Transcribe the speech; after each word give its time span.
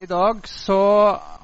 I 0.00 0.06
dag 0.08 0.46
så 0.48 0.76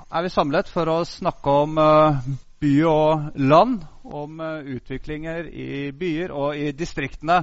er 0.09 0.23
vi 0.25 0.31
samlet 0.33 0.71
for 0.73 0.89
å 0.89 1.03
snakke 1.05 1.57
om 1.61 1.75
uh, 1.77 2.23
by 2.57 2.71
og 2.89 3.35
land. 3.37 3.83
Om 4.01 4.41
uh, 4.41 4.71
utviklinger 4.79 5.51
i 5.53 5.91
byer 5.93 6.33
og 6.33 6.57
i 6.57 6.71
distriktene. 6.73 7.43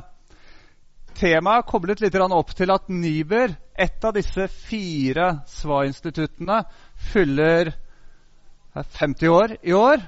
Temaet 1.14 1.68
koblet 1.70 2.02
litt 2.02 2.18
opp 2.18 2.56
til 2.58 2.74
at 2.74 2.90
NIBR, 2.90 3.54
ett 3.78 4.10
av 4.10 4.18
disse 4.18 4.48
fire 4.50 5.30
SVA-instituttene, 5.46 6.64
fyller 7.14 7.76
50 8.74 9.30
år 9.30 9.58
i 9.62 9.78
år. 9.78 10.02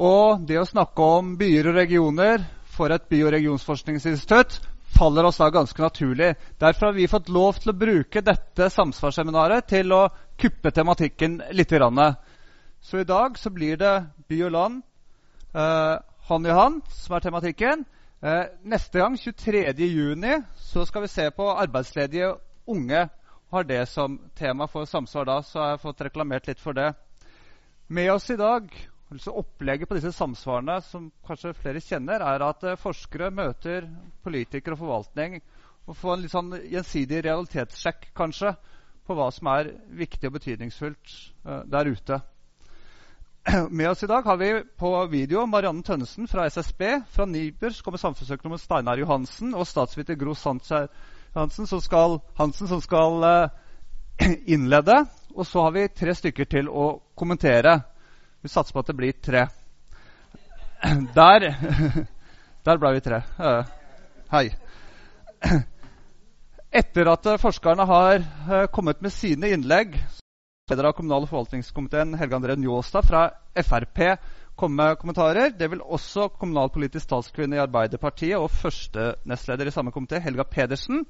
Og 0.00 0.48
det 0.48 0.56
å 0.56 0.64
snakke 0.64 1.12
om 1.20 1.36
byer 1.36 1.68
og 1.68 1.80
regioner 1.82 2.48
for 2.64 2.96
et 2.96 3.04
by- 3.12 3.26
og 3.26 3.34
regionsforskningsinstitutt 3.36 4.62
faller 5.00 5.24
oss 5.24 5.36
da 5.36 5.50
ganske 5.50 5.82
naturlig. 5.82 6.34
Derfor 6.58 6.86
har 6.86 6.92
vi 6.92 7.08
fått 7.08 7.28
lov 7.28 7.60
til 7.60 7.72
å 7.72 7.78
bruke 7.78 8.22
dette 8.24 8.70
samsvarsseminaret 8.72 9.68
til 9.70 9.92
å 9.96 10.02
kuppe 10.40 10.72
tematikken 10.74 11.40
litt. 11.52 11.72
Så 12.80 12.98
i 12.98 13.04
dag 13.04 13.38
så 13.38 13.50
blir 13.52 13.76
det 13.76 13.94
by 14.28 14.42
og 14.46 14.52
land 14.54 14.82
eh, 15.54 15.96
hånd 16.28 16.46
i 16.46 16.54
hånd 16.56 16.82
som 16.94 17.16
er 17.16 17.24
tematikken. 17.24 17.84
Eh, 18.20 18.44
neste 18.64 19.00
gang, 19.00 19.16
23.6, 19.16 20.44
så 20.56 20.86
skal 20.88 21.04
vi 21.04 21.12
se 21.12 21.28
på 21.30 21.50
arbeidsledige 21.52 22.34
unge. 22.66 23.08
Har 23.50 23.66
det 23.66 23.82
som 23.90 24.18
tema 24.38 24.68
for 24.70 24.86
samsvar 24.86 25.26
da, 25.26 25.40
så 25.42 25.60
har 25.60 25.70
jeg 25.74 25.84
fått 25.84 26.04
reklamert 26.06 26.46
litt 26.46 26.60
for 26.62 26.76
det. 26.76 26.92
Med 27.90 28.12
oss 28.12 28.30
i 28.30 28.38
dag 28.38 28.70
altså 29.10 29.32
Opplegget 29.40 29.88
på 29.90 29.96
disse 29.98 30.12
samsvarene 30.14 30.76
som 30.86 31.08
kanskje 31.26 31.56
flere 31.58 31.82
kjenner, 31.82 32.22
er 32.22 32.44
at 32.46 32.62
eh, 32.64 32.78
forskere 32.78 33.32
møter 33.34 33.88
politikere 34.22 34.76
og 34.76 34.84
forvaltning 34.84 35.40
og 35.88 35.96
får 35.98 36.14
en 36.14 36.22
litt 36.22 36.34
sånn 36.34 36.52
gjensidig 36.70 37.24
realitetssjekk 37.26 38.10
kanskje, 38.14 38.52
på 39.10 39.16
hva 39.18 39.30
som 39.34 39.48
er 39.50 39.72
viktig 39.98 40.28
og 40.28 40.36
betydningsfullt 40.38 41.14
uh, 41.42 41.62
der 41.66 41.90
ute. 41.90 42.20
Med 43.78 43.88
oss 43.90 44.04
i 44.06 44.10
dag 44.10 44.26
har 44.26 44.36
vi 44.38 44.50
på 44.78 44.90
video 45.10 45.46
Marianne 45.50 45.82
Tønnesen 45.82 46.28
fra 46.30 46.46
SSB. 46.46 46.84
Fra 47.10 47.26
NIBR 47.26 47.74
kommer 47.82 47.98
samfunnsøkonom 47.98 48.60
Steinar 48.60 49.00
Johansen 49.02 49.56
og 49.56 49.66
statsviter 49.66 50.18
Gro 50.20 50.36
Sandskjær 50.38 50.86
Hansen, 51.34 51.66
som 51.66 51.82
skal, 51.82 52.18
Hansen, 52.38 52.70
som 52.70 52.82
skal 52.84 53.26
uh, 53.26 53.48
innlede. 54.54 55.00
Og 55.34 55.46
så 55.46 55.66
har 55.66 55.74
vi 55.74 55.88
tre 55.94 56.14
stykker 56.14 56.46
til 56.50 56.70
å 56.70 56.92
kommentere. 57.18 57.80
Vi 58.42 58.50
satser 58.50 58.76
på 58.76 58.84
at 58.84 58.92
det 58.92 58.98
blir 59.00 59.18
tre. 59.18 59.48
Der, 61.18 61.50
der 62.64 62.78
ble 62.80 62.94
vi 62.96 63.02
tre. 63.04 63.18
Hei. 64.32 64.46
Etter 66.70 67.08
at 67.10 67.26
forskerne 67.42 67.82
har 67.82 68.20
kommet 68.70 69.00
med 69.02 69.10
sine 69.10 69.48
innlegg, 69.50 69.96
leder 70.70 70.86
av 70.86 70.92
kommunal- 70.94 71.24
og 71.26 71.32
forvaltningskomiteen 71.32 72.14
Helge 72.14 72.38
André 72.38 72.54
Njåstad 72.54 73.08
fra 73.08 73.24
Frp 73.58 73.98
komme 74.60 74.76
med 74.84 74.98
kommentarer. 75.00 75.50
Det 75.58 75.70
vil 75.72 75.82
også 75.82 76.28
kommunalpolitisk 76.38 77.08
talskvinne 77.10 77.58
i 77.58 77.62
Arbeiderpartiet 77.64 78.38
og 78.38 78.52
første 78.54 79.14
nestleder 79.26 79.66
i 79.66 79.74
samme 79.74 79.90
komité, 79.90 80.20
Helga 80.22 80.44
Pedersen. 80.44 81.02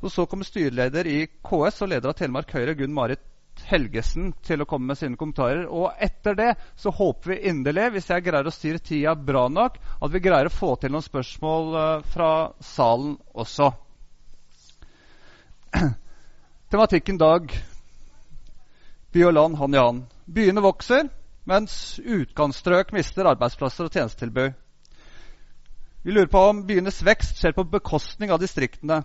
Og 0.00 0.10
så 0.10 0.24
kommer 0.26 0.48
styreleder 0.48 1.06
i 1.06 1.18
KS 1.26 1.84
og 1.84 1.92
leder 1.92 2.08
av 2.08 2.16
Telemark 2.16 2.56
Høyre, 2.56 2.76
Gunn 2.78 2.96
Marit 2.96 3.20
Helgesen 3.68 4.32
til 4.46 4.64
å 4.64 4.70
komme 4.70 4.88
med 4.94 5.02
sine 5.02 5.20
kommentarer. 5.20 5.66
Og 5.68 5.92
etter 6.00 6.38
det 6.38 6.50
så 6.80 6.94
håper 6.96 7.34
vi 7.34 7.42
inderlig, 7.52 7.90
hvis 7.92 8.08
jeg 8.08 8.24
greier 8.24 8.48
å 8.48 8.54
styre 8.54 8.80
tida 8.80 9.14
bra 9.18 9.48
nok, 9.52 9.76
at 10.00 10.16
vi 10.16 10.24
greier 10.24 10.48
å 10.48 10.54
få 10.54 10.78
til 10.80 10.94
noen 10.94 11.04
spørsmål 11.04 11.72
uh, 11.76 12.12
fra 12.14 12.32
salen 12.64 13.18
også. 13.36 13.74
Tematikken 16.72 17.18
dag 17.20 17.52
by 19.12 19.24
og 19.28 19.34
land 19.36 19.56
hånd 19.60 19.76
i 19.76 19.80
hånd. 19.80 20.02
Byene 20.24 20.64
vokser, 20.64 21.08
mens 21.48 21.98
utkantstrøk 22.00 22.92
mister 22.96 23.28
arbeidsplasser 23.28 23.88
og 23.88 23.94
tjenestetilbud. 23.94 24.54
Vi 26.02 26.14
lurer 26.14 26.30
på 26.32 26.42
om 26.50 26.62
byenes 26.66 27.02
vekst 27.06 27.38
skjer 27.38 27.54
på 27.54 27.66
bekostning 27.70 28.32
av 28.34 28.40
distriktene. 28.42 29.02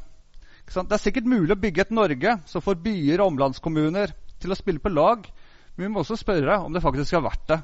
Det 0.68 0.96
er 0.96 1.02
sikkert 1.02 1.30
mulig 1.30 1.54
å 1.54 1.60
bygge 1.60 1.86
et 1.86 1.94
Norge 1.96 2.38
som 2.50 2.64
får 2.64 2.80
byer 2.84 3.22
og 3.22 3.34
omlandskommuner 3.34 4.12
til 4.42 4.52
å 4.52 4.58
spille 4.58 4.84
på 4.84 4.92
lag, 4.92 5.24
men 5.76 5.88
vi 5.88 5.92
må 5.94 6.02
også 6.02 6.18
spørre 6.20 6.60
om 6.66 6.74
det 6.74 6.84
faktisk 6.84 7.16
har 7.16 7.26
vært 7.28 7.46
det. 7.52 7.60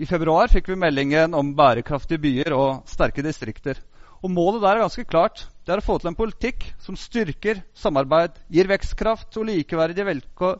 I 0.00 0.08
februar 0.08 0.48
fikk 0.48 0.70
vi 0.72 0.78
meldingen 0.80 1.36
om 1.36 1.52
bærekraftige 1.54 2.22
byer 2.22 2.54
og 2.56 2.88
sterke 2.88 3.22
distrikter. 3.24 3.76
Og 4.22 4.30
Målet 4.30 4.62
der 4.62 4.76
er 4.76 4.84
ganske 4.84 5.04
klart. 5.04 5.46
Det 5.66 5.74
er 5.74 5.80
å 5.82 5.84
få 5.84 5.96
til 5.98 6.12
en 6.12 6.18
politikk 6.18 6.68
som 6.82 6.98
styrker 6.98 7.62
samarbeid, 7.78 8.36
gir 8.50 8.70
vekstkraft 8.70 9.34
og 9.38 9.48
likeverdige 9.48 10.14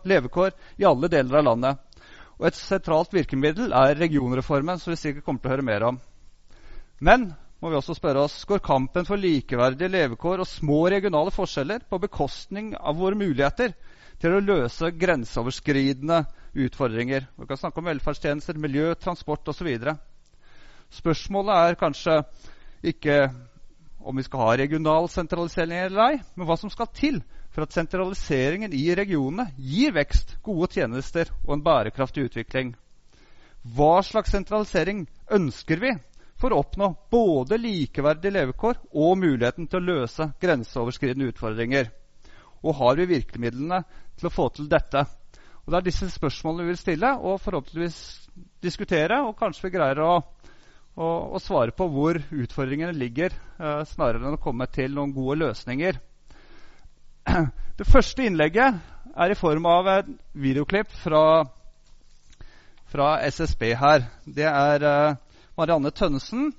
levekår 0.06 0.54
i 0.82 0.86
alle 0.86 1.10
deler 1.10 1.38
av 1.40 1.46
landet. 1.46 2.02
Og 2.38 2.48
Et 2.48 2.58
sentralt 2.58 3.12
virkemiddel 3.14 3.70
er 3.70 3.98
regionreformen, 3.98 4.78
som 4.82 4.90
vi 4.90 4.98
sikkert 4.98 5.24
kommer 5.26 5.42
til 5.42 5.50
å 5.50 5.54
høre 5.54 5.66
mer 5.66 5.86
om. 5.86 6.00
Men 6.98 7.32
må 7.62 7.70
vi 7.70 7.78
også 7.78 7.94
spørre 7.94 8.24
oss, 8.26 8.40
går 8.50 8.62
kampen 8.66 9.06
for 9.06 9.18
likeverdige 9.18 9.90
levekår 9.90 10.42
og 10.42 10.50
små 10.50 10.80
regionale 10.90 11.30
forskjeller 11.30 11.84
på 11.86 12.00
bekostning 12.02 12.72
av 12.74 12.98
våre 12.98 13.18
muligheter 13.18 13.76
til 14.22 14.34
å 14.34 14.42
løse 14.42 14.90
grenseoverskridende 14.98 16.24
utfordringer. 16.66 17.28
Vi 17.38 17.46
kan 17.46 17.60
snakke 17.60 17.78
om 17.78 17.86
velferdstjenester, 17.90 18.58
miljø, 18.58 18.90
transport 18.98 19.46
osv. 19.54 19.70
Spørsmålet 20.90 21.54
er 21.70 21.78
kanskje 21.78 22.18
ikke 22.90 23.16
om 24.04 24.16
vi 24.16 24.24
skal 24.26 24.40
ha 24.44 24.56
regional 24.58 25.08
sentralisering 25.10 25.78
eller 25.78 26.02
ei, 26.10 26.20
men 26.34 26.48
hva 26.48 26.56
som 26.60 26.70
skal 26.72 26.90
til 26.94 27.20
for 27.52 27.66
at 27.66 27.74
sentraliseringen 27.74 28.72
i 28.74 28.84
regionene 28.96 29.50
gir 29.60 29.92
vekst, 29.96 30.38
gode 30.44 30.70
tjenester 30.72 31.30
og 31.44 31.56
en 31.56 31.64
bærekraftig 31.64 32.28
utvikling. 32.30 32.72
Hva 33.62 34.00
slags 34.02 34.32
sentralisering 34.34 35.04
ønsker 35.30 35.82
vi 35.82 35.92
for 36.40 36.50
å 36.50 36.62
oppnå 36.64 36.88
både 37.12 37.60
likeverdige 37.60 38.34
levekår 38.34 38.80
og 38.90 39.18
muligheten 39.20 39.68
til 39.70 39.78
å 39.78 39.86
løse 39.92 40.32
grenseoverskridende 40.42 41.30
utfordringer? 41.30 41.92
Og 42.62 42.78
har 42.78 42.98
vi 42.98 43.10
virkemidlene 43.10 43.82
til 44.18 44.28
å 44.28 44.34
få 44.34 44.48
til 44.56 44.70
dette? 44.70 45.04
Og 45.62 45.70
Det 45.70 45.78
er 45.78 45.86
disse 45.86 46.08
spørsmålene 46.10 46.64
vi 46.64 46.72
vil 46.72 46.80
stille 46.80 47.12
og 47.20 47.40
forhåpentligvis 47.42 47.98
diskutere. 48.62 49.20
Og 49.22 49.36
kanskje 49.38 49.68
vi 49.68 49.76
greier 49.76 50.00
å, 50.02 50.12
å, 50.96 51.08
å 51.32 51.40
svare 51.40 51.72
på 51.76 51.86
hvor 51.92 52.18
utfordringene 52.30 52.92
ligger, 52.96 53.34
eh, 53.58 53.82
snarere 53.88 54.26
enn 54.26 54.36
å 54.36 54.42
komme 54.42 54.68
til 54.72 54.92
noen 54.96 55.14
gode 55.16 55.38
løsninger. 55.46 55.98
Det 57.78 57.88
første 57.88 58.26
innlegget 58.26 58.80
er 59.12 59.32
i 59.32 59.38
form 59.38 59.66
av 59.68 59.88
et 59.88 60.08
videoklipp 60.36 60.92
fra, 61.02 61.44
fra 62.92 63.12
SSB 63.28 63.72
her. 63.80 64.08
Det 64.24 64.48
er 64.48 64.88
eh, 64.88 65.20
Marianne 65.56 65.92
Tønnesen 65.96 66.50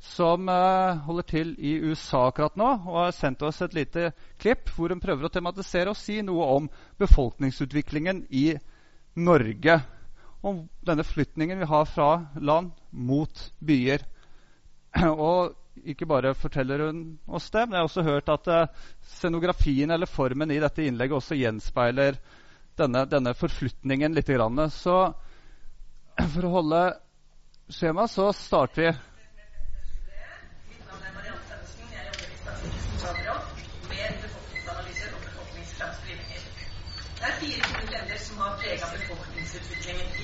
som 0.00 0.48
eh, 0.48 1.00
holder 1.04 1.26
til 1.28 1.54
i 1.58 1.74
USA 1.84 2.26
akkurat 2.30 2.56
nå, 2.56 2.68
og 2.88 2.98
har 3.02 3.16
sendt 3.16 3.42
oss 3.44 3.60
et 3.64 3.76
lite 3.76 4.10
klipp 4.40 4.72
hvor 4.74 4.94
hun 4.94 5.02
prøver 5.02 5.28
å 5.28 5.32
tematisere 5.32 5.92
og 5.92 5.98
si 5.98 6.20
noe 6.24 6.46
om 6.56 6.68
befolkningsutviklingen 7.00 8.24
i 8.30 8.54
Norge. 9.20 9.80
Om 10.40 10.68
denne 10.80 11.04
flytningen 11.04 11.58
vi 11.58 11.68
har 11.68 11.84
fra 11.84 12.26
land 12.40 12.70
mot 12.90 13.42
byer. 13.58 14.04
Og 15.10 15.56
ikke 15.84 16.08
bare 16.08 16.34
forteller 16.34 16.86
hun 16.86 17.02
oss 17.28 17.50
det, 17.52 17.66
men 17.66 17.76
jeg 17.76 17.82
har 17.82 17.88
også 17.88 18.04
hørt 18.04 18.32
at 18.32 18.48
uh, 18.48 18.88
scenografien 19.16 19.90
eller 19.90 20.08
formen 20.10 20.50
i 20.50 20.60
dette 20.60 20.84
innlegget 20.84 21.20
også 21.20 21.38
gjenspeiler 21.38 22.18
denne, 22.80 23.04
denne 23.08 23.34
forflytningen 23.36 24.16
litt. 24.16 24.32
Så 24.76 24.96
for 26.34 26.48
å 26.48 26.54
holde 26.56 26.82
skjema 27.70 28.08
så 28.10 28.32
starter 28.34 28.88
vi 28.88 28.90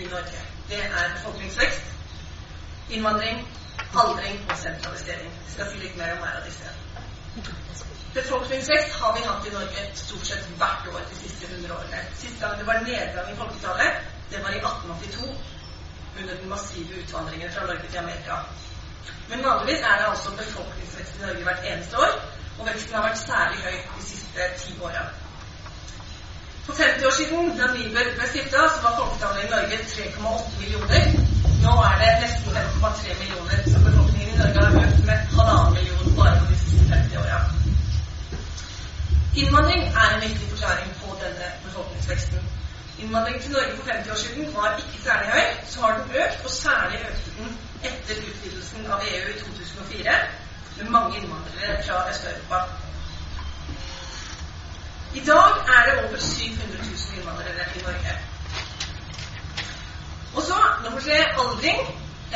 i 0.07 0.11
Norge. 0.11 0.41
Det 0.69 0.81
er 0.85 1.15
befolkningsvekst, 1.17 1.87
innvandring, 2.91 3.49
aldring 4.03 4.51
og 4.51 4.57
sentralisering. 4.59 5.33
Jeg 5.45 5.53
skal 5.55 5.71
si 5.73 5.83
litt 5.83 5.97
mer 6.01 6.15
om 6.15 6.23
hver 6.23 6.39
av 6.41 6.47
disse. 6.47 6.75
Befolkningsvekst 8.17 8.95
har 9.01 9.17
vi 9.17 9.25
hatt 9.27 9.49
i 9.49 9.55
Norge 9.55 9.83
stort 10.03 10.29
sett 10.31 10.47
hvert 10.61 10.87
år 10.93 11.03
de 11.11 11.19
siste 11.19 11.51
100 11.51 11.75
årene. 11.79 12.05
Sist 12.21 12.41
gang 12.41 12.57
det 12.59 12.69
var 12.71 12.81
nedgang 12.87 13.33
i 13.33 13.37
folketallet, 13.41 14.01
det 14.31 14.43
var 14.45 14.55
i 14.55 14.63
1882, 14.63 15.35
under 16.21 16.35
den 16.35 16.49
massive 16.49 17.03
utvandringen 17.03 17.53
fra 17.53 17.67
Norge 17.67 17.91
til 17.91 17.99
Amerika. 17.99 18.41
Men 19.29 19.45
vanligvis 19.45 19.85
er 19.91 20.01
det 20.01 20.09
altså 20.09 20.33
befolkningsvekst 20.39 21.19
i 21.19 21.27
Norge 21.27 21.47
hvert 21.51 21.71
eneste 21.73 21.99
år, 21.99 22.19
og 22.59 22.67
veksten 22.67 22.95
har 22.95 23.09
vært 23.09 23.23
særlig 23.27 23.63
høy 23.67 23.79
de 23.97 24.05
siste 24.07 24.51
ti 24.63 24.79
åra. 24.81 25.05
For 26.67 26.75
50 26.75 27.07
år 27.07 27.11
siden, 27.11 27.59
da 27.59 27.67
Nibel 27.75 28.09
ble 28.19 28.27
stifta, 28.31 28.63
var 28.85 28.95
folketallet 29.01 29.45
i 29.45 29.51
Norge 29.51 29.77
3,8 29.91 30.61
millioner. 30.61 31.05
Nå 31.65 31.75
er 31.89 31.95
det 32.01 32.09
nesten 32.23 32.57
5,3 32.57 33.19
millioner. 33.21 33.61
Så 33.73 33.83
befolkningen 33.85 34.33
i 34.35 34.39
Norge 34.41 34.65
har 34.65 34.79
økt 34.87 35.05
med 35.11 35.19
halvannen 35.37 35.77
million 35.77 36.17
bare 36.17 36.33
på 36.41 36.49
de 36.51 36.57
siste 36.63 36.89
50 36.95 37.21
åra. 37.23 37.39
Innvandring 39.43 39.83
er 40.03 40.09
en 40.15 40.25
viktig 40.27 40.49
forklaring 40.55 40.91
på 41.03 41.19
denne 41.23 41.51
befolkningsveksten. 41.67 42.43
innvandringen 42.99 43.43
til 43.43 43.53
Norge 43.53 43.77
for 43.77 43.91
50 43.93 44.11
år 44.15 44.21
siden 44.25 44.55
var 44.57 44.77
ikke 44.83 45.03
særlig 45.07 45.29
høy. 45.37 45.47
Så 45.71 45.81
har 45.81 45.93
den 45.99 46.11
økt, 46.23 46.45
og 46.45 46.51
særlig 46.51 46.99
økte 47.11 47.31
den 47.39 47.59
etter 47.91 48.17
utvidelsen 48.31 48.91
av 48.93 49.07
EU 49.13 49.29
i 49.35 49.39
2004 49.45 50.19
med 50.79 50.91
mange 50.97 51.17
innvandrere 51.21 51.79
fra 51.87 52.03
Øst-Europa. 52.11 52.59
I 55.17 55.23
dag 55.25 55.51
er 55.75 55.83
det 55.87 55.95
over 56.05 56.19
700 56.19 56.79
000 56.79 57.19
innvandrere 57.19 57.65
i 57.77 57.83
Norge. 57.87 58.13
Og 60.37 60.43
så 60.43 60.59
nummer 60.85 61.01
tre 61.01 61.17
aldring. 61.43 61.79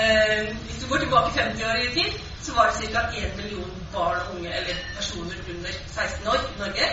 Eh, 0.01 0.57
hvis 0.65 0.79
du 0.83 0.89
går 0.89 0.99
tilbake 0.99 1.31
50 1.39 1.65
år 1.65 1.75
i 1.87 1.95
tid, 1.99 2.11
så 2.43 2.55
var 2.55 2.65
det 2.71 2.93
ca. 2.93 3.01
1 3.17 3.37
million 3.37 3.71
barn 3.93 4.21
og 4.21 4.35
unge 4.35 4.57
eller 4.57 4.77
personer 4.97 5.37
under 5.51 5.73
16 5.87 6.29
år 6.29 6.39
i 6.53 6.59
Norge. 6.59 6.87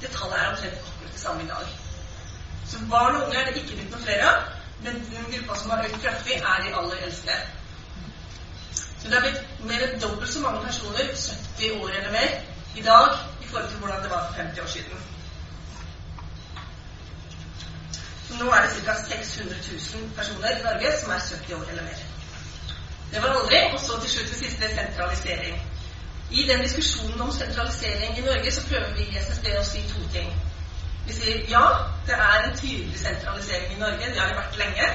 Det 0.00 0.08
tallet 0.16 0.36
er 0.40 0.50
omtrent 0.50 0.78
akkurat 0.88 1.12
det 1.12 1.20
samme 1.20 1.42
i 1.42 1.46
dag. 1.46 1.66
Så 2.68 2.76
barn 2.90 3.16
og 3.16 3.26
unge 3.26 3.38
er 3.38 3.44
det 3.44 3.56
ikke 3.56 3.76
blitt 3.76 3.90
noen 3.90 4.04
flere 4.04 4.28
av, 4.32 4.38
men 4.84 4.94
den 5.12 5.26
gruppa 5.32 5.58
som 5.60 5.70
har 5.70 5.84
økt 5.84 6.02
kraftig, 6.04 6.34
er 6.52 6.62
de 6.62 6.76
aller 6.78 7.02
eldste. 7.06 7.40
Så 9.00 9.04
det 9.08 9.16
er 9.16 9.26
blitt 9.26 9.42
mer 9.70 9.82
enn 9.86 10.00
dobbelt 10.02 10.32
så 10.32 10.40
mange 10.46 10.62
personer, 10.68 11.10
70 11.58 11.82
år 11.82 11.90
eller 11.98 12.12
mer, 12.18 12.38
i 12.76 12.82
dag 12.82 13.18
i 13.42 13.46
forhold 13.46 13.68
til 13.70 13.78
hvordan 13.78 14.02
det 14.02 14.10
var 14.10 14.26
for 14.28 14.42
50 14.42 14.64
år 14.66 14.72
siden. 14.76 15.04
Så 17.92 18.10
nå 18.30 18.50
er 18.50 18.60
det 18.62 18.70
ca. 18.86 18.94
600 19.08 19.56
000 19.94 20.10
personer 20.16 20.50
i 20.50 20.62
Norge 20.62 20.92
som 21.00 21.10
er 21.12 21.20
70 21.30 21.54
år 21.54 21.66
eller 21.70 21.82
mer. 21.82 21.98
Det 23.12 23.22
var 23.22 23.28
aldri. 23.28 23.58
Og 23.72 23.80
så 23.80 24.00
til 24.00 24.10
slutt 24.10 24.30
det 24.30 24.38
siste 24.38 24.74
sentralisering. 24.74 25.56
I 26.30 26.48
den 26.48 26.62
diskusjonen 26.62 27.20
om 27.20 27.32
sentralisering 27.32 28.18
i 28.18 28.20
Norge 28.20 28.52
så 28.52 28.66
prøver 28.68 28.94
vi 28.96 29.02
i 29.02 29.18
SSB 29.26 29.46
å 29.58 29.64
si 29.64 29.82
to 29.92 30.00
ting. 30.16 30.32
Vi 31.06 31.12
sier 31.12 31.44
ja, 31.52 31.64
det 32.06 32.16
er 32.16 32.46
en 32.46 32.56
tydelig 32.56 32.98
sentralisering 32.98 33.76
i 33.76 33.78
Norge. 33.84 34.08
Det 34.08 34.20
har 34.20 34.32
det 34.32 34.40
vært 34.40 34.58
lenge. 34.62 34.88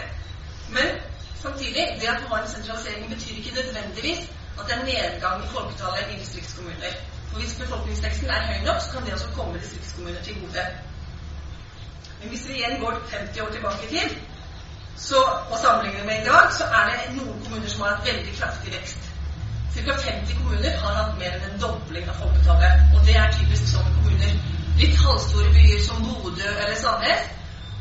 Men 0.69 0.99
samtidig, 1.41 1.85
det 2.01 2.11
at 2.13 2.21
vi 2.21 2.27
har 2.33 2.41
en 2.41 2.51
sentralisering, 2.55 3.09
betyr 3.13 3.37
ikke 3.37 3.55
nødvendigvis 3.61 4.27
at 4.59 4.67
det 4.67 4.75
er 4.75 4.85
nedgang 4.89 5.45
i 5.45 5.51
folketallet 5.53 6.13
i 6.13 6.19
distriktskommuner. 6.19 6.99
For 7.29 7.39
hvis 7.39 7.57
befolkningsveksten 7.61 8.29
er 8.29 8.47
høy 8.49 8.65
nok, 8.65 8.81
så 8.81 8.91
kan 8.91 9.05
det 9.05 9.13
også 9.13 9.31
komme 9.35 9.59
distriktskommuner 9.59 10.21
til 10.23 10.41
gode. 10.41 10.65
Men 12.19 12.29
hvis 12.29 12.47
vi 12.47 12.53
igjen 12.53 12.79
går 12.83 12.99
50 13.11 13.41
år 13.41 13.51
tilbake 13.55 13.85
i 13.85 13.93
tid, 13.93 14.17
så, 14.95 15.19
og 15.51 15.57
sammenligner 15.63 16.05
med 16.05 16.21
i 16.21 16.25
dag, 16.25 16.53
så 16.57 16.63
er 16.79 16.89
det 16.89 17.15
noen 17.15 17.39
kommuner 17.43 17.69
som 17.71 17.81
har 17.85 17.95
hatt 17.95 18.07
veldig 18.07 18.33
kraftig 18.39 18.73
vekst. 18.73 19.05
Ca. 19.73 19.95
50 20.03 20.37
kommuner 20.41 20.77
har 20.83 20.95
hatt 20.97 21.17
mer 21.19 21.35
enn 21.37 21.45
en 21.51 21.61
dobling 21.61 22.09
av 22.11 22.17
folketallet. 22.19 22.87
Og 22.95 23.05
det 23.07 23.15
er 23.15 23.35
typisk 23.37 23.69
sånne 23.71 23.93
kommuner. 23.99 24.33
Litt 24.81 24.97
halvstore 24.99 25.51
byer 25.55 25.83
som 25.85 26.01
Bodø 26.07 26.49
eller 26.49 26.75
Sandnes. 26.81 27.29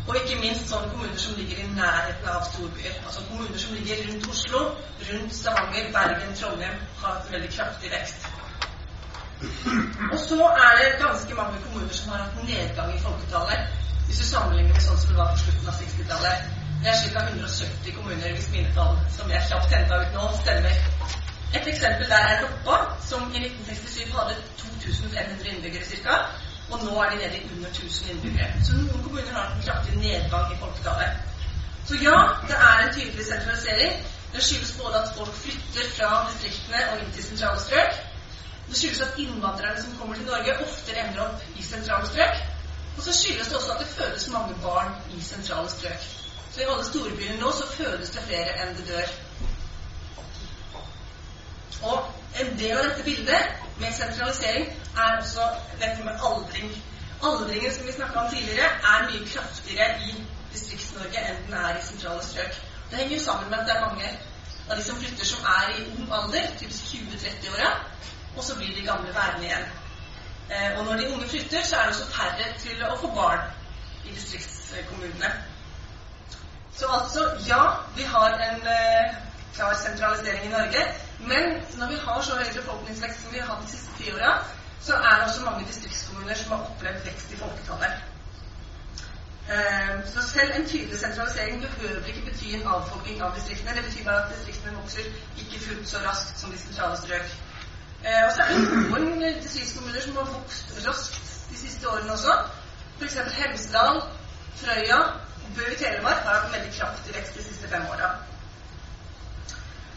Og 0.09 0.17
ikke 0.17 0.39
minst 0.41 0.71
sånne 0.71 0.93
kommuner 0.93 1.19
som 1.21 1.35
ligger 1.37 1.59
i 1.65 1.67
nærheten 1.75 2.29
av 2.33 2.47
storbyer. 2.53 2.95
Altså 3.07 3.25
kommuner 3.29 3.59
som 3.61 3.75
ligger 3.77 4.05
rundt 4.05 4.29
Oslo, 4.35 4.63
rundt 5.11 5.35
Stavanger, 5.37 5.91
Bergen, 5.97 6.37
Trondheim, 6.39 6.79
har 7.03 7.19
hatt 7.19 7.33
veldig 7.33 7.51
kraftig 7.57 7.91
vekst. 7.93 8.31
Og 10.13 10.19
så 10.23 10.39
er 10.47 10.79
det 10.79 10.95
ganske 11.03 11.35
mange 11.41 11.61
kommuner 11.67 11.93
som 11.99 12.15
har 12.15 12.25
hatt 12.25 12.41
nedgang 12.47 12.95
i 12.95 13.03
folketallet. 13.03 13.78
Hvis 14.09 14.19
du 14.23 14.25
sammenligner 14.25 14.73
med 14.73 14.81
sånn 14.81 14.97
som 14.97 15.11
det 15.13 15.19
var 15.21 15.35
på 15.35 15.41
slutten 15.43 15.69
av 15.69 15.81
60-tallet. 15.83 16.45
Det 16.83 16.89
er 16.89 17.01
ca. 17.13 17.23
170 17.29 17.97
kommuner, 17.97 18.31
hvis 18.33 18.51
mine 18.55 18.71
tall 18.73 18.97
som 19.13 19.29
jeg 19.33 19.49
kjapt 19.51 19.75
henta 19.75 19.99
ut 20.01 20.15
nå, 20.17 20.29
stemmer. 20.41 20.79
Et 21.59 21.69
eksempel 21.73 22.09
der 22.09 22.29
er 22.31 22.41
Loppa, 22.45 22.79
som 23.05 23.27
i 23.35 23.43
1967 23.43 24.15
hadde 24.17 24.37
2500 24.63 25.53
innbyggere 25.53 26.01
ca. 26.07 26.17
Og 26.71 26.85
nå 26.87 26.97
er 27.03 27.13
de 27.13 27.21
nede 27.21 27.37
i 27.43 27.51
under 27.53 27.69
1000 27.69 28.11
innbyggere. 28.15 28.49
Så 28.65 28.81
noen 28.81 29.05
kommuner 29.05 29.33
har 29.37 29.53
en 29.53 29.63
kraftig 29.69 30.01
nedgang 30.01 30.53
i 30.55 30.61
folketallet. 30.65 31.23
Så 31.89 32.01
ja, 32.01 32.17
det 32.49 32.57
er 32.71 32.83
en 32.87 32.95
tydelig 32.95 33.27
sentralisering. 33.29 34.05
Det 34.33 34.45
skyldes 34.45 34.77
både 34.81 35.03
at 35.03 35.17
folk 35.17 35.35
flytter 35.45 35.89
fra 35.97 36.11
distriktene 36.33 36.85
og 36.93 37.03
inn 37.03 37.13
til 37.17 37.29
sentrale 37.29 37.61
strøk. 37.61 38.05
Det 38.69 38.77
skyldes 38.77 39.05
at 39.07 39.21
innvandrerne 39.25 39.83
som 39.83 39.97
kommer 40.01 40.17
til 40.17 40.29
Norge, 40.29 40.61
oftere 40.65 41.05
ender 41.05 41.27
opp 41.29 41.45
i 41.57 41.65
sentrale 41.65 42.09
strøk. 42.09 42.45
Og 42.99 43.05
så 43.05 43.13
skyldes 43.13 43.49
det 43.49 43.57
også 43.57 43.73
at 43.73 43.81
det 43.81 43.87
fødes 43.87 44.29
mange 44.29 44.55
barn 44.63 44.95
i 45.17 45.21
sentrale 45.23 45.71
strøk. 45.71 46.03
Så 46.55 46.61
i 46.61 46.65
alle 46.73 46.85
storbyene 46.85 47.41
nå 47.41 47.53
så 47.53 47.67
fødes 47.73 48.11
det 48.11 48.23
flere 48.27 48.57
enn 48.63 48.75
det 48.77 48.89
dør. 48.89 49.13
Og 51.83 52.09
en 52.43 52.51
del 52.59 52.75
av 52.79 52.89
dette 52.89 53.05
bildet 53.07 53.55
med 53.79 53.95
sentralisering 53.95 54.67
er 54.97 55.21
også 55.21 55.47
dette 55.79 56.05
med 56.09 56.27
aldring. 56.31 56.75
Aldringen 57.23 57.75
som 57.75 57.87
vi 57.87 57.93
snakka 57.93 58.25
om 58.25 58.35
tidligere, 58.35 58.67
er 58.91 59.07
mye 59.07 59.31
kraftigere 59.31 59.89
i 60.09 60.19
Distrikts-Norge 60.53 61.23
enn 61.31 61.43
den 61.47 61.57
er 61.63 61.79
i 61.79 61.87
sentrale 61.87 62.25
strøk. 62.27 62.63
Det 62.91 62.99
henger 62.99 63.17
jo 63.17 63.25
sammen 63.25 63.51
med 63.51 63.59
at 63.59 63.67
det 63.69 63.77
er 63.77 63.87
mange 63.87 64.11
av 64.71 64.77
de 64.77 64.85
som 64.85 64.99
flytter, 64.99 65.25
som 65.25 65.51
er 65.55 65.77
i 65.77 65.87
ung 65.95 66.13
alder, 66.13 66.51
typisk 66.59 66.95
20-30-åra, 66.95 67.75
og 68.37 68.45
så 68.45 68.57
blir 68.59 68.75
de 68.75 68.87
gamle 68.91 69.15
værende 69.15 69.47
igjen. 69.47 69.71
Eh, 70.51 70.79
og 70.79 70.85
når 70.85 70.97
de 70.97 71.13
unge 71.13 71.29
flytter, 71.29 71.65
så 71.65 71.77
er 71.77 71.81
det 71.81 71.95
også 71.95 72.11
færre 72.13 72.51
til 72.59 72.85
å 72.89 72.97
få 73.01 73.13
barn 73.15 73.41
i 74.05 74.15
distriktskommunene. 74.15 75.33
Så 76.79 76.87
altså, 76.99 77.25
ja, 77.49 77.63
vi 77.97 78.03
har 78.03 78.39
en 78.49 78.63
eh, 78.77 79.17
klar 79.55 79.75
sentralisering 79.75 80.45
i 80.47 80.55
Norge. 80.57 80.85
Men 81.19 81.45
når 81.79 81.87
vi 81.87 81.99
har 82.05 82.23
så 82.23 82.37
høy 82.37 82.53
befolkningsvekst 82.55 83.23
som 83.23 83.33
vi 83.33 83.43
har 83.43 83.51
hatt 83.51 83.65
de 83.67 83.73
siste 83.73 83.97
ti 83.99 84.13
åra, 84.13 84.37
så 84.81 84.95
er 84.95 85.17
det 85.17 85.27
også 85.27 85.45
mange 85.45 85.67
distriktskommuner 85.67 86.35
som 86.35 86.53
har 86.53 86.71
opplevd 86.71 87.05
vekst 87.05 87.33
i 87.33 87.41
folketallet. 87.43 87.93
Eh, 89.53 89.95
så 90.13 90.23
selv 90.29 90.53
en 90.57 90.69
tydelig 90.69 90.99
sentralisering 90.99 91.67
behøver 91.67 92.07
ikke 92.07 92.25
bety 92.31 92.55
en 92.55 92.69
avfolking 92.77 93.23
av 93.23 93.35
distriktene. 93.37 93.77
Det 93.77 93.85
betyr 93.85 94.05
bare 94.05 94.25
at 94.25 94.33
distriktene 94.37 94.77
vokser 94.77 95.13
ikke 95.43 95.61
fullt 95.67 95.89
så 95.89 95.99
raskt 96.07 96.41
som 96.41 96.51
de 96.51 96.59
sentrale 96.59 96.97
strøk. 96.97 97.37
Eh, 98.05 98.25
og 98.27 98.33
så 98.35 98.43
er 98.43 98.55
det 98.55 98.65
noen 98.93 99.41
distriktskommuner 99.43 100.03
som 100.05 100.17
har 100.21 100.29
vokst 100.33 100.75
raskt 100.87 101.33
de 101.51 101.57
siste 101.59 101.89
årene 101.91 102.13
også. 102.15 102.35
F.eks. 102.99 103.17
Hemsedal, 103.39 104.03
Frøya 104.61 105.01
Bø 105.57 105.65
i 105.73 105.77
Telemark 105.81 106.23
har 106.27 106.41
hatt 106.41 106.53
veldig 106.53 106.73
kraftig 106.77 107.15
vekst 107.17 107.39
de 107.39 107.45
siste 107.45 107.69
fem 107.69 107.87
åra. 107.91 108.11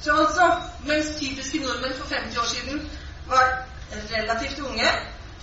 Så 0.02 0.16
altså, 0.18 0.48
mens 0.86 1.12
typiske 1.20 1.60
nordmenn 1.60 1.98
for 2.00 2.08
50 2.16 2.38
år 2.38 2.48
siden 2.54 2.92
var 3.28 3.46
relativt 4.14 4.60
unge, 4.60 4.88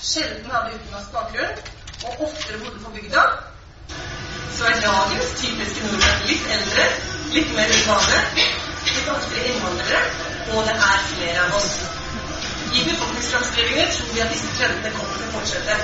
sjelden 0.00 0.50
hadde 0.50 0.74
utenlandsk 0.74 1.12
bakgrunn 1.12 1.60
og 2.04 2.24
oftere 2.26 2.58
bodde 2.64 2.82
på 2.84 2.90
bygda, 2.96 3.22
så 4.56 4.64
er 4.64 4.80
dagens 4.88 5.30
typiske 5.42 5.86
nordmenn 5.86 6.26
litt 6.32 6.50
eldre, 6.56 6.88
litt 7.36 7.54
mer 7.60 7.76
urbane, 7.76 8.24
litt 8.90 9.14
oftere 9.14 9.46
innvandrere, 9.52 10.02
og 10.56 10.66
det 10.66 10.76
er 10.90 11.08
flere 11.14 11.46
av 11.46 11.56
oss. 11.60 11.97
I 12.72 12.84
befolkningsframskrivninger 12.84 13.86
tror 13.96 14.12
vi 14.14 14.20
at 14.20 14.32
disse 14.32 14.48
trendene 14.58 14.90
kommer 14.96 15.14
til 15.16 15.26
å 15.28 15.32
fortsette. 15.38 15.76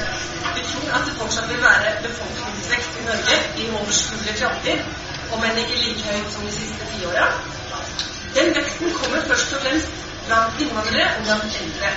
Vi 0.57 0.65
tror 0.69 0.91
at 0.99 1.07
det 1.09 1.15
fortsatt 1.21 1.49
vil 1.51 1.63
være 1.65 1.93
befolkningsvekst 2.05 2.99
i 3.01 3.05
Norge 3.09 3.39
i 3.63 3.69
overskuelig 3.79 4.35
framtid, 4.41 4.83
om 5.33 5.47
enn 5.49 5.61
ikke 5.63 5.79
like 5.81 6.11
høyt 6.11 6.33
som 6.35 6.45
de 6.49 6.53
siste 6.59 6.89
tiåra. 6.93 7.31
Den 8.37 8.53
veksten 8.59 8.93
kommer 9.01 9.25
først 9.31 9.57
og 9.57 9.65
fremst 9.65 10.05
blant 10.27 10.61
innvandrere 10.61 11.09
og 11.17 11.27
blant 11.29 11.59
eldre. 11.63 11.93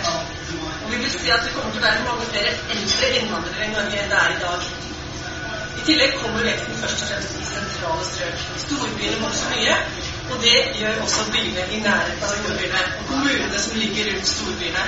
Og 0.84 0.91
vi 0.91 1.01
vil 1.03 1.12
si 1.12 1.32
at 1.36 1.44
det 1.44 1.53
kommer 1.56 1.74
til 1.75 1.84
å 1.84 1.88
være 1.88 2.06
mange 2.08 2.29
flere 2.32 2.53
eldre 2.77 3.12
innvandrere 3.20 3.67
i 3.67 3.74
Norge 3.75 4.03
enn 4.03 4.13
det 4.13 4.22
er 4.24 4.36
i 4.38 4.41
dag. 4.46 4.70
I 5.77 5.86
tillegg 5.88 6.15
kommer 6.22 6.48
veksten 6.48 6.79
først 6.82 7.03
og 7.03 7.12
fremst 7.12 7.41
i 7.44 7.50
sentrale 7.51 8.08
strøk. 8.13 8.48
Storbyene 8.65 9.20
vokser 9.25 9.51
mye, 9.58 9.75
og 10.31 10.38
det 10.43 10.57
gjør 10.79 11.01
også 11.05 11.22
byene 11.34 11.63
i 11.75 11.79
nærheten 11.88 12.24
av 12.27 12.36
storbyene. 12.41 12.81
Og 13.00 13.03
kommunene 13.12 13.60
som 13.65 13.79
ligger 13.81 14.12
rundt 14.12 14.27
storbyene. 14.34 14.84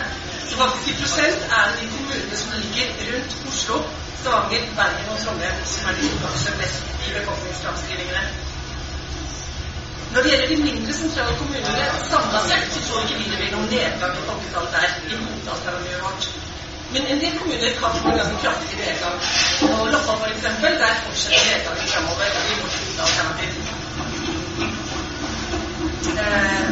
Så 0.50 0.67
i 0.91 0.93
prosent 1.00 1.41
er 1.58 1.63
det 1.69 1.79
de 1.81 1.89
kommunene 1.96 2.38
som 2.41 2.53
ligger 2.58 2.88
rundt 3.10 3.31
Oslo, 3.50 3.77
Stavanger, 4.19 4.63
Bergen 4.77 5.10
og 5.13 5.19
Trondheim 5.24 5.60
som 5.74 5.89
er 5.89 6.00
de 6.00 6.08
som 6.12 6.24
vokser 6.25 6.58
mest 6.62 6.84
i 7.08 7.13
befolkningsframskrivingene. 7.17 8.24
Når 10.12 10.22
det 10.22 10.29
gjelder 10.31 10.50
de 10.51 10.62
mindre 10.67 10.93
sentrale 11.00 11.36
kommunene 11.39 11.88
samla 12.12 12.39
sett, 12.50 12.72
så 12.74 12.79
tror 12.86 13.03
ikke 13.03 13.19
vi 13.19 13.31
det 13.31 13.41
blir 13.41 13.51
noen 13.55 13.69
nedgang 13.74 14.15
i 14.17 14.27
folketallet 14.29 14.77
der 14.77 14.88
i 15.08 15.19
hovedalternativet 15.24 16.05
vårt. 16.05 16.29
Men 16.93 17.12
en 17.13 17.22
del 17.24 17.36
kommuner 17.39 17.75
kan 17.81 18.00
få 18.01 18.15
ganske 18.19 18.39
kraftig 18.46 18.79
nedgang. 18.79 19.19
Og 19.67 19.91
Loppa 19.93 20.15
f.eks., 20.24 20.48
der 20.81 21.03
fortsetter 21.03 21.46
nedgangen 21.51 21.93
framover 21.93 22.34
i 22.34 22.58
vårt 22.63 22.79
hovedalternativ. 22.79 23.78
Eh, 26.08 26.68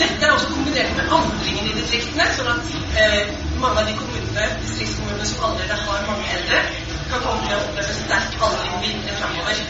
dette 0.00 0.26
er 0.26 0.30
også 0.32 0.48
kombinert 0.48 0.96
med 0.96 1.10
andringen 1.16 1.66
i 1.68 1.74
distriktene, 1.76 2.24
sånn 2.36 2.48
at 2.54 2.70
eh, 3.02 3.34
mange 3.60 3.82
av 3.82 3.88
de 3.88 3.96
kommunene, 3.98 4.46
distriktskommunene 4.62 5.28
som 5.28 5.44
allerede 5.48 5.76
har 5.82 6.06
mange 6.08 6.30
eldre, 6.38 6.62
kan 7.10 7.20
komme 7.26 7.44
til 7.44 7.56
å 7.58 7.60
oppleve 7.66 7.98
sterk 7.98 8.40
aldring 8.48 8.80
videre 8.86 9.18
framover. 9.20 9.60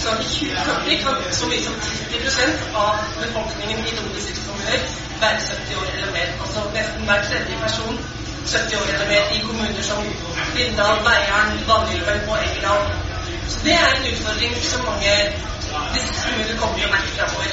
Så 0.00 0.14
i 0.14 0.28
2040 0.30 1.02
kan 1.02 1.18
så 1.40 1.50
mye 1.50 1.64
som 1.66 1.82
30 1.82 2.70
av 2.84 3.02
befolkningen 3.18 3.82
i 3.84 3.98
noen 3.98 4.14
distriktskommuner 4.14 4.86
være 5.20 5.42
70 5.50 5.82
år 5.82 5.92
eller 5.96 6.14
mer. 6.14 6.32
Altså 6.40 6.64
nesten 6.78 7.10
hver 7.10 7.26
tredje 7.26 7.58
person 7.66 8.00
70 8.46 8.80
år 8.80 8.94
eller 8.94 9.08
mer 9.10 9.34
i 9.36 9.42
kommuner 9.44 9.82
som 9.90 10.06
Bindal, 10.54 11.02
Beiarn, 11.04 11.58
Vanylven 11.68 12.28
og 12.30 12.38
Engerdal. 12.38 13.09
Det 13.64 13.72
er 13.74 13.88
en 13.96 14.06
utfordring 14.12 14.54
som 14.64 14.84
mange 14.86 15.14
distriktskommuner 15.94 16.56
kommer 16.60 16.78
til 16.78 16.86
å 16.86 16.92
merke 16.94 17.10
framover. 17.16 17.48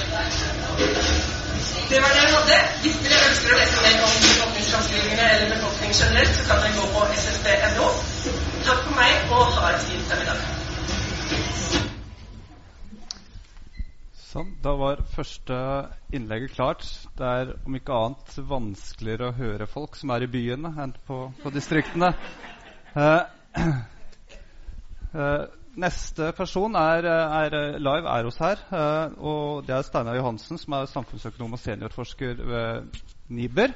Det 1.87 1.99
var 2.03 2.13
det 2.13 2.21
jeg 2.23 2.33
hadde. 2.35 2.59
Hvis 2.83 2.99
dere 3.03 3.25
ønsker 3.29 3.53
å 3.55 3.57
lese 3.61 3.81
mer 3.81 3.97
om 4.05 4.13
befolkningsframskrivingene 4.27 5.27
eller 5.33 5.51
befolkning 5.55 5.91
generelt, 5.99 6.33
så 6.37 6.45
kan 6.49 6.63
dere 6.63 6.77
gå 6.77 6.85
på 6.93 7.03
ssb.no. 7.23 7.89
Takk 8.67 8.81
for 8.85 8.95
meg, 8.99 9.13
og 9.31 9.51
ha 9.57 9.73
et 9.73 9.85
fint 9.87 10.03
ettermiddag. 10.05 10.39
Sånn, 14.27 14.49
da 14.61 14.73
var 14.77 14.99
første 15.15 15.59
innlegget 16.13 16.53
klart. 16.57 16.83
Det 17.17 17.29
er 17.41 17.53
om 17.65 17.77
ikke 17.79 17.99
annet 18.05 18.35
vanskeligere 18.51 19.31
å 19.31 19.37
høre 19.39 19.71
folk 19.71 19.95
som 19.97 20.11
er 20.13 20.27
i 20.27 20.31
byene, 20.31 20.75
enn 20.83 20.93
på, 21.07 21.23
på 21.41 21.53
distriktene. 21.55 22.11
Eh, 22.93 23.21
eh, 25.23 25.45
neste 25.77 26.31
person 26.37 26.75
er, 26.75 27.05
er, 27.05 27.55
live 27.77 28.09
er 28.09 28.27
hos 28.27 28.39
her. 28.41 28.61
Eh, 28.73 29.17
og 29.17 29.67
Det 29.67 29.75
er 29.75 29.85
Steinar 29.85 30.17
Johansen, 30.17 30.57
som 30.57 30.73
er 30.73 30.89
samfunnsøkonom 30.91 31.53
og 31.53 31.61
seniorforsker 31.61 32.41
ved 32.41 33.03
NIBR. 33.29 33.75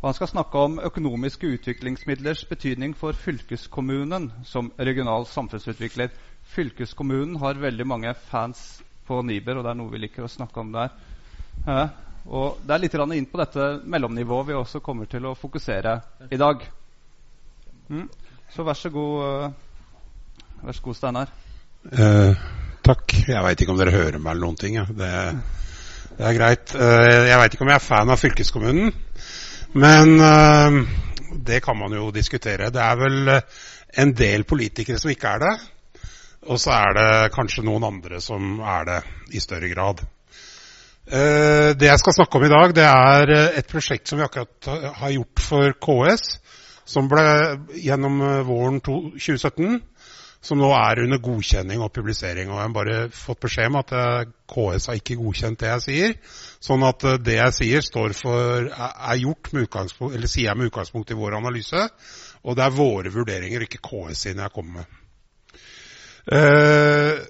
Og 0.00 0.08
Han 0.08 0.14
skal 0.14 0.28
snakke 0.28 0.58
om 0.58 0.80
økonomiske 0.84 1.48
utviklingsmidlers 1.56 2.44
betydning 2.44 2.96
for 2.96 3.12
fylkeskommunen 3.12 4.30
som 4.44 4.72
regional 4.78 5.26
samfunnsutvikler. 5.26 6.08
Fylkeskommunen 6.44 7.36
har 7.36 7.60
veldig 7.60 7.86
mange 7.86 8.14
fans 8.14 8.82
på 9.06 9.22
Niber, 9.22 9.56
og 9.56 9.64
det 9.64 9.70
er 9.70 9.78
noe 9.80 9.92
vi 9.92 10.02
liker 10.02 10.26
å 10.26 10.30
snakke 10.30 10.60
om 10.60 10.72
der. 10.72 10.92
Og 12.26 12.58
Det 12.66 12.74
er 12.74 12.82
litt 12.82 12.94
inn 12.94 13.26
på 13.30 13.38
dette 13.38 13.80
mellomnivået 13.84 14.48
vi 14.48 14.54
også 14.54 14.80
kommer 14.80 15.06
til 15.06 15.26
å 15.26 15.34
fokusere 15.34 16.00
i 16.30 16.36
dag. 16.36 16.62
Mm. 17.88 18.08
Så 18.50 18.62
vær 18.62 18.74
så 18.74 18.90
god, 18.90 19.22
uh, 19.22 19.50
vær 20.62 20.76
så 20.76 20.84
god 20.84 20.98
Steinar. 20.98 21.32
Eh, 21.92 22.46
takk. 22.86 23.14
Jeg 23.28 23.44
veit 23.44 23.60
ikke 23.62 23.74
om 23.74 23.80
dere 23.80 23.94
hører 23.94 24.18
meg 24.18 24.32
eller 24.32 24.46
noen 24.46 24.58
ting. 24.60 24.78
Ja. 24.78 24.86
Det, 24.88 25.12
det, 26.16 26.24
er 26.24 26.38
greit. 26.38 26.74
Eh, 26.74 27.28
jeg 27.30 27.40
veit 27.42 27.56
ikke 27.56 27.66
om 27.66 27.72
jeg 27.72 27.80
er 27.80 27.86
fan 27.86 28.12
av 28.12 28.20
fylkeskommunen, 28.22 28.92
men 29.76 30.16
det 31.46 31.60
kan 31.64 31.76
man 31.78 31.92
jo 31.92 32.10
diskutere. 32.14 32.70
Det 32.72 32.82
er 32.82 33.00
vel 33.00 33.32
en 33.96 34.12
del 34.16 34.44
politikere 34.48 35.00
som 35.02 35.12
ikke 35.12 35.36
er 35.36 35.44
det. 35.44 35.54
Og 36.46 36.60
så 36.62 36.72
er 36.76 36.94
det 36.96 37.32
kanskje 37.34 37.64
noen 37.66 37.86
andre 37.88 38.20
som 38.22 38.60
er 38.62 38.86
det 38.88 39.00
i 39.34 39.42
større 39.42 39.70
grad. 39.72 40.02
Eh, 41.06 41.70
det 41.78 41.86
jeg 41.86 42.02
skal 42.02 42.16
snakke 42.16 42.38
om 42.38 42.44
i 42.46 42.50
dag, 42.50 42.72
det 42.74 42.86
er 42.86 43.30
eh, 43.30 43.58
et 43.60 43.68
prosjekt 43.70 44.10
som 44.10 44.18
vi 44.18 44.24
akkurat 44.26 44.70
har 45.00 45.12
gjort 45.14 45.42
for 45.42 45.76
KS. 45.86 46.24
Som 46.86 47.10
ble 47.10 47.26
gjennom 47.82 48.18
eh, 48.22 48.40
våren 48.46 48.80
2017. 48.82 49.80
Som 50.46 50.60
nå 50.62 50.68
er 50.76 51.00
under 51.02 51.18
godkjenning 51.22 51.80
og 51.82 51.90
publisering. 51.94 52.50
Og 52.52 52.60
jeg 52.60 52.68
har 52.68 52.74
bare 52.74 52.98
fått 53.10 53.40
beskjed 53.42 53.72
om 53.72 53.80
at 53.80 53.94
KS 54.52 54.90
har 54.90 55.00
ikke 55.00 55.18
godkjent 55.18 55.58
det 55.62 55.72
jeg 55.72 55.84
sier. 55.86 56.14
Sånn 56.62 56.84
at 56.86 57.02
det 57.26 57.34
jeg 57.40 57.56
sier, 57.56 57.88
for, 58.14 58.68
er 58.70 59.22
gjort 59.24 59.50
med 59.52 59.66
utgangspunkt, 59.66 60.14
eller 60.14 60.30
sier 60.30 60.52
jeg 60.52 60.60
med 60.60 60.70
utgangspunkt 60.70 61.10
i 61.10 61.18
vår 61.18 61.40
analyse. 61.40 61.88
Og 62.46 62.54
det 62.54 62.62
er 62.62 62.78
våre 62.78 63.10
vurderinger, 63.10 63.66
ikke 63.66 63.82
KS 63.82 64.28
sine 64.28 64.46
jeg 64.46 64.54
kommer 64.54 64.84
med. 64.84 65.02
Eh, 66.26 67.26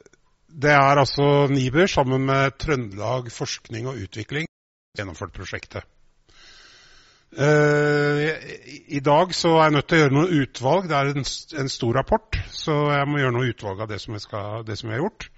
det 0.48 0.72
er 0.72 1.00
altså 1.00 1.46
NIBR 1.52 1.88
sammen 1.92 2.24
med 2.28 2.56
Trøndelag 2.60 3.32
forskning 3.32 3.88
og 3.90 4.00
utvikling 4.06 4.48
gjennomført 4.96 5.34
prosjektet. 5.36 5.84
Eh, 7.36 8.30
I 8.96 9.00
dag 9.04 9.34
så 9.36 9.50
er 9.58 9.66
jeg 9.66 9.74
nødt 9.76 9.88
til 9.90 9.98
å 9.98 10.02
gjøre 10.02 10.16
noen 10.16 10.42
utvalg. 10.42 10.88
Det 10.88 10.96
er 10.96 11.10
en, 11.12 11.26
en 11.62 11.72
stor 11.72 11.98
rapport, 11.98 12.38
så 12.52 12.76
jeg 12.94 13.08
må 13.10 13.20
gjøre 13.20 13.36
noen 13.36 13.52
utvalg 13.52 13.82
av 13.84 13.90
det 13.90 14.00
som, 14.00 14.16
skal, 14.22 14.64
det 14.64 14.78
som 14.80 14.90
jeg 14.90 14.96
har 14.96 15.04
gjort. 15.04 15.28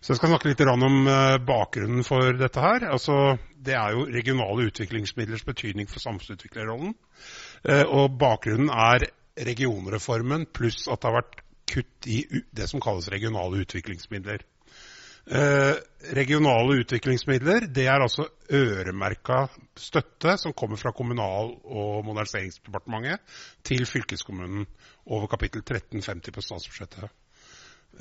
Så 0.00 0.12
jeg 0.12 0.20
skal 0.20 0.32
snakke 0.32 0.50
litt 0.50 0.64
om 0.70 1.10
eh, 1.10 1.36
bakgrunnen 1.46 2.06
for 2.06 2.34
dette 2.40 2.62
her. 2.62 2.88
Altså, 2.90 3.36
det 3.66 3.78
er 3.78 3.94
jo 3.94 4.08
regionale 4.10 4.66
utviklingsmidlers 4.70 5.46
betydning 5.46 5.90
for 5.90 6.02
samfunnsutviklerrollen. 6.02 6.94
Og 7.66 8.18
bakgrunnen 8.20 8.68
er 8.70 9.08
regionreformen 9.46 10.44
pluss 10.54 10.84
at 10.86 11.00
det 11.02 11.08
har 11.08 11.16
vært 11.16 11.40
kutt 11.66 12.06
i 12.06 12.20
det 12.54 12.68
som 12.70 12.82
kalles 12.82 13.08
regionale 13.10 13.64
utviklingsmidler. 13.64 14.44
Eh, 15.26 15.74
regionale 16.14 16.76
utviklingsmidler 16.84 17.64
det 17.74 17.88
er 17.90 17.98
altså 17.98 18.28
øremerka 18.54 19.48
støtte 19.74 20.36
som 20.38 20.54
kommer 20.54 20.78
fra 20.78 20.92
Kommunal- 20.94 21.56
og 21.64 22.04
moderniseringsdepartementet 22.06 23.18
til 23.66 23.86
fylkeskommunen 23.86 24.66
over 25.06 25.26
kapittel 25.26 25.64
1350 25.64 26.30
på 26.32 26.44
statsbudsjettet. 26.46 27.08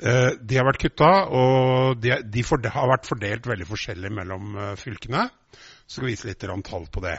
Eh, 0.03 0.32
de 0.38 0.58
har 0.60 0.67
vært 0.67 0.84
kutta, 0.84 1.12
og 1.25 1.98
de, 2.03 2.13
de 2.22 2.44
for, 2.44 2.62
har 2.62 2.91
vært 2.94 3.10
fordelt 3.10 3.48
veldig 3.48 3.67
forskjellig 3.70 4.12
mellom 4.12 4.58
uh, 4.60 4.75
fylkene. 4.77 5.29
Så 5.88 5.98
skal 5.98 6.05
vi 6.08 6.13
vise 6.13 6.27
litt 6.29 6.46
tall 6.67 6.86
på 6.91 7.01
det. 7.05 7.17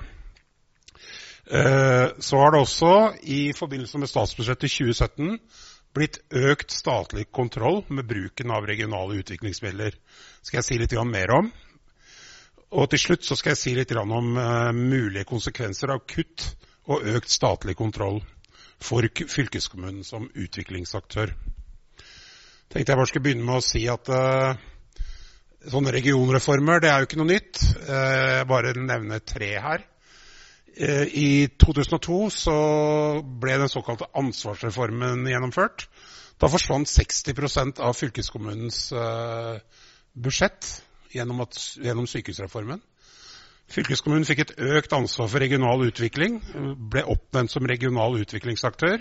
Eh, 1.46 2.08
så 2.18 2.38
har 2.42 2.52
det 2.52 2.60
også 2.60 2.92
i 3.22 3.52
forbindelse 3.54 3.98
med 4.02 4.10
statsbudsjettet 4.10 4.70
2017 4.70 5.38
blitt 5.96 6.18
økt 6.36 6.74
statlig 6.74 7.26
kontroll 7.34 7.82
med 7.88 8.06
bruken 8.08 8.52
av 8.52 8.66
regionale 8.68 9.16
utviklingsmidler. 9.22 9.96
Skal 10.44 10.60
jeg 10.60 10.68
si 10.68 10.78
litt 10.80 10.94
mer 11.08 11.32
om. 11.38 11.50
Og 12.76 12.90
til 12.92 13.00
slutt 13.00 13.24
skal 13.28 13.54
jeg 13.54 13.60
si 13.60 13.74
litt 13.76 13.94
om 13.96 14.36
uh, 14.36 14.72
mulige 14.74 15.24
konsekvenser 15.28 15.94
av 15.94 16.04
kutt 16.08 16.44
og 16.92 17.06
økt 17.16 17.30
statlig 17.30 17.76
kontroll 17.78 18.20
for 18.82 19.06
fylkeskommunen 19.06 20.04
som 20.04 20.28
utviklingsaktør. 20.34 21.32
Tenkte 22.68 22.92
jeg 22.92 22.98
bare 22.98 23.08
skulle 23.08 23.24
begynne 23.24 23.46
med 23.46 23.60
å 23.60 23.64
si 23.64 23.86
at 23.88 24.10
uh, 24.12 24.58
sånne 25.70 25.94
regionreformer 25.94 26.82
det 26.82 26.90
er 26.90 27.00
jo 27.00 27.08
ikke 27.08 27.20
noe 27.22 27.32
nytt. 27.32 27.62
Jeg 27.86 28.48
bare 28.50 28.74
nevner 28.76 29.22
tre 29.24 29.54
her. 29.62 29.86
Eh, 30.76 31.06
I 31.08 31.28
2002 31.56 32.18
så 32.30 32.56
ble 33.40 33.56
den 33.62 33.70
såkalte 33.72 34.10
ansvarsreformen 34.12 35.24
gjennomført. 35.30 35.86
Da 36.36 36.50
forsvant 36.52 36.90
60% 36.90 37.80
av 37.80 37.94
fylkeskommunens 37.96 38.90
uh, 38.92 39.56
budsjett 40.12 40.68
gjennom, 41.14 41.40
at, 41.46 41.56
gjennom, 41.80 42.04
sykehusreformen. 42.10 42.82
Fylkeskommunen 43.72 44.28
fikk 44.28 44.42
et 44.44 44.52
økt 44.60 44.92
ansvar 44.92 45.30
for 45.32 45.40
regional 45.40 45.86
utvikling, 45.86 46.36
ble 46.92 47.06
oppnevnt 47.08 47.54
som 47.54 47.64
regional 47.66 48.20
utviklingsaktør. 48.20 49.00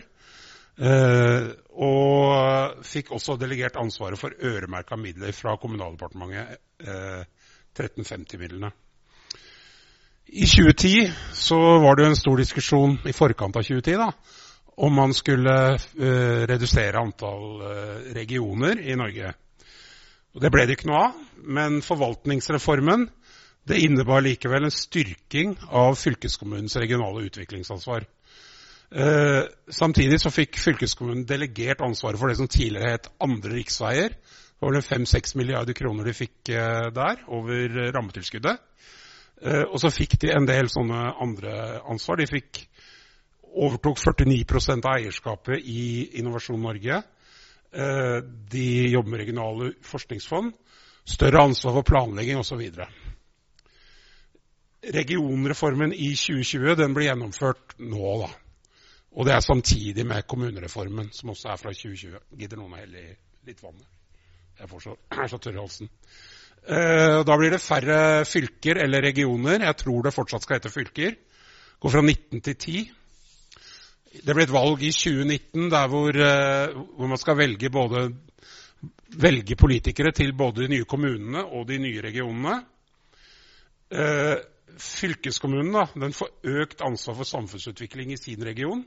Uh, 0.80 1.52
og 1.76 2.80
fikk 2.88 3.12
også 3.16 3.36
delegert 3.40 3.76
ansvaret 3.80 4.20
for 4.20 4.32
øremerka 4.40 4.96
midler 5.00 5.36
fra 5.36 5.58
Kommunaldepartementet, 5.60 6.56
uh, 6.88 7.28
1350-midlene. 7.76 8.72
I 10.28 10.46
2010 10.46 11.12
så 11.34 11.58
var 11.80 11.96
det 11.96 12.06
en 12.06 12.16
stor 12.18 12.38
diskusjon 12.42 12.98
i 13.06 13.14
forkant 13.14 13.56
av 13.56 13.64
2010 13.68 13.98
da, 14.02 14.08
om 14.82 14.96
man 14.98 15.14
skulle 15.14 15.54
uh, 15.78 16.42
redusere 16.50 16.98
antall 16.98 17.62
uh, 17.62 18.00
regioner 18.18 18.82
i 18.82 18.98
Norge. 18.98 19.36
Og 20.34 20.42
det 20.42 20.52
ble 20.52 20.66
det 20.66 20.80
ikke 20.80 20.90
noe 20.90 21.04
av, 21.12 21.22
men 21.46 21.78
forvaltningsreformen 21.86 23.06
det 23.70 23.80
innebar 23.86 24.26
likevel 24.26 24.66
en 24.66 24.74
styrking 24.74 25.56
av 25.70 25.94
fylkeskommunens 26.02 26.76
regionale 26.82 27.28
utviklingsansvar. 27.30 28.10
Uh, 28.90 29.46
samtidig 29.70 30.20
så 30.26 30.34
fikk 30.34 30.58
fylkeskommunen 30.58 31.28
delegert 31.30 31.86
ansvaret 31.86 32.18
for 32.18 32.34
det 32.34 32.42
som 32.42 32.50
tidligere 32.50 32.98
het 32.98 33.12
andre 33.22 33.60
riksveier. 33.60 34.18
Det 34.18 34.66
var 34.66 34.74
vel 34.74 34.90
5-6 35.06 35.38
milliarder 35.38 35.78
kroner 35.78 36.08
de 36.08 36.18
fikk 36.18 36.50
der 36.50 37.20
over 37.30 37.92
rammetilskuddet. 37.94 38.58
Eh, 39.42 39.64
og 39.64 39.80
så 39.82 39.92
fikk 39.94 40.18
de 40.22 40.32
en 40.36 40.48
del 40.48 40.70
sånne 40.72 41.02
andre 41.22 41.56
ansvar. 41.92 42.20
De 42.22 42.30
fikk 42.30 42.62
overtok 43.56 44.00
49 44.02 44.80
av 44.82 44.94
eierskapet 44.98 45.64
i 45.64 46.20
Innovasjon 46.20 46.62
Norge. 46.62 47.02
Eh, 47.72 48.20
de 48.52 48.68
jobber 48.92 49.12
med 49.12 49.24
regionale 49.24 49.74
forskningsfond. 49.84 50.54
Større 51.06 51.44
ansvar 51.44 51.76
for 51.78 51.88
planlegging 51.88 52.40
osv. 52.40 52.64
Regionreformen 54.96 55.94
i 55.94 56.14
2020 56.16 56.76
den 56.80 56.96
blir 56.96 57.10
gjennomført 57.10 57.76
nå. 57.78 58.18
da. 58.24 58.32
Og 59.16 59.26
det 59.28 59.34
er 59.36 59.44
samtidig 59.44 60.06
med 60.06 60.28
kommunereformen, 60.28 61.12
som 61.12 61.30
også 61.30 61.52
er 61.52 61.60
fra 61.62 61.72
2020. 61.74 62.18
Gidder 62.40 62.60
noen 62.60 62.74
å 62.76 62.80
helle 62.82 63.04
litt 63.48 63.62
vann? 63.64 63.80
Jeg 64.60 64.72
får 64.72 64.84
så, 64.84 64.96
er 65.22 65.32
så 65.32 65.40
tørr 65.40 65.60
i 65.60 65.64
halsen. 65.64 65.92
Eh, 66.66 67.20
da 67.22 67.36
blir 67.38 67.54
det 67.54 67.62
færre 67.62 68.26
fylker 68.26 68.80
eller 68.82 69.04
regioner. 69.06 69.62
Jeg 69.68 69.78
tror 69.84 70.06
det 70.06 70.16
fortsatt 70.16 70.46
skal 70.46 70.58
hete 70.58 70.72
fylker. 70.74 71.14
Går 71.80 71.94
fra 71.94 72.02
19 72.02 72.42
til 72.42 72.56
10. 72.56 72.80
Det 74.26 74.34
blir 74.34 74.48
et 74.48 74.54
valg 74.56 74.82
i 74.82 74.90
2019 74.96 75.70
der 75.70 75.92
hvor, 75.92 76.10
eh, 76.10 76.74
hvor 76.98 77.12
man 77.12 77.22
skal 77.22 77.38
velge, 77.38 77.70
både, 77.70 78.16
velge, 79.14 79.56
politikere 79.56 80.12
til 80.12 80.34
både 80.34 80.64
de 80.64 80.74
nye 80.74 80.90
kommunene 80.90 81.46
og 81.46 81.68
de 81.68 81.78
nye 81.78 82.02
regionene. 82.02 82.58
Eh, 83.92 84.36
fylkeskommunen 84.82 85.72
da, 85.72 85.86
den 85.94 86.18
får 86.18 86.34
økt 86.44 86.82
ansvar 86.82 87.22
for 87.22 87.30
samfunnsutvikling 87.30 88.12
i 88.12 88.18
sin 88.18 88.44
region. 88.44 88.86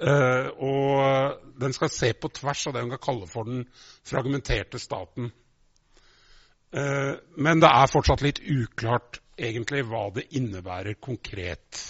Og 0.00 1.40
den 1.60 1.72
skal 1.76 1.90
se 1.92 2.12
på 2.16 2.28
tvers 2.32 2.66
av 2.66 2.72
det 2.72 2.82
hun 2.82 2.92
kan 2.94 3.02
kalle 3.04 3.26
for 3.28 3.44
den 3.44 3.66
fragmenterte 4.06 4.78
staten. 4.80 5.28
Uh, 6.70 7.16
men 7.36 7.62
det 7.62 7.70
er 7.70 7.90
fortsatt 7.90 8.22
litt 8.22 8.38
uklart 8.46 9.18
egentlig 9.40 9.82
hva 9.88 10.08
det 10.14 10.28
innebærer 10.38 10.98
konkret. 11.02 11.80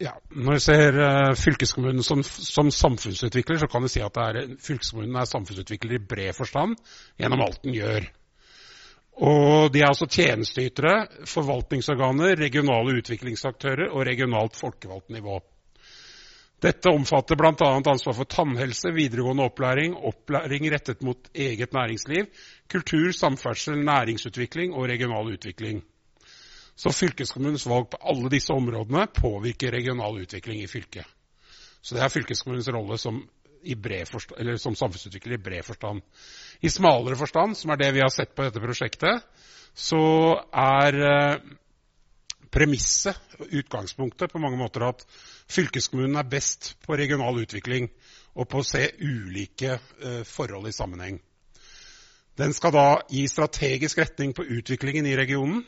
Ja, 0.00 0.12
når 0.28 0.58
vi 0.58 0.60
ser 0.60 0.98
uh, 1.00 1.32
fylkeskommunen 1.36 2.04
som, 2.04 2.22
som, 2.24 2.70
samfunnsutvikler, 2.72 3.60
så 3.60 3.68
kan 3.72 3.84
vi 3.84 3.92
si 3.92 4.04
at 4.04 4.20
er, 4.20 4.42
fylkeskommunen 4.60 5.16
er 5.20 5.28
samfunnsutvikler 5.28 5.96
i 5.96 6.04
bred 6.12 6.36
forstand 6.36 6.76
gjennom 7.20 7.44
alt 7.46 7.62
den 7.64 7.76
gjør. 7.76 8.08
Og 9.16 9.72
de 9.72 9.80
er 9.80 9.88
altså 9.88 10.08
tjenesteytere, 10.12 11.06
forvaltningsorganer, 11.24 12.36
regionale 12.36 12.98
utviklingsaktører 13.00 13.88
og 13.88 14.04
regionalt 14.04 14.58
folkevalgt 14.58 15.08
nivå. 15.16 15.38
Dette 16.62 16.88
omfatter 16.88 17.36
bl.a. 17.36 17.68
ansvar 17.76 18.14
for 18.16 18.28
tannhelse, 18.32 18.88
videregående 18.96 19.44
opplæring, 19.44 19.96
opplæring 20.08 20.70
rettet 20.72 21.02
mot 21.04 21.28
eget 21.34 21.74
næringsliv, 21.76 22.30
kultur, 22.72 23.10
samferdsel, 23.12 23.82
næringsutvikling 23.84 24.72
og 24.74 24.88
regional 24.88 25.34
utvikling. 25.34 25.82
Så 26.76 26.92
fylkeskommunens 26.92 27.66
valg 27.68 27.90
på 27.92 28.00
alle 28.00 28.30
disse 28.32 28.52
områdene 28.52 29.06
påvirker 29.16 29.72
regional 29.72 30.22
utvikling 30.22 30.62
i 30.62 30.66
fylket. 30.66 31.04
Så 31.82 31.94
det 31.94 32.02
er 32.02 32.12
fylkeskommunens 32.12 32.72
rolle 32.72 32.98
som 32.98 33.20
forstand, 34.10 34.58
som 34.58 34.74
samfunnsutvikler 34.74 35.34
i 35.34 35.42
bred 35.42 35.62
forstand. 35.62 36.02
I 36.62 36.68
smalere 36.68 37.16
forstand, 37.16 37.56
som 37.56 37.70
er 37.70 37.76
det 37.76 37.94
vi 37.94 38.00
har 38.00 38.12
sett 38.12 38.34
på 38.34 38.44
dette 38.44 38.60
prosjektet, 38.60 39.24
så 39.74 40.00
er 40.52 41.00
eh, 41.04 41.40
premisset, 42.52 43.18
utgangspunktet, 43.50 44.32
på 44.32 44.38
mange 44.38 44.56
måter 44.56 44.86
at 44.88 45.04
fylkeskommunen 45.50 46.18
er 46.20 46.28
best 46.30 46.74
på 46.84 46.96
regional 46.98 47.38
utvikling 47.42 47.88
og 48.36 48.48
på 48.50 48.60
å 48.60 48.66
se 48.66 48.88
ulike 49.00 49.78
uh, 49.78 50.22
forhold 50.26 50.68
i 50.68 50.74
sammenheng. 50.74 51.20
Den 52.36 52.52
skal 52.52 52.74
da 52.74 52.86
gi 53.08 53.24
strategisk 53.30 53.98
retning 54.02 54.34
på 54.36 54.44
utviklingen 54.44 55.06
i 55.08 55.16
regionen, 55.16 55.62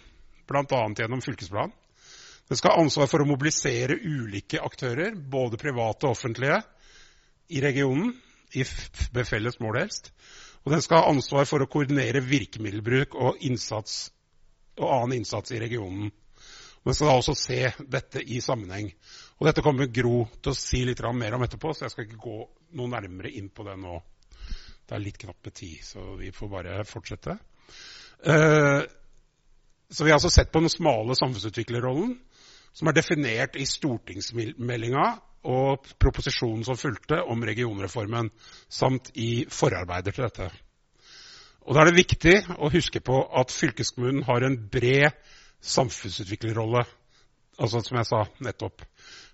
bl.a. 0.49 0.83
gjennom 0.99 1.23
fylkesplanen. 1.25 1.73
Den 2.49 2.57
skal 2.57 2.73
ha 2.73 2.83
ansvar 2.83 3.09
for 3.09 3.21
å 3.21 3.29
mobilisere 3.29 3.97
ulike 4.01 4.61
aktører, 4.65 5.17
både 5.17 5.61
private 5.61 6.09
og 6.09 6.17
offentlige, 6.17 6.63
i 7.49 7.61
regionen, 7.65 8.15
med 9.13 9.29
felles 9.29 9.59
mål 9.61 9.83
helst. 9.83 10.13
Og 10.65 10.73
den 10.73 10.85
skal 10.85 11.03
ha 11.03 11.13
ansvar 11.13 11.45
for 11.49 11.65
å 11.65 11.69
koordinere 11.69 12.25
virkemiddelbruk 12.25 13.17
og, 13.17 13.43
innsats, 13.45 14.11
og 14.81 14.89
annen 14.89 15.21
innsats 15.21 15.53
i 15.53 15.61
regionen. 15.61 16.11
Den 16.85 16.97
skal 16.97 17.11
da 17.11 17.17
også 17.21 17.35
se 17.37 17.61
dette 17.85 18.23
i 18.25 18.41
sammenheng. 18.41 18.91
Og 19.39 19.47
Dette 19.47 19.63
kommer 19.63 19.87
Gro 19.95 20.25
til 20.43 20.51
å 20.51 20.59
si 20.59 20.81
litt 20.87 21.03
mer 21.15 21.37
om 21.37 21.45
etterpå, 21.47 21.71
så 21.73 21.87
jeg 21.87 21.95
skal 21.95 22.07
ikke 22.09 22.23
gå 22.23 22.39
noe 22.79 22.91
nærmere 22.91 23.31
inn 23.39 23.51
på 23.55 23.67
det 23.67 23.77
nå. 23.79 24.01
Det 24.89 24.97
er 24.97 25.05
litt 25.05 25.19
knapt 25.21 25.45
med 25.47 25.55
tid, 25.55 25.79
så 25.85 26.17
vi 26.19 26.33
får 26.35 26.51
bare 26.51 26.79
fortsette. 26.89 27.37
Uh, 28.27 28.83
så 29.91 30.05
Vi 30.05 30.11
har 30.11 30.19
altså 30.19 30.31
sett 30.33 30.51
på 30.53 30.61
den 30.61 30.73
smale 30.73 31.15
samfunnsutviklerrollen, 31.17 32.17
som 32.75 32.89
er 32.89 32.97
definert 32.99 33.57
i 33.57 33.67
stortingsmeldinga 33.67 35.07
og 35.49 35.87
proposisjonen 36.03 36.65
som 36.67 36.77
fulgte 36.77 37.23
om 37.23 37.45
regionreformen, 37.47 38.31
samt 38.69 39.13
i 39.15 39.47
forarbeider 39.49 40.13
til 40.13 40.27
dette. 40.27 40.51
Og 41.69 41.75
Da 41.75 41.83
er 41.83 41.91
det 41.91 42.01
viktig 42.01 42.37
å 42.59 42.71
huske 42.73 43.01
på 43.05 43.23
at 43.39 43.53
fylkeskommunen 43.53 44.25
har 44.25 44.45
en 44.45 44.57
bred 44.73 45.13
samfunnsutviklerrolle. 45.61 46.85
Altså 47.59 47.83
som 47.85 47.99
jeg 47.99 48.09
sa 48.09 48.25
nettopp. 48.41 48.83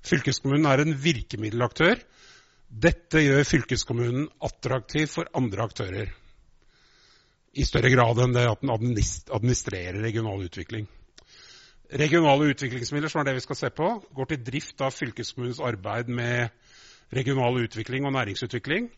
Fylkeskommunen 0.05 0.69
er 0.69 0.83
en 0.83 0.97
virkemiddelaktør. 1.01 2.01
Dette 2.69 3.23
gjør 3.23 3.47
fylkeskommunen 3.47 4.27
attraktiv 4.45 5.07
for 5.13 5.31
andre 5.37 5.65
aktører. 5.65 6.13
I 7.55 7.65
større 7.69 7.93
grad 7.93 8.19
enn 8.19 8.35
det 8.35 8.49
at 8.51 8.65
den 8.65 8.73
administrerer 8.75 10.01
regional 10.03 10.43
utvikling. 10.43 10.89
Regionale 11.95 12.51
utviklingsmidler, 12.51 13.13
som 13.13 13.21
er 13.23 13.29
det 13.29 13.37
vi 13.37 13.45
skal 13.45 13.59
se 13.61 13.71
på, 13.71 13.89
går 14.17 14.31
til 14.31 14.45
drift 14.49 14.83
av 14.83 14.95
fylkeskommunens 14.97 15.63
arbeid 15.63 16.11
med 16.11 16.49
regional 17.15 17.61
utvikling 17.63 18.09
og 18.09 18.17
næringsutvikling. 18.17 18.89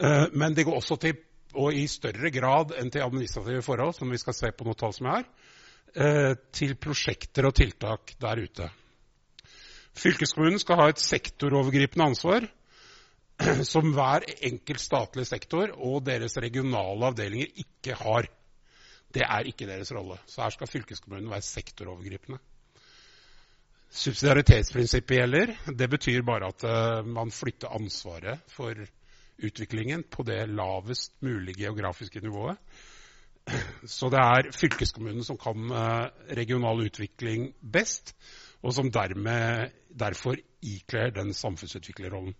Eh, 0.00 0.26
men 0.32 0.56
de 0.56 0.64
går 0.66 0.80
også 0.80 0.98
til, 1.04 1.20
og 1.54 1.76
i 1.76 1.86
større 1.90 2.32
grad 2.34 2.74
enn 2.80 2.90
til 2.90 3.04
administrative 3.04 3.62
forhold, 3.62 3.94
som 3.94 4.10
vi 4.10 4.18
skal 4.18 4.34
se 4.34 4.50
på 4.50 4.66
noe 4.66 4.78
tall 4.78 4.96
som 4.96 5.10
er, 5.12 5.24
her, 5.94 6.36
til 6.54 6.76
prosjekter 6.78 7.48
og 7.48 7.54
tiltak 7.58 8.14
der 8.22 8.42
ute. 8.44 8.68
Fylkeskommunen 9.98 10.60
skal 10.62 10.78
ha 10.80 10.88
et 10.90 11.02
sektorovergripende 11.02 12.10
ansvar 12.12 12.46
som 13.72 13.94
hver 13.96 14.26
enkelt 14.46 14.82
statlig 14.82 15.26
sektor 15.28 15.72
og 15.76 16.04
deres 16.06 16.36
regionale 16.40 17.10
avdelinger 17.10 17.50
ikke 17.64 17.96
har. 17.98 18.28
Det 19.10 19.24
er 19.26 19.48
ikke 19.50 19.66
deres 19.66 19.90
rolle. 19.96 20.20
Så 20.26 20.44
her 20.44 20.54
skal 20.54 20.70
fylkeskommunen 20.70 21.30
være 21.32 21.42
sektorovergripende. 21.42 22.38
Subsidiaritetsprinsippet 23.90 25.16
gjelder. 25.16 25.54
Det 25.66 25.88
betyr 25.90 26.22
bare 26.22 26.52
at 26.52 26.64
uh, 26.64 27.06
man 27.06 27.32
flytter 27.34 27.72
ansvaret 27.74 28.38
for 28.48 28.78
utviklingen 29.42 30.04
på 30.10 30.22
det 30.22 30.44
lavest 30.48 31.16
mulige 31.22 31.64
geografiske 31.64 32.20
nivået. 32.20 32.56
Så 33.98 34.08
det 34.12 34.20
er 34.22 34.52
fylkeskommunen 34.54 35.24
som 35.26 35.38
kan 35.40 35.72
uh, 35.74 36.06
regional 36.38 36.86
utvikling 36.86 37.50
best, 37.72 38.14
og 38.62 38.74
som 38.74 38.92
dermed, 38.92 39.72
derfor 39.90 40.38
ikler 40.62 41.12
den 41.14 41.34
samfunnsutviklerrollen. 41.34 42.34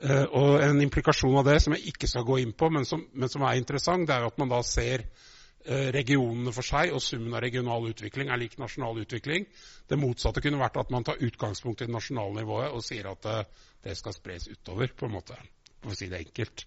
Uh, 0.00 0.24
og 0.32 0.62
En 0.64 0.80
implikasjon 0.80 1.36
av 1.36 1.44
det 1.44 1.58
som 1.60 1.74
jeg 1.76 1.92
ikke 1.92 2.08
skal 2.08 2.24
gå 2.24 2.38
inn 2.40 2.54
på, 2.56 2.70
men 2.72 2.86
som, 2.88 3.02
men 3.12 3.28
som 3.28 3.44
er 3.44 3.58
interessant, 3.60 4.06
det 4.08 4.14
er 4.14 4.24
jo 4.24 4.30
at 4.32 4.38
man 4.40 4.52
da 4.52 4.62
ser 4.64 5.04
uh, 5.04 5.90
regionene 5.92 6.54
for 6.56 6.64
seg, 6.64 6.94
og 6.96 7.04
summen 7.04 7.36
av 7.36 7.44
regional 7.44 7.84
utvikling 7.90 8.32
er 8.32 8.40
lik 8.40 8.56
nasjonal 8.60 9.02
utvikling. 9.02 9.44
Det 9.88 10.00
motsatte 10.00 10.40
kunne 10.40 10.62
vært 10.62 10.80
at 10.80 10.94
man 10.94 11.04
tar 11.04 11.20
utgangspunkt 11.20 11.84
i 11.84 11.90
det 11.90 11.92
nasjonale 11.92 12.40
nivået 12.40 12.72
og 12.72 12.84
sier 12.86 13.10
at 13.12 13.28
uh, 13.28 13.68
det 13.84 13.98
skal 13.98 14.16
spres 14.16 14.48
utover, 14.48 14.88
på 14.96 15.08
en 15.08 15.18
måte. 15.18 15.36
For 15.82 15.92
å 15.92 16.00
si 16.00 16.08
det 16.08 16.24
enkelt. 16.24 16.64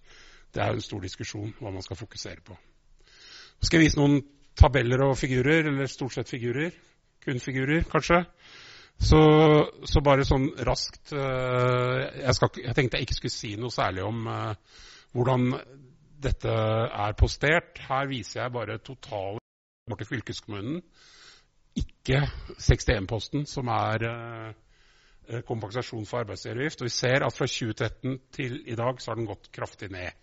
Det 0.53 0.61
er 0.61 0.69
jo 0.69 0.77
en 0.77 0.85
stor 0.85 1.01
diskusjon 1.01 1.53
hva 1.57 1.73
man 1.73 1.85
skal 1.85 1.97
fokusere 1.97 2.45
på. 2.45 2.57
Jeg 3.57 3.69
skal 3.69 3.79
jeg 3.79 3.87
vise 3.87 3.97
noen 4.01 4.19
tabeller 4.59 5.07
og 5.07 5.17
figurer, 5.17 5.69
eller 5.71 5.89
stort 5.89 6.13
sett 6.13 6.29
figurer. 6.29 6.73
Kun 7.23 7.39
figurer, 7.41 7.85
kanskje. 7.89 8.23
Så, 9.01 9.19
så, 9.89 10.01
bare 10.05 10.25
sånn 10.27 10.49
raskt 10.63 11.11
uh, 11.17 12.03
jeg, 12.21 12.33
skal, 12.37 12.59
jeg, 12.61 12.75
tenkte 12.77 12.99
jeg 12.99 13.07
ikke 13.07 13.17
skulle 13.17 13.35
si 13.35 13.53
noe 13.59 13.73
særlig 13.73 14.05
om 14.05 14.27
uh, 14.29 14.77
hvordan 15.15 15.49
dette 16.23 16.53
er 16.53 17.17
postert. 17.19 17.81
Her 17.83 18.07
viser 18.07 18.43
jeg 18.43 18.53
bare 18.55 18.79
totale 18.79 19.41
til 19.91 20.07
fylkeskommunen. 20.07 20.79
Ikke 21.81 22.21
61-posten, 22.55 23.47
som 23.49 23.67
er 23.73 24.07
uh, 24.07 25.41
kompensasjon 25.49 26.07
for 26.07 26.23
arbeidsgiveravgift. 26.23 26.85
Og 26.85 26.87
vi 26.87 26.95
ser 26.95 27.27
at 27.27 27.35
fra 27.35 27.49
2013 27.49 28.17
til 28.37 28.61
i 28.71 28.77
dag 28.79 29.01
så 29.01 29.11
har 29.11 29.19
den 29.19 29.27
gått 29.27 29.51
kraftig 29.55 29.91
ned. 29.91 30.15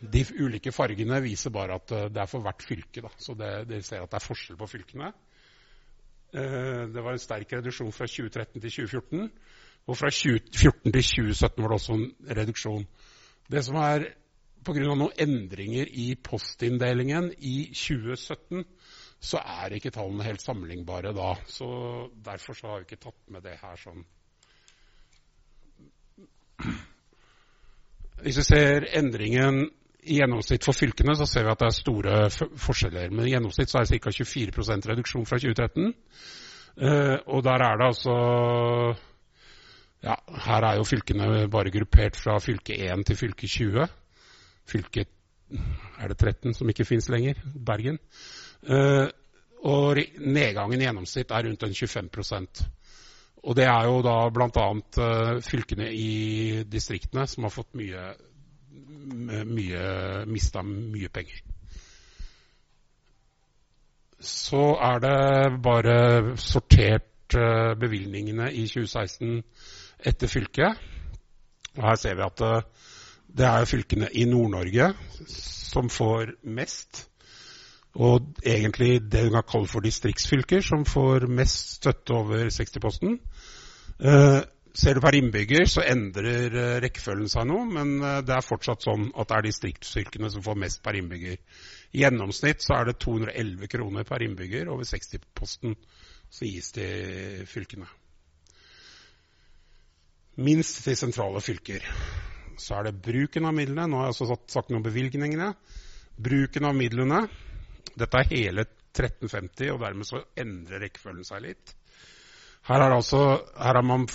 De 0.00 0.24
ulike 0.40 0.72
fargene 0.72 1.22
viser 1.24 1.52
bare 1.52 1.76
at 1.80 1.92
det 2.12 2.20
er 2.20 2.28
for 2.28 2.44
hvert 2.44 2.64
fylke. 2.64 3.04
Da. 3.04 3.12
Så 3.20 3.36
det 3.38 3.82
ser 3.86 4.04
at 4.04 4.12
det 4.12 4.20
er 4.20 4.28
forskjell 4.28 4.60
på 4.60 4.68
fylkene. 4.68 5.12
Eh, 6.32 6.86
det 6.94 7.02
var 7.02 7.12
en 7.12 7.22
sterk 7.22 7.52
reduksjon 7.52 7.92
fra 7.92 8.06
2013 8.06 8.60
til 8.60 8.70
2014. 8.70 9.30
Og 9.86 9.96
fra 9.98 10.10
2014 10.10 10.92
til 10.92 11.02
2017 11.02 11.62
var 11.62 11.68
det 11.68 11.78
også 11.78 11.96
en 11.96 12.36
reduksjon. 12.38 12.86
Det 13.50 13.64
som 13.66 13.78
er 13.82 14.10
Pga. 14.60 14.82
noen 14.84 15.14
endringer 15.16 15.88
i 15.88 16.14
postinndelingen 16.20 17.30
i 17.38 17.70
2017, 17.72 18.64
så 19.20 19.40
er 19.40 19.72
ikke 19.72 19.92
tallene 19.94 20.26
helt 20.26 20.42
sammenlignbare 20.44 21.14
da. 21.16 21.34
Så 21.48 22.10
Derfor 22.24 22.52
så 22.54 22.66
har 22.68 22.82
vi 22.82 22.90
ikke 22.90 23.04
tatt 23.08 23.30
med 23.32 23.42
det 23.42 23.56
her 23.62 23.80
sånn. 23.80 24.04
Hvis 28.20 28.36
vi 28.36 28.44
ser 28.44 28.84
endringen 29.00 29.70
i 30.02 30.16
gjennomsnitt 30.20 30.64
for 30.64 30.76
fylkene 30.76 31.14
så 31.18 31.26
ser 31.28 31.44
vi 31.44 31.52
at 31.52 31.60
det 31.60 31.68
er 31.68 31.76
store 31.76 32.16
forskjeller. 32.60 33.12
Men 33.12 33.26
i 33.26 33.34
gjennomsnitt 33.34 33.72
så 33.72 33.80
er 33.80 33.88
det 33.88 34.00
ca. 34.00 34.12
24% 34.16 34.88
reduksjon 34.90 35.28
fra 35.28 35.38
2013. 35.42 35.92
Uh, 36.80 37.16
og 37.34 37.44
der 37.44 37.64
er 37.66 37.78
det 37.80 37.86
altså 37.90 38.12
ja, 40.06 40.14
Her 40.46 40.64
er 40.64 40.76
jo 40.78 40.84
fylkene 40.86 41.48
bare 41.50 41.72
gruppert 41.74 42.16
fra 42.16 42.38
fylke 42.40 42.76
1 42.86 43.04
til 43.10 43.18
fylke 43.18 43.48
20. 43.50 43.88
Fylke 44.70 45.04
er 46.00 46.12
det 46.12 46.16
13 46.16 46.54
som 46.54 46.70
ikke 46.70 46.86
fins 46.88 47.10
lenger? 47.12 47.40
Bergen. 47.66 47.98
Uh, 48.64 49.10
og 49.66 49.98
nedgangen 50.24 50.80
i 50.80 50.86
gjennomsnitt 50.86 51.32
er 51.36 51.44
rundt 51.44 51.64
en 51.66 51.74
25% 51.76 52.62
Og 53.44 53.56
det 53.56 53.66
er 53.68 53.88
jo 53.88 54.00
da 54.04 54.14
bl.a. 54.32 54.66
Uh, 54.96 55.40
fylkene 55.44 55.90
i 55.92 56.62
distriktene 56.64 57.26
som 57.28 57.44
har 57.44 57.52
fått 57.52 57.76
mye 57.76 58.12
mye, 59.46 60.26
mista 60.26 60.62
mye 60.62 61.08
penger. 61.08 61.42
Så 64.20 64.62
er 64.76 64.98
det 65.00 65.62
bare 65.62 66.36
sortert 66.36 67.36
uh, 67.36 67.78
bevilgningene 67.80 68.50
i 68.52 68.66
2016 68.68 69.42
etter 70.06 70.28
fylket. 70.28 70.80
Og 71.76 71.86
her 71.88 71.94
ser 71.94 72.18
vi 72.18 72.26
at 72.26 72.42
uh, 72.44 72.62
det 73.36 73.46
er 73.46 73.64
fylkene 73.64 74.08
i 74.12 74.24
Nord-Norge 74.28 74.92
som 75.70 75.88
får 75.90 76.34
mest. 76.44 77.06
Og 77.94 78.36
egentlig 78.46 79.00
det 79.12 79.24
vi 79.24 79.34
kan 79.34 79.46
kalle 79.50 79.66
for 79.66 79.80
distriktsfylker, 79.80 80.60
som 80.60 80.84
får 80.84 81.26
mest 81.26 81.80
støtte 81.80 82.14
over 82.14 82.50
60-posten. 82.52 83.18
Uh, 83.98 84.42
ser 84.76 84.94
du 84.94 85.00
per 85.02 85.16
innbygger, 85.18 85.66
så 85.68 85.84
endrer 85.86 86.54
uh, 86.54 86.78
rekkefølgen 86.84 87.30
seg 87.30 87.48
noe, 87.50 87.66
men 87.70 87.96
uh, 88.02 88.18
det 88.26 88.36
er 88.36 88.46
fortsatt 88.46 88.86
sånn 88.86 89.08
at 89.14 89.30
det 89.30 89.38
er 89.38 89.46
distriktsfylkene 89.48 90.30
som 90.32 90.44
får 90.46 90.58
mest 90.62 90.82
per 90.84 90.98
innbygger. 91.00 91.40
I 91.90 92.04
gjennomsnitt 92.04 92.62
så 92.64 92.76
er 92.78 92.90
det 92.90 92.98
211 93.02 93.70
kroner 93.72 94.06
per 94.06 94.24
innbygger 94.26 94.70
over 94.70 94.86
60-posten 94.86 95.74
som 96.30 96.46
gis 96.46 96.70
til 96.76 97.46
fylkene. 97.50 97.88
Minst 100.40 100.84
til 100.86 100.96
sentrale 100.96 101.42
fylker. 101.42 101.84
Så 102.60 102.76
er 102.78 102.86
det 102.86 103.00
bruken 103.02 103.48
av 103.48 103.56
midlene. 103.56 103.88
Nå 103.90 103.98
har 103.98 104.10
jeg 104.10 104.14
også 104.14 104.38
sagt 104.52 104.70
noe 104.70 104.80
om 104.80 104.86
bevilgningene. 104.86 105.50
Bruken 106.20 106.68
av 106.68 106.76
midlene 106.76 107.24
dette 107.98 108.20
er 108.20 108.30
hele 108.30 108.64
1350, 108.94 109.72
og 109.74 109.82
dermed 109.82 110.08
så 110.08 110.22
endrer 110.38 110.84
rekkefølgen 110.84 111.26
seg 111.26 111.44
litt. 111.44 111.74
Her 112.68 112.84
altså, 112.86 113.40
her 113.56 113.78
har 113.78 113.86
man 113.86 114.06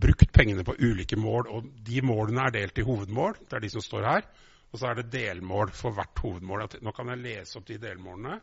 brukt 0.00 0.32
pengene 0.32 0.64
på 0.66 0.76
ulike 0.78 1.16
mål, 1.20 1.48
og 1.50 1.68
de 1.86 2.02
målene 2.04 2.46
er 2.46 2.54
delt 2.54 2.78
i 2.78 2.86
hovedmål. 2.86 3.38
Det 3.44 3.58
er 3.58 3.64
de 3.64 3.70
som 3.72 3.84
står 3.84 4.08
her. 4.08 4.26
Og 4.72 4.80
så 4.80 4.90
er 4.90 4.98
det 4.98 5.12
delmål 5.12 5.70
for 5.76 5.94
hvert 5.94 6.18
hovedmål. 6.18 6.66
Nå 6.82 6.92
kan 6.96 7.12
jeg 7.12 7.22
lese 7.22 7.60
opp 7.60 7.66
de 7.68 7.78
delmålene. 7.78 8.40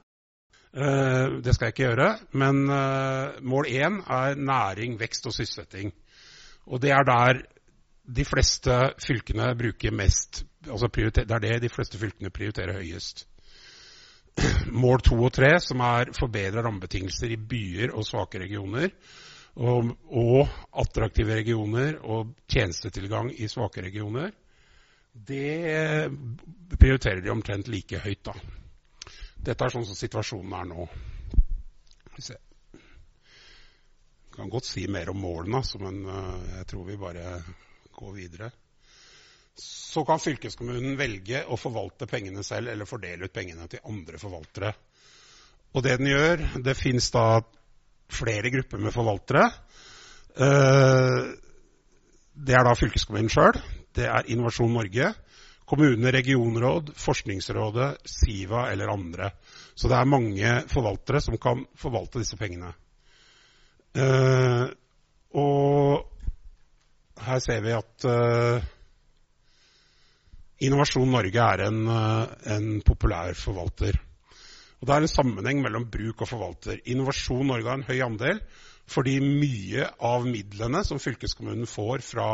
Uh, 0.72 1.42
det 1.44 1.56
skal 1.56 1.68
jeg 1.68 1.76
ikke 1.76 1.90
gjøre. 1.90 2.12
Men 2.40 2.62
uh, 2.72 3.42
mål 3.44 3.68
én 3.68 4.00
er 4.08 4.40
næring, 4.40 4.96
vekst 5.00 5.28
og 5.28 5.36
sysselsetting. 5.36 5.92
Og 6.72 6.80
det 6.82 6.94
er 6.96 7.04
der 7.04 7.42
de 8.16 8.26
fleste 8.26 8.78
fylkene 9.04 9.52
bruker 9.60 9.92
mest. 9.92 10.46
Altså 10.70 10.88
det 10.88 11.28
er 11.28 11.44
det 11.44 11.62
de 11.66 11.70
fleste 11.70 12.00
fylkene 12.00 12.32
prioriterer 12.32 12.80
høyest 12.80 13.26
mål 14.72 15.02
to 15.04 15.18
og 15.20 15.34
tre, 15.36 15.52
som 15.60 15.82
er 15.84 16.14
forbedra 16.18 16.64
rammebetingelser 16.66 17.34
i 17.34 17.40
byer 17.50 17.96
og 17.96 18.06
svake 18.08 18.40
regioner. 18.40 18.90
Og, 19.56 19.90
og, 20.16 20.52
attraktive 20.80 21.36
regioner 21.42 21.98
og 22.08 22.32
tjenestetilgang 22.48 23.34
i 23.36 23.50
svake 23.52 23.84
regioner. 23.84 24.32
Det 25.12 26.08
prioriterer 26.80 27.20
de 27.22 27.34
omtrent 27.34 27.68
like 27.68 28.00
høyt, 28.00 28.24
da. 28.30 28.36
Dette 29.42 29.66
er 29.66 29.74
sånn 29.74 29.86
som 29.90 29.98
situasjonen 29.98 30.56
er 30.56 30.70
nå. 30.70 30.88
Vi. 32.16 32.38
Kan 34.32 34.54
godt 34.54 34.70
si 34.70 34.86
mer 34.88 35.12
om 35.12 35.20
målene, 35.20 35.60
altså, 35.60 35.82
men 35.84 36.06
uh, 36.08 36.40
jeg 36.62 36.70
tror 36.72 36.88
vi 36.88 37.00
bare 37.02 37.36
går 37.98 38.14
videre 38.16 38.52
så 39.62 40.06
kan 40.08 40.22
fylkeskommunen 40.22 40.96
velge 41.00 41.44
å 41.52 41.58
forvalte 41.60 42.08
pengene 42.10 42.44
selv 42.46 42.72
eller 42.72 42.90
fordele 42.90 43.28
ut 43.28 43.34
pengene 43.36 43.68
til 43.70 43.84
andre 43.92 44.20
forvaltere. 44.22 44.72
Og 45.76 45.84
det 45.84 45.98
den 46.00 46.10
gjør 46.12 46.42
Det 46.64 46.76
fins 46.76 47.12
da 47.12 47.42
flere 48.12 48.52
grupper 48.54 48.82
med 48.82 48.93
forvaltere. 48.93 49.45
Eh, 50.36 51.19
det 52.41 52.56
er 52.56 52.65
da 52.65 52.76
fylkeskommunen 52.78 53.32
sjøl. 53.32 53.60
Det 53.95 54.08
er 54.08 54.30
Innovasjon 54.32 54.74
Norge. 54.74 55.12
Kommune, 55.71 56.12
regionråd, 56.12 56.91
Forskningsrådet, 57.00 58.02
Siva 58.08 58.65
eller 58.71 58.91
andre. 58.91 59.32
Så 59.76 59.88
det 59.88 59.97
er 59.97 60.10
mange 60.10 60.56
forvaltere 60.71 61.21
som 61.24 61.38
kan 61.39 61.63
forvalte 61.80 62.19
disse 62.19 62.39
pengene. 62.39 62.74
Eh, 63.95 64.65
og 65.39 66.08
her 67.21 67.41
ser 67.43 67.63
vi 67.63 67.76
at 67.76 68.08
eh, 68.08 68.69
Innovasjon 70.67 71.10
Norge 71.12 71.47
er 71.56 71.65
en, 71.69 71.84
en 72.56 72.71
populær 72.86 73.34
forvalter. 73.38 73.97
Og 74.82 74.88
Det 74.88 74.96
er 74.96 75.06
en 75.06 75.12
sammenheng 75.12 75.62
mellom 75.62 75.86
bruk 75.94 76.24
og 76.26 76.30
forvalter. 76.32 76.80
Innovasjon 76.89 77.48
Norge 77.48 77.70
har 77.70 77.78
en 77.78 77.88
høy 77.88 78.00
andel 78.02 78.41
fordi 78.91 79.20
mye 79.24 79.86
av 80.04 80.26
midlene 80.28 80.82
som 80.84 81.00
fylkeskommunen 81.00 81.70
får 81.70 82.02
fra 82.04 82.28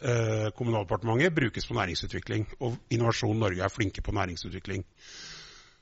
eh, 0.00 0.48
Kommunaldepartementet, 0.56 1.34
brukes 1.36 1.68
på 1.68 1.76
næringsutvikling. 1.76 2.46
Og 2.64 2.78
Innovasjon 2.90 3.38
Norge 3.38 3.62
er 3.62 3.70
flinke 3.72 4.02
på 4.02 4.14
næringsutvikling. 4.16 4.82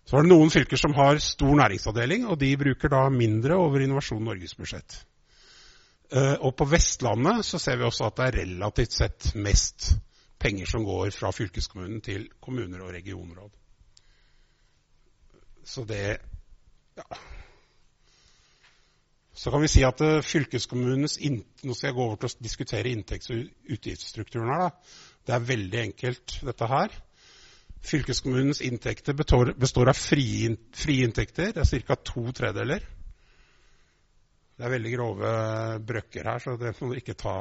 Så 0.06 0.18
er 0.18 0.26
det 0.26 0.30
noen 0.30 0.52
fylker 0.52 0.78
som 0.78 0.94
har 0.98 1.18
stor 1.22 1.54
næringsavdeling, 1.62 2.26
og 2.30 2.38
de 2.42 2.50
bruker 2.58 2.92
da 2.92 3.06
mindre 3.10 3.56
over 3.58 3.82
Innovasjon 3.82 4.26
Norges 4.26 4.54
budsjett. 4.58 4.98
Eh, 6.12 6.34
og 6.38 6.52
på 6.58 6.66
Vestlandet 6.70 7.46
så 7.46 7.58
ser 7.62 7.80
vi 7.80 7.86
også 7.86 8.10
at 8.10 8.18
det 8.18 8.26
er 8.26 8.40
relativt 8.44 8.94
sett 8.94 9.32
mest 9.38 9.94
penger 10.38 10.68
som 10.70 10.84
går 10.86 11.14
fra 11.14 11.32
fylkeskommunen 11.34 12.02
til 12.04 12.28
kommuner 12.42 12.84
og 12.84 12.92
regionråd. 12.94 13.54
Så 15.66 15.84
det 15.84 16.18
ja. 16.96 17.06
Så 19.36 19.50
kan 19.52 19.60
vi 19.60 19.68
si 19.68 19.82
at 19.84 20.00
fylkeskommunens 20.00 21.18
fylkeskommunenes 21.18 21.18
Nå 21.66 21.74
skal 21.76 21.90
jeg 21.90 21.96
gå 21.98 22.04
over 22.06 22.20
til 22.22 22.30
å 22.30 22.44
diskutere 22.46 22.92
inntekts- 22.94 23.28
og 23.34 23.74
utgiftsstrukturen 23.74 24.48
her. 24.48 24.62
Da. 24.62 24.70
Det 25.26 25.34
er 25.34 25.48
veldig 25.50 25.80
enkelt, 25.82 26.36
dette 26.48 26.68
her. 26.70 26.94
Fylkeskommunens 27.86 28.62
inntekter 28.64 29.14
består, 29.18 29.52
av 29.90 29.98
frie, 29.98 30.48
inntekter. 31.04 31.52
Det 31.52 31.66
er 31.66 31.84
ca. 31.86 31.98
to 32.00 32.24
tredeler. 32.32 32.86
Det 34.56 34.64
er 34.64 34.72
veldig 34.72 34.94
grove 34.94 35.34
brøkker 35.84 36.30
her, 36.30 36.40
så 36.40 36.56
det 36.56 36.72
må 36.80 36.88
dere 36.94 37.02
ikke 37.02 37.18
ta 37.20 37.36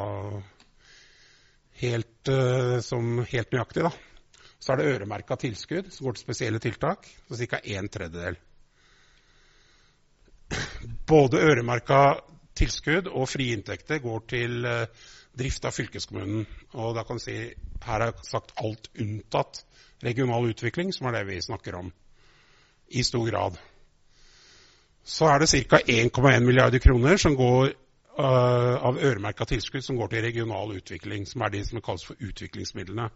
helt, 1.79 2.27
uh, 2.27 2.81
som 2.83 3.23
helt 3.23 3.55
nøyaktig. 3.55 3.85
Da. 3.87 4.14
Så 4.65 4.73
er 4.73 4.81
det 4.81 4.93
øremerka 4.95 5.35
tilskudd 5.37 5.91
som 5.93 6.07
går 6.07 6.15
til 6.15 6.25
spesielle 6.25 6.59
tiltak, 6.59 7.05
så 7.29 7.37
ca. 7.37 7.59
en 7.63 7.89
tredjedel. 7.89 8.37
Både 11.07 11.37
øremerka 11.37 11.99
tilskudd 12.57 13.07
og 13.07 13.29
frie 13.29 13.53
inntekter 13.53 13.99
går 14.01 14.23
til 14.29 14.65
uh, 14.65 14.87
drift 15.37 15.67
av 15.69 15.75
fylkeskommunen. 15.75 16.47
Og 16.73 16.95
da 16.97 17.03
kan 17.05 17.21
si, 17.21 17.35
Her 17.85 18.07
er 18.07 18.17
sagt 18.25 18.55
alt 18.57 18.89
unntatt 18.97 19.61
regional 20.03 20.49
utvikling, 20.49 20.93
som 20.93 21.07
er 21.07 21.19
det 21.19 21.27
vi 21.27 21.41
snakker 21.41 21.77
om 21.77 21.93
i 22.89 23.03
stor 23.03 23.29
grad. 23.29 23.61
Så 25.03 25.29
er 25.29 25.39
det 25.45 25.49
ca. 25.69 25.77
1,1 25.77 26.39
milliarder 26.45 26.81
kroner 26.81 27.21
som 27.21 27.37
går 27.37 27.69
uh, 28.17 28.81
av 28.81 28.97
øremerka 28.97 29.45
tilskudd 29.45 29.85
som 29.85 30.01
går 30.01 30.07
til 30.07 30.25
regional 30.25 30.73
utvikling, 30.73 31.27
som 31.29 31.45
er 31.45 31.53
de 31.53 31.65
som 31.65 31.85
kalles 31.85 32.09
for 32.09 32.17
utviklingsmidlene. 32.17 33.11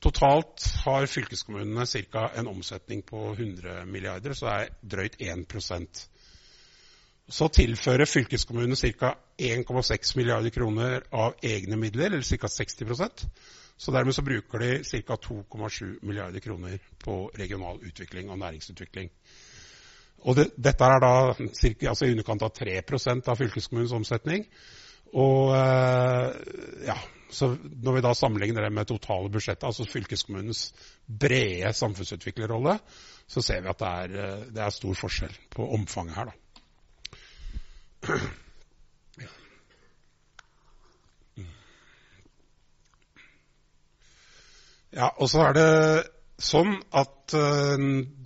Totalt 0.00 0.64
har 0.84 1.06
fylkeskommunene 1.06 1.84
ca. 1.86 2.30
en 2.34 2.46
omsetning 2.48 3.02
på 3.02 3.32
100 3.32 3.84
milliarder, 3.84 4.32
så 4.32 4.46
det 4.46 4.54
er 4.54 4.70
drøyt 4.94 5.18
1% 5.20 6.06
Så 7.28 7.48
tilfører 7.48 8.08
fylkeskommunene 8.08 8.76
ca. 8.76 9.12
1,6 9.38 10.16
milliarder 10.16 10.50
kroner 10.50 11.04
av 11.12 11.36
egne 11.42 11.76
midler, 11.76 12.06
eller 12.06 12.22
ca. 12.22 12.48
60% 12.48 13.26
Så 13.76 13.92
dermed 13.92 14.14
så 14.14 14.22
bruker 14.22 14.58
de 14.58 14.72
ca. 14.84 15.16
2,7 15.16 15.98
milliarder 16.02 16.40
kroner 16.40 16.78
på 17.04 17.30
regional 17.38 17.78
utvikling 17.84 18.30
og 18.30 18.38
næringsutvikling. 18.38 19.10
Og 20.20 20.36
det, 20.36 20.50
dette 20.56 20.84
er 20.84 21.00
da 21.00 21.12
cirka, 21.56 21.88
altså 21.88 22.04
i 22.06 22.12
underkant 22.12 22.42
av 22.42 22.52
3% 22.56 23.28
av 23.28 23.38
fylkeskommunens 23.40 23.92
omsetning. 23.96 24.44
Og 25.16 25.54
eh, 25.56 26.34
ja, 26.88 26.96
så 27.30 27.56
Når 27.62 27.92
vi 27.96 28.02
da 28.04 28.14
sammenligner 28.14 28.62
det 28.66 28.72
med 28.74 28.88
totale 28.90 29.30
budsjettet, 29.30 29.66
altså 29.68 29.86
fylkeskommunens 29.88 30.72
brede 31.06 31.72
samfunnsutviklerrolle, 31.72 32.78
så 33.30 33.42
ser 33.42 33.62
vi 33.62 33.70
at 33.70 33.78
det 33.78 33.90
er, 34.04 34.14
eh, 34.18 34.46
det 34.54 34.62
er 34.64 34.70
stor 34.74 34.94
forskjell 34.98 35.36
på 35.54 35.68
omfanget 35.78 36.16
her. 36.16 36.30
da. 36.30 36.32
Ja, 44.90 45.06
og 45.22 45.28
så 45.30 45.44
er 45.46 45.54
det 45.54 45.68
sånn 46.42 46.72
at 46.98 47.34
uh, 47.36 47.76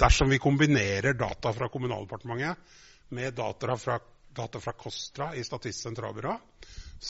dersom 0.01 0.31
vi 0.33 0.41
kombinerer 0.41 1.17
data 1.19 1.53
fra 1.53 1.69
Kommunaldepartementet 1.69 2.81
med 3.15 3.35
data 3.37 3.77
fra, 3.77 3.99
data 4.33 4.63
fra 4.63 4.73
KOSTRA 4.79 5.35
i 5.37 5.45
Statistisk 5.45 5.91
sentralbyrå, 5.91 6.39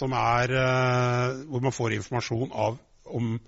er, 0.02 0.56
uh, 0.58 1.44
hvor 1.50 1.62
man 1.64 1.74
får 1.74 1.96
informasjon 1.98 2.52
av, 2.52 2.78
om 3.06 3.38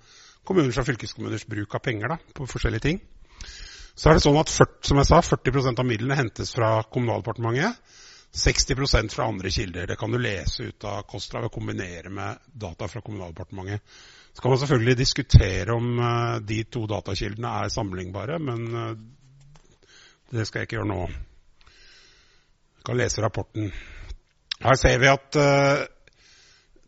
kommuners 0.47 0.79
og 0.79 0.87
fylkeskommuners 0.87 1.47
bruk 1.49 1.75
av 1.75 1.83
penger 1.83 2.13
da, 2.13 2.17
på 2.33 2.47
forskjellige 2.47 2.85
ting, 2.87 3.01
så 3.97 4.11
er 4.11 4.17
det 4.17 4.23
sånn 4.23 4.37
at 4.37 4.51
40, 4.53 4.75
som 4.85 4.99
jeg 5.01 5.09
sa, 5.09 5.21
40% 5.25 5.81
av 5.81 5.87
midlene 5.89 6.19
hentes 6.19 6.53
fra 6.53 6.75
Kommunaldepartementet. 6.85 7.79
60% 8.37 9.13
fra 9.15 9.25
andre 9.31 9.49
kilder. 9.49 9.87
Det 9.89 9.95
kan 9.97 10.11
du 10.13 10.19
lese 10.21 10.67
ut 10.69 10.85
av 10.85 11.05
KOSTRA 11.09 11.41
ved 11.41 11.49
å 11.49 11.55
kombinere 11.55 12.11
med 12.13 12.43
data 12.53 12.85
fra 12.91 13.01
Kommunaldepartementet. 13.01 13.81
Så 14.35 14.43
kan 14.43 14.53
man 14.53 14.59
selvfølgelig 14.61 14.97
diskutere 14.99 15.73
om 15.73 15.97
uh, 15.97 16.37
de 16.45 16.59
to 16.69 16.83
datakildene 16.85 17.55
er 17.63 17.73
sammenlignbare, 17.73 18.37
men 18.37 18.67
uh, 18.75 18.91
det 20.29 20.45
skal 20.45 20.61
jeg 20.61 20.69
ikke 20.69 20.77
gjøre 20.77 20.91
nå. 20.91 20.99
Jeg 22.77 22.85
kan 22.85 23.01
lese 23.01 23.23
rapporten. 23.25 23.71
Her 24.61 24.77
ser 24.77 25.01
vi 25.01 25.09
at 25.09 25.41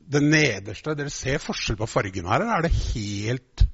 det 0.09 0.21
nederste 0.25 0.95
Dere 0.97 1.13
ser 1.13 1.41
forskjell 1.43 1.77
på 1.79 1.89
fargen 1.89 2.29
her, 2.29 2.43
eller 2.43 2.55
er 2.57 2.67
det 2.67 2.75
helt 2.93 3.65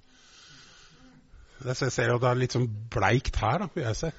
Jeg 1.65 1.78
ser 1.80 2.13
at 2.13 2.24
det 2.24 2.32
er 2.32 2.41
litt 2.41 2.56
sånn 2.56 2.67
bleikt 2.91 3.39
her, 3.41 3.63
da, 3.63 3.69
vil 3.74 3.88
jeg 3.88 4.00
se. 4.02 4.12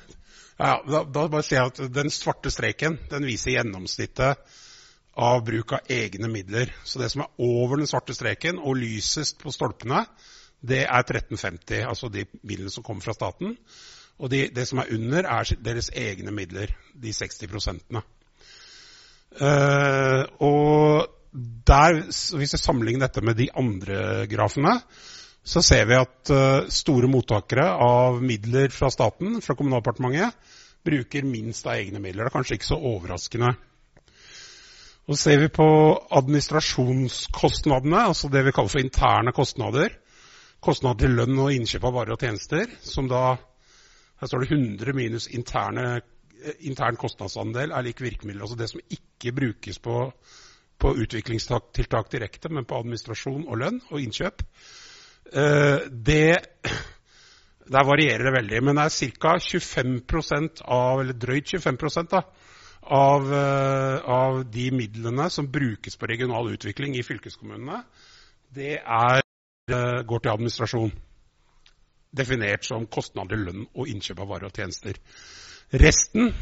Ja, 0.56 0.78
da, 0.88 1.02
da 1.04 1.26
bare 1.28 1.44
sier 1.44 1.60
jeg 1.60 1.74
at 1.74 1.82
Den 1.92 2.12
svarte 2.12 2.50
streken 2.52 2.96
den 3.10 3.28
viser 3.28 3.58
gjennomsnittet 3.58 4.40
av 5.16 5.42
bruk 5.44 5.72
av 5.72 5.92
egne 5.92 6.28
midler. 6.28 6.72
Så 6.84 7.00
det 7.00 7.08
som 7.12 7.22
er 7.24 7.44
over 7.44 7.80
den 7.80 7.88
svarte 7.88 8.12
streken 8.16 8.58
og 8.60 8.76
lysest 8.76 9.38
på 9.40 9.52
stolpene, 9.54 10.02
det 10.60 10.82
er 10.84 11.04
1350, 11.06 11.86
altså 11.88 12.10
de 12.12 12.26
midlene 12.42 12.72
som 12.72 12.84
kommer 12.84 13.04
fra 13.04 13.14
staten. 13.16 13.54
Og 14.20 14.32
de, 14.32 14.42
det 14.52 14.66
som 14.68 14.80
er 14.82 14.92
under, 14.92 15.24
er 15.24 15.56
deres 15.64 15.88
egne 15.96 16.32
midler, 16.36 16.72
de 16.92 17.12
60 17.16 17.48
prosentene. 17.48 18.02
Uh, 19.36 20.24
og 20.44 21.15
der, 21.36 22.00
hvis 22.06 22.54
vi 22.54 22.60
sammenligner 22.60 23.06
dette 23.06 23.24
med 23.24 23.36
de 23.38 23.50
andre 23.56 24.26
grafene, 24.30 24.78
så 25.46 25.62
ser 25.62 25.84
vi 25.86 25.94
at 25.98 26.32
uh, 26.32 26.66
store 26.72 27.10
mottakere 27.10 27.68
av 27.82 28.18
midler 28.24 28.72
fra 28.74 28.90
staten, 28.90 29.38
fra 29.44 29.54
Kommunaldepartementet, 29.54 30.34
bruker 30.86 31.26
minst 31.26 31.66
av 31.66 31.76
egne 31.76 32.00
midler. 32.02 32.24
Det 32.24 32.30
er 32.30 32.36
kanskje 32.38 32.58
ikke 32.58 32.70
så 32.70 32.78
overraskende. 32.78 33.52
Og 35.06 35.18
ser 35.18 35.38
vi 35.38 35.50
på 35.54 35.66
administrasjonskostnadene, 36.18 38.08
altså 38.08 38.30
det 38.30 38.42
vi 38.46 38.54
kaller 38.54 38.72
for 38.72 38.82
interne 38.82 39.34
kostnader. 39.34 39.94
Kostnader 40.62 41.04
til 41.04 41.14
lønn 41.20 41.38
og 41.38 41.52
innkjøp 41.54 41.86
av 41.86 41.94
varer 41.94 42.16
og 42.16 42.24
tjenester, 42.24 42.72
som 42.82 43.10
da 43.10 43.36
Her 44.16 44.30
står 44.30 44.46
det 44.46 44.54
100 44.54 44.92
minus 44.96 45.26
interne, 45.28 46.00
eh, 46.40 46.54
intern 46.64 46.96
kostnadsandel 46.96 47.68
er 47.68 47.82
lik 47.84 47.98
virkemiddel. 48.00 48.40
Altså 48.46 48.56
det 48.56 48.70
som 48.70 48.80
ikke 48.88 49.34
brukes 49.36 49.78
på, 49.78 49.96
på 50.78 50.92
utviklingstiltak 50.96 52.10
direkte, 52.12 52.50
men 52.52 52.66
på 52.68 52.78
administrasjon 52.80 53.46
og 53.48 53.60
lønn 53.62 53.80
og 53.90 54.02
innkjøp. 54.02 54.44
Eh, 55.32 55.86
det 55.90 56.42
der 57.66 57.86
varierer 57.86 58.28
det 58.28 58.34
veldig, 58.36 58.60
men 58.62 58.78
det 58.78 58.84
er 58.86 59.14
ca. 59.18 59.32
25% 59.42 60.62
av, 60.62 61.00
eller 61.02 61.16
drøyt 61.18 61.56
25 61.56 62.06
da, 62.12 62.22
av, 62.82 63.32
eh, 63.34 63.96
av, 64.16 64.44
de 64.50 64.68
midlene 64.70 65.30
som 65.30 65.50
brukes 65.50 65.96
på 65.96 66.06
regional 66.06 66.52
utvikling 66.52 66.94
i 66.94 67.02
fylkeskommunene, 67.02 67.82
det 68.54 68.76
er, 68.78 69.22
eh, 69.72 70.02
går 70.06 70.22
til 70.22 70.30
administrasjon. 70.30 70.92
Definert 72.16 72.64
som 72.64 72.86
kostnader, 72.86 73.36
lønn 73.36 73.66
og 73.74 73.88
innkjøp 73.88 74.20
av 74.20 74.28
varer 74.28 74.46
og 74.46 74.54
tjenester. 74.54 74.94
Resten 75.72 76.32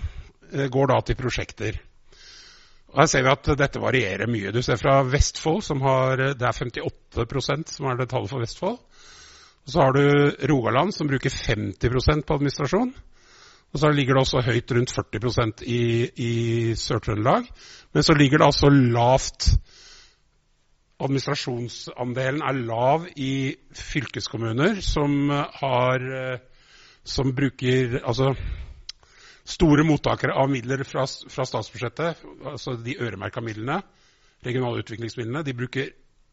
går 0.53 0.87
da 0.87 1.01
til 1.01 1.16
prosjekter. 1.16 1.81
Og 2.95 3.01
Her 3.03 3.09
ser 3.11 3.25
vi 3.27 3.33
at 3.33 3.49
dette 3.59 3.81
varierer 3.83 4.31
mye. 4.31 4.53
Du 4.55 4.61
ser 4.63 4.79
fra 4.79 5.01
Vestfold, 5.03 5.65
som 5.67 5.81
har, 5.83 6.21
det 6.39 6.47
er 6.47 6.55
58% 6.55 7.73
som 7.75 7.89
er 7.91 7.99
det 7.99 8.07
tallet 8.13 8.31
for 8.31 8.45
Vestfold. 8.45 8.77
Og 9.65 9.73
Så 9.73 9.81
har 9.83 9.97
du 9.97 10.47
Rogaland, 10.47 10.95
som 10.95 11.11
bruker 11.11 11.35
50% 11.35 12.23
på 12.23 12.37
administrasjon. 12.39 12.93
Og 13.75 13.81
så 13.83 13.91
ligger 13.91 14.15
det 14.15 14.23
også 14.23 14.45
høyt 14.47 14.71
rundt 14.77 14.95
40% 14.95 15.65
i, 15.67 15.83
i 16.15 16.33
Sør-Trøndelag. 16.79 17.51
Men 17.95 18.07
så 18.07 18.15
ligger 18.15 18.39
det 18.39 18.47
altså 18.47 18.71
lavt 18.71 19.51
Administrasjonsandelen 21.03 22.45
er 22.47 22.61
lav 22.71 23.09
i 23.19 23.57
fylkeskommuner 23.75 24.79
som 24.79 25.33
har 25.35 26.05
som 27.05 27.35
bruker 27.37 27.99
altså 28.01 28.31
store 29.45 29.85
mottakere 29.85 30.35
av 30.41 30.49
midler 30.51 30.85
fra, 30.89 31.05
fra 31.07 31.45
statsbudsjettet, 31.49 32.25
altså 32.49 32.79
de 32.81 32.97
øremerka 32.97 33.43
midlene, 33.45 33.83
regionale 34.45 34.81
utviklingsmidlene, 34.85 35.45
de 35.45 35.57
bruker 35.57 35.91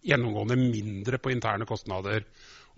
gjennomgående 0.08 0.58
mindre 0.60 1.20
på 1.22 1.34
interne 1.34 1.68
kostnader 1.70 2.24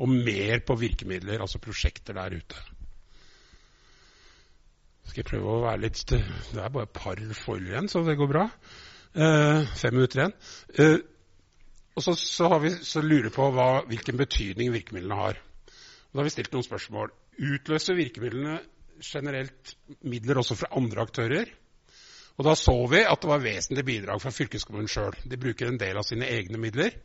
og 0.01 0.09
mer 0.09 0.63
på 0.65 0.75
virkemidler, 0.79 1.41
altså 1.41 1.61
prosjekter 1.61 2.17
der 2.17 2.39
ute. 2.39 2.63
Skal 5.03 5.21
jeg 5.21 5.29
prøve 5.29 5.51
å 5.51 5.63
være 5.65 5.83
litt 5.83 5.99
Det 6.09 6.19
er 6.57 6.71
bare 6.73 6.87
et 6.87 6.95
par 6.95 7.19
foiler 7.37 7.73
igjen, 7.75 7.89
så 7.91 8.01
det 8.07 8.17
går 8.17 8.29
bra. 8.31 8.47
Eh, 9.13 9.73
fem 9.77 9.93
minutter 9.93 10.23
igjen. 10.23 10.35
Eh, 10.79 10.95
og 11.93 12.05
så, 12.05 12.15
så, 12.17 12.49
vi, 12.63 12.71
så 12.81 13.03
lurer 13.03 13.27
vi 13.27 13.35
på 13.35 13.49
hva, 13.53 13.83
hvilken 13.85 14.17
betydning 14.17 14.71
virkemidlene 14.73 15.19
har. 15.19 15.37
Da 15.67 16.21
har 16.21 16.25
vi 16.25 16.33
stilt 16.33 16.55
noen 16.55 16.65
spørsmål. 16.65 17.13
Utløser 17.37 17.97
virkemidlene 17.99 18.57
generelt 19.01 19.75
midler 20.05 20.41
også 20.41 20.57
fra 20.59 20.71
andre 20.77 21.05
aktører? 21.05 21.51
Og 22.37 22.47
da 22.47 22.55
så 22.57 22.73
vi 22.89 23.03
at 23.05 23.21
det 23.21 23.29
var 23.29 23.43
vesentlige 23.43 23.87
bidrag 23.87 24.21
fra 24.21 24.33
fylkeskommunen 24.33 24.89
sjøl. 24.89 25.15
De 25.29 25.37
bruker 25.39 25.69
en 25.69 25.79
del 25.81 25.99
av 25.99 26.05
sine 26.07 26.29
egne 26.33 26.57
midler. 26.61 26.95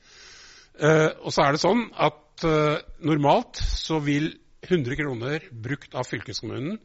Eh, 0.79 1.11
og 1.20 1.33
så 1.35 1.44
er 1.44 1.55
det 1.55 1.62
sånn 1.62 1.85
at 2.01 2.46
eh, 2.48 2.81
normalt 3.05 3.61
så 3.61 4.01
vil 4.05 4.31
100 4.64 4.96
kroner 4.98 5.44
brukt 5.53 5.94
av 5.98 6.09
fylkeskommunen 6.09 6.79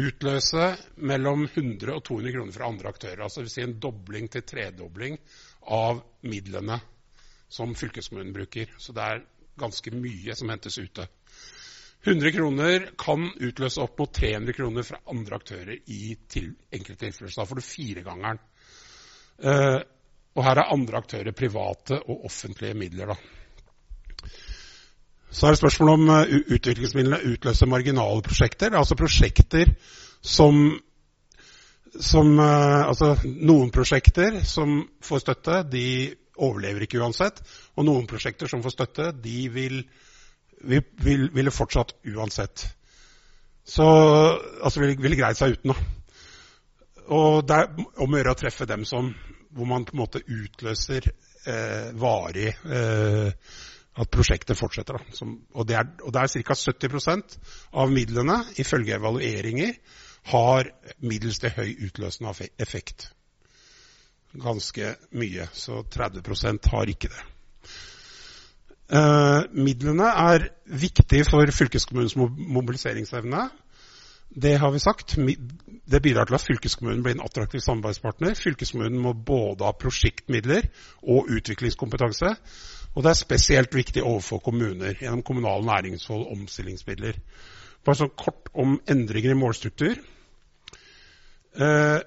utløse 0.00 0.66
mellom 1.02 1.44
100 1.48 1.94
og 1.94 2.02
200 2.06 2.34
kroner 2.34 2.54
fra 2.54 2.68
andre 2.70 2.90
aktører. 2.92 3.22
Altså 3.24 3.44
vil 3.44 3.52
si 3.52 3.64
en 3.64 3.78
dobling 3.82 4.28
til 4.30 4.44
tredobling 4.46 5.18
av 5.74 6.02
midlene 6.26 6.78
som 7.50 7.74
fylkeskommunen 7.74 8.34
bruker. 8.34 8.70
Så 8.78 8.94
det 8.96 9.06
er 9.06 9.24
ganske 9.60 9.94
mye 9.94 10.36
som 10.38 10.50
hentes 10.52 10.78
ute. 10.78 11.06
100 12.04 12.32
kroner 12.32 12.86
kan 12.98 13.26
utløse 13.36 13.80
opp 13.82 13.98
mot 14.00 14.12
300 14.16 14.56
kroner 14.56 14.86
fra 14.86 15.00
andre 15.12 15.36
aktører 15.36 15.74
i 15.92 16.14
til 16.28 16.54
enkelte 16.72 17.04
tilfeller. 17.04 17.34
Da 17.36 17.48
får 17.48 17.60
du 17.60 17.66
firegangeren. 17.66 18.40
Uh, 19.40 19.80
og 20.36 20.46
her 20.46 20.60
er 20.62 20.72
andre 20.72 21.00
aktører 21.00 21.36
private 21.36 21.98
og 22.00 22.24
offentlige 22.28 22.76
midler. 22.78 23.12
da. 23.12 24.24
Så 25.30 25.46
er 25.46 25.54
det 25.54 25.60
spørsmål 25.60 25.92
om 25.92 26.08
uh, 26.08 26.36
utviklingsmidlene 26.56 27.34
utløser 27.34 27.68
marginale 27.68 28.22
prosjekter. 28.24 28.72
Altså 28.76 28.96
prosjekter 28.96 29.74
som, 30.22 30.78
som 32.00 32.32
uh, 32.38 32.88
Altså 32.88 33.16
noen 33.28 33.70
prosjekter 33.70 34.40
som 34.44 34.86
får 35.04 35.24
støtte, 35.26 35.62
de 35.68 36.14
overlever 36.40 36.86
ikke 36.86 37.00
uansett. 37.02 37.42
Og 37.76 37.84
noen 37.84 38.08
prosjekter 38.08 38.48
som 38.48 38.64
får 38.64 38.78
støtte, 38.78 39.12
de 39.20 39.48
vil, 39.52 39.82
vil, 40.60 41.28
ville 41.34 41.54
fortsatt 41.54 41.94
uansett. 42.10 42.66
Så 43.64 43.86
altså 44.62 44.82
ville, 44.82 44.98
ville 45.00 45.18
greid 45.18 45.38
seg 45.38 45.56
uten. 45.56 45.72
Da. 45.72 47.04
Og 47.10 47.42
det 47.46 47.58
er 47.58 47.84
om 48.02 48.14
å 48.14 48.20
gjøre 48.20 48.34
å 48.34 48.38
treffe 48.38 48.68
dem 48.70 48.86
som 48.88 49.12
hvor 49.50 49.66
man 49.66 49.84
på 49.86 49.96
en 49.96 50.02
måte 50.04 50.22
utløser 50.22 51.08
eh, 51.10 51.88
varig 51.98 52.52
eh, 52.52 53.32
at 54.00 54.10
prosjektet 54.14 54.58
fortsetter. 54.58 55.00
Som, 55.16 55.40
og, 55.52 55.66
det 55.66 55.78
er, 55.80 55.88
og 56.04 56.14
det 56.14 56.22
er 56.22 56.44
ca. 56.46 56.54
70 56.54 57.40
av 57.82 57.90
midlene, 57.90 58.44
ifølge 58.62 58.94
evalueringer, 59.00 59.74
har 60.30 60.70
middels 61.00 61.40
til 61.42 61.54
høy 61.56 61.72
utløsende 61.88 62.50
effekt. 62.60 63.08
Ganske 64.38 64.94
mye. 65.18 65.48
Så 65.52 65.82
30% 65.82 66.70
har 66.70 66.92
ikke 66.92 67.10
det. 67.10 67.26
Uh, 68.90 69.46
midlene 69.54 70.08
er 70.10 70.48
viktige 70.66 71.24
for 71.28 71.46
fylkeskommunens 71.54 72.16
mobiliseringsevne. 72.16 73.48
Det 74.30 74.58
har 74.58 74.70
vi 74.70 74.78
sagt. 74.78 75.16
Det 75.90 76.02
bidrar 76.02 76.24
til 76.24 76.34
at 76.34 76.44
fylkeskommunen 76.46 77.02
blir 77.02 77.14
en 77.14 77.24
attraktiv 77.24 77.60
samarbeidspartner. 77.60 78.34
Fylkeskommunen 78.34 78.98
må 78.98 79.12
både 79.12 79.66
ha 79.66 79.72
prosjektmidler 79.74 80.68
og 81.02 81.30
utviklingskompetanse. 81.30 82.34
Og 82.94 83.02
det 83.02 83.10
er 83.10 83.18
spesielt 83.18 83.74
viktig 83.74 84.02
overfor 84.02 84.38
kommuner 84.38 84.94
gjennom 84.98 85.22
kommunale 85.22 85.66
næringshold 85.66 86.26
og 86.26 86.32
omstillingsmidler. 86.38 87.18
Bare 87.84 87.98
sånn 88.02 88.14
kort 88.18 88.50
om 88.54 88.78
endringer 88.90 89.34
i 89.34 89.38
målstruktur. 89.38 89.98
Eh, 91.54 91.98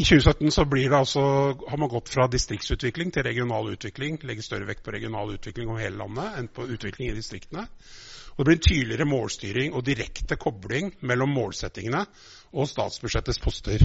I 0.00 0.04
2017 0.04 0.50
så 0.50 0.62
altså, 0.96 1.20
har 1.68 1.76
man 1.76 1.88
gått 1.88 2.08
fra 2.08 2.24
distriktsutvikling 2.32 3.10
til 3.12 3.26
regional 3.26 3.66
utvikling. 3.68 4.16
Legger 4.24 4.46
større 4.46 4.68
vekt 4.70 4.80
på 4.86 4.94
regional 4.94 5.34
utvikling 5.34 5.68
over 5.68 5.82
hele 5.82 6.00
landet 6.00 6.38
enn 6.40 6.48
på 6.48 6.64
utvikling 6.72 7.10
i 7.10 7.16
distriktene. 7.18 7.66
Og 8.32 8.38
det 8.40 8.46
blir 8.46 8.56
en 8.56 8.64
tydeligere 8.64 9.08
målstyring 9.10 9.76
og 9.76 9.84
direkte 9.84 10.38
kobling 10.40 10.88
mellom 11.04 11.34
målsettingene 11.36 12.06
og 12.56 12.70
statsbudsjettets 12.70 13.42
poster. 13.44 13.84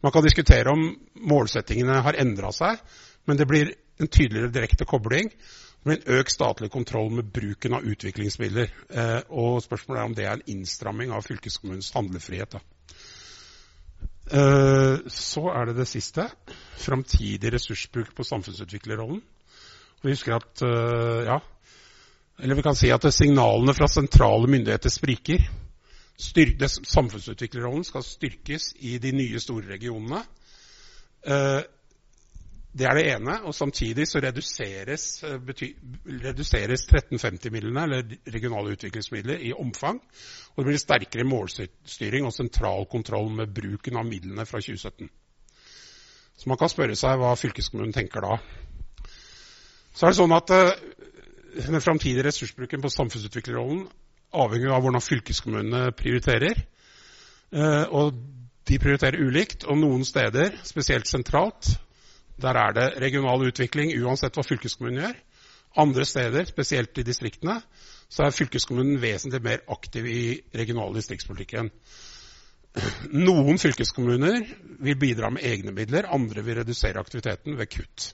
Man 0.00 0.16
kan 0.16 0.24
diskutere 0.24 0.72
om 0.72 0.86
målsettingene 1.28 2.00
har 2.08 2.16
endra 2.24 2.54
seg, 2.56 2.80
men 3.28 3.36
det 3.36 3.50
blir 3.50 3.74
en 4.00 4.08
tydeligere 4.08 4.54
direkte 4.54 4.88
kobling. 4.88 5.28
Det 5.28 5.84
blir 5.90 6.00
en 6.00 6.20
økt 6.22 6.38
statlig 6.38 6.72
kontroll 6.72 7.12
med 7.20 7.28
bruken 7.36 7.76
av 7.76 7.84
utviklingsmidler. 7.84 8.72
Eh, 8.88 9.16
og 9.28 9.60
spørsmålet 9.66 10.00
er 10.00 10.08
om 10.08 10.16
det 10.16 10.24
er 10.24 10.38
en 10.38 10.50
innstramming 10.56 11.12
av 11.12 11.28
fylkeskommunens 11.28 11.92
handlefrihet. 11.92 12.56
Eh, 12.56 12.79
så 14.30 15.42
er 15.50 15.70
det 15.70 15.76
det 15.80 15.88
siste. 15.90 16.28
Framtidig 16.78 17.50
ressursbruk 17.54 18.12
på 18.14 18.26
samfunnsutviklerrollen. 18.26 19.22
Vi 20.04 20.12
husker 20.14 20.36
at 20.38 20.62
eh, 20.64 21.26
ja, 21.26 21.40
eller 22.40 22.56
vi 22.56 22.64
kan 22.64 22.78
si 22.78 22.88
at 22.92 23.04
signalene 23.12 23.74
fra 23.76 23.88
sentrale 23.90 24.48
myndigheter 24.48 24.92
spriker. 24.92 25.42
Samfunnsutviklerrollen 26.20 27.84
skal 27.84 28.04
styrkes 28.04 28.74
i 28.80 28.98
de 29.00 29.12
nye 29.12 29.40
store 29.40 29.68
regionene. 29.74 30.22
Eh, 32.72 32.78
Det 32.78 32.86
er 32.86 32.94
det 32.94 33.12
ene. 33.12 33.42
Og 33.44 33.54
samtidig 33.54 34.08
så 34.08 34.20
reduseres, 34.20 35.22
eh, 35.22 35.40
reduseres 36.24 36.86
1350-midlene, 36.86 37.82
eller 37.82 38.02
regionale 38.32 38.72
utviklingsmidler, 38.72 39.38
i 39.38 39.52
omfang. 39.52 40.00
Og 40.56 40.64
det 40.64 40.66
blir 40.66 40.78
sterkere 40.78 41.24
målstyring 41.24 42.24
og 42.24 42.32
sentral 42.32 42.86
kontroll 42.86 43.30
med 43.30 43.54
bruken 43.54 43.96
av 43.96 44.06
midlene 44.06 44.46
fra 44.46 44.60
2017. 44.60 45.08
Så 46.36 46.48
man 46.48 46.56
kan 46.56 46.68
spørre 46.68 46.96
seg 46.96 47.18
hva 47.18 47.34
fylkeskommunen 47.36 47.92
tenker 47.92 48.20
da. 48.20 48.38
Så 49.94 50.06
er 50.06 50.10
det 50.10 50.16
sånn 50.16 50.32
at 50.32 50.50
uh, 50.50 50.72
den 51.66 51.80
framtidige 51.80 52.24
ressursbruken 52.24 52.80
på 52.80 52.88
samfunnsutviklerrollen 52.88 53.88
avhenger 54.32 54.70
av 54.72 54.80
hvordan 54.80 55.04
fylkeskommunene 55.04 55.92
prioriterer. 55.92 56.62
Uh, 57.52 57.84
og 57.90 58.14
de 58.64 58.78
prioriterer 58.78 59.20
ulikt, 59.20 59.64
og 59.64 59.76
noen 59.76 60.04
steder, 60.04 60.56
spesielt 60.64 61.06
sentralt, 61.06 61.74
der 62.42 62.58
er 62.60 62.76
det 62.76 62.86
regional 63.02 63.46
utvikling 63.48 63.92
uansett 64.00 64.36
hva 64.36 64.44
fylkeskommunen 64.46 65.02
gjør. 65.04 65.18
Andre 65.80 66.04
steder, 66.04 66.44
spesielt 66.50 66.98
i 66.98 67.06
distriktene, 67.06 67.60
så 68.10 68.26
er 68.26 68.34
fylkeskommunen 68.34 68.98
vesentlig 69.02 69.42
mer 69.44 69.60
aktiv 69.70 70.06
i 70.10 70.22
regional 70.56 70.94
distriktspolitikken. 70.96 71.70
Noen 73.18 73.58
fylkeskommuner 73.58 74.42
vil 74.82 74.98
bidra 74.98 75.30
med 75.34 75.46
egne 75.46 75.74
midler, 75.74 76.10
andre 76.10 76.42
vil 76.46 76.60
redusere 76.62 77.02
aktiviteten 77.02 77.58
ved 77.58 77.70
kutt. 77.70 78.10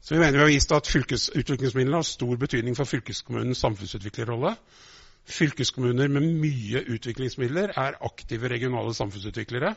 Så 0.00 0.14
vi 0.14 0.20
mener 0.20 0.38
vi 0.38 0.44
har 0.44 0.52
vist 0.52 0.72
at 0.72 0.88
Fylkesutviklingsmidlene 0.88 1.98
har 2.00 2.06
stor 2.06 2.36
betydning 2.40 2.76
for 2.76 2.88
fylkeskommunens 2.88 3.60
samfunnsutviklerrolle. 3.60 4.54
Fylkeskommuner 5.28 6.08
med 6.08 6.24
mye 6.40 6.80
utviklingsmidler 6.94 7.74
er 7.76 7.98
aktive 8.06 8.48
regionale 8.48 8.94
samfunnsutviklere, 8.96 9.74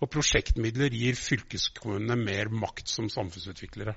og 0.00 0.10
prosjektmidler 0.10 0.94
gir 0.96 1.18
fylkeskommunene 1.18 2.16
mer 2.16 2.48
makt 2.52 2.88
som 2.88 3.10
samfunnsutviklere. 3.12 3.94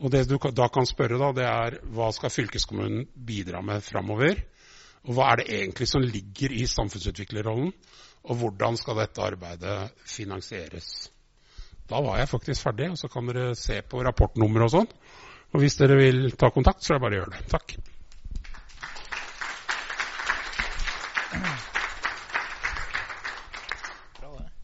Og 0.00 0.10
Det 0.10 0.24
du 0.28 0.38
da 0.50 0.68
kan 0.72 0.86
spørre, 0.86 1.20
da, 1.20 1.30
det 1.36 1.44
er 1.46 1.78
hva 1.94 2.10
skal 2.12 2.32
fylkeskommunen 2.32 3.06
bidra 3.14 3.60
med 3.62 3.84
framover? 3.84 4.40
Og 5.04 5.14
hva 5.14 5.30
er 5.30 5.42
det 5.42 5.50
egentlig 5.60 5.88
som 5.88 6.02
ligger 6.02 6.52
i 6.52 6.66
samfunnsutviklerrollen? 6.66 7.72
Og 8.24 8.40
hvordan 8.40 8.78
skal 8.80 8.98
dette 9.02 9.22
arbeidet 9.22 9.92
finansieres? 10.08 11.10
Da 11.88 12.00
var 12.00 12.18
jeg 12.18 12.30
faktisk 12.32 12.64
ferdig, 12.64 12.90
og 12.90 12.98
så 12.98 13.10
kan 13.12 13.28
dere 13.28 13.54
se 13.54 13.82
på 13.84 14.00
rapportnummer 14.02 14.64
og 14.64 14.72
sånn. 14.78 14.88
Og 15.52 15.60
hvis 15.60 15.76
dere 15.76 16.00
vil 16.00 16.30
ta 16.40 16.48
kontakt, 16.50 16.82
så 16.82 16.94
er 16.94 16.98
det 16.98 17.04
bare 17.04 17.18
å 17.18 17.20
gjøre 17.20 17.36
det. 17.36 17.44
Takk. 17.52 17.76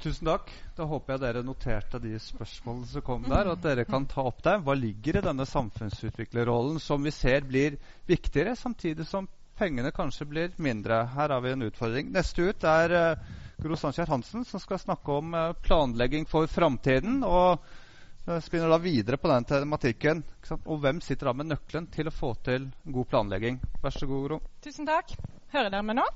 Tusen 0.01 0.31
takk. 0.31 0.49
Da 0.79 0.87
håper 0.89 1.13
jeg 1.13 1.21
dere 1.21 1.41
noterte 1.45 1.99
de 2.01 2.15
spørsmålene 2.25 2.89
som 2.89 3.03
kom 3.05 3.27
der, 3.29 3.51
og 3.51 3.59
at 3.59 3.67
dere 3.67 3.85
kan 3.85 4.07
ta 4.09 4.23
opp 4.31 4.39
dem. 4.47 4.63
Hva 4.65 4.73
ligger 4.79 5.19
i 5.19 5.23
denne 5.27 5.45
samfunnsutviklerrollen 5.45 6.79
som 6.81 7.05
vi 7.05 7.13
ser 7.13 7.45
blir 7.45 7.77
viktigere, 8.09 8.55
samtidig 8.57 9.05
som 9.11 9.29
pengene 9.61 9.93
kanskje 9.93 10.25
blir 10.31 10.55
mindre? 10.57 11.03
Her 11.13 11.35
har 11.35 11.45
vi 11.45 11.53
en 11.53 11.67
utfordring. 11.69 12.09
Neste 12.15 12.49
ut 12.49 12.65
er 12.65 12.97
uh, 12.97 13.29
Gro 13.61 13.77
Sandkjær 13.77 14.15
Hansen, 14.15 14.49
som 14.49 14.65
skal 14.65 14.81
snakke 14.81 15.21
om 15.21 15.37
uh, 15.37 15.53
planlegging 15.69 16.25
for 16.31 16.49
framtiden. 16.49 17.21
Og 17.21 17.61
uh, 17.61 18.41
spinner 18.41 18.73
da 18.73 18.81
videre 18.81 19.21
på 19.21 19.29
den 19.29 19.51
tematikken. 19.53 20.25
Og 20.65 20.81
hvem 20.81 21.05
sitter 21.05 21.29
da 21.29 21.37
med 21.37 21.53
nøkkelen 21.53 21.93
til 21.93 22.09
å 22.09 22.17
få 22.23 22.33
til 22.49 22.71
god 22.89 23.13
planlegging? 23.13 23.61
Vær 23.85 24.01
så 24.01 24.09
god, 24.09 24.27
Gro. 24.31 24.43
Tusen 24.65 24.89
takk. 24.89 25.13
Hører 25.53 25.69
dere 25.77 25.85
meg 25.85 26.01
nå? 26.01 26.09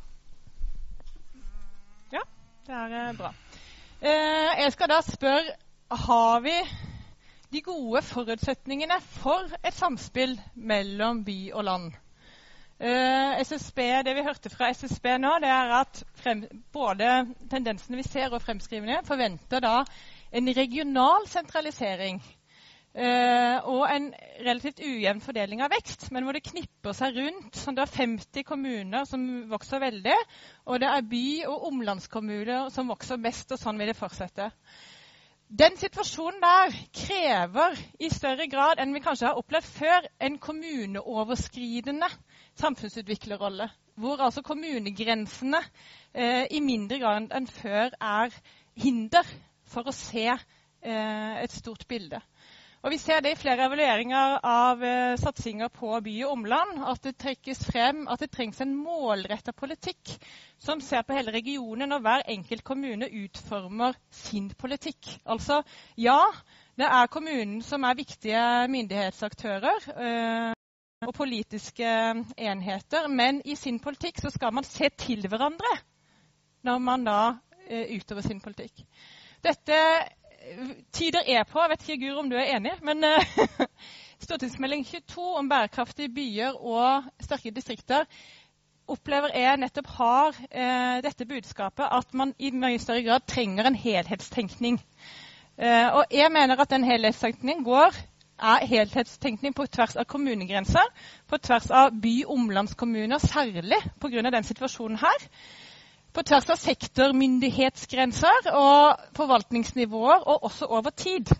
Det 2.66 2.74
er 2.74 3.12
bra. 3.12 3.28
Eh, 4.00 4.62
jeg 4.62 4.72
skal 4.72 4.88
da 4.88 5.00
spørre 5.04 5.52
har 5.90 6.40
vi 6.40 6.54
de 7.52 7.60
gode 7.62 8.00
forutsetningene 8.02 8.96
for 9.04 9.52
et 9.60 9.76
samspill 9.76 10.32
mellom 10.54 11.20
by 11.24 11.52
og 11.52 11.64
land. 11.64 11.92
Eh, 12.80 13.40
SSB, 13.40 13.78
Det 14.04 14.14
vi 14.16 14.22
hørte 14.22 14.50
fra 14.50 14.70
SSB 14.70 15.04
nå, 15.18 15.34
det 15.40 15.48
er 15.48 15.74
at 15.80 16.04
frem, 16.14 16.44
både 16.72 17.26
tendensene 17.50 17.96
vi 17.96 18.02
ser 18.02 18.32
og 18.32 18.42
fremskrivningene 18.42 19.04
forventer 19.06 19.60
da 19.60 19.84
en 20.32 20.48
regional 20.56 21.28
sentralisering 21.28 22.22
og 22.94 23.84
en 23.90 24.04
relativt 24.46 24.78
ujevn 24.78 25.20
fordeling 25.24 25.64
av 25.64 25.72
vekst, 25.74 26.06
men 26.14 26.22
hvor 26.22 26.36
det 26.36 26.44
knipper 26.46 26.94
seg 26.94 27.16
rundt. 27.18 27.56
Sånn 27.58 27.74
det 27.74 27.82
er 27.82 27.94
50 27.96 28.46
kommuner 28.46 29.08
som 29.10 29.24
vokser 29.50 29.82
veldig, 29.82 30.14
og 30.70 30.78
det 30.78 30.90
er 30.90 31.08
by- 31.10 31.46
og 31.50 31.66
omlandskommuner 31.72 32.68
som 32.74 32.92
vokser 32.92 33.18
mest, 33.18 33.50
og 33.50 33.58
sånn 33.58 33.80
vil 33.82 33.90
det 33.90 33.98
fortsette. 33.98 34.52
Den 35.54 35.76
situasjonen 35.76 36.40
der 36.42 36.72
krever 36.96 37.76
i 38.00 38.08
større 38.10 38.46
grad 38.50 38.80
enn 38.82 38.94
vi 38.96 39.02
kanskje 39.04 39.28
har 39.28 39.38
opplevd 39.38 39.66
før, 39.68 40.06
en 40.18 40.38
kommuneoverskridende 40.42 42.08
samfunnsutviklerrolle. 42.58 43.68
Hvor 43.94 44.22
altså 44.24 44.42
kommunegrensene 44.42 45.60
uh, 45.60 46.44
i 46.50 46.60
mindre 46.64 46.98
grad 46.98 47.30
enn 47.36 47.46
før 47.46 47.94
er 48.00 48.34
hinder 48.74 49.28
for 49.70 49.86
å 49.86 49.94
se 49.94 50.26
uh, 50.32 51.36
et 51.38 51.54
stort 51.54 51.86
bilde. 51.86 52.18
Og 52.84 52.90
Vi 52.92 52.98
ser 53.00 53.22
det 53.24 53.30
i 53.32 53.36
flere 53.40 53.64
evalueringer 53.64 54.42
av 54.44 54.82
eh, 54.84 55.14
satsinger 55.16 55.70
på 55.72 55.88
by 56.04 56.12
og 56.26 56.34
omland, 56.34 56.82
at 56.84 56.98
det 57.06 57.14
trekkes 57.16 57.62
frem 57.64 58.02
at 58.12 58.20
det 58.20 58.28
trengs 58.34 58.58
en 58.60 58.74
målretta 58.76 59.54
politikk 59.56 60.10
som 60.60 60.82
ser 60.84 61.00
på 61.08 61.16
hele 61.16 61.32
regionen, 61.32 61.94
og 61.96 62.02
hver 62.04 62.26
enkelt 62.28 62.60
kommune 62.64 63.08
utformer 63.08 63.96
sin 64.12 64.50
politikk. 64.60 65.14
Altså, 65.24 65.62
ja, 65.96 66.18
det 66.76 66.84
er 66.84 67.08
kommunen 67.08 67.62
som 67.64 67.86
er 67.88 67.96
viktige 67.96 68.42
myndighetsaktører. 68.68 69.88
Eh, 69.94 70.52
og 71.08 71.14
politiske 71.16 71.88
enheter, 72.36 73.08
men 73.08 73.40
i 73.48 73.56
sin 73.56 73.80
politikk 73.80 74.20
så 74.20 74.32
skal 74.32 74.52
man 74.52 74.64
se 74.68 74.90
til 75.00 75.24
hverandre 75.28 75.72
når 76.64 76.78
man 76.84 77.04
da 77.04 77.18
uh, 77.32 77.96
utøver 77.96 78.24
sin 78.24 78.40
politikk. 78.40 78.84
Dette 79.44 79.76
tyder 80.92 81.24
er 81.26 81.44
på. 81.48 81.60
Jeg 81.62 81.70
vet 81.70 81.88
ikke, 81.88 82.06
Guru, 82.06 82.22
om 82.22 82.30
du 82.30 82.36
er 82.36 82.56
enig, 82.56 82.72
men 82.82 83.04
uh, 83.04 83.66
Stortingsmelding 84.24 84.86
22 84.86 85.26
om 85.40 85.48
bærekraftige 85.48 86.12
byer 86.14 86.56
og 86.60 87.04
sterke 87.22 87.52
distrikter 87.54 88.08
opplever 88.88 89.32
jeg 89.32 89.56
nettopp 89.62 89.88
har 89.96 90.34
uh, 90.36 90.96
dette 91.04 91.26
budskapet 91.28 91.88
at 91.98 92.14
man 92.14 92.34
i 92.38 92.50
mye 92.52 92.80
større 92.82 93.04
grad 93.06 93.24
trenger 93.28 93.68
en 93.68 93.78
helhetstenkning. 93.78 94.80
Uh, 95.58 96.00
og 96.00 96.04
jeg 96.12 96.32
mener 96.32 96.60
at 96.60 96.70
den 96.70 96.84
helhetstenkning 96.84 97.64
går 97.64 97.96
er 98.44 98.66
helhetstenkning 98.66 99.54
på 99.54 99.66
tvers 99.70 99.96
av 99.96 100.08
kommunegrenser, 100.10 100.88
på 101.30 101.38
tvers 101.38 101.70
av 101.70 101.94
by- 102.02 102.24
og 102.26 102.34
omlandskommuner, 102.38 103.18
særlig 103.22 103.78
pga. 104.00 104.30
den 104.30 104.44
situasjonen 104.44 104.98
her 104.98 105.28
på 106.14 106.22
tvers 106.22 106.50
av 106.54 106.60
sektormyndighetsgrenser 106.62 108.52
og 108.54 109.00
forvaltningsnivåer, 109.16 110.22
og 110.30 110.46
også 110.50 110.68
over 110.70 110.94
tid. 110.94 111.32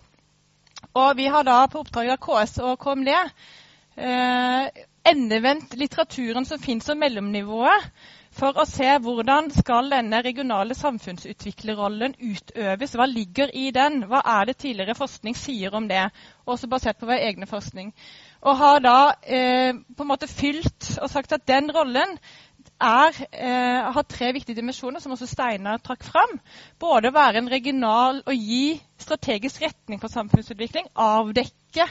Og 0.95 1.15
vi 1.17 1.29
har 1.31 1.47
da 1.47 1.61
på 1.71 1.81
oppdrag 1.83 2.11
av 2.15 2.19
KS 2.23 2.59
og 2.63 2.75
KMD 2.83 3.11
eh, 3.15 4.83
endevendt 5.05 5.75
litteraturen 5.79 6.47
som 6.47 6.59
fins 6.61 6.89
om 6.91 6.99
mellomnivået, 6.99 7.89
for 8.35 8.57
å 8.59 8.65
se 8.67 8.87
hvordan 8.99 9.47
skal 9.55 9.87
denne 9.93 10.19
regionale 10.25 10.75
samfunnsutviklerrollen 10.75 12.17
utøves. 12.19 12.95
Hva 12.99 13.07
ligger 13.07 13.53
i 13.55 13.69
den? 13.75 14.01
Hva 14.09 14.19
er 14.33 14.49
det 14.49 14.57
tidligere 14.59 14.97
forskning 14.97 15.37
sier 15.39 15.75
om 15.77 15.87
det? 15.87 16.09
Også 16.43 16.67
basert 16.67 16.99
på 16.99 17.07
vår 17.07 17.23
egne 17.29 17.47
forskning. 17.47 17.93
Og 18.43 18.59
har 18.59 18.83
da 18.83 18.97
eh, 19.23 19.71
på 19.71 20.03
en 20.03 20.11
måte 20.11 20.27
fylt 20.27 20.97
og 20.99 21.07
sagt 21.13 21.31
at 21.37 21.47
den 21.47 21.71
rollen 21.71 22.19
er, 22.81 23.15
eh, 23.31 23.91
har 23.93 24.03
tre 24.03 24.31
viktige 24.33 24.55
dimensjoner, 24.55 24.99
som 24.99 25.11
også 25.11 25.27
Steinar 25.27 25.79
trakk 25.83 26.03
fram. 26.03 26.39
Både 26.79 27.09
å 27.09 27.15
være 27.15 27.37
en 27.37 27.49
regional 27.51 28.21
og 28.25 28.33
gi 28.35 28.81
strategisk 28.99 29.61
retning 29.61 30.01
for 30.01 30.11
samfunnsutvikling. 30.11 30.89
Avdekke 30.95 31.87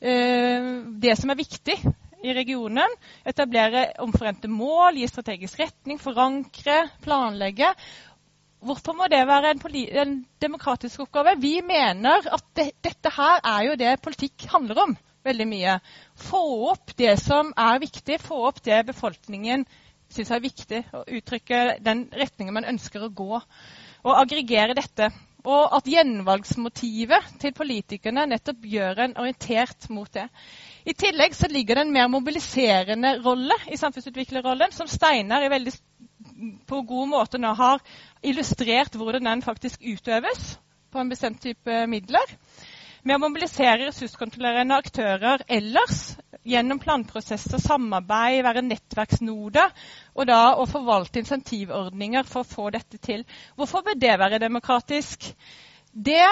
eh, 0.00 0.68
det 1.00 1.16
som 1.18 1.30
er 1.30 1.40
viktig 1.40 1.78
i 2.24 2.34
regionen. 2.34 2.98
Etablere 3.24 3.92
omforente 4.04 4.50
mål, 4.50 5.00
gi 5.00 5.08
strategisk 5.08 5.60
retning, 5.60 5.98
forankre, 5.98 6.84
planlegge. 7.04 7.72
Hvorfor 8.58 8.96
må 8.98 9.06
det 9.06 9.22
være 9.26 9.54
en, 9.54 9.60
en 10.02 10.14
demokratisk 10.42 11.06
oppgave? 11.06 11.36
Vi 11.38 11.60
mener 11.62 12.26
at 12.26 12.44
det, 12.58 12.72
dette 12.82 13.12
her 13.14 13.38
er 13.44 13.68
jo 13.68 13.76
det 13.78 14.00
politikk 14.02 14.48
handler 14.50 14.82
om 14.82 14.96
veldig 15.24 15.46
mye. 15.46 15.76
Få 16.18 16.40
opp 16.72 16.94
det 16.98 17.14
som 17.22 17.52
er 17.58 17.78
viktig, 17.82 18.18
få 18.22 18.48
opp 18.48 18.62
det 18.66 18.80
befolkningen 18.88 19.64
syns 20.14 20.30
er 20.32 20.44
viktig. 20.44 20.82
Å 20.94 21.04
uttrykke 21.18 21.78
den 21.84 22.06
retningen 22.12 22.56
man 22.56 22.68
ønsker 22.68 23.04
å 23.04 23.12
gå. 23.12 23.40
Og 24.04 24.14
aggregere 24.14 24.76
dette. 24.78 25.10
Og 25.48 25.74
at 25.76 25.86
gjenvalgsmotivet 25.88 27.36
til 27.40 27.54
politikerne 27.56 28.26
nettopp 28.28 28.64
gjør 28.66 29.04
en 29.04 29.18
orientert 29.22 29.86
mot 29.94 30.10
det. 30.12 30.26
I 30.88 30.94
tillegg 30.98 31.36
så 31.36 31.48
ligger 31.50 31.78
det 31.78 31.86
en 31.86 31.94
mer 31.94 32.08
mobiliserende 32.10 33.14
rolle 33.22 33.54
i 33.70 33.78
samfunnsutviklerrollen, 33.78 34.74
som 34.74 34.90
Steinar 34.90 35.46
i 35.46 35.52
veldig 35.52 35.74
på 36.68 36.80
god 36.86 37.10
måte 37.10 37.38
nå 37.40 37.52
har 37.58 37.82
illustrert 38.22 38.96
hvordan 38.98 39.26
den 39.26 39.44
faktisk 39.46 39.82
utøves 39.82 40.56
på 40.92 41.00
en 41.00 41.10
bestemt 41.10 41.40
type 41.42 41.86
midler. 41.90 42.36
med 43.04 43.16
å 43.16 43.22
mobilisere 43.22 43.86
ressurskontrollerende 43.86 44.76
aktører 44.76 45.44
ellers 45.48 46.16
gjennom 46.48 46.78
planprosesser, 46.82 47.58
samarbeid, 47.62 48.42
være 48.46 48.62
nettverksnode, 48.66 49.64
og 50.14 50.28
da 50.28 50.42
å 50.58 50.68
forvalte 50.70 51.22
insentivordninger 51.22 52.28
for 52.28 52.44
å 52.44 52.52
få 52.52 52.70
dette 52.74 53.00
til. 53.02 53.24
Hvorfor 53.56 53.86
bør 53.86 53.98
det 53.98 54.14
være 54.20 54.42
demokratisk? 54.42 55.32
Det 55.92 56.22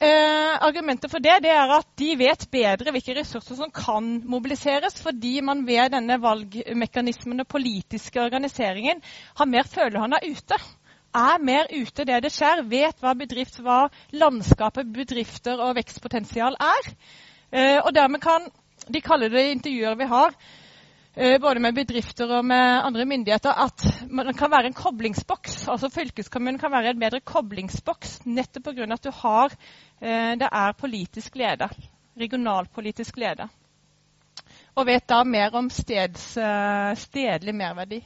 Eh, 0.00 0.54
argumentet 0.64 1.10
for 1.12 1.20
det, 1.20 1.42
det, 1.44 1.50
er 1.52 1.68
at 1.74 1.88
de 2.00 2.14
vet 2.16 2.46
bedre 2.48 2.92
hvilke 2.94 3.18
ressurser 3.18 3.58
som 3.58 3.68
kan 3.68 4.06
mobiliseres, 4.32 4.94
fordi 5.04 5.42
man 5.44 5.66
ved 5.66 5.92
denne 5.92 6.16
valgmekanismen 6.22 7.44
og 7.44 7.48
politiske 7.52 8.22
organiseringen 8.22 9.02
har 9.36 9.50
mer 9.52 9.68
følehånda 9.68 10.22
ute. 10.24 10.56
Er 11.12 11.44
mer 11.44 11.68
ute 11.68 12.06
der 12.08 12.24
det 12.24 12.32
skjer, 12.32 12.64
vet 12.72 13.04
hva 13.04 13.12
bedrift, 13.12 13.60
hva 13.60 13.90
landskapet, 14.16 14.88
bedrifter 14.94 15.60
og 15.60 15.76
vekstpotensial 15.76 16.56
er. 16.56 16.90
Eh, 17.52 17.76
og 17.84 17.92
dermed 17.92 18.24
kan 18.24 18.48
De 18.90 19.00
kaller 19.00 19.30
det 19.32 19.46
i 19.46 19.54
intervjuer 19.54 19.96
vi 19.96 20.10
har, 20.10 20.34
Eh, 21.14 21.40
både 21.40 21.60
med 21.60 21.74
bedrifter 21.74 22.30
og 22.36 22.44
med 22.46 22.84
andre 22.86 23.04
myndigheter, 23.04 23.50
at 23.50 23.82
man 24.10 24.30
kan 24.34 24.50
være 24.50 24.70
en 24.70 24.76
koblingsboks. 24.78 25.68
Altså 25.68 25.88
Fylkeskommunen 25.90 26.58
kan 26.58 26.70
være 26.70 26.90
en 26.94 27.00
bedre 27.00 27.20
koblingsboks 27.20 28.20
nettopp 28.26 28.64
pga. 28.70 28.86
at 28.92 29.04
du 29.04 29.10
har, 29.10 29.50
eh, 30.00 30.38
det 30.38 30.48
er 30.52 30.72
politisk 30.72 31.36
leder, 31.36 31.68
regionalpolitisk 32.20 33.16
leder. 33.16 33.48
Og 34.76 34.86
vet 34.86 35.08
da 35.08 35.24
mer 35.24 35.50
om 35.52 35.70
steds, 35.70 36.36
eh, 36.36 36.94
stedlig 36.94 37.54
merverdi. 37.54 38.04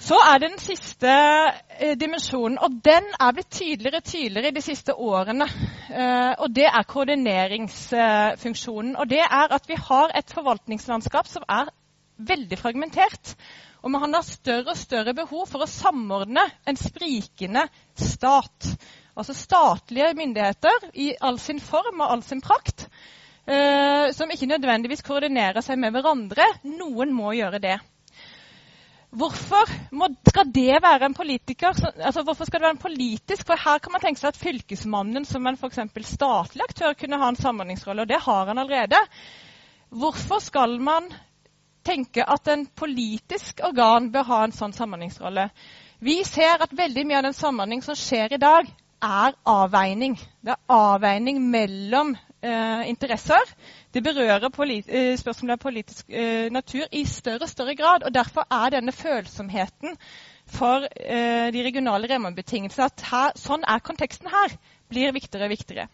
Så 0.00 0.16
er 0.16 0.38
det 0.40 0.48
den 0.54 0.62
siste 0.62 1.10
eh, 1.12 1.92
dimensjonen, 2.00 2.56
og 2.58 2.78
den 2.84 3.04
er 3.20 3.32
blitt 3.36 3.50
tydeligere 3.52 4.00
og 4.00 4.04
tydeligere 4.08 4.54
de 4.56 4.62
siste 4.64 4.94
årene. 4.96 5.44
Eh, 5.92 6.32
og 6.40 6.54
det 6.56 6.64
er 6.70 6.88
koordineringsfunksjonen. 6.88 8.96
Og 8.96 9.10
det 9.10 9.20
er 9.26 9.52
at 9.52 9.68
vi 9.68 9.76
har 9.76 10.10
et 10.16 10.32
forvaltningslandskap 10.32 11.26
som 11.28 11.42
er 11.48 11.68
veldig 12.16 12.58
fragmentert. 12.58 13.36
Og 13.84 13.90
man 13.92 14.14
har 14.14 14.22
større 14.24 14.70
og 14.72 14.80
større 14.80 15.14
behov 15.16 15.46
for 15.52 15.60
å 15.64 15.68
samordne 15.68 16.40
en 16.68 16.76
sprikende 16.80 17.68
stat. 17.96 18.76
Altså 19.16 19.34
statlige 19.36 20.14
myndigheter 20.16 20.90
i 20.94 21.14
all 21.20 21.38
sin 21.40 21.60
form 21.60 22.00
og 22.00 22.10
all 22.16 22.22
sin 22.24 22.40
prakt. 22.40 22.88
Eh, 23.44 24.12
som 24.16 24.30
ikke 24.32 24.48
nødvendigvis 24.48 25.04
koordinerer 25.04 25.60
seg 25.64 25.78
med 25.80 25.92
hverandre. 25.92 26.44
Noen 26.64 27.12
må 27.12 27.32
gjøre 27.36 27.60
det. 27.60 27.80
Hvorfor 29.10 29.66
må, 29.98 30.06
skal 30.28 30.52
det 30.54 30.76
være 30.84 31.08
en 31.08 31.14
politiker? 31.18 31.74
Altså, 31.98 32.22
hvorfor 32.22 32.46
skal 32.46 32.60
det 32.60 32.66
være 32.68 32.76
en 32.76 32.84
politisk? 32.84 33.46
For 33.46 33.58
Her 33.58 33.80
kan 33.82 33.92
man 33.92 34.02
tenke 34.04 34.20
seg 34.22 34.30
at 34.30 34.38
Fylkesmannen 34.38 35.26
som 35.26 35.46
en 35.50 35.58
for 35.58 35.72
statlig 36.06 36.62
aktør 36.62 36.94
kunne 36.94 37.18
ha 37.18 37.28
en 37.32 37.40
samordningsrolle, 37.40 38.04
og 38.04 38.08
det 38.12 38.20
har 38.22 38.46
han 38.46 38.58
allerede. 38.62 39.00
Hvorfor 39.90 40.38
skal 40.38 40.78
man 40.78 41.10
tenke 41.84 42.22
at 42.22 42.46
en 42.48 42.66
politisk 42.66 43.64
organ 43.66 44.12
bør 44.14 44.28
ha 44.30 44.44
en 44.46 44.54
sånn 44.54 44.76
samordningsrolle? 44.76 45.48
Vi 46.00 46.20
ser 46.24 46.62
at 46.62 46.76
veldig 46.78 47.04
mye 47.08 47.18
av 47.18 47.26
den 47.26 47.36
samordning 47.36 47.82
som 47.82 47.98
skjer 47.98 48.36
i 48.36 48.40
dag, 48.40 48.70
er 49.02 49.34
avveining. 49.48 50.14
Det 50.44 50.54
er 50.54 50.76
avveining 50.76 51.42
mellom 51.50 52.14
eh, 52.42 52.88
interesser. 52.88 53.52
Det 53.94 54.02
berører 54.02 54.44
eh, 54.44 55.16
spørsmålet 55.18 55.52
av 55.52 55.62
politisk 55.62 56.10
eh, 56.10 56.50
natur 56.52 56.86
i 56.92 57.04
større 57.04 57.42
og 57.42 57.48
større 57.48 57.74
grad. 57.76 58.02
og 58.04 58.14
Derfor 58.14 58.46
er 58.50 58.70
denne 58.70 58.92
følsomheten 58.92 59.96
for 60.46 60.86
eh, 61.00 61.52
de 61.52 61.64
regionale 61.64 62.08
rammebetingelsene 62.14 62.84
at 62.84 63.06
her, 63.10 63.36
sånn 63.36 63.64
er 63.68 63.78
konteksten 63.78 64.28
her, 64.30 64.56
blir 64.90 65.12
viktigere 65.12 65.46
og 65.46 65.54
viktigere. 65.54 65.88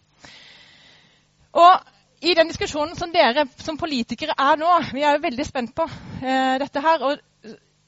Og 1.57 1.93
i 2.21 2.33
den 2.33 2.49
diskusjonen 2.49 2.95
som 2.97 3.13
dere 3.13 3.45
som 3.61 3.77
politikere 3.77 4.33
er 4.37 4.57
nå, 4.57 4.69
vi 4.93 5.03
er 5.05 5.17
jo 5.17 5.25
veldig 5.25 5.45
spent 5.45 5.75
på 5.77 5.85
eh, 6.23 6.57
dette 6.61 6.81
her. 6.81 7.03
og 7.03 7.17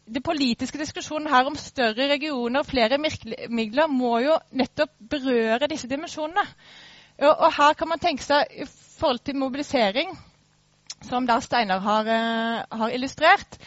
det 0.10 0.24
politiske 0.26 0.80
diskusjonen 0.82 1.30
her 1.30 1.46
om 1.46 1.56
større 1.56 2.08
regioner 2.10 2.64
og 2.64 2.66
flere 2.66 2.98
midler 2.98 3.88
må 3.88 4.18
jo 4.24 4.38
nettopp 4.58 4.96
berøre 5.10 5.70
disse 5.70 5.90
dimensjonene. 5.90 6.42
Og 7.20 7.52
her 7.52 7.76
kan 7.76 7.90
man 7.92 8.00
tenke 8.00 8.24
seg 8.24 8.52
i 8.64 8.66
forhold 9.00 9.20
til 9.28 9.36
mobilisering, 9.40 10.14
som 11.04 11.28
da 11.28 11.40
Steinar 11.44 11.82
har, 11.84 12.08
uh, 12.08 12.80
har, 12.80 12.94
illustrert, 12.96 13.58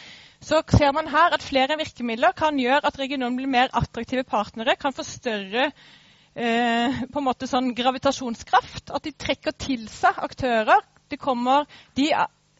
så 0.42 0.62
ser 0.72 0.92
man 0.96 1.08
her 1.08 1.36
at 1.36 1.44
flere 1.44 1.76
virkemidler 1.78 2.34
kan 2.36 2.58
gjøre 2.58 2.82
at 2.88 2.98
regionen 2.98 3.36
blir 3.36 3.50
mer 3.50 3.72
attraktive 3.78 4.24
partnere, 4.24 4.76
kan 4.76 4.92
få 4.96 5.04
større 5.06 5.68
uh, 5.68 7.02
på 7.12 7.20
en 7.20 7.28
måte 7.28 7.48
sånn 7.48 7.72
gravitasjonskraft. 7.76 8.90
At 8.90 9.04
de 9.04 9.12
trekker 9.12 9.56
til 9.56 9.88
seg 9.92 10.20
aktører. 10.22 10.88
Kommer, 11.20 11.66
de, 11.92 12.06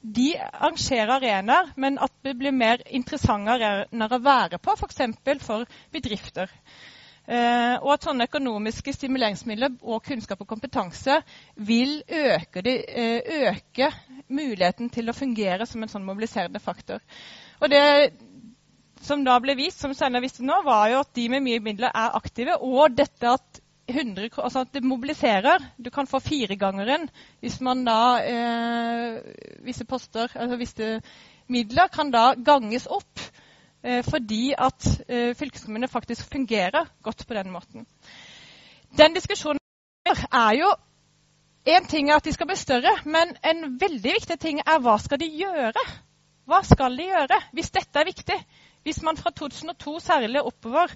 de 0.05 0.26
arrangerer 0.36 1.14
arenaer, 1.14 1.70
men 1.80 1.95
at 2.05 2.12
det 2.20 2.34
blir 2.36 2.53
mer 2.53 2.82
interessante 2.93 3.55
arenaer 3.55 4.12
å 4.12 4.18
være 4.20 4.59
på, 4.61 4.74
f.eks. 4.76 5.01
For, 5.24 5.40
for 5.40 5.78
bedrifter. 5.95 6.53
Eh, 7.23 7.77
og 7.79 7.93
at 7.95 8.03
sånne 8.03 8.27
økonomiske 8.27 8.93
stimuleringsmidler 8.97 9.77
og 9.87 10.03
kunnskap 10.03 10.41
og 10.43 10.49
kompetanse 10.51 11.20
vil 11.55 12.01
øke, 12.03 12.62
det, 12.66 12.75
eh, 12.89 13.47
øke, 13.53 13.93
muligheten 14.29 14.91
til 14.91 15.09
å 15.09 15.14
fungere 15.14 15.66
som 15.66 15.83
en 15.83 15.93
sånn 15.93 16.07
mobiliserende 16.07 16.59
faktor. 16.59 16.99
Og 17.61 17.70
det 17.70 18.12
som 19.03 19.23
da 19.27 19.39
ble 19.43 19.55
vist, 19.59 19.79
som 19.83 19.95
Steinar 19.95 20.23
visste 20.23 20.45
nå, 20.47 20.62
var 20.66 20.89
jo 20.91 21.03
at 21.03 21.12
de 21.14 21.29
med 21.31 21.45
mye 21.45 21.62
midler 21.62 21.91
er 21.95 22.16
aktive. 22.18 22.57
Og 22.62 22.95
dette 22.97 23.35
at, 23.37 23.61
100, 23.93 24.31
altså 24.39 24.62
at 24.62 24.75
det 24.75 24.85
mobiliserer. 24.87 25.62
Du 25.79 25.91
kan 25.91 26.07
få 26.07 26.20
firegangeren 26.23 27.09
hvis 27.43 27.59
man 27.61 27.83
da 27.85 27.99
eh, 28.23 29.18
Visse 29.66 29.85
poster, 29.85 30.31
altså 30.35 30.57
visse 30.57 30.93
midler 31.51 31.91
kan 31.93 32.11
da 32.14 32.33
ganges 32.39 32.87
opp 32.87 33.22
fordi 33.83 34.55
at 34.59 34.87
eh, 35.09 35.35
fylkeskommunene 35.35 35.89
faktisk 35.89 36.30
fungerer 36.33 36.87
godt 37.03 37.26
på 37.26 37.35
den 37.35 37.51
måten. 37.51 37.87
Den 38.99 39.14
diskusjonen 39.14 39.59
er 40.33 40.57
jo 40.61 40.72
En 41.66 41.85
ting 41.87 42.11
er 42.11 42.16
at 42.16 42.24
de 42.24 42.33
skal 42.33 42.47
bli 42.47 42.57
større, 42.59 42.91
men 43.05 43.37
en 43.47 43.76
veldig 43.80 44.12
viktig 44.16 44.39
ting 44.43 44.59
er 44.66 44.80
hva 44.83 44.97
skal 44.99 45.20
de 45.20 45.28
gjøre? 45.30 45.85
Hva 46.51 46.59
skal 46.66 46.97
de 46.99 47.05
gjøre 47.07 47.39
hvis 47.55 47.70
dette 47.70 48.01
er 48.01 48.09
viktig? 48.09 48.39
Hvis 48.83 49.03
man 49.07 49.16
fra 49.16 49.30
2002 49.30 50.01
særlig 50.01 50.43
oppover 50.43 50.91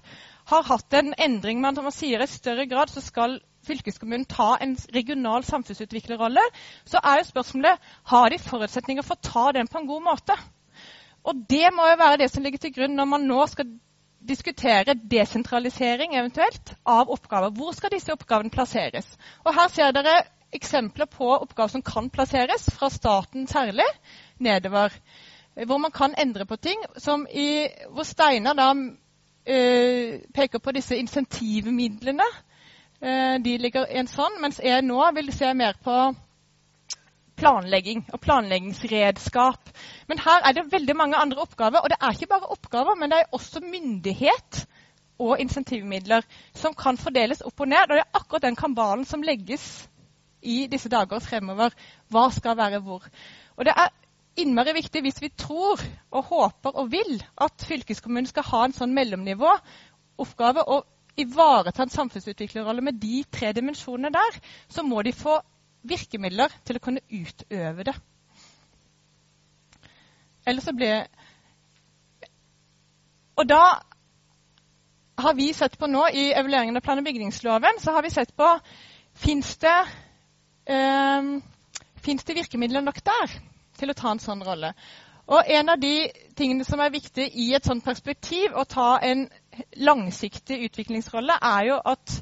har 0.50 0.66
hatt 0.66 0.96
en 0.98 1.14
endring 1.22 1.60
man 1.62 1.78
sier 1.94 2.22
i 2.22 2.26
større 2.26 2.66
grad, 2.66 2.90
så 2.90 3.00
skal 3.00 3.38
fylkeskommunen 3.66 4.26
ta 4.26 4.56
en 4.60 4.74
regional 4.94 5.44
samfunnsutviklerrolle, 5.44 6.42
så 6.84 6.98
er 7.02 7.20
jo 7.20 7.30
spørsmålet 7.30 7.88
har 8.10 8.28
de 8.28 8.38
forutsetninger 8.38 9.06
for 9.06 9.14
å 9.14 9.30
ta 9.30 9.46
den 9.52 9.70
på 9.70 9.78
en 9.78 9.86
god 9.86 10.02
måte. 10.02 10.36
Og 11.26 11.42
det 11.50 11.72
må 11.74 11.88
jo 11.90 11.98
være 11.98 12.20
det 12.22 12.30
som 12.30 12.44
ligger 12.44 12.62
til 12.62 12.74
grunn 12.76 12.94
når 12.96 13.08
man 13.10 13.26
nå 13.26 13.46
skal 13.50 13.68
diskutere 14.26 14.94
desentralisering 15.10 16.14
eventuelt 16.14 16.74
av 16.86 17.10
oppgaver. 17.10 17.50
Hvor 17.54 17.74
skal 17.74 17.92
disse 17.94 18.14
oppgavene 18.14 18.50
plasseres? 18.50 19.08
Og 19.44 19.54
Her 19.54 19.68
ser 19.74 19.94
dere 19.94 20.16
eksempler 20.54 21.10
på 21.10 21.30
oppgaver 21.34 21.74
som 21.74 21.82
kan 21.82 22.10
plasseres, 22.10 22.68
fra 22.74 22.90
staten 22.90 23.46
særlig, 23.46 23.86
nedover. 24.38 24.94
Hvor 25.66 25.78
man 25.78 25.90
kan 25.90 26.14
endre 26.18 26.46
på 26.46 26.56
ting. 26.56 26.82
I, 27.30 27.66
hvor 27.90 28.02
Steinar 28.02 28.54
da 28.54 28.72
øh, 29.46 30.20
peker 30.34 30.58
på 30.58 30.72
disse 30.72 30.96
insentivmidlene. 30.96 32.28
Øh, 33.02 33.44
de 33.44 33.58
ligger 33.58 33.86
i 33.86 33.98
en 33.98 34.10
sånn, 34.10 34.40
mens 34.40 34.60
jeg 34.64 34.82
nå 34.82 35.10
vil 35.14 35.32
se 35.32 35.54
mer 35.54 35.78
på 35.84 35.96
planlegging 37.36 38.04
og 38.12 38.20
planleggingsredskap. 38.20 39.70
Men 40.08 40.22
her 40.24 40.44
er 40.44 40.56
det 40.56 40.70
veldig 40.72 40.96
mange 40.96 41.20
andre 41.20 41.44
oppgaver. 41.44 41.84
Og 41.84 41.92
det 41.92 41.98
er 42.00 42.16
ikke 42.16 42.30
bare 42.32 42.52
oppgaver, 42.54 42.94
men 42.94 43.12
det 43.12 43.18
er 43.20 43.36
også 43.36 43.60
myndighet 43.64 44.66
og 45.18 45.40
insentivmidler 45.40 46.24
som 46.54 46.74
kan 46.76 46.98
fordeles 47.00 47.42
opp 47.46 47.60
og 47.60 47.68
ned. 47.68 47.88
Og 47.88 47.96
det 47.96 48.04
er 48.04 48.20
akkurat 48.20 48.48
den 48.48 48.56
kambalen 48.56 49.04
som 49.04 49.24
legges 49.24 49.88
i 50.42 50.66
disse 50.70 50.88
dager 50.92 51.20
fremover. 51.20 51.76
Hva 52.12 52.28
skal 52.34 52.56
være 52.58 52.82
hvor? 52.84 53.06
Og 53.56 53.64
det 53.64 53.74
er 53.76 53.94
innmari 54.36 54.74
viktig 54.76 55.00
hvis 55.04 55.22
vi 55.22 55.32
tror 55.32 55.80
og 56.12 56.28
håper 56.28 56.76
og 56.76 56.90
vil 56.92 57.22
at 57.40 57.64
fylkeskommunen 57.68 58.28
skal 58.28 58.44
ha 58.50 58.64
en 58.66 58.76
sånn 58.76 58.94
mellomnivå 58.96 59.52
oppgave 60.20 60.64
og 60.72 60.84
ivareta 61.16 61.84
en 61.84 61.92
samfunnsutviklerrolle 61.92 62.84
med 62.84 62.98
de 63.00 63.22
tre 63.32 63.52
dimensjonene 63.56 64.12
der, 64.12 64.40
så 64.68 64.84
må 64.84 65.00
de 65.02 65.14
få 65.16 65.38
virkemidler 65.88 66.52
til 66.66 66.78
å 66.78 66.82
kunne 66.82 67.04
utøve 67.10 67.86
det. 67.88 67.94
Eller 70.46 70.62
så 70.62 70.74
blir 70.76 71.06
Og 73.36 73.44
da 73.48 73.62
har 75.18 75.34
vi 75.34 75.52
sett 75.52 75.78
på 75.78 75.88
nå 75.90 76.06
i 76.08 76.30
evalueringen 76.32 76.76
av 76.76 76.84
plan- 76.84 76.98
og 76.98 77.04
bygningsloven 77.04 77.80
så 77.80 77.92
har 77.92 78.02
vi 78.02 78.10
sett 78.10 78.36
på 78.36 78.48
Fins 79.16 79.56
det, 79.56 79.86
um, 80.68 81.42
det 82.04 82.34
virkemidler 82.36 82.80
nok 82.84 82.98
der 83.04 83.32
til 83.78 83.90
å 83.90 83.96
ta 83.96 84.10
en 84.12 84.20
sånn 84.20 84.44
rolle? 84.44 84.74
Og 85.26 85.42
En 85.48 85.68
av 85.68 85.80
de 85.80 86.10
tingene 86.36 86.64
som 86.64 86.80
er 86.80 86.92
viktig 86.92 87.30
i 87.34 87.54
et 87.56 87.64
sånt 87.64 87.84
perspektiv, 87.84 88.52
å 88.54 88.64
ta 88.64 88.98
en 89.02 89.24
langsiktig 89.74 90.60
utviklingsrolle, 90.68 91.38
er 91.42 91.64
jo 91.70 91.80
at 91.84 92.20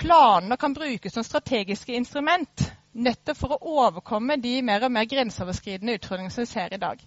planer 0.00 0.56
kan 0.56 0.74
brukes 0.74 1.12
som 1.14 1.24
strategiske 1.24 1.94
instrument 1.94 2.66
nettopp 2.92 3.38
for 3.38 3.54
å 3.54 3.76
overkomme 3.84 4.36
de 4.40 4.56
mer 4.66 4.86
og 4.86 4.92
mer 4.94 5.06
grenseoverskridende 5.10 5.98
utfordringene 5.98 6.34
som 6.34 6.42
vi 6.46 6.50
ser 6.50 6.74
i 6.74 6.80
dag. 6.82 7.02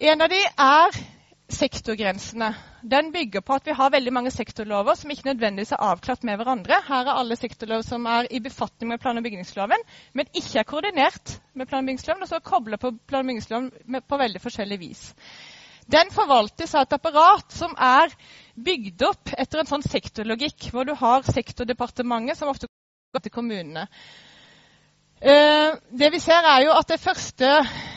En 0.00 0.24
av 0.24 0.32
de 0.32 0.40
er 0.44 0.98
sektorgrensene. 1.50 2.50
Den 2.82 3.10
bygger 3.12 3.42
på 3.44 3.56
at 3.58 3.66
vi 3.66 3.74
har 3.76 3.92
veldig 3.92 4.12
mange 4.14 4.30
sektorlover 4.32 4.96
som 4.96 5.10
ikke 5.12 5.28
nødvendigvis 5.32 5.74
er 5.74 5.82
avklart 5.90 6.22
med 6.24 6.38
hverandre. 6.40 6.78
Her 6.86 7.08
er 7.10 7.20
alle 7.20 7.36
sektorlover 7.36 7.86
som 7.86 8.06
er 8.06 8.28
i 8.30 8.40
befatning 8.40 8.92
med 8.92 9.00
plan- 9.02 9.18
og 9.18 9.26
bygningsloven, 9.26 9.82
men 10.14 10.30
ikke 10.34 10.62
er 10.62 10.68
koordinert 10.68 11.36
med 11.54 11.68
plan- 11.68 11.84
og 11.84 11.90
bygningsloven, 11.90 12.22
og 12.22 12.30
så 12.30 12.38
er 12.38 12.46
koblet 12.46 12.80
på 12.80 12.92
plan- 13.06 13.24
og 13.24 13.32
bygningsloven 13.32 14.02
på 14.08 14.20
veldig 14.22 14.42
forskjellig 14.42 14.80
vis. 14.80 15.02
Den 15.90 16.10
forvaltes 16.14 16.74
av 16.76 16.86
et 16.86 16.94
apparat 16.94 17.54
som 17.54 17.72
er 17.74 18.12
bygd 18.54 19.02
opp 19.08 19.32
etter 19.34 19.62
en 19.62 19.70
sånn 19.70 19.84
sektorlogikk, 19.86 20.68
hvor 20.70 20.86
du 20.86 20.92
har 20.98 21.24
sektordepartementet, 21.26 22.38
som 22.38 22.50
ofte 22.52 22.68
går 23.14 23.24
til 23.24 23.34
kommunene. 23.34 23.86
Uh, 25.20 25.76
det 25.90 26.12
vi 26.14 26.20
ser 26.22 26.46
er 26.48 26.64
jo 26.64 26.76
at 26.76 26.88
det 26.88 27.00
første 27.02 27.48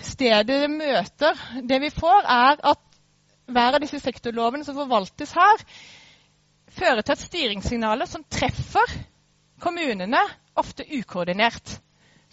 stedet 0.03 0.47
det 0.49 0.71
møter 0.71 1.37
det 1.63 1.79
vi 1.85 1.91
får, 1.93 2.25
er 2.27 2.59
at 2.73 2.81
hver 3.53 3.77
av 3.77 3.83
disse 3.83 3.99
sektorlovene 4.01 4.65
som 4.67 4.75
forvaltes 4.75 5.35
her, 5.37 5.63
fører 6.73 7.03
til 7.03 7.15
et 7.15 7.25
styringssignal 7.27 8.07
som 8.09 8.25
treffer 8.31 8.97
kommunene, 9.63 10.21
ofte 10.59 10.85
ukoordinert, 10.97 11.77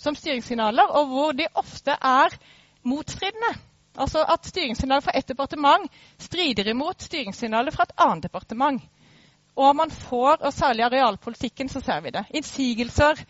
som 0.00 0.16
styringssignaler, 0.16 0.88
og 0.96 1.11
hvor 1.12 1.36
de 1.36 1.46
ofte 1.61 1.92
er 1.94 2.34
motstridende. 2.88 3.52
Altså 3.99 4.22
at 4.22 4.47
styringssignalet 4.47 5.05
fra 5.05 5.12
ett 5.18 5.28
departement 5.28 5.91
strider 6.18 6.68
imot 6.68 7.03
styringssignalet 7.03 7.74
fra 7.74 7.88
et 7.88 7.97
annet 7.97 8.28
departement. 8.28 8.82
Og 9.57 9.76
man 9.76 9.91
får, 9.91 10.38
og 10.41 10.53
særlig 10.55 10.84
arealpolitikken, 10.86 11.68
så 11.68 11.80
ser 11.84 12.01
vi 12.01 12.12
det. 12.14 12.24
Innsigelser 12.30 13.24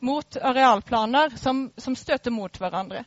mot 0.00 0.36
arealplaner 0.36 1.36
som, 1.36 1.68
som 1.78 1.96
støter 1.96 2.32
mot 2.32 2.58
hverandre 2.58 3.04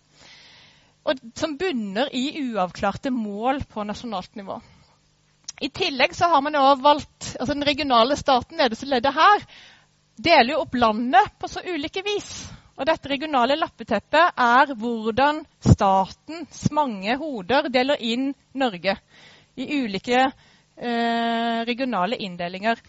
og 1.10 1.22
som 1.38 1.56
bunner 1.58 2.12
i 2.16 2.26
uavklarte 2.44 3.12
mål 3.14 3.64
på 3.70 3.84
nasjonalt 3.88 4.36
nivå. 4.36 4.60
I 5.60 5.70
tillegg 5.76 6.14
så 6.16 6.30
har 6.32 6.42
man 6.42 6.56
jo 6.56 6.64
valgt 6.80 7.34
altså 7.40 7.54
Den 7.54 7.68
regionale 7.68 8.16
staten 8.16 8.60
nederste 8.60 8.88
leddet 8.88 9.16
her 9.16 9.44
deler 10.20 10.54
jo 10.54 10.62
opp 10.64 10.76
landet 10.76 11.34
på 11.40 11.50
så 11.52 11.64
ulike 11.66 12.04
vis. 12.06 12.30
Og 12.80 12.88
dette 12.88 13.12
regionale 13.12 13.58
lappeteppet 13.60 14.38
er 14.40 14.72
hvordan 14.80 15.42
statens 15.60 16.62
mange 16.72 17.18
hoder 17.20 17.68
deler 17.74 18.00
inn 18.00 18.30
Norge 18.56 18.96
i 19.60 19.68
ulike 19.82 20.22
eh, 20.24 21.60
regionale 21.68 22.16
inndelinger. 22.24 22.80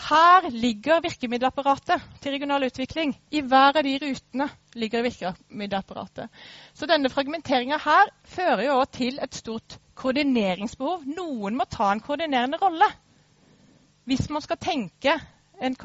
Her 0.00 0.46
ligger 0.54 1.02
virkemiddelapparatet 1.02 2.06
til 2.22 2.36
regional 2.36 2.68
utvikling. 2.68 3.16
I 3.34 3.42
hver 3.42 3.80
av 3.80 3.84
de 3.84 3.96
rutene 4.00 4.46
ligger 4.78 5.02
virkemiddelapparatet. 5.04 6.30
Så 6.72 6.86
denne 6.86 7.10
fragmenteringa 7.10 7.80
her 7.82 8.14
fører 8.22 8.68
jo 8.68 8.78
til 8.94 9.18
et 9.18 9.34
stort 9.34 9.80
koordineringsbehov. 9.98 11.02
Noen 11.10 11.58
må 11.58 11.66
ta 11.68 11.90
en 11.90 12.06
koordinerende 12.06 12.62
rolle 12.62 12.88
hvis 14.08 14.30
man 14.32 14.42
skal 14.42 14.58
tenke 14.58 15.12
en, 15.60 15.76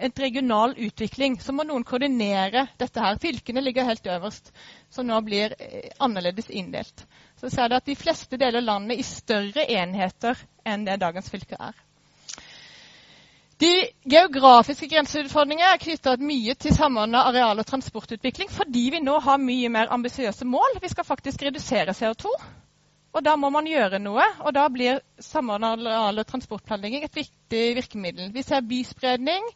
et 0.00 0.22
regional 0.22 0.74
utvikling. 0.78 1.38
Så 1.40 1.52
må 1.52 1.66
noen 1.68 1.84
koordinere 1.84 2.66
dette 2.80 3.02
her. 3.02 3.18
Fylkene 3.20 3.62
ligger 3.64 3.88
helt 3.88 4.06
øverst, 4.06 4.52
som 4.90 5.08
nå 5.08 5.20
blir 5.26 5.54
eh, 5.58 5.90
annerledes 5.98 6.50
inndelt. 6.50 7.06
Så 7.40 7.50
ser 7.52 7.68
du 7.68 7.76
at 7.78 7.86
de 7.88 7.96
fleste 7.96 8.40
deler 8.40 8.64
landet 8.64 9.00
i 9.00 9.06
større 9.06 9.64
enheter 9.64 10.40
enn 10.68 10.84
det 10.88 11.00
dagens 11.00 11.30
fylke 11.32 11.56
er. 11.60 11.76
De 13.60 13.70
geografiske 14.08 14.88
grenseutfordringene 14.88 15.74
er 15.74 15.80
knytta 15.82 16.14
mye 16.24 16.54
til 16.56 16.72
samordna 16.72 17.26
areal- 17.28 17.60
og 17.60 17.66
transportutvikling 17.68 18.48
fordi 18.48 18.86
vi 18.94 19.02
nå 19.04 19.18
har 19.20 19.42
mye 19.42 19.68
mer 19.68 19.92
ambisiøse 19.92 20.48
mål. 20.48 20.78
Vi 20.80 20.88
skal 20.88 21.04
faktisk 21.04 21.44
redusere 21.44 21.92
CO2. 21.92 22.32
Og 23.10 23.24
da 23.26 23.34
må 23.36 23.50
man 23.50 23.66
gjøre 23.66 23.98
noe, 23.98 24.24
og 24.46 24.54
da 24.54 24.68
blir 24.70 25.00
samordna 25.20 25.74
areal- 25.74 26.22
og 26.22 26.28
transportplanlegging 26.30 27.04
et 27.04 27.16
viktig 27.16 27.62
virkemiddel. 27.80 28.30
Vi 28.32 28.44
ser 28.46 28.62
byspredning, 28.62 29.48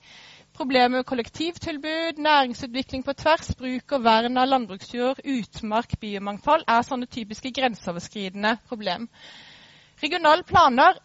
problemer 0.55 0.89
med 1.01 1.07
kollektivtilbud, 1.07 2.19
næringsutvikling 2.23 3.03
på 3.05 3.13
tvers, 3.19 3.51
bruk 3.59 3.93
og 3.97 4.05
vern 4.05 4.39
av 4.39 4.49
landbruksjord, 4.49 5.19
utmark, 5.27 5.97
biomangfold 6.01 6.63
er 6.71 6.87
sånne 6.87 7.09
typiske 7.11 7.51
grenseoverskridende 7.57 8.57
problem. 8.71 9.09
Regionale 10.03 10.47
planer 10.47 10.99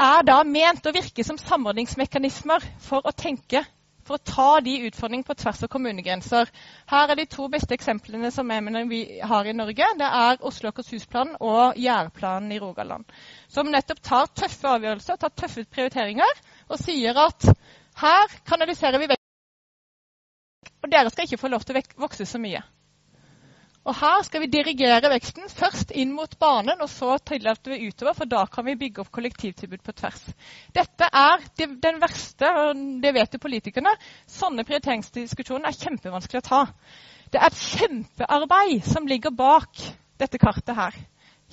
er 0.00 0.24
da 0.28 0.40
ment 0.44 0.88
å 0.88 0.94
virke 0.96 1.24
som 1.24 1.38
samordningsmekanismer 1.40 2.64
for 2.84 3.04
å 3.04 3.12
tenke, 3.16 3.62
for 4.06 4.16
å 4.16 4.22
ta 4.24 4.48
de 4.62 4.76
utfordringene 4.86 5.26
på 5.26 5.34
tvers 5.34 5.64
av 5.66 5.70
kommunegrenser. 5.72 6.50
Her 6.88 7.10
er 7.10 7.18
de 7.18 7.24
to 7.32 7.48
beste 7.50 7.74
eksemplene 7.74 8.30
som 8.30 8.52
vi 8.88 9.00
har 9.20 9.48
i 9.50 9.54
Norge. 9.56 9.88
Det 9.98 10.10
er 10.22 10.44
Oslo 10.46 10.70
Akershus-planen 10.70 11.36
og 11.42 11.74
Jærplanen 11.80 12.52
i 12.54 12.60
Rogaland. 12.62 13.04
Som 13.50 13.72
nettopp 13.72 14.00
tar 14.06 14.30
tøffe 14.30 14.76
avgjørelser, 14.76 15.18
tar 15.18 15.34
tøffe 15.34 15.66
prioriteringer 15.66 16.44
og 16.70 16.78
sier 16.78 17.18
at 17.18 17.50
her 18.00 18.38
kanaliserer 18.48 19.00
vi 19.00 19.10
vekk, 19.12 20.72
og 20.84 20.90
dere 20.92 21.12
skal 21.12 21.26
ikke 21.26 21.40
få 21.40 21.50
lov 21.52 21.64
til 21.64 21.78
å 21.78 21.84
vokse 22.06 22.26
så 22.28 22.40
mye. 22.40 22.62
Og 23.86 23.94
Her 23.94 24.22
skal 24.26 24.42
vi 24.42 24.48
dirigere 24.50 25.10
veksten 25.12 25.46
først 25.46 25.92
inn 25.94 26.10
mot 26.14 26.32
banen, 26.42 26.80
og 26.82 26.88
så 26.90 27.12
tillater 27.22 27.70
vi 27.70 27.86
utover, 27.86 28.16
for 28.18 28.26
da 28.26 28.40
kan 28.50 28.66
vi 28.66 28.74
bygge 28.80 29.04
opp 29.04 29.12
kollektivtilbud 29.14 29.84
på 29.86 29.94
tvers. 29.94 30.24
Dette 30.74 31.06
er 31.06 31.44
den 31.54 32.00
verste, 32.02 32.50
og 32.50 32.80
det 33.02 33.12
vet 33.14 33.36
jo 33.36 33.42
politikerne. 33.44 33.92
Sånne 34.26 34.66
prioriteringsdiskusjoner 34.66 35.70
er 35.70 35.78
kjempevanskelig 35.78 36.42
å 36.42 36.48
ta. 36.48 36.62
Det 37.30 37.38
er 37.38 37.46
et 37.46 37.62
kjempearbeid 37.62 38.90
som 38.90 39.06
ligger 39.06 39.34
bak 39.38 39.78
dette 40.18 40.42
kartet 40.42 40.74
her. 40.74 40.98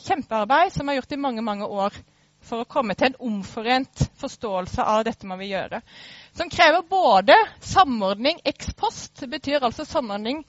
Kjempearbeid 0.08 0.74
som 0.74 0.90
er 0.90 0.98
gjort 0.98 1.14
i 1.14 1.22
mange, 1.22 1.46
mange 1.46 1.70
år 1.70 2.02
for 2.44 2.64
å 2.64 2.70
komme 2.70 2.96
til 2.98 3.12
en 3.12 3.20
omforent 3.30 4.04
forståelse 4.20 4.84
av 4.84 5.04
dette 5.08 5.28
man 5.28 5.40
vil 5.42 5.54
gjøre. 5.54 5.80
Som 6.36 6.52
krever 6.52 6.86
både 6.90 7.38
samordning 7.64 8.42
ex 8.46 8.74
post, 8.78 9.16
det 9.22 9.30
betyr 9.32 9.64
altså 9.64 9.86
samordning 9.88 10.44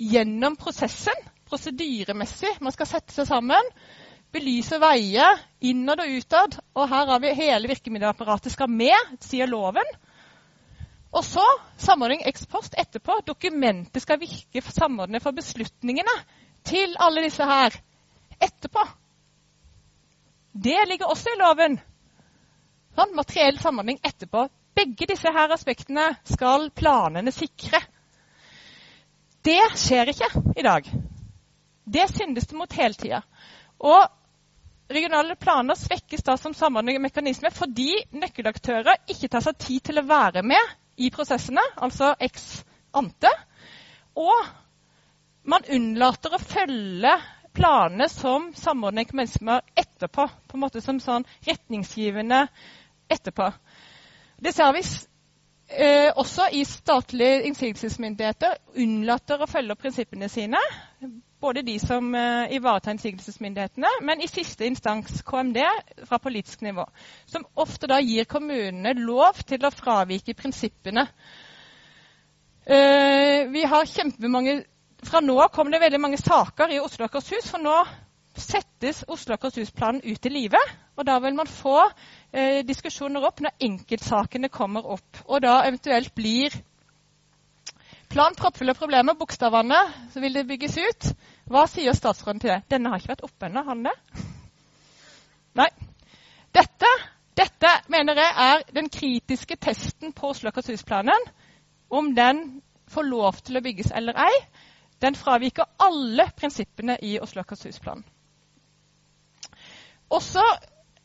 gjennom 0.00 0.56
prosessen, 0.60 1.16
prosedyremessig. 1.48 2.56
Man 2.60 2.74
skal 2.74 2.90
sette 2.90 3.14
seg 3.14 3.28
sammen, 3.28 3.70
belyse 4.34 4.80
veier 4.82 5.38
innad 5.64 6.02
og 6.04 6.16
utad. 6.18 6.58
Og 6.74 6.88
her 6.90 7.12
har 7.12 7.22
vi 7.22 7.36
hele 7.38 7.70
virkemiddelapparatet 7.70 8.54
skal 8.54 8.72
med, 8.72 9.16
sier 9.24 9.50
loven. 9.50 9.94
Og 11.14 11.22
så 11.22 11.44
samordning 11.78 12.24
ex 12.26 12.46
post 12.50 12.74
etterpå. 12.78 13.20
Dokumentet 13.26 14.02
skal 14.02 14.18
virke 14.18 14.64
samordnet 14.66 15.22
for 15.22 15.36
beslutningene 15.36 16.16
til 16.66 16.96
alle 16.98 17.22
disse 17.22 17.46
her 17.46 17.76
etterpå. 18.42 18.82
Det 20.54 20.88
ligger 20.88 21.10
også 21.10 21.32
i 21.34 21.38
loven. 21.40 21.80
Sånn, 22.94 23.14
materiell 23.18 23.58
samhandling 23.58 23.98
etterpå. 24.06 24.46
Begge 24.74 25.08
disse 25.10 25.30
her 25.34 25.50
aspektene 25.54 26.12
skal 26.30 26.68
planene 26.74 27.32
sikre. 27.34 27.80
Det 29.44 29.60
skjer 29.76 30.12
ikke 30.12 30.28
i 30.54 30.64
dag. 30.64 30.86
Det 31.84 32.06
syndes 32.12 32.46
det 32.46 32.58
mot 32.58 32.78
hele 32.78 32.94
tida. 32.94 33.20
Og 33.82 34.94
regionale 34.94 35.34
planer 35.36 35.74
svekkes 35.78 36.22
da 36.22 36.36
som 36.38 36.54
samhandlingsmekanisme 36.54 37.50
mekanisme 37.50 37.58
fordi 37.58 37.90
nøkkelaktører 38.14 39.10
ikke 39.10 39.32
tar 39.34 39.42
seg 39.44 39.58
tid 39.58 39.88
til 39.90 39.98
å 40.00 40.06
være 40.06 40.44
med 40.46 40.74
i 41.02 41.10
prosessene, 41.10 41.62
altså 41.82 42.14
ex 42.22 42.62
ante. 42.94 43.30
Og 44.14 44.46
man 45.50 45.66
unnlater 45.66 46.38
å 46.38 46.40
følge 46.40 47.18
planene 47.54 48.08
som 48.10 48.50
samordnende 48.58 49.08
kommunismer 49.10 49.60
etterpå. 49.78 50.28
På 50.48 50.56
en 50.56 50.64
måte 50.64 50.82
som 50.84 51.00
sånn 51.00 51.26
retningsgivende 51.46 52.46
etterpå. 53.08 53.50
Det 54.42 54.52
ser 54.54 54.72
vi 54.74 54.82
eh, 55.68 56.10
også 56.16 56.48
i 56.52 56.64
statlige 56.68 57.44
innsigelsesmyndigheter 57.48 58.58
unnlater 58.82 59.42
å 59.42 59.50
følge 59.50 59.76
opp 59.76 59.84
prinsippene 59.84 60.28
sine. 60.28 60.60
Både 61.44 61.62
de 61.62 61.76
som 61.78 62.08
eh, 62.16 62.56
ivaretar 62.56 62.96
innsigelsesmyndighetene, 62.96 63.90
men 64.02 64.22
i 64.24 64.28
siste 64.30 64.66
instans 64.66 65.22
KMD 65.26 65.60
fra 66.08 66.18
politisk 66.18 66.64
nivå. 66.64 66.86
Som 67.26 67.46
ofte 67.54 67.90
da 67.90 68.00
gir 68.00 68.26
kommunene 68.28 68.96
lov 68.98 69.42
til 69.46 69.64
å 69.64 69.72
fravike 69.74 70.34
prinsippene. 70.38 71.06
Eh, 72.64 73.44
vi 73.52 73.66
har 73.68 73.90
kjempemange 73.90 74.62
Fra 75.04 75.20
nå 75.20 75.36
kommer 75.52 75.74
det 75.74 75.82
veldig 75.84 76.00
mange 76.00 76.18
saker 76.20 76.72
i 76.72 76.80
Oslo 76.80 77.04
og 77.04 77.10
Akershus. 77.10 77.50
For 77.50 77.60
nå 77.62 77.76
settes 78.40 79.02
Oslo 79.08 79.34
og 79.34 79.38
Akershus-planen 79.38 80.02
ut 80.04 80.26
i 80.26 80.32
livet. 80.32 80.74
Og 80.96 81.06
da 81.06 81.18
vil 81.22 81.36
man 81.36 81.50
få 81.50 81.76
eh, 82.32 82.62
diskusjoner 82.66 83.24
opp 83.26 83.42
når 83.44 83.56
enkeltsakene 83.68 84.50
kommer 84.52 84.86
opp. 84.96 85.20
Og 85.26 85.42
da 85.44 85.60
eventuelt 85.68 86.14
blir 86.16 86.56
plan 88.10 88.36
proppfull 88.38 88.70
av 88.70 88.78
problemer, 88.78 89.16
bokstavene, 89.18 89.80
så 90.12 90.22
vil 90.22 90.38
det 90.38 90.46
bygges 90.48 90.76
ut. 90.78 91.10
Hva 91.50 91.64
sier 91.68 91.96
statsråden 91.96 92.40
til 92.40 92.54
det? 92.54 92.60
Denne 92.70 92.92
har 92.92 93.02
ikke 93.02 93.14
vært 93.16 93.26
oppe 93.26 93.48
ennå, 93.48 93.64
har 93.66 93.82
det? 93.88 93.96
Nei. 95.60 95.72
Dette 96.54 96.90
Dette 97.34 97.70
mener 97.90 98.14
jeg 98.14 98.34
er 98.38 98.60
den 98.76 98.86
kritiske 98.94 99.56
testen 99.58 100.12
på 100.14 100.28
Oslo 100.30 100.52
Akershus-planen. 100.52 101.24
Om 101.90 102.12
den 102.14 102.44
får 102.94 103.08
lov 103.08 103.40
til 103.42 103.58
å 103.58 103.62
bygges 103.64 103.90
eller 103.90 104.14
ei. 104.22 104.36
Den 105.04 105.14
fraviker 105.14 105.68
alle 105.84 106.30
prinsippene 106.36 106.96
i 107.02 107.18
Oslo 107.20 107.42
Akershus-planen. 107.44 108.04
Også 110.14 110.42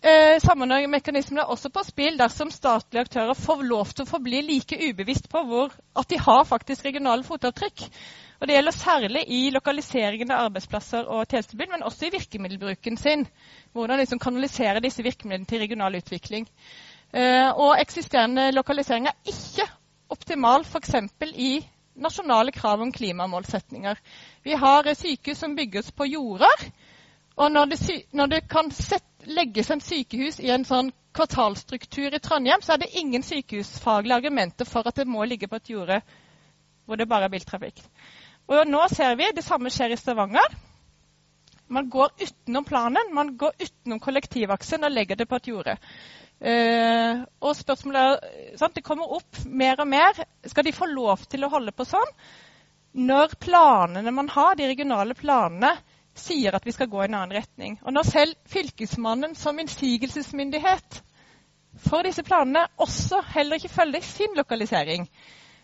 eh, 0.04 0.38
Samordningsmekanismen 0.44 1.42
er 1.42 1.52
også 1.52 1.72
på 1.74 1.84
spill 1.88 2.20
dersom 2.20 2.52
statlige 2.54 3.04
aktører 3.08 3.36
får 3.36 3.64
lov 3.68 3.92
til 3.92 4.06
å 4.06 4.10
forbli 4.10 4.42
like 4.46 4.78
ubevisst 4.90 5.28
på 5.32 5.42
hvor, 5.48 5.74
at 6.00 6.10
de 6.12 6.20
har 6.20 6.48
faktisk 6.48 6.86
regionale 6.86 7.28
fotavtrykk. 7.28 7.84
Og 8.40 8.48
Det 8.48 8.56
gjelder 8.56 8.72
særlig 8.72 9.24
i 9.28 9.50
lokaliseringen 9.52 10.32
av 10.32 10.46
arbeidsplasser 10.48 11.10
og 11.12 11.26
tjenestetilbud, 11.28 11.72
men 11.74 11.84
også 11.84 12.08
i 12.08 12.14
virkemiddelbruken 12.14 12.98
sin. 12.98 13.26
Hvordan 13.74 14.00
liksom 14.00 14.20
kanalisere 14.20 14.84
disse 14.84 15.04
virkemidlene 15.04 15.46
til 15.46 15.60
regional 15.60 15.98
utvikling. 16.00 16.48
Eh, 17.14 17.50
og 17.52 17.76
eksisterende 17.82 18.52
lokalisering 18.56 19.10
er 19.10 19.18
ikke 19.28 19.68
optimal 20.10 20.64
f.eks. 20.64 20.96
i 21.36 21.52
nasjonale 22.00 22.52
krav 22.52 22.82
om 22.82 22.92
klimamålsetninger. 22.92 24.00
Vi 24.44 24.54
har 24.54 24.94
sykehus 24.96 25.40
som 25.40 25.56
bygges 25.56 25.92
på 25.92 26.06
jorder. 26.06 26.70
Og 27.36 27.52
når 27.52 27.66
det, 27.66 27.80
når 28.12 28.26
det 28.28 28.42
kan 28.52 28.72
set, 28.72 29.06
legges 29.26 29.70
en 29.72 29.82
sykehus 29.82 30.40
i 30.40 30.50
en 30.52 30.66
sånn 30.66 30.92
kvartalstruktur 31.16 32.16
i 32.16 32.22
Trondheim, 32.24 32.62
så 32.62 32.74
er 32.74 32.84
det 32.84 32.96
ingen 33.00 33.24
sykehusfaglige 33.24 34.16
argumenter 34.16 34.68
for 34.68 34.88
at 34.88 35.00
det 35.00 35.08
må 35.08 35.26
ligge 35.28 35.48
på 35.48 35.60
et 35.60 35.72
jorde 35.76 36.02
hvor 36.86 36.98
det 36.98 37.08
bare 37.10 37.28
er 37.28 37.34
biltrafikk. 37.34 37.82
Og 38.50 38.66
nå 38.66 38.82
ser 38.90 39.14
vi 39.20 39.28
det 39.36 39.46
samme 39.46 39.70
skjer 39.70 39.94
i 39.94 40.00
Stavanger. 40.00 40.56
Man 41.70 41.90
går 41.94 42.16
utenom 42.18 42.66
planen, 42.66 43.12
man 43.14 43.36
går 43.38 43.54
utenom 43.62 44.00
kollektivaksen 44.02 44.88
og 44.88 44.96
legger 44.96 45.20
det 45.20 45.28
på 45.30 45.38
et 45.38 45.52
jorde. 45.52 45.76
Uh, 46.40 47.26
og 47.44 47.52
spørsmålet 47.58 48.22
er, 48.56 48.70
Det 48.76 48.84
kommer 48.84 49.12
opp 49.18 49.42
mer 49.46 49.82
og 49.84 49.90
mer. 49.92 50.22
Skal 50.48 50.64
de 50.66 50.76
få 50.76 50.88
lov 50.88 51.26
til 51.28 51.44
å 51.44 51.52
holde 51.52 51.74
på 51.76 51.88
sånn? 51.88 52.14
Når 53.00 53.36
planene 53.44 54.12
man 54.12 54.30
har, 54.32 54.56
de 54.56 54.70
regionale 54.70 55.14
planene, 55.20 55.76
sier 56.16 56.56
at 56.56 56.66
vi 56.66 56.74
skal 56.76 56.90
gå 56.92 57.04
i 57.04 57.10
en 57.10 57.18
annen 57.20 57.36
retning. 57.36 57.78
Og 57.84 57.94
når 57.94 58.08
selv 58.08 58.40
Fylkesmannen 58.50 59.36
som 59.38 59.60
innsigelsesmyndighet 59.60 61.02
for 61.80 62.04
disse 62.08 62.24
planene 62.28 62.66
også 62.82 63.22
heller 63.36 63.60
ikke 63.60 63.72
følger 63.76 64.04
sin 64.04 64.34
lokalisering, 64.36 65.06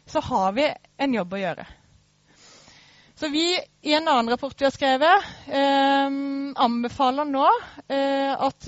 så 0.05 0.21
har 0.21 0.53
vi 0.55 0.67
en 1.01 1.15
jobb 1.17 1.33
å 1.33 1.41
gjøre. 1.41 1.65
Så 3.15 3.29
vi, 3.31 3.45
i 3.81 3.93
en 3.95 4.07
annen 4.11 4.29
rapport 4.29 4.59
vi 4.59 4.67
har 4.67 4.75
skrevet, 4.75 5.29
eh, 5.47 6.15
anbefaler 6.67 7.27
nå 7.29 7.45
eh, 7.87 8.33
at 8.35 8.67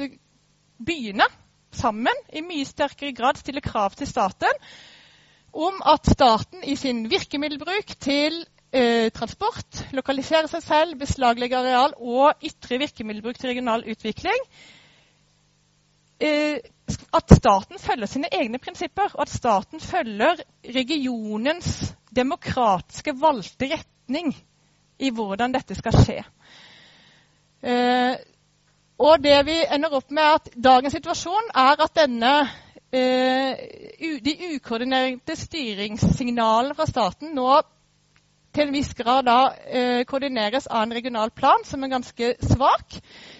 byene 0.87 1.27
sammen 1.75 2.23
i 2.33 2.43
mye 2.45 2.65
sterkere 2.65 3.15
grad 3.15 3.39
stiller 3.41 3.63
krav 3.65 3.95
til 3.97 4.09
staten 4.09 4.61
om 5.57 5.81
at 5.89 6.05
staten 6.11 6.63
i 6.63 6.75
sin 6.77 7.05
virkemiddelbruk 7.09 7.93
til 8.03 8.41
eh, 8.71 9.09
transport, 9.15 9.83
lokalisere 9.95 10.49
seg 10.51 10.63
selv, 10.63 10.97
beslaglegge 10.99 11.57
areal 11.57 11.95
og 11.97 12.45
ytre 12.45 12.81
virkemiddelbruk 12.83 13.39
til 13.39 13.53
regional 13.53 13.85
utvikling 13.89 14.43
eh, 16.21 16.59
at 16.87 17.35
staten 17.35 17.79
følger 17.79 18.07
sine 18.07 18.29
egne 18.31 18.59
prinsipper, 18.63 19.11
og 19.13 19.25
at 19.25 19.33
staten 19.33 19.79
følger 19.83 20.39
regionens 20.75 21.95
demokratiske 22.15 23.13
valgte 23.21 23.71
retning 23.73 24.31
i 24.99 25.11
hvordan 25.13 25.53
dette 25.53 25.75
skal 25.75 25.97
skje. 25.97 26.21
Eh, 27.61 28.15
og 28.97 29.21
det 29.21 29.37
vi 29.45 29.57
ender 29.73 29.93
opp 29.93 30.11
med 30.13 30.37
at 30.39 30.49
Dagens 30.57 30.95
situasjon 30.97 31.51
er 31.53 31.81
at 31.85 31.97
denne, 31.97 32.33
eh, 32.91 33.59
de 34.25 34.35
ukoordinerte 34.55 35.35
styringssignalene 35.37 36.77
fra 36.77 36.87
staten 36.89 37.35
nå 37.37 37.59
til 38.57 38.65
en 38.65 38.73
viss 38.73 38.93
grad 38.97 39.27
da, 39.27 39.53
eh, 39.69 40.03
koordineres 40.09 40.65
av 40.67 40.83
en 40.83 40.95
regional 40.97 41.29
plan 41.29 41.63
som 41.63 41.83
er 41.83 41.93
ganske 41.93 42.33
svak. 42.41 42.97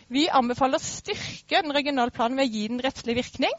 Vi 0.09 0.27
anbefaler 0.29 0.77
å 0.77 0.83
styrke 0.83 1.63
den 1.63 1.73
regionale 1.73 2.11
planen 2.11 2.37
ved 2.37 2.45
å 2.45 2.53
gi 2.53 2.67
den 2.67 2.83
rettslig 2.83 3.15
virkning. 3.17 3.55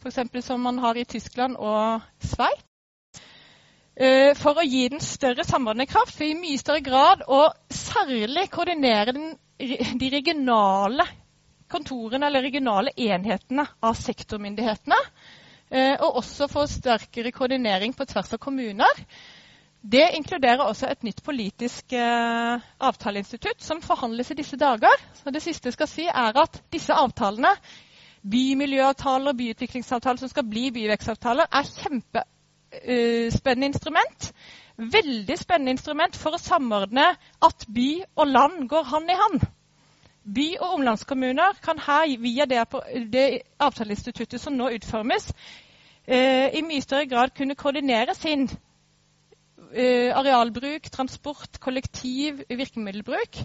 F.eks. 0.00 0.44
som 0.44 0.60
man 0.60 0.78
har 0.78 0.96
i 0.96 1.04
Tyskland 1.04 1.56
og 1.56 2.00
Sveits. 2.22 2.65
Eh, 3.96 4.34
for 4.36 4.60
å 4.60 4.64
gi 4.66 4.90
den 4.92 5.00
større 5.00 5.44
samordnende 5.48 5.88
for 5.88 6.24
i 6.26 6.34
mye 6.36 6.60
større 6.60 6.82
grad 6.84 7.22
å 7.32 7.46
særlig 7.72 8.50
koordinere 8.52 9.14
den, 9.16 9.30
de 9.56 10.10
regionale 10.12 11.06
kontorene 11.72 12.28
eller 12.28 12.44
regionale 12.44 12.92
enhetene 12.92 13.64
av 13.80 13.96
sektormyndighetene. 13.96 15.00
Eh, 15.70 15.96
og 15.96 16.20
også 16.20 16.50
få 16.52 16.66
sterkere 16.68 17.32
koordinering 17.32 17.96
på 17.96 18.04
tvers 18.04 18.36
av 18.36 18.42
kommuner. 18.44 19.00
Det 19.80 20.04
inkluderer 20.18 20.66
også 20.66 20.90
et 20.92 21.02
nytt 21.06 21.24
politisk 21.24 21.96
eh, 21.96 22.68
avtaleinstitutt 22.76 23.64
som 23.64 23.80
forhandles 23.80 24.34
i 24.34 24.38
disse 24.42 24.60
dager. 24.60 24.92
Så 25.16 25.32
det 25.32 25.40
siste 25.40 25.72
jeg 25.72 25.80
skal 25.80 25.90
si, 25.90 26.04
er 26.04 26.36
at 26.44 26.60
disse 26.74 26.92
avtalene, 26.92 27.56
bymiljøavtaler, 28.28 29.32
og 29.32 29.40
byutviklingsavtaler 29.40 30.20
som 30.20 30.28
skal 30.28 30.48
bli 30.50 30.68
byvekstavtaler, 30.74 31.48
er 31.48 31.76
kjempe 31.80 32.28
spennende 33.32 33.72
instrument. 33.72 34.32
Veldig 34.76 35.38
spennende 35.40 35.72
instrument 35.72 36.16
for 36.16 36.36
å 36.36 36.40
samordne 36.40 37.08
at 37.42 37.64
by 37.72 37.90
og 38.16 38.28
land 38.28 38.66
går 38.68 38.90
hand 38.90 39.10
i 39.10 39.16
hand. 39.16 39.46
By- 40.26 40.58
og 40.60 40.74
omlandskommuner 40.74 41.56
kan 41.62 41.78
her, 41.78 42.10
via 42.18 42.44
det, 42.50 42.64
det 43.12 43.26
avtaleinstituttet 43.62 44.42
som 44.42 44.56
nå 44.58 44.68
utformes, 44.74 45.30
uh, 46.10 46.48
i 46.50 46.62
mye 46.66 46.82
større 46.82 47.06
grad 47.06 47.32
kunne 47.36 47.54
koordinere 47.54 48.14
sin 48.18 48.48
uh, 48.50 50.10
arealbruk, 50.18 50.90
transport, 50.90 51.60
kollektiv, 51.60 52.42
virkemiddelbruk. 52.50 53.38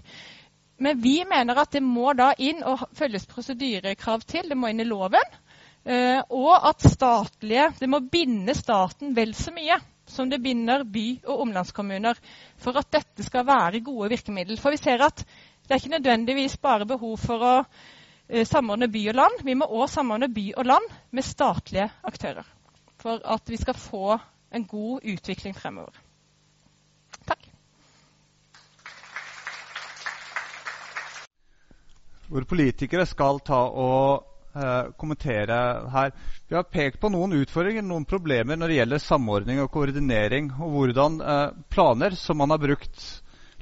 Men 0.82 1.02
vi 1.02 1.22
mener 1.30 1.60
at 1.62 1.72
det 1.72 1.82
må 1.86 2.12
da 2.18 2.32
inn 2.38 2.64
og 2.66 2.88
følges 2.98 3.28
prosedyrekrav 3.30 4.26
til. 4.26 4.48
Det 4.50 4.58
må 4.58 4.72
inn 4.72 4.82
i 4.82 4.88
loven. 4.88 5.36
Eh, 5.84 6.20
og 6.30 6.68
at 6.68 6.84
statlige 6.86 7.72
Det 7.80 7.88
må 7.90 7.98
binde 8.06 8.54
staten 8.54 9.16
vel 9.16 9.34
så 9.34 9.50
mye 9.50 9.80
som 10.06 10.28
det 10.30 10.42
binder 10.42 10.84
by- 10.84 11.24
og 11.26 11.40
omlandskommuner 11.46 12.18
for 12.60 12.76
at 12.78 12.90
dette 12.92 13.24
skal 13.24 13.46
være 13.46 13.80
gode 13.80 14.10
virkemidler. 14.12 14.60
For 14.60 14.70
vi 14.70 14.76
ser 14.76 15.02
at 15.02 15.24
det 15.62 15.70
er 15.70 15.80
ikke 15.80 15.96
nødvendigvis 15.96 16.56
bare 16.56 16.86
behov 16.86 17.16
for 17.18 17.42
å 17.42 17.52
uh, 17.62 18.44
samordne 18.44 18.90
by 18.92 19.06
og 19.08 19.14
land. 19.14 19.44
Vi 19.46 19.54
må 19.54 19.66
òg 19.66 19.88
samordne 19.88 20.28
by 20.28 20.52
og 20.56 20.66
land 20.66 20.90
med 21.10 21.24
statlige 21.24 21.88
aktører 22.04 22.46
for 23.02 23.22
at 23.24 23.48
vi 23.48 23.56
skal 23.56 23.74
få 23.74 24.18
en 24.52 24.66
god 24.66 25.06
utvikling 25.14 25.56
fremover. 25.56 25.94
Takk. 27.26 27.46
Hvor 32.28 32.44
politikere 32.44 33.06
skal 33.06 33.40
ta 33.46 33.64
og 33.70 34.31
Eh, 34.31 34.31
kommentere 35.00 35.56
her. 35.92 36.12
Vi 36.48 36.56
har 36.56 36.68
pekt 36.68 37.00
på 37.00 37.08
noen 37.08 37.32
utfordringer, 37.38 37.84
noen 37.86 38.04
problemer 38.04 38.58
når 38.58 38.68
det 38.68 38.78
gjelder 38.80 39.00
samordning 39.00 39.62
og 39.62 39.70
koordinering, 39.72 40.50
og 40.60 40.74
hvordan 40.76 41.20
eh, 41.24 41.46
planer 41.72 42.16
som 42.18 42.36
man 42.42 42.52
har 42.52 42.60
brukt 42.60 43.06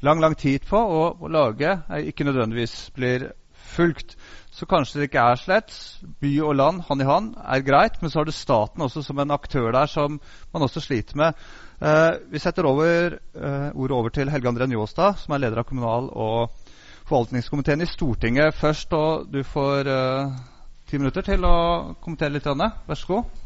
lang 0.00 0.20
lang 0.20 0.34
tid 0.34 0.64
på 0.68 0.80
å, 0.80 1.28
lage, 1.28 1.76
eh, 1.90 2.08
ikke 2.10 2.26
nødvendigvis 2.26 2.90
blir 2.96 3.30
fulgt. 3.70 4.16
Så 4.50 4.66
kanskje 4.66 5.00
det 5.00 5.08
ikke 5.10 5.24
er 5.30 5.38
slett. 5.38 5.74
By 6.20 6.32
og 6.42 6.56
land 6.58 6.82
hand 6.88 7.04
i 7.04 7.08
hand 7.08 7.34
er 7.38 7.64
greit, 7.64 8.00
men 8.02 8.10
så 8.10 8.20
har 8.20 8.28
du 8.28 8.34
staten 8.34 8.82
også 8.82 9.04
som 9.06 9.20
en 9.22 9.36
aktør 9.36 9.70
der 9.76 9.86
som 9.90 10.18
man 10.52 10.66
også 10.66 10.82
sliter 10.82 11.20
med. 11.20 11.38
Eh, 11.80 12.12
vi 12.32 12.42
setter 12.42 12.66
over, 12.68 13.18
eh, 13.34 13.70
ordet 13.74 13.96
over 13.96 14.10
til 14.10 14.30
Helge 14.30 14.50
André 14.50 14.66
Njåstad, 14.66 15.18
som 15.18 15.34
er 15.34 15.44
leder 15.44 15.62
av 15.62 15.68
kommunal- 15.68 16.10
og 16.10 16.50
forvaltningskomiteen 17.06 17.82
i 17.82 17.86
Stortinget 17.86 18.54
først. 18.54 18.92
og 18.92 19.32
Du 19.32 19.42
får 19.42 19.86
eh, 19.86 20.32
ti 20.90 20.98
minutter 20.98 21.22
til 21.22 21.44
å 21.46 21.56
kommentere 22.02 22.34
litt. 22.34 22.46
Vær 22.50 22.98
så 22.98 23.12
god. 23.12 23.40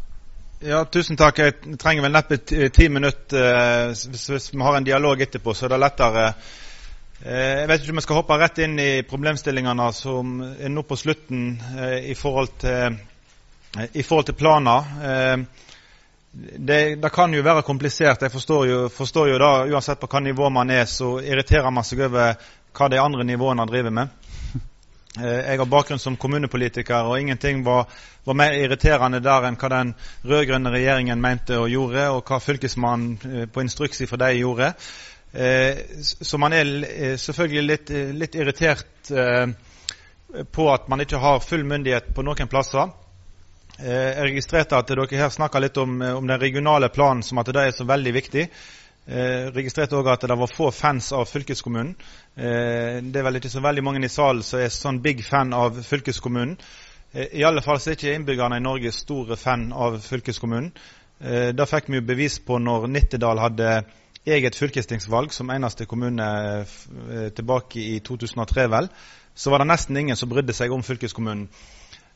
Ja, 0.65 0.79
tusen 0.89 1.19
takk. 1.21 1.43
Jeg 1.43 1.77
trenger 1.81 2.07
vel 2.07 2.15
neppe 2.15 2.39
ti 2.41 2.87
minutter. 2.89 3.49
Eh, 3.91 4.05
hvis 4.15 4.53
vi 4.55 4.63
har 4.65 4.79
en 4.79 4.87
dialog 4.87 5.21
etterpå, 5.21 5.53
så 5.53 5.67
er 5.67 5.75
det 5.75 5.81
lettere. 5.83 6.23
Eh, 7.21 7.61
jeg 7.61 7.69
vet 7.69 7.85
ikke 7.85 7.93
om 7.93 8.01
jeg 8.01 8.07
skal 8.07 8.21
hoppe 8.21 8.39
rett 8.41 8.63
inn 8.65 8.79
i 8.81 8.89
problemstillingene 9.09 9.91
som 9.93 10.41
er 10.47 10.73
nå 10.73 10.87
på 10.89 10.97
slutten 10.97 11.45
eh, 11.77 12.09
i 12.15 12.17
forhold 12.17 12.57
til, 12.65 12.97
i 13.93 14.07
forhold 14.07 14.31
til 14.31 14.39
planer. 14.41 15.45
Det, 16.35 16.79
det, 16.99 17.11
kan 17.15 17.35
jo 17.35 17.45
være 17.45 17.63
komplisert. 17.63 18.25
Jeg 18.25 18.33
forstår 18.33 18.67
jo, 18.67 18.83
forstår 18.91 19.35
jo 19.35 19.39
da, 19.39 19.53
Uansett 19.69 20.01
på 20.01 20.09
hva 20.11 20.25
nivå 20.25 20.49
man 20.51 20.73
er, 20.73 20.89
så 20.91 21.19
irriterer 21.23 21.71
man 21.71 21.87
seg 21.87 22.07
over 22.09 22.39
hva 22.75 22.89
de 22.91 22.99
andre 22.99 23.27
nivåene 23.27 23.69
driver 23.69 23.93
med. 24.01 24.24
Eh, 25.21 25.41
jeg 25.47 25.59
har 25.61 25.69
bakgrunn 25.71 26.01
som 26.03 26.17
kommunepolitiker, 26.19 27.07
og 27.07 27.21
ingenting 27.21 27.63
var, 27.65 27.87
var 28.27 28.35
mer 28.35 28.57
irriterende 28.59 29.21
der 29.23 29.47
enn 29.47 29.59
hva 29.61 29.71
den 29.71 29.93
rød-grønne 30.27 30.73
regjeringen 30.75 31.23
mente 31.23 31.59
og 31.61 31.71
gjorde, 31.71 32.09
og 32.17 32.25
hva 32.27 32.41
fylkesmannen 32.43 33.13
eh, 33.31 33.45
på 33.47 33.63
instruks 33.63 34.03
fra 34.11 34.19
dem 34.25 34.41
gjorde. 34.41 34.73
Eh, 35.35 35.85
så 36.03 36.41
man 36.43 36.57
er 36.59 37.15
selvfølgelig 37.21 37.65
litt, 37.69 37.95
litt 38.19 38.35
irritert 38.39 38.91
på 40.55 40.65
at 40.73 40.87
man 40.91 41.03
ikke 41.05 41.21
har 41.23 41.43
full 41.45 41.63
myndighet 41.69 42.09
på 42.15 42.23
noen 42.27 42.51
plasser. 42.51 42.91
Jeg 43.79 44.31
registrerte 44.31 44.79
at 44.79 44.89
dere 44.89 45.07
her 45.11 45.31
snakka 45.31 45.61
litt 45.61 45.77
om, 45.83 45.99
om, 46.01 46.27
den 46.27 46.41
regionale 46.41 46.89
planen, 46.95 47.23
som 47.27 47.39
at 47.43 47.51
det 47.55 47.67
er 47.69 47.75
så 47.75 47.87
veldig 47.87 48.13
viktig. 48.15 48.47
Jeg 49.05 49.53
registrerte 49.53 49.99
òg 49.99 50.09
at 50.09 50.23
det 50.25 50.37
var 50.41 50.49
få 50.49 50.71
fans 50.73 51.11
av 51.13 51.27
fylkeskommunen. 51.29 51.95
Det 52.35 53.21
er 53.21 53.27
vel 53.27 53.37
ikke 53.37 53.53
så 53.53 53.61
veldig 53.61 53.85
mange 53.85 54.05
i 54.05 54.09
salen 54.09 54.43
som 54.43 54.63
er 54.65 54.73
sånn 54.73 55.03
big 55.05 55.21
fan 55.27 55.53
av 55.53 55.77
fylkeskommunen. 55.85 56.57
I 57.13 57.45
alle 57.45 57.63
fall 57.63 57.79
så 57.79 57.93
er 57.93 57.99
ikke 57.99 58.15
innbyggerne 58.17 58.57
i 58.59 58.65
Norge 58.65 58.93
store 58.97 59.37
fan 59.37 59.69
av 59.73 60.01
fylkeskommunen. 60.03 60.73
Det 61.21 61.69
fikk 61.69 61.93
vi 61.93 62.01
jo 62.01 62.07
bevis 62.09 62.39
på 62.41 62.57
når 62.59 62.89
Nittedal 62.91 63.43
hadde 63.45 63.75
eget 64.25 64.57
fylkestingsvalg 64.57 65.37
som 65.37 65.53
eneste 65.53 65.85
kommune 65.87 66.27
tilbake 67.37 67.85
i 67.85 68.01
2003, 68.01 68.71
vel 68.73 68.89
så 69.35 69.51
var 69.51 69.59
det 69.59 69.69
nesten 69.69 69.97
ingen 69.97 70.17
som 70.17 70.31
brydde 70.31 70.55
seg 70.55 70.73
om 70.73 70.83
fylkeskommunen. 70.83 71.49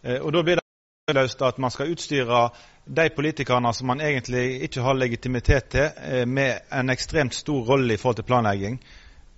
Eh, 0.02 0.20
og 0.22 0.32
Da 0.32 0.42
blir 0.42 0.56
det 0.58 1.16
løst 1.16 1.42
at 1.42 1.58
man 1.58 1.70
skal 1.70 1.90
utstyre 1.92 2.50
de 2.88 3.08
politikerne 3.12 3.72
som 3.74 3.86
man 3.90 4.00
egentlig 4.00 4.62
ikke 4.64 4.82
har 4.82 4.96
legitimitet 4.96 5.68
til, 5.68 5.90
eh, 6.02 6.26
med 6.26 6.60
en 6.72 6.90
ekstremt 6.90 7.34
stor 7.34 7.64
rolle 7.64 7.94
i 7.94 7.96
forhold 7.96 8.16
til 8.16 8.24
planlegging. 8.24 8.80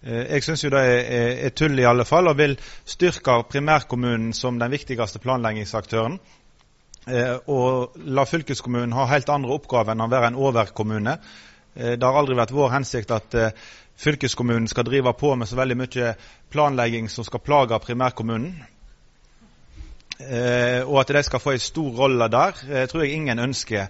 Eh, 0.02 0.32
jeg 0.32 0.42
syns 0.42 0.60
det 0.60 0.72
er, 0.74 1.50
tull, 1.50 1.78
i 1.78 1.84
alle 1.84 2.04
fall, 2.04 2.28
og 2.28 2.38
vil 2.38 2.56
styrke 2.84 3.42
primærkommunen 3.50 4.32
som 4.32 4.58
den 4.58 4.70
viktigste 4.70 5.18
planleggingsaktøren. 5.18 6.20
Og 7.48 7.92
la 7.96 8.24
fylkeskommunen 8.24 8.92
ha 8.92 9.06
helt 9.06 9.28
andre 9.28 9.54
oppgaver 9.56 9.92
enn 9.92 10.04
å 10.04 10.10
være 10.10 10.28
en 10.28 10.36
overkommune. 10.36 11.16
Det 11.74 12.02
har 12.02 12.18
aldri 12.18 12.36
vært 12.36 12.52
vår 12.52 12.70
hensikt 12.70 13.10
at 13.10 13.34
fylkeskommunen 13.96 14.68
skal 14.68 14.84
drive 14.84 15.14
på 15.18 15.34
med 15.34 15.48
så 15.48 15.56
veldig 15.56 15.78
mye 15.80 16.12
planlegging 16.52 17.08
som 17.08 17.24
skal 17.24 17.40
plage 17.40 17.80
primærkommunen. 17.80 18.52
Eh, 20.28 20.82
og 20.84 21.00
at 21.00 21.12
de 21.14 21.22
skal 21.24 21.40
få 21.40 21.54
en 21.54 21.62
stor 21.62 21.90
rolle 21.96 22.28
der, 22.28 22.56
eh, 22.68 22.86
tror 22.88 23.04
jeg 23.04 23.12
ingen 23.12 23.38
ønsker. 23.38 23.86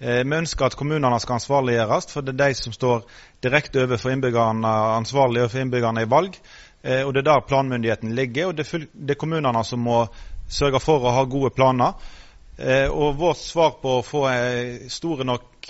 Eh, 0.00 0.24
vi 0.24 0.36
ønsker 0.36 0.66
at 0.66 0.76
kommunene 0.76 1.20
skal 1.20 1.38
ansvarliggjøres, 1.38 2.12
for 2.12 2.20
det 2.20 2.34
er 2.34 2.48
de 2.48 2.54
som 2.54 2.72
står 2.72 3.04
direkte 3.42 3.84
overfor 3.84 4.10
innbyggerne, 4.10 4.68
ansvarlig 4.96 5.40
overfor 5.40 5.60
innbyggerne 5.60 6.02
i 6.02 6.10
valg. 6.10 6.36
Og 6.82 7.12
det 7.12 7.20
er 7.20 7.32
der 7.34 7.40
planmyndigheten 7.40 8.14
ligger, 8.14 8.46
og 8.46 8.56
det 8.56 8.64
er, 9.10 9.14
kommunene 9.14 9.64
som 9.64 9.82
må 9.84 10.06
sørge 10.48 10.80
for 10.80 11.04
å 11.04 11.12
ha 11.12 11.24
gode 11.24 11.50
planer. 11.50 11.92
Og 12.88 13.18
vårt 13.18 13.36
svar 13.36 13.74
på 13.82 13.98
å 13.98 14.02
få 14.02 14.22
store 14.88 15.26
nok 15.28 15.68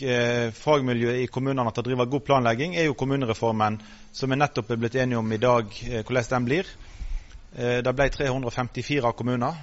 fagmiljø 0.54 1.16
i 1.18 1.26
kommunene 1.26 1.72
til 1.72 1.82
å 1.82 1.88
drive 1.88 2.06
god 2.06 2.20
planlegging, 2.20 2.76
er 2.76 2.86
jo 2.86 2.94
kommunereformen, 2.94 3.80
som 4.12 4.30
vi 4.30 4.38
nettopp 4.38 4.70
er 4.70 4.76
blitt 4.76 4.94
enige 4.94 5.18
om 5.18 5.32
i 5.32 5.42
dag 5.42 5.66
hvordan 5.66 6.30
den 6.30 6.44
blir. 6.44 6.70
Det 7.50 7.92
ble 7.98 8.06
354 8.14 9.10
kommuner 9.18 9.56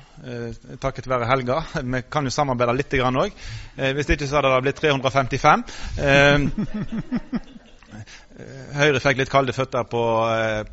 takket 0.83 1.05
være 1.07 1.29
Helga. 1.29 1.61
Vi 1.93 2.01
kan 2.11 2.27
jo 2.27 2.33
samarbeide 2.35 2.75
litt 2.75 2.95
òg. 2.99 3.31
Hvis 3.95 4.09
ikke 4.11 4.27
så 4.27 4.41
hadde 4.41 4.51
det 4.51 4.65
blitt 4.65 4.81
355. 4.81 5.63
Høyre 8.77 8.99
fikk 9.01 9.21
litt 9.21 9.31
kalde 9.31 9.55
føtter 9.55 9.87
på, 9.87 10.03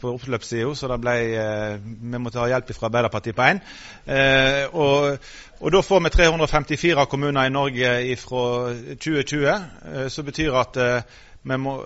på 0.03 0.17
oppløpssida, 0.19 0.75
så 0.77 0.99
ble, 0.99 1.15
vi 1.87 2.19
måtte 2.21 2.43
ha 2.43 2.51
hjelp 2.51 2.75
fra 2.75 2.91
Arbeiderpartiet 2.91 3.39
på 3.39 3.47
én. 3.47 3.62
Og 4.75 5.23
og 5.65 5.73
Da 5.73 5.81
får 5.81 6.01
vi 6.01 6.11
354 6.11 7.07
kommuner 7.09 7.47
i 7.47 7.51
Norge 7.51 8.17
fra 8.21 8.73
2020, 9.01 9.47
eh, 9.49 10.09
som 10.09 10.25
betyr 10.25 10.53
at, 10.61 10.77
vi 11.43 11.57
må, 11.57 11.79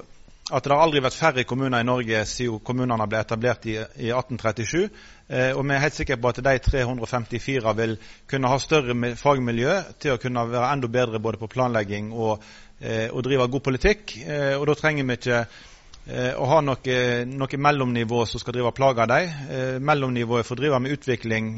at 0.50 0.64
det 0.64 0.72
har 0.72 0.80
aldri 0.80 1.02
vært 1.04 1.16
færre 1.18 1.44
kommuner 1.48 1.82
i 1.82 1.86
Norge 1.86 2.22
siden 2.28 2.62
kommunene 2.64 3.06
ble 3.10 3.20
etablert 3.20 3.66
i, 3.68 3.74
i 3.76 4.10
1837. 4.14 4.88
Eh, 5.28 5.50
og 5.52 5.64
vi 5.66 5.74
er 5.76 5.82
helt 5.82 5.96
sikre 5.98 6.16
på 6.20 6.30
at 6.32 6.40
de 6.46 6.54
354 6.64 7.74
vil 7.80 7.96
kunne 8.30 8.52
ha 8.52 8.58
større 8.62 8.96
fagmiljø 9.20 9.74
til 10.00 10.14
å 10.14 10.20
kunne 10.22 10.46
være 10.48 10.72
enda 10.72 10.90
bedre 10.92 11.20
både 11.20 11.40
på 11.42 11.50
planlegging 11.52 12.12
og, 12.12 12.44
og 12.78 13.24
drive 13.26 13.48
god 13.50 13.64
politikk. 13.66 14.14
Og 14.60 14.64
da 14.70 14.74
trenger 14.78 15.06
vi 15.08 15.16
ikke 15.18 15.40
å 16.38 16.44
ha 16.48 16.60
noe, 16.62 16.98
noe, 17.26 17.58
mellomnivå 17.66 18.20
som 18.30 18.40
skal 18.40 18.54
drive 18.54 18.70
og 18.70 18.76
plage 18.78 19.08
dem. 19.10 19.80
mellomnivået 19.82 20.46
får 20.46 20.60
drive 20.60 20.78
med 20.84 20.94
utvikling 20.94 21.48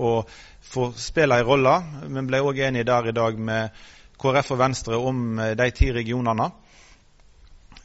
og 0.00 0.32
få 0.64 0.88
spille 0.96 1.38
en 1.38 1.46
rolle. 1.46 1.74
Vi 2.08 2.24
ble 2.30 2.40
òg 2.42 2.64
enige 2.70 2.88
der 2.88 3.10
i 3.12 3.14
dag 3.20 3.38
med 3.38 3.84
KrF 4.20 4.54
og 4.54 4.60
Venstre 4.60 4.98
om 4.98 5.38
eh, 5.38 5.54
de 5.58 5.70
ti 5.76 5.90
regionene 5.94 6.46
eh, 6.48 6.65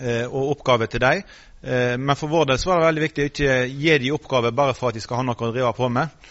og 0.02 0.56
oppgaver 0.56 0.90
til 0.90 1.04
dem. 1.04 1.24
Eh, 1.62 1.98
men 1.98 2.16
for 2.18 2.32
vår 2.32 2.46
del 2.50 2.60
så 2.60 2.72
var 2.72 2.80
det 2.80 2.88
veldig 2.90 3.04
viktig 3.04 3.24
å 3.24 3.30
ikke 3.32 3.58
gi 3.70 3.98
dem 4.02 4.16
oppgaver 4.16 4.56
bare 4.58 4.74
for 4.78 4.90
at 4.90 4.98
de 4.98 5.04
skal 5.04 5.22
ha 5.22 5.26
noe 5.28 5.48
å 5.48 5.52
drive 5.54 5.74
på 5.78 5.90
med. 5.94 6.28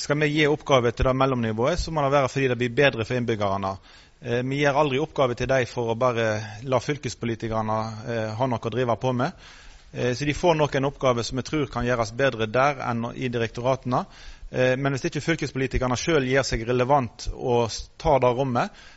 Skal 0.00 0.20
vi 0.22 0.30
gi 0.30 0.46
oppgaver 0.48 0.94
til 0.94 1.08
det 1.08 1.16
mellomnivået, 1.18 1.80
så 1.82 1.92
må 1.92 2.04
det 2.04 2.14
være 2.14 2.30
fordi 2.32 2.48
det 2.48 2.58
blir 2.60 2.76
bedre 2.76 3.04
for 3.04 3.18
innbyggerne. 3.18 3.72
Vi 4.46 4.60
gir 4.62 4.78
aldri 4.78 5.00
oppgaver 5.02 5.36
til 5.36 5.50
dem 5.50 5.66
for 5.68 5.90
å 5.92 5.98
bare 5.98 6.28
la 6.64 6.78
fylkespolitikerne 6.80 7.78
ha 8.38 8.46
noe 8.48 8.62
å 8.62 8.72
drive 8.72 8.96
på 9.02 9.12
med. 9.12 9.34
Så 9.90 10.24
de 10.24 10.36
får 10.38 10.56
noen 10.56 10.88
oppgaver 10.88 11.26
som 11.26 11.42
vi 11.42 11.44
tror 11.44 11.66
kan 11.72 11.84
gjøres 11.84 12.14
bedre 12.16 12.46
der 12.48 12.80
enn 12.86 13.10
i 13.18 13.28
direktoratene. 13.32 14.04
Eh, 14.50 14.76
men 14.78 14.94
hvis 14.94 15.08
ikke 15.08 15.24
fylkespolitikerne 15.24 15.96
sjøl 15.98 16.26
gjør 16.30 16.44
seg 16.46 16.62
relevant 16.68 17.26
og 17.34 17.72
tar 17.98 18.20
det 18.22 18.30
rommet, 18.30 18.70
eh, 18.70 18.95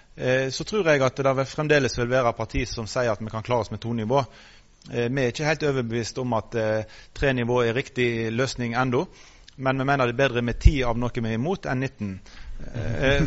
så 0.52 0.64
tror 0.68 0.88
jeg 0.88 1.02
at 1.06 1.20
det 1.24 1.46
fremdeles 1.48 1.98
vil 1.98 2.10
være 2.12 2.34
partier 2.36 2.68
som 2.68 2.88
sier 2.90 3.12
at 3.14 3.22
vi 3.24 3.32
kan 3.32 3.46
klare 3.46 3.64
oss 3.64 3.72
med 3.72 3.80
to 3.80 3.94
nivå. 3.96 4.20
Eh, 4.92 5.08
vi 5.08 5.24
er 5.24 5.32
ikke 5.32 5.48
helt 5.48 5.66
overbevist 5.70 6.20
om 6.20 6.36
at 6.36 6.58
tre 7.16 7.34
nivå 7.34 7.62
er 7.64 7.78
riktig 7.78 8.32
løsning 8.36 8.76
ennå. 8.76 9.06
Men 9.60 9.80
vi 9.80 9.88
mener 9.88 10.08
det 10.08 10.16
er 10.16 10.22
bedre 10.22 10.42
med 10.42 10.60
ti 10.60 10.78
av 10.88 11.00
noe 11.00 11.12
vi 11.12 11.28
er 11.28 11.36
imot, 11.36 11.66
enn 11.68 11.82
19. 11.84 12.14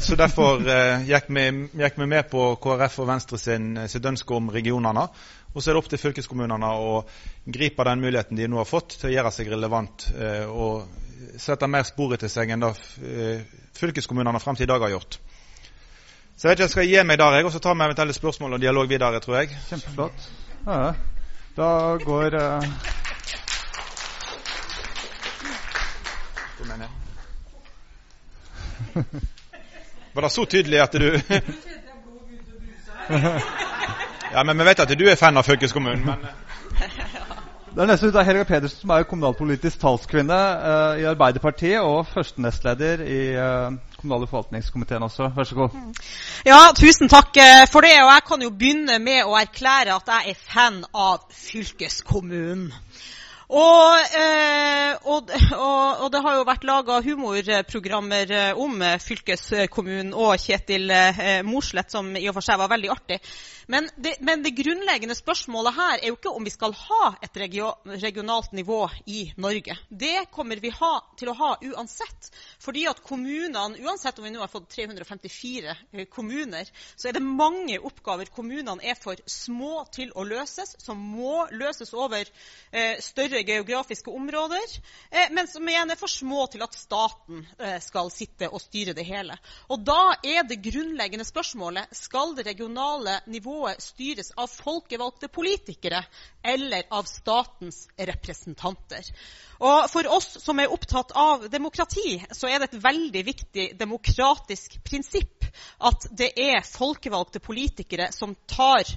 Så 0.01 0.17
derfor 0.17 0.65
gikk 1.05 1.29
vi, 1.29 1.45
gikk 1.77 1.99
vi 2.01 2.07
med 2.09 2.31
på 2.31 2.47
KrF 2.61 2.99
og 3.05 3.09
Venstre 3.09 3.41
sin, 3.41 3.75
sitt 3.89 4.09
ønske 4.09 4.33
om 4.37 4.49
regionene. 4.53 5.05
Og 5.53 5.61
så 5.61 5.71
er 5.71 5.77
det 5.77 5.83
opp 5.83 5.91
til 5.93 6.01
fylkeskommunene 6.01 6.73
å 6.73 7.03
gripe 7.45 7.85
den 7.85 8.01
muligheten 8.01 8.41
de 8.41 8.49
nå 8.49 8.63
har 8.63 8.69
fått 8.69 8.97
til 8.97 9.11
å 9.11 9.13
gjøre 9.13 9.33
seg 9.37 9.53
relevant 9.53 10.09
og 10.49 10.89
sette 11.39 11.69
mer 11.71 11.85
spor 11.87 12.15
etter 12.17 12.31
seg 12.31 12.51
enn 12.53 12.63
det 12.63 12.73
eh, 13.03 13.45
fylkeskommunene 13.79 14.41
fram 14.43 14.59
til 14.59 14.67
i 14.67 14.73
dag 14.73 14.85
har 14.85 14.95
gjort. 14.95 15.19
Så 16.43 16.49
jeg 16.49 16.51
vet 16.51 16.59
ikke, 16.59 16.63
jeg 16.63 16.71
skal 16.71 16.87
gi 16.91 17.03
meg 17.07 17.19
der, 17.21 17.35
jeg, 17.37 17.45
og 17.47 17.53
så 17.55 17.59
tar 17.63 17.75
vi 17.79 17.85
eventuelle 17.85 18.15
spørsmål 18.17 18.57
og 18.57 18.61
dialog 18.61 18.89
videre, 18.91 19.21
tror 19.23 19.37
jeg. 19.37 19.49
Kjempeflott. 19.69 20.25
Ja, 20.67 20.93
da 21.57 21.69
går 22.03 22.35
uh... 22.35 22.65
Var 30.15 30.21
det 30.21 30.33
så 30.33 30.45
tydelig 30.45 30.81
at 30.83 30.93
du 30.93 31.21
Ja, 34.33 34.43
men 34.43 34.59
vi 34.59 34.65
vet 34.65 34.81
at 34.81 34.99
du 34.99 35.07
er 35.07 35.15
fan 35.15 35.37
av 35.37 35.47
fylkeskommunen. 35.47 36.07
men... 36.07 36.27
Det 37.73 37.81
er 37.81 37.89
nesten 37.89 38.11
ut 38.13 38.17
av 38.21 38.27
Helga 38.29 38.45
Pedersen 38.45 38.83
som 38.83 38.91
er 38.93 39.07
kommunalpolitisk 39.09 39.79
talskvinne 39.81 40.37
uh, 40.37 40.99
i 41.01 41.07
Arbeiderpartiet 41.09 41.81
og 41.81 42.03
førstenestleder 42.11 43.01
i 43.01 43.21
uh, 43.33 43.73
kommunal- 43.97 44.27
og 44.27 44.29
forvaltningskomiteen 44.29 45.07
også. 45.07 45.31
Vær 45.33 45.49
så 45.49 45.57
god. 45.57 45.79
Mm. 45.79 45.95
Ja, 46.45 46.59
tusen 46.77 47.09
takk 47.09 47.41
eh, 47.41 47.63
for 47.73 47.81
det. 47.81 47.95
Og 48.05 48.11
jeg 48.13 48.27
kan 48.29 48.45
jo 48.45 48.51
begynne 48.53 48.99
med 49.01 49.25
å 49.25 49.39
erklære 49.41 49.97
at 49.97 50.13
jeg 50.13 50.35
er 50.35 50.45
fan 50.53 50.83
av 50.93 51.25
fylkeskommunen. 51.33 52.69
Eh, 53.53 54.95
og, 55.05 55.29
og, 55.29 56.01
og, 56.01 56.07
det 56.13 56.21
har 56.25 56.37
jo 56.39 56.45
vært 56.49 56.63
laga 56.65 57.01
humorprogrammer 57.05 58.31
eh, 58.33 58.53
om 58.57 58.81
eh, 58.81 58.97
fylkeskommunen 59.03 60.15
og 60.17 60.41
Kjetil 60.41 60.89
eh, 60.89 61.43
som 61.93 62.09
i 62.17 62.25
og 62.31 62.39
for 62.39 62.47
seg 62.47 62.63
var 62.63 62.71
veldig 62.73 62.93
artig. 62.95 63.19
Men 63.73 63.89
det, 63.97 64.17
men 64.21 64.43
det, 64.43 64.55
grunnleggende 64.57 65.15
spørsmålet 65.17 65.77
her 65.77 65.95
er 65.99 66.11
jo 66.11 66.17
ikke 66.17 66.33
om 66.35 66.45
vi 66.45 66.53
skal 66.53 66.75
ha 66.77 67.13
et 67.23 67.37
regionalt 67.37 68.53
nivå 68.57 68.81
i 69.07 69.23
Norge. 69.37 69.77
Det 69.89 70.27
kommer 70.35 70.61
vi 70.63 70.73
ha, 70.75 70.93
til 71.19 71.31
å 71.33 71.37
ha 71.39 71.53
uansett. 71.63 72.31
Fordi 72.63 72.87
at 72.91 73.03
kommunene, 73.07 73.79
uansett 73.85 74.19
om 74.19 74.27
vi 74.27 74.33
nå 74.35 74.43
har 74.43 74.51
fått 74.53 74.71
354 74.75 75.77
kommuner, 76.13 76.69
så 76.97 77.09
er 77.09 77.17
det 77.17 77.25
mange 77.25 77.79
oppgaver 77.81 78.33
kommunene 78.35 78.83
er 78.83 78.99
for 78.99 79.21
små 79.29 79.85
til 79.95 80.13
å 80.17 80.27
løses, 80.27 80.77
som 80.83 80.99
må 80.99 81.47
løses 81.53 81.95
over 81.95 82.27
eh, 82.27 82.99
geografiske 83.47 84.11
områder, 84.11 84.75
eh, 85.11 85.31
men 85.31 85.49
som 85.49 85.69
igjen 85.69 85.91
er 85.91 85.99
for 86.01 86.11
små 86.11 86.47
til 86.53 86.65
at 86.65 86.77
staten 86.79 87.45
eh, 87.59 87.79
skal 87.83 88.11
sitte 88.13 88.49
og 88.51 88.63
styre 88.63 88.95
det 88.97 89.05
hele. 89.09 89.37
Og 89.69 89.85
Da 89.87 90.17
er 90.23 90.47
det 90.49 90.61
grunnleggende 90.65 91.27
spørsmålet 91.27 91.93
skal 91.97 92.37
det 92.37 92.47
regionale 92.47 93.21
nivået 93.27 93.83
styres 93.83 94.33
av 94.37 94.51
folkevalgte 94.53 95.29
politikere 95.33 96.05
eller 96.43 96.87
av 96.91 97.09
statens 97.11 97.87
representanter. 97.99 99.13
Og 99.63 99.91
For 99.93 100.09
oss 100.11 100.37
som 100.43 100.59
er 100.59 100.73
opptatt 100.75 101.13
av 101.15 101.47
demokrati, 101.51 102.19
så 102.35 102.51
er 102.51 102.59
det 102.59 102.73
et 102.73 102.83
veldig 102.83 103.25
viktig 103.27 103.67
demokratisk 103.79 104.81
prinsipp 104.85 105.47
at 105.83 106.09
det 106.11 106.33
er 106.39 106.65
folkevalgte 106.67 107.43
politikere 107.43 108.11
som 108.15 108.35
tar 108.49 108.89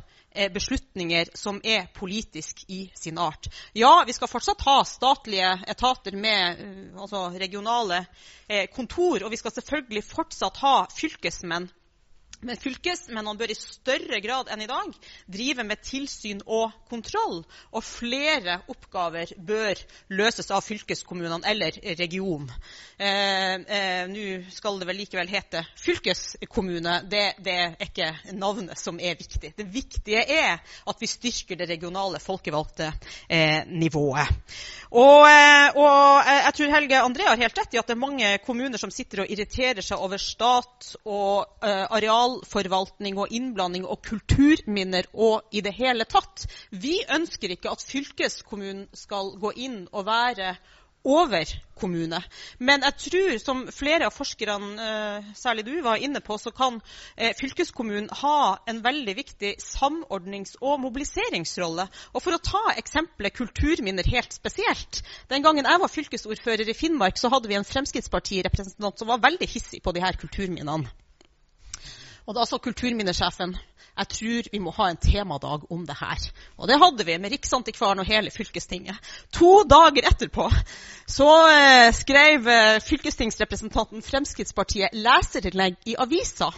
beslutninger 0.53 1.29
som 1.37 1.61
er 1.63 1.87
politisk 1.95 2.65
i 2.67 2.85
sin 2.95 3.17
art. 3.17 3.47
Ja, 3.73 4.03
vi 4.07 4.13
skal 4.13 4.29
fortsatt 4.31 4.65
ha 4.67 4.81
statlige 4.87 5.51
etater 5.71 6.17
med 6.19 6.59
uh, 6.59 7.01
altså 7.05 7.29
regionale 7.39 8.03
eh, 8.47 8.67
kontor, 8.73 9.23
og 9.23 9.31
vi 9.31 9.39
skal 9.39 9.55
selvfølgelig 9.55 10.03
fortsatt 10.03 10.59
ha 10.63 10.75
fylkesmenn 10.91 11.69
men 12.41 12.59
fylkesmennene 12.59 13.37
bør 13.39 13.51
i 13.53 13.57
større 13.57 14.19
grad 14.23 14.49
enn 14.53 14.63
i 14.65 14.69
dag 14.69 14.91
drive 15.31 15.65
med 15.67 15.81
tilsyn 15.85 16.41
og 16.45 16.73
kontroll. 16.89 17.43
Og 17.71 17.85
flere 17.85 18.59
oppgaver 18.71 19.31
bør 19.37 19.79
løses 20.15 20.51
av 20.53 20.63
fylkeskommunene 20.65 21.45
eller 21.49 21.79
regionen. 21.99 22.51
Eh, 22.97 23.55
eh, 23.55 24.03
Nå 24.11 24.25
skal 24.53 24.79
det 24.79 24.89
vel 24.89 24.99
likevel 25.01 25.31
hete 25.31 25.63
fylkeskommune. 25.81 26.99
Det, 27.11 27.25
det, 27.43 27.55
er 27.55 27.87
ikke 27.87 28.11
navnet 28.37 28.79
som 28.79 28.99
er 28.99 29.17
viktig. 29.19 29.53
Det 29.57 29.67
viktige 29.71 30.23
er 30.23 30.59
at 30.59 31.01
vi 31.01 31.09
styrker 31.09 31.59
det 31.59 31.69
regionale 31.71 32.21
folkevalgte 32.23 32.91
eh, 33.29 33.63
nivået. 33.67 34.31
Og, 34.95 35.25
eh, 35.27 35.69
og, 35.75 36.21
eh, 36.23 36.41
jeg 36.45 36.55
tror 36.59 36.75
Helge 36.75 37.01
André 37.03 37.27
har 37.27 37.41
helt 37.41 37.57
rett 37.59 37.75
i 37.75 37.81
at 37.81 37.89
det 37.89 37.95
er 37.95 38.03
mange 38.05 38.31
kommuner 38.45 38.79
som 38.79 38.93
sitter 38.93 39.23
og 39.23 39.31
irriterer 39.31 39.83
seg 39.83 40.01
over 40.01 40.21
stat 40.21 40.93
og 41.03 41.65
uh, 41.65 41.85
arealforvaltning 42.35 43.17
og 43.19 43.31
innblanding 43.31 43.85
og 43.85 44.01
kulturminner 44.05 45.07
og 45.13 45.43
i 45.51 45.61
det 45.61 45.73
hele 45.77 46.05
tatt. 46.05 46.47
Vi 46.71 47.03
ønsker 47.09 47.51
ikke 47.55 47.71
at 47.71 47.83
fylkeskommunen 47.83 48.87
skal 48.93 49.35
gå 49.39 49.53
inn 49.55 49.85
og 49.91 50.05
være 50.07 50.55
overkommune. 51.05 52.17
Men 52.57 52.81
jeg 52.81 52.95
tror, 52.97 53.35
som 53.37 53.59
flere 53.69 54.07
av 54.07 54.13
forskerne, 54.15 54.71
eh, 54.81 55.27
særlig 55.37 55.65
du, 55.67 55.75
var 55.85 56.01
inne 56.01 56.19
på, 56.19 56.37
så 56.41 56.49
kan 56.49 56.79
eh, 57.15 57.35
fylkeskommunen 57.37 58.09
ha 58.23 58.57
en 58.65 58.81
veldig 58.81 59.15
viktig 59.15 59.53
samordnings- 59.61 60.57
og 60.61 60.79
mobiliseringsrolle. 60.81 61.85
Og 62.13 62.25
For 62.25 62.33
å 62.33 62.41
ta 62.41 62.73
eksempelet 62.73 63.37
kulturminner 63.37 64.09
helt 64.15 64.33
spesielt. 64.33 65.03
Den 65.29 65.45
gangen 65.45 65.69
jeg 65.69 65.85
var 65.85 65.93
fylkesordfører 65.93 66.73
i 66.73 66.73
Finnmark, 66.73 67.21
så 67.21 67.29
hadde 67.29 67.53
vi 67.53 67.59
en 67.59 67.69
Fremskrittspartirepresentant 67.69 68.97
som 68.97 69.13
var 69.13 69.21
veldig 69.21 69.47
hissig 69.47 69.83
på 69.85 69.93
de 69.93 70.01
her 70.01 70.17
kulturminnene. 70.17 70.89
Og 72.25 72.33
da 72.33 72.45
sa 72.49 72.57
kulturminnesjefen 72.57 73.53
jeg 73.95 74.09
tror 74.11 74.47
vi 74.51 74.59
må 74.59 74.73
ha 74.75 74.89
en 74.91 74.99
temadag 74.99 75.69
om 75.71 75.85
det 75.87 75.95
her. 75.95 76.23
Og 76.59 76.67
det 76.67 76.79
hadde 76.81 77.05
vi 77.07 77.15
med 77.21 77.31
Riksantikvaren 77.31 78.01
og 78.03 78.09
hele 78.09 78.31
fylkestinget. 78.33 78.97
To 79.37 79.63
dager 79.63 80.09
etterpå 80.09 80.49
så 81.07 81.29
eh, 81.47 81.93
skrev 81.95 82.49
eh, 82.51 82.81
fylkestingsrepresentanten 82.83 84.03
Fremskrittspartiet 84.03 84.97
leserinnlegg 84.99 85.79
i 85.87 85.95
avisa 86.01 86.51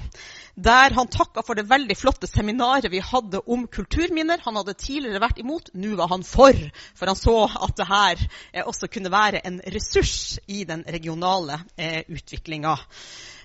der 0.57 0.95
han 0.97 1.11
takka 1.13 1.43
for 1.45 1.53
det 1.53 1.68
veldig 1.70 1.93
flotte 1.99 2.26
seminaret 2.26 2.89
vi 2.89 2.97
hadde 3.03 3.43
om 3.45 3.68
kulturminner. 3.70 4.41
Han 4.41 4.57
hadde 4.57 4.74
tidligere 4.74 5.22
vært 5.22 5.38
imot, 5.43 5.70
nå 5.78 5.93
var 5.99 6.09
han 6.09 6.26
for. 6.26 6.57
For 6.97 7.11
han 7.11 7.20
så 7.20 7.38
at 7.45 7.78
det 7.78 7.89
her 7.91 8.24
eh, 8.26 8.63
også 8.65 8.89
kunne 8.89 9.13
være 9.13 9.45
en 9.45 9.61
ressurs 9.61 10.39
i 10.47 10.63
den 10.65 10.82
regionale 10.89 11.61
eh, 11.78 12.01
utviklinga. 12.09 12.80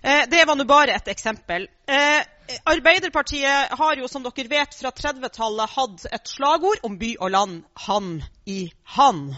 Eh, 0.03 0.23
det 0.31 0.45
var 0.45 0.57
nå 0.59 0.65
bare 0.67 0.97
et 0.97 1.09
eksempel. 1.09 1.69
Eh, 1.87 2.23
Arbeiderpartiet 2.67 3.71
har 3.79 3.97
jo, 3.97 4.09
som 4.11 4.25
dere 4.27 4.51
vet, 4.51 4.75
fra 4.75 4.91
30-tallet 4.91 5.77
hatt 5.77 6.07
et 6.11 6.29
slagord 6.29 6.83
om 6.83 6.97
by 6.99 7.13
og 7.21 7.31
land, 7.31 7.61
han 7.87 8.17
i 8.45 8.73
han. 8.97 9.29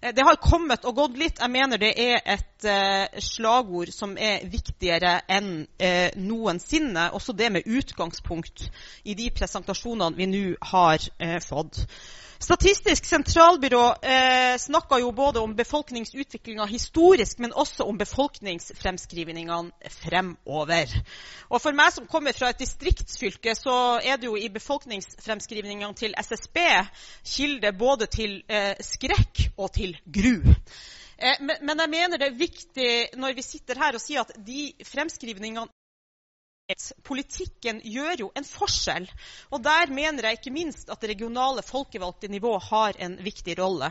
Eh, 0.00 0.14
det 0.14 0.22
har 0.22 0.38
kommet 0.38 0.86
og 0.86 0.94
gått 1.00 1.18
litt. 1.18 1.42
Jeg 1.42 1.50
mener 1.50 1.82
det 1.82 1.90
er 1.98 2.22
et 2.36 2.68
eh, 2.70 3.18
slagord 3.26 3.90
som 3.90 4.14
er 4.14 4.46
viktigere 4.46 5.16
enn 5.26 5.66
eh, 5.82 6.14
noensinne. 6.14 7.10
Også 7.18 7.34
det 7.34 7.50
med 7.56 7.66
utgangspunkt 7.66 8.68
i 9.02 9.18
de 9.18 9.32
presentasjonene 9.34 10.14
vi 10.14 10.30
nå 10.30 10.44
har 10.70 11.02
eh, 11.18 11.40
fått. 11.42 11.82
Statistisk 12.38 13.04
sentralbyrå 13.04 13.82
eh, 14.02 14.56
snakka 14.58 14.98
jo 14.98 15.12
både 15.12 15.40
om 15.40 15.54
befolkningsutviklinga 15.56 16.66
historisk, 16.66 17.38
men 17.38 17.52
også 17.52 17.86
om 17.86 17.98
befolkningsfremskrivningene 17.98 19.90
fremover. 20.02 20.90
Og 21.48 21.62
For 21.62 21.76
meg 21.76 21.94
som 21.94 22.08
kommer 22.10 22.34
fra 22.36 22.50
et 22.50 22.60
distriktsfylke, 22.60 23.54
så 23.58 24.00
er 24.02 24.18
det 24.18 24.28
jo 24.28 24.36
i 24.36 24.50
befolkningsfremskrivningene 24.52 25.94
til 25.94 26.16
SSB 26.18 26.58
kilde 27.36 27.72
både 27.78 28.10
til 28.10 28.42
eh, 28.48 28.74
skrekk 28.82 29.46
og 29.56 29.72
til 29.78 29.96
gru. 30.04 30.54
Eh, 31.18 31.38
men, 31.40 31.56
men, 31.62 31.80
jeg 31.80 31.94
mener 31.94 32.18
det 32.18 32.32
er 32.32 32.42
viktig 32.42 32.90
når 33.20 33.38
vi 33.38 33.46
sitter 33.46 33.78
her 33.78 33.94
og 33.94 34.02
sier 34.02 34.26
at 34.26 34.34
de 34.46 34.72
fremskrivningene 34.90 35.70
Politikken 37.04 37.82
gjør 37.84 38.22
jo 38.22 38.30
en 38.32 38.46
forskjell, 38.48 39.04
og 39.52 39.60
der 39.64 39.90
mener 39.92 40.24
jeg 40.24 40.38
ikke 40.38 40.54
minst 40.54 40.88
at 40.88 41.02
det 41.02 41.10
regionale 41.12 41.62
folkevalgte 41.62 42.30
nivå 42.32 42.54
har 42.70 42.96
en 43.04 43.18
viktig 43.20 43.58
rolle. 43.58 43.90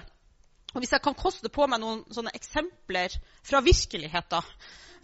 Og 0.73 0.81
Hvis 0.81 0.91
jeg 0.95 1.03
kan 1.05 1.13
koste 1.13 1.51
på 1.53 1.67
meg 1.69 1.83
noen 1.83 2.01
sånne 2.09 2.33
eksempler 2.33 3.13
fra 3.45 3.61
virkeligheten, 3.61 4.49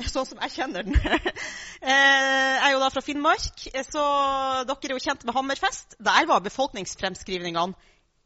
sånn 0.09 0.26
som 0.26 0.41
jeg 0.41 0.55
kjenner 0.55 0.88
den 0.88 0.95
eh, 1.03 1.91
Jeg 1.91 2.63
er 2.63 2.74
jo 2.74 2.82
da 2.82 2.89
fra 2.89 3.03
Finnmark, 3.05 3.67
så 3.86 4.05
dere 4.65 4.89
er 4.89 4.95
jo 4.95 5.03
kjent 5.03 5.28
med 5.28 5.36
Hammerfest. 5.38 5.97
Der 5.99 6.26
var 6.26 6.41
befolkningsfremskrivningene 6.45 7.78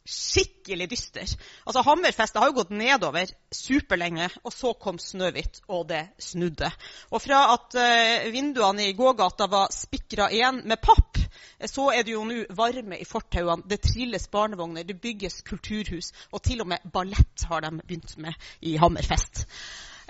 skikkelig 0.03 0.89
dyster. 0.91 1.29
Altså 1.67 1.83
Hammerfest 1.85 2.35
har 2.39 2.49
jo 2.49 2.57
gått 2.57 2.73
nedover 2.75 3.29
superlenge, 3.53 4.27
og 4.43 4.53
så 4.53 4.73
kom 4.79 4.99
Snøhvit, 4.99 5.61
og 5.71 5.87
det 5.91 6.01
snudde. 6.19 6.69
Og 7.11 7.23
fra 7.23 7.43
at 7.53 7.77
uh, 7.79 8.31
vinduene 8.33 8.89
i 8.89 8.97
gågata 8.97 9.47
var 9.51 9.71
spikra 9.75 10.29
igjen 10.33 10.63
med 10.67 10.81
papp, 10.83 11.21
eh, 11.59 11.69
så 11.71 11.89
er 11.95 12.03
det 12.03 12.15
jo 12.17 12.25
nå 12.27 12.43
varme 12.57 12.99
i 12.99 13.07
fortauene. 13.07 13.63
Det 13.69 13.81
trilles 13.87 14.27
barnevogner, 14.33 14.83
det 14.87 14.99
bygges 15.01 15.41
kulturhus, 15.47 16.11
og 16.31 16.43
til 16.43 16.65
og 16.65 16.71
med 16.73 16.91
ballett 16.93 17.47
har 17.49 17.63
de 17.63 17.73
begynt 17.79 18.17
med 18.17 18.51
i 18.61 18.75
Hammerfest. 18.81 19.45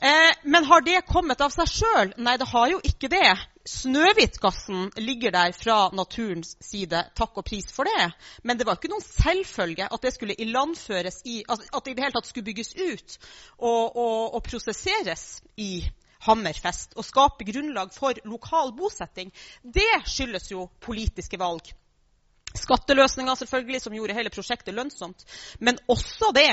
Eh, 0.03 0.35
men 0.43 0.65
har 0.65 0.81
det 0.81 1.05
kommet 1.07 1.39
av 1.41 1.53
seg 1.53 1.69
sjøl? 1.71 2.09
Nei, 2.19 2.35
det 2.35 2.49
har 2.51 2.67
jo 2.73 2.79
ikke 2.83 3.07
det. 3.07 3.29
Snøhvitgassen 3.71 4.89
ligger 4.99 5.31
der 5.31 5.53
fra 5.55 5.77
naturens 5.95 6.57
side. 6.59 7.05
Takk 7.15 7.39
og 7.39 7.45
pris 7.47 7.69
for 7.71 7.87
det. 7.87 8.09
Men 8.43 8.59
det 8.59 8.67
var 8.67 8.75
ikke 8.75 8.91
noen 8.91 9.05
selvfølge 9.05 9.87
at 9.87 10.03
det 10.03 10.11
skulle 10.11 10.35
ilandføres 10.43 11.21
i, 11.23 11.37
at 11.47 11.63
det 11.63 11.93
i 11.93 11.95
det 11.95 12.03
hele 12.03 12.17
tatt 12.17 12.27
skulle 12.27 12.49
bygges 12.49 12.73
ut 12.75 13.15
og, 13.61 13.95
og, 13.95 14.35
og 14.35 14.43
prosesseres 14.43 15.39
i 15.55 15.85
Hammerfest 16.23 16.97
og 16.99 17.07
skape 17.07 17.47
grunnlag 17.47 17.95
for 17.95 18.19
lokal 18.27 18.75
bosetting. 18.75 19.31
Det 19.63 20.03
skyldes 20.03 20.51
jo 20.51 20.67
politiske 20.83 21.39
valg. 21.39 21.71
Skatteløsninger 22.53 23.35
selvfølgelig, 23.39 23.79
som 23.81 23.93
gjorde 23.97 24.13
hele 24.13 24.29
prosjektet 24.33 24.75
lønnsomt. 24.77 25.23
Men 25.59 25.79
også 25.89 26.29
det 26.35 26.43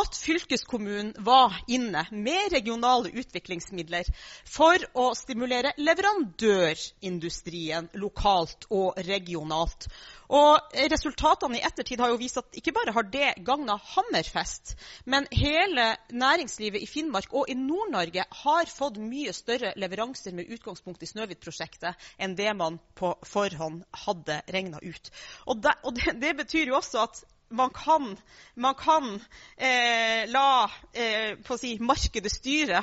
at 0.00 0.16
fylkeskommunen 0.24 1.12
var 1.26 1.58
inne 1.68 2.06
med 2.10 2.52
regionale 2.54 3.10
utviklingsmidler 3.12 4.04
for 4.48 4.78
å 4.96 5.10
stimulere 5.18 5.72
leverandørindustrien 5.76 7.88
lokalt 8.00 8.64
og 8.72 8.96
regionalt. 9.04 9.88
Og 10.32 10.76
Resultatene 10.92 11.58
i 11.58 11.64
ettertid 11.66 12.00
har 12.00 12.12
jo 12.12 12.18
vist 12.20 12.38
at 12.40 12.56
ikke 12.56 12.72
bare 12.76 12.94
har 12.96 13.08
det 13.12 13.32
gagna 13.44 13.76
Hammerfest, 13.94 14.74
men 15.04 15.28
hele 15.34 15.90
næringslivet 16.12 16.82
i 16.82 16.88
Finnmark 16.88 17.32
og 17.34 17.50
i 17.52 17.56
Nord-Norge 17.58 18.24
har 18.44 18.72
fått 18.72 19.00
mye 19.02 19.34
større 19.36 19.74
leveranser 19.76 20.32
med 20.36 20.48
utgangspunkt 20.54 21.02
i 21.04 21.10
Snøhvit-prosjektet 21.10 22.08
enn 22.18 22.36
det 22.38 22.50
man 22.56 22.80
på 22.96 23.12
forhånd 23.28 23.82
hadde 24.06 24.40
regna 24.54 24.80
ut. 24.80 25.12
Og, 25.46 25.60
det, 25.64 25.76
og 25.84 25.98
det, 25.98 26.16
det 26.22 26.34
betyr 26.40 26.72
jo 26.72 26.78
også 26.80 27.04
at 27.04 27.24
man 27.54 27.70
kan, 27.70 28.16
man 28.54 28.74
kan 28.74 29.20
eh, 29.56 30.30
la 30.30 30.70
eh, 30.92 31.56
si, 31.58 31.76
markedet 31.80 32.32
styre 32.32 32.82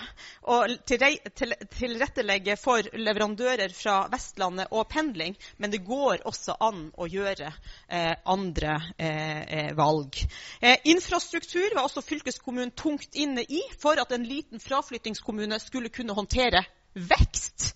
og 0.52 0.76
tilrettelegge 0.88 2.56
for 2.60 2.88
leverandører 2.96 3.74
fra 3.76 3.98
Vestlandet 4.12 4.72
og 4.72 4.88
pendling, 4.92 5.36
men 5.58 5.74
det 5.74 5.84
går 5.88 6.24
også 6.28 6.58
an 6.64 6.88
å 6.96 7.08
gjøre 7.12 7.52
eh, 7.52 8.16
andre 8.26 8.78
eh, 8.98 9.42
eh, 9.42 9.72
valg. 9.78 10.18
Eh, 10.62 10.78
infrastruktur 10.92 11.76
var 11.76 11.86
også 11.86 12.04
fylkeskommunen 12.06 12.74
tungt 12.78 13.16
inne 13.16 13.44
i 13.44 13.62
for 13.80 14.00
at 14.02 14.12
en 14.16 14.28
liten 14.28 14.64
fraflyttingskommune 14.64 15.60
skulle 15.60 15.94
kunne 15.94 16.16
håndtere 16.18 16.64
vekst 16.96 17.74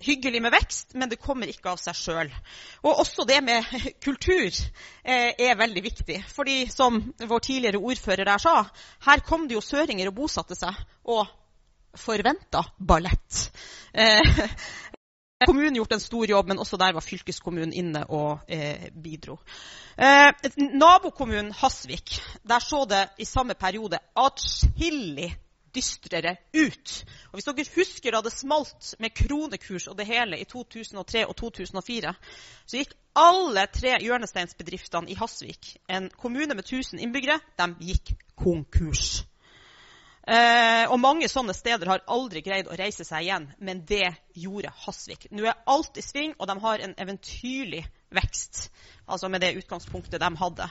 hyggelig 0.00 0.42
med 0.42 0.54
vekst, 0.54 0.94
men 0.94 1.10
det 1.10 1.20
kommer 1.20 1.50
ikke 1.50 1.74
av 1.74 1.80
seg 1.80 1.96
sjøl. 1.96 2.30
Og 2.84 3.02
også 3.02 3.26
det 3.28 3.40
med 3.44 3.66
kultur 4.06 4.48
eh, 4.48 5.34
er 5.36 5.58
veldig 5.58 5.82
viktig. 5.84 6.22
fordi 6.28 6.68
som 6.70 7.00
vår 7.18 7.38
tidligere 7.38 7.78
ordfører 7.78 8.24
der 8.24 8.38
sa, 8.38 8.64
her 9.06 9.24
kom 9.26 9.48
det 9.48 9.58
jo 9.58 9.64
søringer 9.64 10.08
og 10.08 10.16
bosatte 10.22 10.56
seg 10.58 10.76
og 11.04 11.26
forventa 11.96 12.64
ballett. 12.78 13.50
Eh, 13.92 14.46
kommunen 15.46 15.76
gjort 15.76 15.92
en 15.92 16.00
stor 16.00 16.30
jobb, 16.30 16.48
men 16.48 16.58
også 16.58 16.76
der 16.80 16.96
var 16.96 17.04
fylkeskommunen 17.04 17.72
inne 17.72 18.04
og 18.08 18.48
eh, 18.48 18.88
bidro. 18.94 19.38
Eh, 19.96 20.32
nabokommunen 20.56 21.52
Hasvik, 21.60 22.20
der 22.42 22.58
så 22.64 22.84
det 22.88 23.06
i 23.18 23.28
samme 23.28 23.54
periode 23.54 24.00
atskillig 24.16 25.34
dystrere 25.74 26.36
ut. 26.54 26.94
Og 27.30 27.38
Hvis 27.38 27.48
dere 27.48 27.66
husker 27.76 28.14
da 28.14 28.22
det 28.24 28.32
smalt 28.34 28.94
med 28.98 29.14
kronekurs 29.16 29.88
og 29.90 29.98
det 29.98 30.08
hele 30.10 30.40
i 30.40 30.44
2003 30.48 31.26
og 31.26 31.36
2004, 31.36 32.14
så 32.66 32.80
gikk 32.80 32.94
alle 33.18 33.66
tre 33.74 33.96
hjørnesteinsbedriftene 34.02 35.10
i 35.10 35.18
Hasvik, 35.18 35.76
en 35.88 36.10
kommune 36.10 36.54
med 36.54 36.64
1000 36.64 37.02
innbyggere, 37.02 37.40
de 37.58 37.74
gikk 37.90 38.14
konkurs. 38.38 39.24
Eh, 40.30 40.84
og 40.92 41.00
mange 41.00 41.26
sånne 41.32 41.54
steder 41.56 41.88
har 41.88 42.04
aldri 42.12 42.42
greid 42.44 42.68
å 42.68 42.76
reise 42.78 43.06
seg 43.08 43.24
igjen, 43.24 43.48
men 43.58 43.80
det 43.88 44.12
gjorde 44.36 44.72
Hasvik. 44.84 45.26
Nå 45.32 45.46
er 45.48 45.62
alt 45.70 45.96
i 45.98 46.04
sving, 46.04 46.36
og 46.38 46.46
de 46.50 46.56
har 46.62 46.84
en 46.84 46.94
eventyrlig 47.00 47.82
vekst. 48.14 48.68
Altså 49.10 49.30
med 49.32 49.42
det 49.42 49.56
utgangspunktet 49.58 50.20
de 50.22 50.30
hadde. 50.38 50.68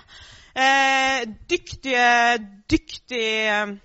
Eh, 0.53 1.25
dyktige, 1.49 2.05
dyktige 2.71 3.79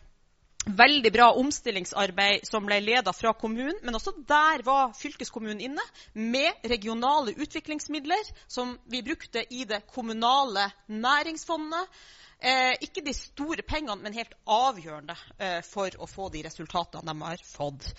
Veldig 0.64 1.10
bra 1.12 1.26
omstillingsarbeid 1.36 2.46
som 2.48 2.64
ble 2.64 2.78
ledet 2.80 3.12
fra 3.18 3.34
kommunen, 3.36 3.76
men 3.84 3.98
også 3.98 4.14
der 4.24 4.62
var 4.64 4.94
fylkeskommunen 4.96 5.60
inne 5.60 5.82
med 6.16 6.64
regionale 6.64 7.34
utviklingsmidler 7.36 8.30
som 8.48 8.72
vi 8.88 9.02
brukte 9.04 9.42
i 9.52 9.66
det 9.68 9.82
kommunale 9.92 10.70
næringsfondet. 10.88 11.90
Eh, 12.40 12.72
ikke 12.80 13.04
de 13.04 13.12
store 13.16 13.62
pengene, 13.62 14.00
men 14.02 14.16
helt 14.16 14.32
avgjørende 14.48 15.16
eh, 15.38 15.60
for 15.64 15.92
å 16.00 16.08
få 16.08 16.30
de 16.32 16.42
resultatene 16.48 17.12
de 17.12 17.28
har 17.28 17.44
fått. 17.44 17.92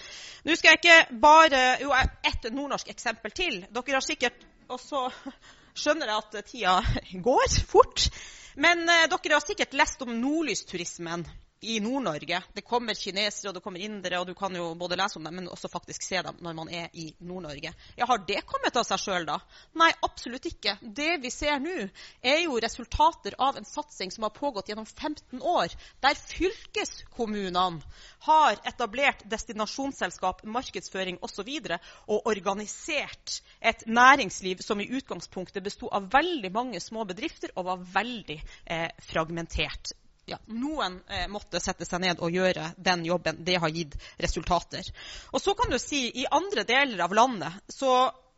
Nå 0.45 0.57
skal 0.57 0.73
jeg 0.73 0.81
ikke 0.81 1.21
bare 1.21 1.63
Jo, 1.81 1.93
ett 2.25 2.49
nordnorsk 2.49 2.89
eksempel 2.89 3.33
til. 3.33 3.61
Dere 3.69 3.97
har 3.99 4.05
sikkert 4.05 4.41
også 4.73 5.07
skjønner 5.85 6.09
jeg 6.09 6.17
at 6.17 6.51
tida 6.51 6.75
går 7.29 7.61
fort. 7.69 8.09
Men 8.57 8.87
eh, 8.89 9.07
dere 9.13 9.37
har 9.37 9.45
sikkert 9.45 9.77
lest 9.77 10.01
om 10.01 10.17
nordlysturismen 10.17 11.29
i 11.65 11.79
Nord-Norge. 11.83 12.41
Det 12.53 12.63
kommer 12.65 12.97
kinesere 12.97 13.49
og 13.49 13.57
det 13.57 13.63
kommer 13.65 13.81
indere, 13.81 14.19
og 14.21 14.29
du 14.29 14.33
kan 14.37 14.55
jo 14.55 14.69
både 14.77 14.97
lese 14.99 15.19
om 15.19 15.25
dem, 15.25 15.35
men 15.39 15.49
også 15.51 15.71
faktisk 15.71 16.05
se 16.05 16.21
dem 16.25 16.37
når 16.45 16.57
man 16.57 16.69
er 16.69 16.89
i 16.93 17.07
Nord-Norge. 17.19 17.73
Ja, 17.97 18.07
Har 18.09 18.21
det 18.27 18.43
kommet 18.45 18.77
av 18.77 18.85
seg 18.87 19.01
sjøl, 19.01 19.25
da? 19.27 19.39
Nei, 19.79 19.89
absolutt 20.05 20.45
ikke. 20.49 20.77
Det 20.81 21.17
vi 21.23 21.31
ser 21.33 21.59
nå, 21.63 21.87
er 22.21 22.41
jo 22.45 22.59
resultater 22.61 23.37
av 23.41 23.57
en 23.57 23.67
satsing 23.67 24.13
som 24.13 24.27
har 24.27 24.35
pågått 24.35 24.69
gjennom 24.69 24.85
15 24.85 25.41
år, 25.41 25.73
der 26.05 26.19
fylkeskommunene 26.19 27.81
har 28.27 28.61
etablert 28.65 29.25
destinasjonsselskap, 29.29 30.43
markedsføring 30.45 31.19
osv. 31.21 31.43
Og, 31.45 31.69
så 31.69 31.79
og 32.07 32.27
organisert 32.29 33.39
et 33.61 33.83
næringsliv 33.87 34.61
som 34.65 34.81
i 34.81 34.89
utgangspunktet 34.97 35.63
besto 35.65 35.89
av 35.93 36.09
veldig 36.13 36.51
mange 36.53 36.81
små 36.83 37.05
bedrifter 37.09 37.53
og 37.55 37.69
var 37.69 37.85
veldig 37.95 38.39
eh, 38.39 38.89
fragmentert 39.09 39.95
ja, 40.25 40.39
noen 40.49 40.97
eh, 41.07 41.27
måtte 41.29 41.61
sette 41.61 41.85
seg 41.85 42.01
ned 42.01 42.21
og 42.23 42.33
gjøre 42.33 42.71
den 42.77 43.05
jobben. 43.05 43.43
Det 43.45 43.59
har 43.61 43.73
gitt 43.73 43.97
resultater. 44.21 44.87
Og 45.31 45.41
så 45.41 45.53
kan 45.57 45.69
du 45.71 45.77
si 45.81 46.07
i 46.21 46.25
andre 46.31 46.65
deler 46.67 47.05
av 47.05 47.13
landet 47.13 47.59
så, 47.69 47.93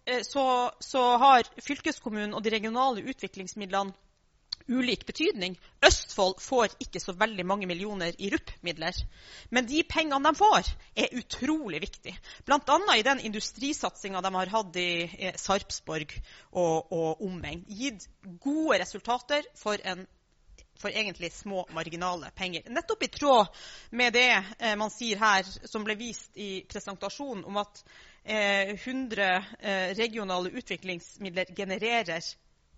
eh, 0.06 0.24
så, 0.28 0.72
så 0.80 1.06
har 1.22 1.48
fylkeskommunen 1.64 2.36
og 2.36 2.44
de 2.44 2.54
regionale 2.58 3.06
utviklingsmidlene 3.08 3.96
ulik 4.68 5.06
betydning. 5.08 5.56
Østfold 5.86 6.42
får 6.44 6.74
ikke 6.84 7.00
så 7.00 7.14
veldig 7.16 7.46
mange 7.48 7.68
millioner 7.70 8.12
i 8.20 8.30
RUP-midler. 8.34 8.98
Men 9.50 9.68
de 9.70 9.84
pengene 9.88 10.20
de 10.28 10.36
får, 10.36 10.72
er 10.98 11.16
utrolig 11.16 11.80
viktig. 11.86 12.16
Bl.a. 12.46 12.78
i 12.98 13.06
den 13.08 13.24
industrisatsinga 13.30 14.22
de 14.26 14.34
har 14.36 14.54
hatt 14.58 14.80
i 14.82 14.90
eh, 15.08 15.40
Sarpsborg 15.40 16.12
og, 16.52 16.92
og 16.92 17.24
omegn. 17.24 17.64
Gitt 17.68 18.10
gode 18.44 18.82
resultater 18.84 19.48
for 19.56 19.80
en 19.88 20.04
for 20.78 20.90
egentlig 20.90 21.32
små, 21.34 21.66
marginale 21.74 22.30
penger. 22.36 22.62
Nettopp 22.70 23.04
i 23.04 23.08
tråd 23.08 23.48
med 23.90 24.14
det 24.14 24.44
eh, 24.60 24.76
man 24.76 24.92
sier 24.94 25.20
her, 25.22 25.48
som 25.68 25.84
ble 25.88 25.96
vist 26.00 26.38
i 26.38 26.62
presentasjonen, 26.70 27.46
om 27.46 27.58
at 27.62 27.84
eh, 28.24 28.74
100 28.76 29.30
eh, 29.60 29.96
regionale 29.98 30.50
utviklingsmidler 30.50 31.54
genererer 31.58 32.22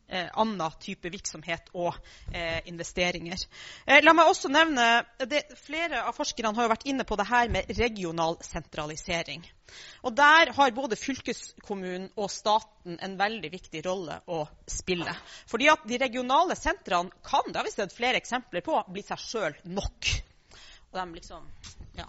eh, 0.10 0.28
annen 0.34 0.76
type 0.82 1.10
virksomhet 1.12 1.70
og 1.78 1.96
eh, 2.34 2.60
investeringer. 2.70 3.46
Eh, 3.86 4.02
la 4.04 4.14
meg 4.18 4.30
også 4.30 4.52
nevne, 4.52 4.88
det, 5.30 5.46
Flere 5.60 6.04
av 6.10 6.18
forskerne 6.18 6.54
har 6.58 6.68
jo 6.68 6.74
vært 6.74 6.88
inne 6.90 7.06
på 7.08 7.18
det 7.20 7.28
her 7.30 7.52
med 7.54 7.72
regional 7.78 8.38
sentralisering. 8.46 9.46
Og 10.04 10.16
Der 10.18 10.54
har 10.58 10.72
både 10.74 10.98
fylkeskommunen 10.98 12.10
og 12.18 12.32
staten 12.34 12.98
en 13.06 13.18
veldig 13.20 13.52
viktig 13.54 13.84
rolle 13.86 14.20
å 14.28 14.44
spille. 14.70 15.14
Fordi 15.50 15.70
at 15.70 15.86
De 15.90 16.02
regionale 16.02 16.58
sentrene 16.58 17.14
kan 17.26 17.50
det 17.50 17.62
har 17.62 17.68
vi 17.68 17.76
sett 17.76 17.96
flere 17.96 18.22
eksempler 18.22 18.66
på, 18.66 18.82
bli 18.90 19.06
seg 19.06 19.22
sjøl 19.22 19.60
nok. 19.70 20.14
Og 20.90 20.98
de 20.98 21.20
liksom, 21.20 21.46
ja. 22.00 22.08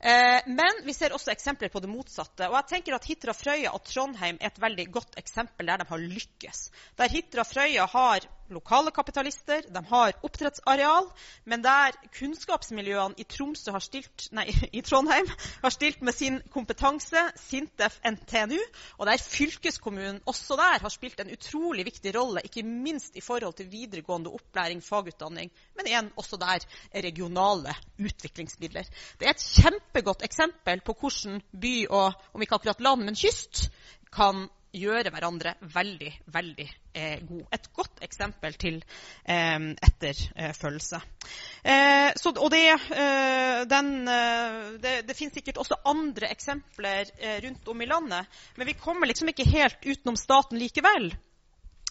Eh, 0.00 0.40
men 0.46 0.82
vi 0.86 0.94
ser 0.94 1.14
også 1.14 1.32
eksempler 1.32 1.72
på 1.72 1.82
det 1.82 1.90
motsatte. 1.90 2.46
Og 2.46 2.54
jeg 2.60 2.70
tenker 2.72 2.94
at 2.94 3.06
Hitra 3.08 3.34
Frøya 3.34 3.72
og 3.74 3.82
Trondheim 3.86 4.38
er 4.40 4.52
et 4.52 4.60
veldig 4.62 4.86
godt 4.94 5.18
eksempel 5.18 5.66
der 5.66 5.82
de 5.82 5.88
har 5.88 6.04
lykkes. 6.16 6.68
Der 7.00 7.10
Hitra 7.10 7.44
Frøya 7.48 7.86
har 7.90 8.28
lokale 8.52 8.90
kapitalister, 8.94 9.62
de 9.74 9.82
har 9.90 10.16
oppdrettsareal, 10.24 11.08
men 11.44 11.62
der 11.64 11.96
kunnskapsmiljøene 12.16 13.18
i, 13.20 13.26
har 13.68 13.84
stilt, 13.84 14.28
nei, 14.36 14.46
i 14.78 14.82
Trondheim 14.82 15.28
har 15.62 15.74
stilt 15.74 16.02
med 16.02 16.16
sin 16.16 16.40
kompetanse, 16.54 17.22
SINTEF, 17.48 18.00
NTNU, 18.04 18.58
og 18.98 19.06
der 19.06 19.22
fylkeskommunen 19.22 20.20
også 20.26 20.56
der 20.58 20.82
har 20.82 20.94
spilt 20.94 21.20
en 21.20 21.32
utrolig 21.32 21.84
viktig 21.88 22.14
rolle, 22.16 22.44
ikke 22.44 22.64
minst 22.66 23.16
i 23.16 23.24
forhold 23.24 23.54
til 23.58 23.70
videregående 23.70 24.32
opplæring, 24.34 24.82
fagutdanning, 24.84 25.52
men 25.76 25.90
igjen 25.90 26.12
også 26.16 26.40
der 26.40 26.64
regionale 26.94 27.74
utviklingsmidler. 27.98 28.88
Det 29.20 29.28
er 29.28 29.36
et 29.36 29.48
kjempegodt 29.62 30.24
eksempel 30.26 30.82
på 30.84 30.96
hvordan 31.00 31.42
by 31.52 31.74
og 31.90 32.12
om 32.34 32.42
ikke 32.42 32.58
akkurat 32.58 32.80
land, 32.80 33.04
men 33.04 33.18
kyst 33.18 33.68
kan 34.14 34.48
gjøre 34.74 35.10
hverandre 35.12 35.54
veldig, 35.74 36.10
veldig 36.34 36.66
eh, 36.92 37.20
gode. 37.24 37.46
Et 37.54 37.68
godt 37.76 38.02
eksempel 38.04 38.56
til 38.60 38.80
eh, 39.24 39.56
etterfølgelse. 39.88 41.00
Eh, 41.62 42.10
så, 42.18 42.32
og 42.34 42.50
det, 42.52 42.64
eh, 42.74 43.62
den, 43.70 43.92
eh, 44.08 44.58
det, 44.82 44.94
det 45.08 45.16
finnes 45.16 45.38
sikkert 45.38 45.62
også 45.64 45.80
andre 45.88 46.32
eksempler 46.34 47.08
eh, 47.18 47.38
rundt 47.46 47.72
om 47.72 47.82
i 47.82 47.88
landet, 47.88 48.40
men 48.56 48.68
vi 48.68 48.76
kommer 48.78 49.08
liksom 49.08 49.32
ikke 49.32 49.48
helt 49.48 49.80
utenom 49.86 50.18
staten 50.20 50.60
likevel. 50.60 51.12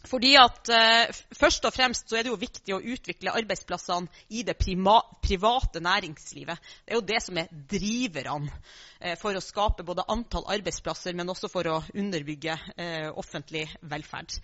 Fordi 0.06 0.36
at 0.40 0.70
eh, 0.72 1.16
Først 1.38 1.66
og 1.66 1.74
fremst 1.74 2.10
så 2.10 2.18
er 2.18 2.26
det 2.26 2.32
jo 2.32 2.40
viktig 2.40 2.76
å 2.76 2.82
utvikle 2.82 3.34
arbeidsplassene 3.40 4.08
i 4.30 4.44
det 4.46 4.56
private 4.60 5.82
næringslivet. 5.84 6.70
Det 6.86 6.94
er 6.94 7.00
jo 7.00 7.08
det 7.10 7.22
som 7.26 7.40
er 7.42 7.52
driverne 7.72 8.52
eh, 9.02 9.18
for 9.20 9.36
å 9.36 9.44
skape 9.44 9.86
både 9.88 10.06
antall 10.14 10.48
arbeidsplasser, 10.58 11.18
men 11.18 11.34
også 11.34 11.50
for 11.52 11.70
å 11.72 11.82
underbygge 11.96 12.58
eh, 12.78 13.10
offentlig 13.10 13.66
velferd. 13.82 14.38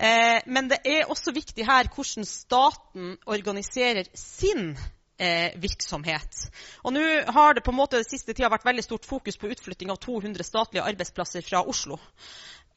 Eh, 0.00 0.40
men 0.46 0.70
det 0.72 0.80
er 0.88 1.10
også 1.12 1.34
viktig 1.36 1.66
her 1.68 1.90
hvordan 1.94 2.26
staten 2.28 3.14
organiserer 3.28 4.08
sin 4.16 4.74
eh, 5.20 5.52
virksomhet. 5.60 6.46
Og 6.84 6.94
nå 6.96 7.04
har 7.34 7.54
det 7.54 7.64
på 7.66 7.72
en 7.74 7.80
måte 7.80 8.00
det 8.00 8.08
siste 8.08 8.34
tida 8.34 8.50
vært 8.52 8.66
veldig 8.66 8.84
stort 8.86 9.08
fokus 9.08 9.38
på 9.40 9.50
utflytting 9.52 9.92
av 9.92 10.00
200 10.02 10.46
statlige 10.46 10.86
arbeidsplasser 10.88 11.44
fra 11.46 11.62
Oslo. 11.68 12.00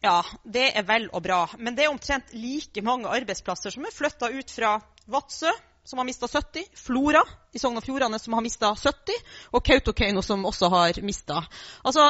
Ja, 0.04 0.20
det 0.44 0.66
er 0.76 0.84
vel 0.84 1.06
og 1.16 1.22
bra. 1.24 1.46
Men 1.58 1.78
det 1.78 1.86
er 1.86 1.94
omtrent 1.94 2.34
like 2.36 2.82
mange 2.84 3.08
arbeidsplasser 3.08 3.72
som 3.72 3.86
er 3.88 3.96
flytta 3.96 4.28
ut 4.36 4.52
fra 4.52 4.74
Vadsø, 5.08 5.52
som 5.84 6.00
har 6.00 6.08
mista 6.08 6.28
70, 6.28 6.66
Flora 6.76 7.22
i 7.56 7.60
Sogn 7.60 7.80
og 7.80 7.86
Fjordane 7.86 8.20
som 8.20 8.36
har 8.36 8.44
mista 8.44 8.74
70, 8.76 9.16
og 9.52 9.64
Kautokeino 9.64 10.24
som 10.24 10.44
også 10.48 10.70
har 10.72 11.00
mista. 11.04 11.42
Altså, 11.84 12.10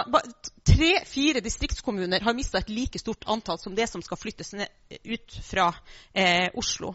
Tre-fire 0.64 1.42
distriktskommuner 1.44 2.22
har 2.22 2.34
mista 2.34 2.58
et 2.58 2.70
like 2.70 3.00
stort 3.00 3.26
antall 3.28 3.60
som 3.60 3.76
det 3.76 3.88
som 3.92 4.02
skal 4.02 4.18
flyttes 4.18 4.54
ut 5.04 5.34
fra 5.44 5.74
eh, 6.14 6.48
Oslo. 6.56 6.94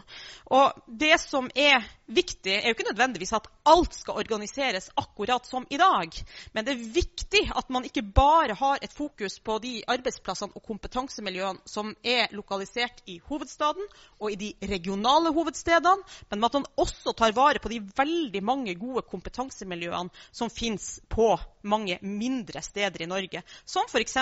Og 0.49 0.79
det 0.87 1.19
som 1.21 1.51
er 1.53 1.85
viktig, 2.09 2.55
er 2.55 2.65
jo 2.65 2.73
ikke 2.73 2.87
nødvendigvis 2.87 3.35
at 3.37 3.45
alt 3.69 3.93
skal 3.93 4.17
organiseres 4.23 4.89
akkurat 4.97 5.45
som 5.45 5.67
i 5.69 5.77
dag. 5.77 6.17
Men 6.53 6.65
det 6.65 6.73
er 6.73 6.87
viktig 6.95 7.43
at 7.53 7.69
man 7.69 7.85
ikke 7.85 8.01
bare 8.01 8.55
har 8.57 8.81
et 8.81 8.95
fokus 8.95 9.37
på 9.37 9.59
de 9.61 9.75
arbeidsplassene 9.85 10.57
og 10.57 10.65
kompetansemiljøene 10.65 11.61
som 11.69 11.93
er 12.01 12.33
lokalisert 12.33 13.03
i 13.05 13.19
hovedstaden 13.29 13.85
og 14.17 14.33
i 14.33 14.39
de 14.47 14.49
regionale 14.65 15.29
hovedstedene, 15.35 16.01
men 16.31 16.49
at 16.49 16.57
man 16.57 16.65
også 16.73 17.13
tar 17.13 17.37
vare 17.37 17.61
på 17.61 17.69
de 17.69 17.83
veldig 17.85 18.41
mange 18.43 18.73
gode 18.81 19.05
kompetansemiljøene 19.05 20.09
som 20.33 20.49
finnes 20.49 20.95
på 21.05 21.35
mange 21.61 21.99
mindre 22.01 22.65
steder 22.65 23.05
i 23.05 23.09
Norge 23.09 23.43
som 23.65 23.87
f.eks. 23.89 24.17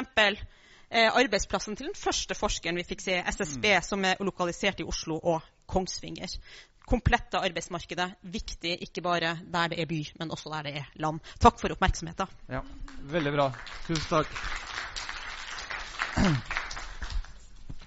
Eh, 0.87 1.11
arbeidsplassen 1.11 1.75
til 1.75 1.89
den 1.89 1.97
første 1.99 2.35
forskeren 2.37 2.77
vi 2.79 2.85
fikk 2.87 3.03
se, 3.03 3.19
SSB, 3.19 3.65
mm. 3.65 3.83
som 3.83 4.05
er 4.07 4.21
lokalisert 4.23 4.79
i 4.79 4.87
Oslo 4.87 5.19
og 5.19 5.43
Kongsvinger. 5.67 6.31
Komplette 6.87 7.41
arbeidsmarkedet. 7.43 8.13
Viktig 8.23 8.77
ikke 8.85 9.03
bare 9.03 9.33
der 9.43 9.73
det 9.73 9.81
er 9.83 9.89
by, 9.89 9.99
men 10.19 10.31
også 10.31 10.53
der 10.53 10.69
det 10.69 10.75
er 10.79 10.85
land. 11.03 11.19
Takk 11.43 11.59
for 11.59 11.75
oppmerksomheten. 11.75 12.31
Ja, 12.47 12.63
Veldig 13.11 13.33
bra. 13.35 13.49
Tusen 13.87 14.07
takk. 14.07 14.31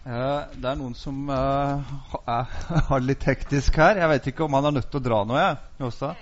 Uh, 0.01 0.49
det 0.57 0.69
er 0.69 0.77
noen 0.81 0.95
som 0.97 1.29
uh, 1.29 1.97
har 2.91 3.03
litt 3.05 3.25
hektisk 3.29 3.81
her. 3.81 4.01
Jeg 4.01 4.13
vet 4.13 4.29
ikke 4.33 4.45
om 4.45 4.57
han 4.59 4.69
er 4.69 4.77
nødt 4.77 4.93
til 4.93 5.01
å 5.01 5.09
dra 5.09 5.25
nå, 5.25 5.41
jeg. 5.41 5.57
Også. 5.89 6.13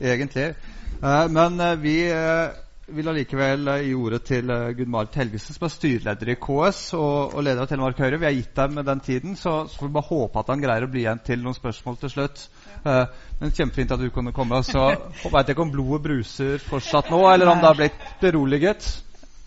Egentlig. 0.00 0.54
Eh, 1.02 1.28
men 1.28 1.60
eh, 1.60 1.76
vi 1.76 1.94
eh, 2.10 2.48
vil 2.92 3.08
allikevel 3.08 3.68
eh, 3.72 3.84
gi 3.86 3.92
ordet 3.96 4.20
til 4.28 4.50
uh, 4.52 4.72
Gunn-Marit 4.76 5.16
Helgesen, 5.16 5.56
som 5.56 5.66
er 5.66 5.72
styreleder 5.72 6.32
i 6.34 6.36
KS 6.40 6.80
og, 6.98 7.34
og 7.36 7.44
leder 7.46 7.62
av 7.64 7.70
Telemark 7.70 8.02
Høyre. 8.02 8.18
Vi 8.20 8.28
har 8.28 8.36
gitt 8.36 8.52
dem 8.58 8.80
den 8.84 9.00
tiden, 9.04 9.36
så, 9.40 9.54
så 9.70 9.80
får 9.80 9.88
vi 9.88 9.96
bare 9.96 10.10
håpe 10.10 10.42
at 10.42 10.52
han 10.52 10.64
greier 10.64 10.84
å 10.84 10.90
bli 10.92 11.04
igjen 11.04 11.22
til 11.24 11.40
noen 11.44 11.56
spørsmål 11.56 11.96
til 12.02 12.12
slutt. 12.12 12.44
Uh, 12.84 13.06
men 13.40 13.54
Kjempefint 13.56 13.96
at 13.96 14.04
du 14.04 14.10
kunne 14.12 14.34
komme. 14.36 14.60
Så 14.66 14.84
veit 15.32 15.48
jeg 15.48 15.56
ikke 15.56 15.66
om 15.66 15.72
blodet 15.72 16.04
bruser 16.04 16.60
fortsatt 16.68 17.08
nå, 17.14 17.24
eller 17.32 17.54
om 17.54 17.62
det 17.62 17.70
har 17.70 17.80
blitt 17.80 18.06
beroliget. 18.20 18.90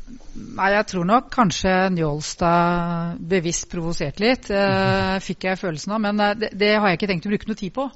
Nei, 0.07 0.69
jeg 0.71 0.85
tror 0.87 1.07
nok 1.07 1.25
kanskje 1.33 1.71
Njålstad 1.91 3.17
bevisst 3.29 3.67
provoserte 3.71 4.23
litt, 4.23 4.49
eh, 4.53 5.15
fikk 5.23 5.47
jeg 5.49 5.59
følelsen 5.59 5.95
av. 5.95 6.03
Men 6.05 6.21
uh, 6.23 6.33
det, 6.37 6.53
det, 6.55 6.75
har 6.77 6.91
jeg 6.91 6.99
ikke 6.99 7.09
tenkt 7.11 7.27
å 7.27 7.31
bruke 7.33 7.49
noe 7.49 7.59
tid 7.59 7.73
på. 7.75 7.87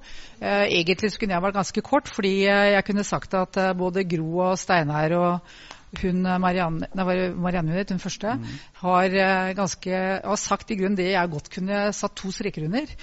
Eh, 0.42 0.66
egentlig 0.82 1.14
så 1.14 1.22
kunne 1.22 1.38
jeg 1.38 1.46
vært 1.46 1.60
ganske 1.60 1.84
kort, 1.86 2.10
fordi 2.12 2.34
jeg 2.48 2.88
kunne 2.88 3.08
sagt 3.08 3.38
at 3.40 3.62
både 3.80 4.04
Gro 4.10 4.42
og 4.50 4.58
Steinar 4.60 5.16
og 5.16 5.54
hun 6.02 6.24
Marianne, 6.24 6.88
Marianne 6.96 7.86
hun 7.90 8.00
første, 8.00 8.36
mm. 8.40 8.52
har, 8.80 9.16
ganske, 9.58 9.96
har 10.24 10.40
sagt 10.40 10.72
i 10.72 10.78
grunnen 10.80 10.96
det 10.96 11.10
jeg 11.10 11.32
godt 11.34 11.50
kunne 11.52 11.82
satt 11.96 12.16
to 12.16 12.32
streker 12.32 12.64
under. 12.64 12.94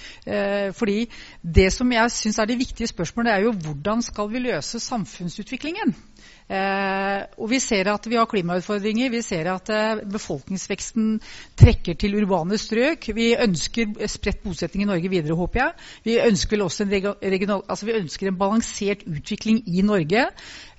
fordi 0.73 1.03
det 1.41 1.67
som 1.73 1.93
jeg 1.93 2.15
syns 2.17 2.41
er 2.41 2.49
de 2.49 2.57
viktige 2.57 2.89
spørsmålene, 2.89 3.35
er 3.35 3.45
jo 3.45 3.53
hvordan 3.53 4.01
skal 4.01 4.33
vi 4.33 4.41
løse 4.41 4.81
samfunnsutviklingen? 4.81 5.93
Eh, 6.49 7.19
og 7.37 7.51
vi 7.51 7.59
ser 7.61 7.91
at 7.91 8.07
vi 8.09 8.17
har 8.17 8.25
klimautfordringer. 8.29 9.11
Vi 9.13 9.21
ser 9.21 9.51
at 9.51 9.69
eh, 9.69 10.01
befolkningsveksten 10.09 11.19
trekker 11.59 11.97
til 11.99 12.15
urbane 12.17 12.57
strøk. 12.57 13.11
Vi 13.13 13.35
ønsker 13.37 13.93
spredt 14.09 14.41
bosetting 14.41 14.81
i 14.81 14.89
Norge 14.89 15.11
videre, 15.11 15.37
håper 15.37 15.61
jeg. 15.61 15.75
Vi 16.07 16.17
ønsker 16.23 16.63
også 16.65 16.87
en, 16.87 16.95
regional, 17.21 17.61
altså 17.69 17.85
vi 17.85 17.97
ønsker 17.99 18.31
en 18.31 18.39
balansert 18.39 19.05
utvikling 19.05 19.61
i 19.69 19.83
Norge. 19.85 20.25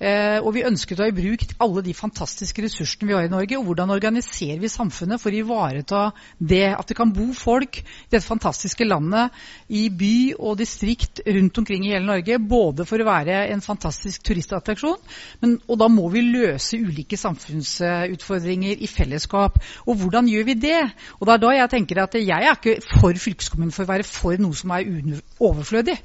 Eh, 0.01 0.39
og 0.41 0.51
vi 0.57 0.65
ønsker 0.67 0.97
å 0.97 1.03
ta 1.03 1.07
i 1.07 1.15
bruk 1.15 1.47
alle 1.63 1.85
de 1.85 1.95
fantastiske 1.95 2.67
ressursene 2.67 3.07
vi 3.07 3.15
har 3.15 3.29
i 3.29 3.31
Norge. 3.31 3.55
Og 3.55 3.69
hvordan 3.69 3.95
organiserer 3.95 4.59
vi 4.59 4.71
samfunnet 4.71 5.23
for 5.23 5.31
å 5.31 5.39
ivareta 5.39 6.03
det 6.35 6.65
at 6.75 6.91
det 6.91 6.99
kan 6.99 7.15
bo 7.15 7.29
folk 7.37 7.79
i 7.79 7.85
dette 8.11 8.27
fantastiske 8.27 8.83
landet, 8.89 9.31
i 9.71 9.87
by 9.87 10.35
og 10.35 10.59
distrikt 10.59 11.23
rundt 11.23 11.63
omkring 11.63 11.87
i 11.87 11.95
hele 11.95 12.09
Norge. 12.11 12.41
Både 12.43 12.83
for 12.89 12.99
å 12.99 13.07
være 13.07 13.45
en 13.55 13.63
fantastisk 13.63 14.27
turistattraksjon, 14.27 14.99
men 15.41 15.57
og 15.67 15.79
da 15.79 15.87
må 15.91 16.09
vi 16.13 16.23
løse 16.25 16.79
ulike 16.81 17.17
samfunnsutfordringer 17.17 18.81
i 18.83 18.89
fellesskap. 18.89 19.59
Og 19.85 20.01
hvordan 20.01 20.27
gjør 20.29 20.47
vi 20.49 20.57
det? 20.65 20.81
Og 21.19 21.27
det 21.27 21.33
er 21.35 21.43
da 21.45 21.55
jeg 21.55 21.71
tenker 21.75 22.03
at 22.03 22.19
jeg 22.19 22.49
er 22.49 22.57
ikke 22.57 22.77
for 22.85 23.23
fylkeskommunen 23.25 23.73
for 23.75 23.85
å 23.85 23.91
være 23.93 24.07
for 24.07 24.41
noe 24.41 24.57
som 24.57 24.75
er 24.75 25.21
overflødig. 25.39 25.97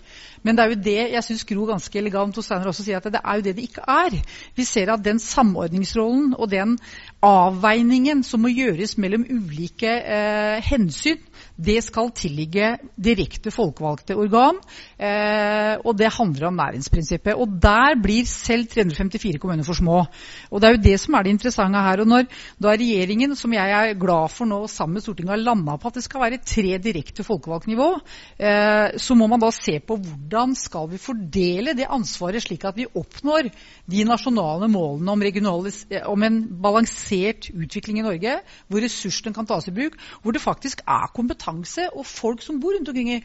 Men 0.46 0.56
det 0.56 0.62
er 0.62 0.70
jo 0.70 0.82
det 0.84 0.98
jeg 1.16 1.26
syns 1.26 1.44
Gro 1.48 1.64
ganske 1.66 1.98
elegant 1.98 2.36
og 2.38 2.44
Steiner 2.44 2.70
også 2.70 2.84
sier 2.86 3.00
at 3.00 3.08
det 3.10 3.22
er 3.22 3.38
jo 3.38 3.44
det 3.48 3.56
det 3.56 3.64
ikke 3.66 3.86
er. 3.90 4.14
Vi 4.54 4.66
ser 4.68 4.92
at 4.94 5.02
den 5.02 5.18
samordningsrollen 5.22 6.36
og 6.38 6.50
den 6.52 6.76
avveiningen 7.26 8.22
som 8.26 8.44
må 8.44 8.52
gjøres 8.54 8.94
mellom 9.02 9.24
ulike 9.26 9.90
eh, 9.90 10.62
hensyn, 10.62 11.18
det 11.56 11.80
skal 11.84 12.12
tilligge 12.14 12.76
direkte 12.94 13.50
folkevalgte 13.50 14.16
organ. 14.16 14.60
Eh, 14.96 15.76
og 15.84 15.92
det 15.98 16.08
handler 16.14 16.48
om 16.48 16.56
næringsprinsippet. 16.56 17.36
Og 17.36 17.50
der 17.62 17.98
blir 18.00 18.24
selv 18.28 18.64
354 18.72 19.38
kommuner 19.40 19.66
for 19.66 19.76
små. 19.76 20.04
Og 20.50 20.60
det 20.60 20.68
er 20.68 20.76
jo 20.76 20.84
det 20.86 20.94
som 21.00 21.14
er 21.14 21.26
det 21.26 21.34
interessante 21.34 21.82
her. 21.84 22.00
Og 22.00 22.08
når 22.08 22.28
da 22.62 22.72
regjeringen, 22.72 23.36
som 23.36 23.52
jeg 23.52 23.74
er 23.76 23.98
glad 24.00 24.32
for 24.32 24.48
nå 24.48 24.62
sammen 24.72 24.96
med 24.96 25.04
Stortinget, 25.04 25.34
har 25.34 25.42
landa 25.42 25.76
på 25.76 25.90
at 25.90 25.98
det 25.98 26.04
skal 26.06 26.24
være 26.24 26.40
tre 26.40 26.78
direkte 26.80 27.24
folkevalgt 27.26 27.68
nivå, 27.68 27.90
eh, 28.40 28.96
så 28.96 29.14
må 29.14 29.28
man 29.28 29.42
da 29.42 29.50
se 29.52 29.78
på 29.80 29.98
hvordan 30.00 30.54
skal 30.56 30.88
vi 30.90 31.02
fordele 31.02 31.76
det 31.76 31.90
ansvaret 31.92 32.42
slik 32.42 32.64
at 32.64 32.76
vi 32.76 32.88
oppnår 32.88 33.50
de 33.90 34.04
nasjonale 34.08 34.68
målene 34.72 35.12
om, 35.12 35.68
om 36.06 36.22
en 36.22 36.40
balansert 36.62 37.50
utvikling 37.52 38.00
i 38.00 38.06
Norge, 38.06 38.38
hvor 38.68 38.80
ressursene 38.80 39.34
kan 39.36 39.46
tas 39.46 39.68
i 39.68 39.74
bruk, 39.76 39.98
hvor 40.22 40.32
det 40.32 40.42
faktisk 40.42 40.80
er 40.88 41.12
kompetanse 41.12 41.90
og 41.92 42.06
folk 42.06 42.42
som 42.42 42.60
bor 42.60 42.72
rundt 42.76 42.88
omkring 42.88 43.12
i 43.18 43.22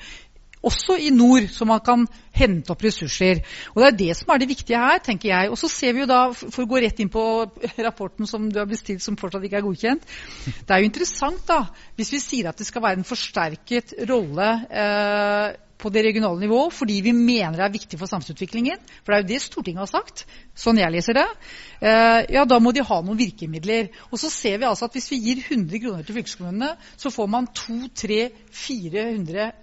også 0.61 0.97
i 1.01 1.09
nord, 1.13 1.47
så 1.49 1.65
man 1.65 1.81
kan 1.85 2.05
hente 2.37 2.73
opp 2.73 2.83
ressurser. 2.85 3.41
Og 3.73 3.81
Det 3.81 3.87
er 3.87 3.97
det 3.97 4.17
som 4.17 4.33
er 4.33 4.41
det 4.41 4.49
viktige 4.51 4.77
her, 4.77 5.01
tenker 5.03 5.29
jeg. 5.29 5.49
Og 5.49 5.57
så 5.57 5.69
ser 5.71 5.93
vi 5.93 6.03
jo 6.03 6.09
da, 6.09 6.21
For 6.33 6.63
å 6.63 6.69
gå 6.69 6.81
rett 6.83 6.99
inn 7.01 7.09
på 7.09 7.23
rapporten 7.87 8.29
som 8.29 8.49
du 8.51 8.59
har 8.61 8.69
bestilt, 8.69 9.03
som 9.03 9.17
fortsatt 9.17 9.43
ikke 9.47 9.61
er 9.61 9.65
godkjent. 9.65 10.05
Det 10.45 10.75
er 10.75 10.83
jo 10.83 10.91
interessant 10.91 11.43
da, 11.49 11.63
hvis 11.97 12.13
vi 12.13 12.21
sier 12.23 12.51
at 12.51 12.61
det 12.61 12.69
skal 12.69 12.85
være 12.85 13.01
en 13.01 13.07
forsterket 13.07 13.95
rolle 14.09 14.51
eh, 14.69 15.57
på 15.81 15.89
det 15.93 16.03
regionale 16.05 16.39
nivå 16.43 16.61
fordi 16.73 16.99
vi 17.05 17.13
mener 17.15 17.57
det 17.57 17.65
er 17.65 17.73
viktig 17.73 17.99
for 17.99 18.09
samfunnsutviklingen. 18.09 18.79
For 19.01 19.11
det 19.11 19.17
er 19.17 19.23
jo 19.23 19.31
det 19.31 19.41
Stortinget 19.41 19.83
har 19.83 19.89
sagt, 19.89 20.25
sånn 20.57 20.79
jeg 20.81 20.93
leser 20.93 21.17
det. 21.17 21.27
Eh, 21.81 22.19
ja, 22.35 22.45
da 22.45 22.59
må 22.61 22.73
de 22.75 22.83
ha 22.85 22.97
noen 23.01 23.19
virkemidler. 23.19 23.89
Og 24.11 24.21
så 24.21 24.29
ser 24.33 24.59
vi 24.61 24.67
altså 24.69 24.85
at 24.87 24.95
hvis 24.97 25.09
vi 25.11 25.21
gir 25.25 25.41
100 25.41 25.81
kroner 25.81 26.05
til 26.05 26.17
fylkeskommunene, 26.19 26.71
så 27.01 27.11
får 27.13 27.27
man 27.33 27.49
2-3-4 27.57 29.01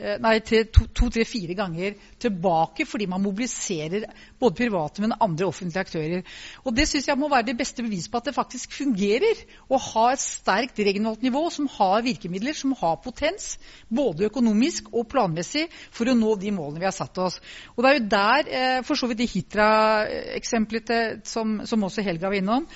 eh, 0.03 1.55
ganger 1.59 1.99
tilbake 2.19 2.87
fordi 2.89 3.07
man 3.11 3.23
mobiliserer 3.23 4.09
både 4.41 4.59
private, 4.59 5.03
men 5.05 5.17
andre 5.21 5.47
offentlige 5.47 5.85
aktører. 5.87 6.23
Og 6.65 6.75
Det 6.79 6.89
syns 6.89 7.09
jeg 7.09 7.19
må 7.19 7.29
være 7.31 7.47
det 7.51 7.59
beste 7.59 7.83
bevis 7.83 8.09
på 8.09 8.19
at 8.19 8.29
det 8.29 8.37
faktisk 8.37 8.75
fungerer 8.79 9.45
å 9.71 9.79
ha 9.83 10.05
et 10.13 10.23
sterkt 10.23 10.79
regionalt 10.79 11.23
nivå 11.23 11.49
som 11.55 11.69
har 11.79 12.03
virkemidler, 12.07 12.55
som 12.55 12.75
har 12.79 13.01
potens, 13.03 13.59
både 13.91 14.29
økonomisk 14.29 14.93
og 14.93 15.09
planmessig, 15.11 15.67
for 15.91 16.08
å 16.13 16.19
nå 16.19 16.35
de 16.41 16.53
målene 16.55 16.83
vi 16.83 16.89
har 16.89 16.97
satt 16.97 17.19
oss. 17.25 17.39
Og 17.77 17.85
Det 17.85 17.91
er 17.91 17.99
jo 17.99 18.09
der 18.15 18.51
eh, 18.61 18.81
for 18.87 18.99
så 18.99 19.09
vidt 19.11 19.23
de 19.23 19.29
Hitra-eksemplene 19.33 21.21
som, 21.29 21.61
som 21.69 21.87
også 21.89 22.05
Helga 22.07 22.31
var 22.31 22.41
innom. 22.41 22.67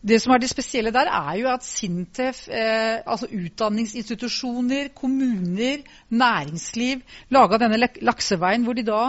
Det 0.00 0.16
som 0.22 0.32
er 0.32 0.40
det 0.40 0.48
spesielle 0.48 0.90
der, 0.94 1.10
er 1.12 1.34
jo 1.36 1.48
at 1.52 1.64
Sintef, 1.66 2.46
eh, 2.48 3.02
altså 3.04 3.26
utdanningsinstitusjoner, 3.36 4.94
kommuner, 4.96 5.82
næringsliv, 6.08 7.02
laga 7.28 7.58
denne 7.60 7.76
lakseveien 8.00 8.64
hvor 8.64 8.78
de 8.78 8.84
da 8.86 9.00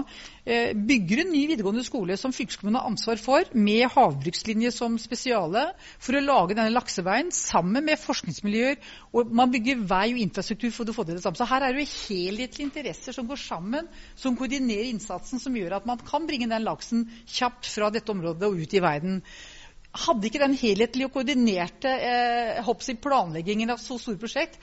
eh, 0.44 0.74
bygger 0.76 1.22
en 1.24 1.32
ny 1.32 1.46
videregående 1.48 1.86
skole 1.88 2.18
som 2.20 2.34
fylkeskommunen 2.36 2.82
har 2.82 2.90
ansvar 2.90 3.22
for, 3.24 3.48
med 3.56 3.88
havbrukslinje 3.94 4.74
som 4.76 4.98
spesiale, 5.00 5.64
for 5.96 6.20
å 6.20 6.24
lage 6.26 6.60
denne 6.60 6.76
lakseveien 6.76 7.32
sammen 7.32 7.88
med 7.88 8.02
forskningsmiljøer. 8.04 8.76
Og 9.16 9.32
man 9.32 9.56
bygger 9.56 9.88
vei 9.88 10.10
og 10.12 10.22
infrastruktur 10.26 10.76
for 10.76 10.92
å 10.92 10.98
få 10.98 11.08
det 11.08 11.22
samme. 11.24 11.40
Så 11.40 11.48
her 11.54 11.70
er 11.70 11.72
det 11.72 11.86
jo 11.86 11.96
helhetlige 12.10 12.68
interesser 12.68 13.16
som 13.16 13.32
går 13.32 13.40
sammen, 13.40 13.88
som 14.20 14.36
koordinerer 14.36 14.92
innsatsen, 14.92 15.40
som 15.40 15.56
gjør 15.56 15.80
at 15.80 15.88
man 15.88 16.04
kan 16.04 16.28
bringe 16.28 16.52
den 16.52 16.68
laksen 16.68 17.08
kjapt 17.24 17.72
fra 17.72 17.88
dette 17.96 18.12
området 18.12 18.52
og 18.52 18.60
ut 18.60 18.76
i 18.76 18.84
verden. 18.84 19.22
Hadde 19.92 20.30
ikke 20.30 20.40
den 20.40 20.54
helhetlige 20.56 21.10
og 21.10 21.12
koordinerte 21.18 21.92
eh, 21.92 22.96
planleggingen 23.04 23.74
av 23.74 23.80
så 23.84 23.98
store 24.00 24.20
prosjekt 24.22 24.54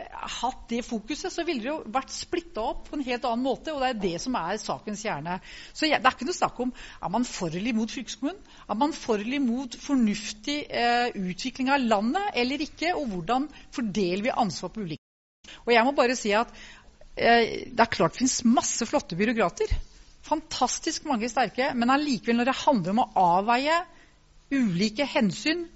eh, 0.00 0.06
hatt 0.38 0.62
det 0.70 0.80
fokuset, 0.86 1.28
så 1.28 1.44
ville 1.44 1.60
det 1.60 1.68
jo 1.68 1.82
vært 1.92 2.14
splitta 2.14 2.62
opp 2.70 2.86
på 2.86 2.96
en 2.96 3.04
helt 3.04 3.26
annen 3.28 3.44
måte. 3.44 3.74
Og 3.74 3.82
det 3.84 3.90
er 3.90 3.98
det 4.00 4.22
som 4.22 4.38
er 4.40 4.56
sakens 4.62 5.02
kjerne. 5.04 5.34
Så 5.76 5.90
jeg, 5.90 6.00
det 6.00 6.08
er 6.08 6.16
ikke 6.16 6.28
noe 6.30 6.38
snakk 6.38 6.62
om 6.64 6.72
er 6.72 7.12
man 7.12 7.28
for 7.28 7.52
eller 7.52 7.74
imot 7.74 7.92
fylkeskommunen. 7.92 8.40
Er 8.64 8.80
man 8.80 8.96
for 8.96 9.20
eller 9.20 9.36
imot 9.36 9.76
fornuftig 9.82 10.56
eh, 10.72 11.12
utvikling 11.20 11.68
av 11.74 11.84
landet 11.84 12.40
eller 12.40 12.64
ikke? 12.64 12.94
Og 12.96 13.12
hvordan 13.12 13.50
fordeler 13.76 14.24
vi 14.24 14.34
ansvar 14.46 14.72
på 14.72 14.86
ulike 14.88 15.60
Og 15.66 15.74
jeg 15.74 15.84
må 15.84 15.92
bare 16.00 16.16
si 16.16 16.32
at 16.32 16.56
eh, 17.12 17.68
det 17.68 17.84
er 17.84 17.92
klart 17.92 18.16
det 18.16 18.22
finnes 18.22 18.40
masse 18.48 18.88
flotte 18.88 19.20
byråkrater. 19.20 19.76
Fantastisk 20.32 21.04
mange 21.12 21.28
sterke. 21.28 21.74
Men 21.76 21.92
allikevel, 21.92 22.40
når 22.40 22.54
det 22.54 22.58
handler 22.64 22.96
om 22.96 23.04
å 23.04 23.10
avveie 23.36 23.82
ulike 24.54 25.06
hensyn 25.06 25.66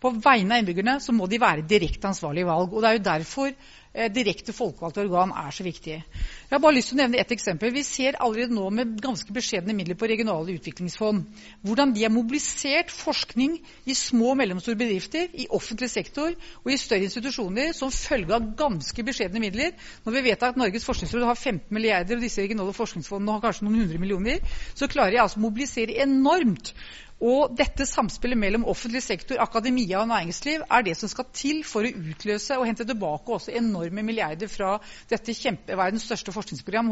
på 0.00 0.12
vegne 0.24 0.56
av 0.56 0.62
innbyggerne, 0.62 0.96
så 1.02 1.12
må 1.12 1.26
de 1.28 1.40
være 1.40 1.66
direkte 1.68 2.08
ansvarlige 2.08 2.46
i 2.46 2.48
valg. 2.48 2.72
Og 2.72 2.82
Det 2.82 2.88
er 2.88 2.96
jo 2.96 3.04
derfor 3.04 3.50
direkte 3.90 4.54
folkevalgte 4.54 5.02
organ 5.02 5.32
er 5.34 5.50
så 5.50 5.64
viktig. 5.66 5.96
Jeg 5.98 6.52
har 6.52 6.62
bare 6.62 6.76
lyst 6.76 6.92
til 6.92 6.98
å 6.98 7.00
nevne 7.00 7.18
ett 7.18 7.32
eksempel. 7.34 7.72
Vi 7.74 7.82
ser 7.86 8.18
allerede 8.22 8.54
nå 8.54 8.68
med 8.74 8.92
ganske 9.02 9.34
beskjedne 9.34 9.74
midler 9.74 9.98
på 9.98 10.06
regionale 10.10 10.54
utviklingsfond 10.54 11.24
hvordan 11.66 11.94
de 11.96 12.04
har 12.04 12.14
mobilisert 12.14 12.92
forskning 12.94 13.58
i 13.90 13.96
små 13.98 14.30
og 14.32 14.38
mellomstore 14.38 14.78
bedrifter, 14.78 15.26
i 15.34 15.48
offentlig 15.50 15.90
sektor 15.90 16.30
og 16.30 16.70
i 16.70 16.78
større 16.78 17.08
institusjoner 17.08 17.74
som 17.76 17.90
følge 17.90 18.36
av 18.36 18.48
ganske 18.58 19.06
beskjedne 19.10 19.42
midler. 19.42 19.74
Når 20.06 20.16
vi 20.16 20.24
vet 20.30 20.46
at 20.46 20.58
Norges 20.60 20.86
forskningsråd 20.86 21.26
har 21.26 21.38
15 21.38 21.74
milliarder, 21.74 22.18
og 22.18 22.24
disse 22.24 22.46
regionale 22.46 22.76
forskningsfondene 22.76 23.36
har 23.36 23.44
kanskje 23.44 23.66
noen 23.66 23.82
hundre 23.82 24.02
millioner, 24.02 24.58
så 24.78 24.90
klarer 24.90 25.16
de 25.16 25.24
altså 25.24 25.42
å 25.42 25.46
mobilisere 25.48 25.98
enormt. 26.06 26.74
Og 27.20 27.52
dette 27.52 27.84
samspillet 27.84 28.38
mellom 28.40 28.62
offentlig 28.72 29.02
sektor, 29.04 29.36
akademia 29.44 29.98
og 30.00 30.08
næringsliv 30.08 30.62
er 30.64 30.84
det 30.86 30.94
som 30.96 31.10
skal 31.12 31.26
til 31.36 31.58
for 31.68 31.84
å 31.84 31.90
utløse 31.92 32.56
og 32.56 32.64
hente 32.64 32.86
tilbake 32.88 33.34
også 33.34 33.52
enorme 33.80 34.02
milliarder 34.04 34.48
fra 34.50 34.74
dette 35.10 35.34
kjempe, 35.36 35.76
verdens 35.78 36.04
største 36.08 36.32
forskningsprogram, 36.34 36.90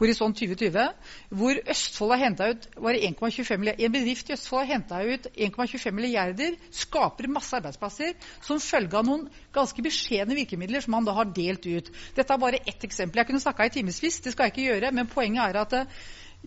Horisont 0.00 0.36
2020, 0.38 0.86
hvor 1.36 1.60
Østfold 1.72 2.14
har 2.14 2.22
henta 2.24 2.50
ut 2.52 2.68
var 2.76 2.96
det 2.96 3.04
1,25 3.10 3.60
milliarder. 3.60 3.84
En 3.86 3.94
bedrift 3.94 4.30
i 4.30 4.36
Østfold 4.36 4.64
har 4.64 4.72
henta 4.74 5.00
ut 5.04 5.28
1,25 5.34 5.96
milliarder, 5.96 6.58
skaper 6.74 7.30
masse 7.32 7.56
arbeidsplasser 7.58 8.14
som 8.46 8.60
følge 8.62 8.98
av 8.98 9.06
noen 9.08 9.26
ganske 9.54 9.84
beskjedne 9.84 10.36
virkemidler 10.38 10.84
som 10.84 10.96
man 10.96 11.06
da 11.06 11.16
har 11.16 11.32
delt 11.36 11.66
ut. 11.66 11.90
Dette 12.16 12.32
er 12.32 12.42
bare 12.42 12.62
ett 12.66 12.84
eksempel. 12.86 13.20
Jeg 13.22 13.30
kunne 13.30 13.42
snakka 13.42 13.66
i 13.68 13.74
timevis, 13.74 14.20
det 14.24 14.34
skal 14.34 14.48
jeg 14.48 14.56
ikke 14.56 14.68
gjøre, 14.70 14.94
men 14.96 15.10
poenget 15.10 15.44
er 15.50 15.60
at 15.64 15.76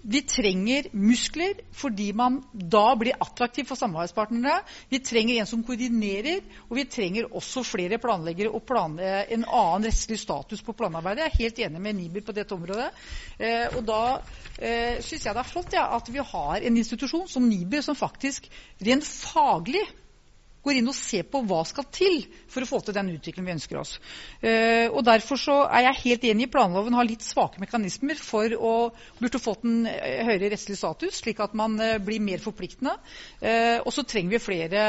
Vi 0.03 0.21
trenger 0.27 0.89
muskler 0.95 1.59
fordi 1.75 2.11
man 2.15 2.39
da 2.53 2.95
blir 2.99 3.17
attraktiv 3.19 3.67
for 3.69 3.79
samarbeidspartnere. 3.79 4.61
Vi 4.89 4.99
trenger 5.03 5.39
en 5.39 5.49
som 5.49 5.63
koordinerer, 5.65 6.43
og 6.69 6.77
vi 6.79 6.85
trenger 6.89 7.29
også 7.35 7.63
flere 7.67 7.99
planleggere 8.01 8.53
og 8.53 8.63
plan 8.67 8.97
en 8.99 9.45
annen 9.45 9.87
rettslig 9.89 10.19
status 10.21 10.63
på 10.65 10.75
planarbeidet. 10.77 11.25
Jeg 11.25 11.31
er 11.31 11.39
helt 11.43 11.63
enig 11.67 11.83
med 11.83 11.99
Nibir 11.99 12.25
på 12.25 12.35
dette 12.35 12.55
området. 12.55 12.89
Eh, 13.39 13.67
og 13.75 13.83
da 13.87 14.01
eh, 14.57 14.99
syns 15.03 15.25
jeg 15.25 15.35
det 15.35 15.43
er 15.43 15.51
flott 15.51 15.75
ja, 15.75 15.87
at 15.97 16.11
vi 16.13 16.23
har 16.31 16.67
en 16.69 16.79
institusjon 16.79 17.27
som 17.31 17.47
Nibir 17.49 17.83
som 17.85 17.97
faktisk 17.97 18.47
rent 18.85 19.07
faglig 19.07 19.83
går 20.69 20.79
inn 20.79 20.91
og 20.91 20.97
ser 20.97 21.25
på 21.29 21.41
hva 21.49 21.63
skal 21.67 21.87
til 21.93 22.21
for 22.49 22.63
å 22.63 22.69
få 22.69 22.79
til 22.85 22.95
den 22.97 23.11
utviklingen 23.15 23.49
vi 23.49 23.55
ønsker 23.57 23.79
oss. 23.81 23.95
Uh, 24.43 24.87
og 24.93 25.01
Derfor 25.09 25.41
så 25.41 25.57
er 25.65 25.87
jeg 25.87 26.01
helt 26.03 26.27
enig 26.31 26.47
i 26.47 26.51
planloven 26.53 26.97
har 26.97 27.07
litt 27.07 27.25
svake 27.25 27.61
mekanismer 27.61 28.19
for 28.21 28.53
å 28.55 28.73
burde 29.19 29.41
fått 29.41 29.65
en 29.67 29.87
uh, 29.89 30.23
høyere 30.29 30.51
rettslig 30.53 30.77
status, 30.79 31.19
slik 31.23 31.41
at 31.43 31.55
man 31.57 31.77
uh, 31.81 31.97
blir 32.03 32.21
mer 32.23 32.41
forpliktende. 32.43 32.95
og 33.83 33.89
så 33.93 34.03
trenger 34.07 34.35
vi 34.35 34.39
flere 34.41 34.81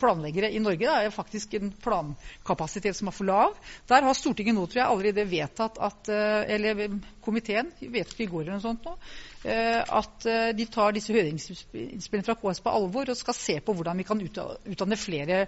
planleggere 0.00 0.50
i 0.52 0.60
Norge. 0.62 0.84
Det 0.84 1.08
er 1.08 1.14
faktisk 1.14 1.54
en 1.56 1.70
plankapasitet 1.82 2.96
som 2.98 3.08
er 3.08 3.16
for 3.16 3.28
lav. 3.28 3.56
Der 3.88 4.04
har 4.06 4.16
Stortinget 4.16 4.56
nå 4.56 4.66
tror 4.66 4.82
jeg, 4.82 4.88
allerede 4.88 5.28
vedtatt 5.30 5.78
at 5.82 6.10
Eller 6.12 6.98
komiteen 7.24 7.70
vedtok 7.80 8.20
i 8.20 8.28
går 8.30 8.44
eller 8.44 8.58
noe 8.58 8.64
sånt 8.64 8.86
nå, 8.86 8.96
Eh, 8.96 9.31
at 9.44 10.26
eh, 10.30 10.50
de 10.54 10.66
tar 10.70 10.92
disse 10.94 11.14
høringsinnspillene 11.14 12.26
fra 12.26 12.36
KS 12.38 12.60
på 12.62 12.74
alvor 12.76 13.10
og 13.10 13.18
skal 13.18 13.34
se 13.34 13.56
på 13.64 13.74
hvordan 13.74 13.98
vi 13.98 14.06
kan 14.06 14.22
utdanne 14.22 14.98
flere 15.00 15.40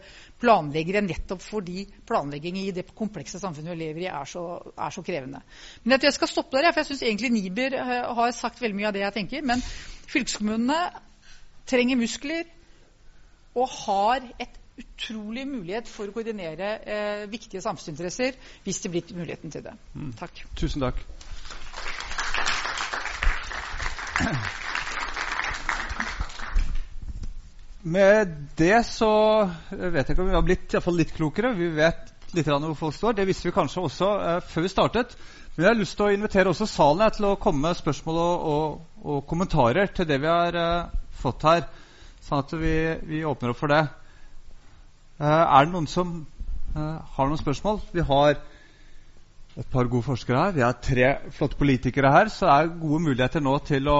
planleggere, 0.42 1.04
nettopp 1.06 1.42
fordi 1.44 1.84
planlegging 2.08 2.58
i 2.58 2.72
det 2.74 2.88
komplekse 2.96 3.38
samfunnet 3.42 3.74
vi 3.76 3.84
lever 3.84 4.06
i, 4.06 4.10
er 4.10 4.26
så, 4.30 4.44
er 4.74 4.94
så 4.94 5.04
krevende. 5.06 5.44
Men 5.84 5.94
jeg 5.94 6.02
tror 6.02 6.10
jeg 6.10 6.18
skal 6.18 6.32
stoppe 6.32 6.58
der, 6.58 6.72
for 6.72 6.82
jeg 6.82 6.90
syns 6.90 7.06
egentlig 7.06 7.32
Niber 7.36 7.78
eh, 7.78 7.94
har 8.18 8.34
sagt 8.34 8.62
veldig 8.64 8.80
mye 8.80 8.90
av 8.90 8.98
det 8.98 9.04
jeg 9.06 9.18
tenker. 9.20 9.46
Men 9.46 9.62
fylkeskommunene 10.10 10.80
trenger 11.70 12.00
muskler 12.00 12.50
og 13.54 13.70
har 13.86 14.26
et 14.42 14.60
utrolig 14.74 15.44
mulighet 15.46 15.86
for 15.86 16.10
å 16.10 16.14
koordinere 16.16 16.70
eh, 16.82 17.26
viktige 17.30 17.62
samfunnsinteresser 17.62 18.34
hvis 18.64 18.82
det 18.82 18.90
blir 18.90 19.14
muligheten 19.14 19.54
til 19.54 19.62
det. 19.68 19.76
Mm. 19.94 20.10
Takk. 20.18 20.42
Tusen 20.58 20.82
takk. 20.82 20.98
Med 27.84 28.30
det 28.56 28.78
så 28.88 29.10
vet 29.68 30.08
jeg 30.08 30.14
ikke 30.14 30.22
om 30.24 30.30
vi 30.30 30.36
har 30.38 30.44
blitt 30.46 30.72
i 30.72 30.92
litt 30.96 31.12
klokere. 31.12 31.52
Vi 31.52 31.68
vet 31.76 32.14
litt 32.34 32.48
hvor 32.48 32.74
folk 32.78 32.94
står. 32.96 33.16
Det 33.18 33.26
visste 33.28 33.48
vi 33.50 33.54
kanskje 33.54 33.82
også 33.84 34.10
eh, 34.18 34.38
før 34.48 34.64
vi 34.64 34.70
startet. 34.72 35.16
Men 35.54 35.66
jeg 35.66 35.70
har 35.70 35.78
lyst 35.78 35.96
til 35.98 36.06
å 36.08 36.14
invitere 36.14 36.50
også 36.50 36.66
salen 36.66 37.12
til 37.14 37.28
å 37.28 37.36
komme 37.38 37.68
med 37.68 37.78
spørsmål 37.78 38.16
og, 38.18 38.46
og, 38.54 38.78
og, 39.04 39.18
kommentarer 39.30 39.92
til 39.94 40.08
det 40.08 40.16
vi 40.22 40.30
har 40.30 40.56
eh, 40.58 40.88
fått 41.20 41.44
her. 41.46 41.68
Sånn 42.24 42.40
at 42.40 42.56
vi, 42.56 42.74
vi, 43.06 43.20
åpner 43.28 43.52
opp 43.52 43.60
for 43.60 43.70
det. 43.70 43.84
Eh, 45.20 45.28
er 45.28 45.68
det 45.68 45.74
noen 45.76 45.86
som 45.90 46.16
eh, 46.74 46.96
har 47.18 47.30
noen 47.30 47.38
spørsmål? 47.38 47.84
Vi 47.92 48.02
har 48.08 48.40
et 49.54 49.66
par 49.70 49.86
gode 49.86 50.02
forskere 50.02 50.40
her. 50.40 50.54
Vi 50.56 50.64
har 50.64 50.78
tre 50.82 51.08
flotte 51.34 51.58
politikere 51.58 52.10
her, 52.10 52.30
så 52.32 52.48
det 52.48 52.54
er 52.54 52.78
gode 52.80 53.02
muligheter 53.06 53.42
nå 53.44 53.54
til 53.66 53.86
å 53.90 53.98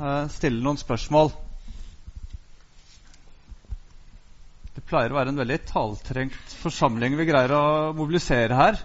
uh, 0.00 0.26
stille 0.32 0.62
noen 0.64 0.80
spørsmål. 0.80 1.30
Det 4.74 4.82
pleier 4.86 5.14
å 5.14 5.18
være 5.20 5.32
en 5.32 5.38
veldig 5.40 5.60
taltrengt 5.68 6.56
forsamling 6.58 7.14
vi 7.18 7.28
greier 7.28 7.54
å 7.54 7.66
mobilisere 7.96 8.58
her. 8.58 8.80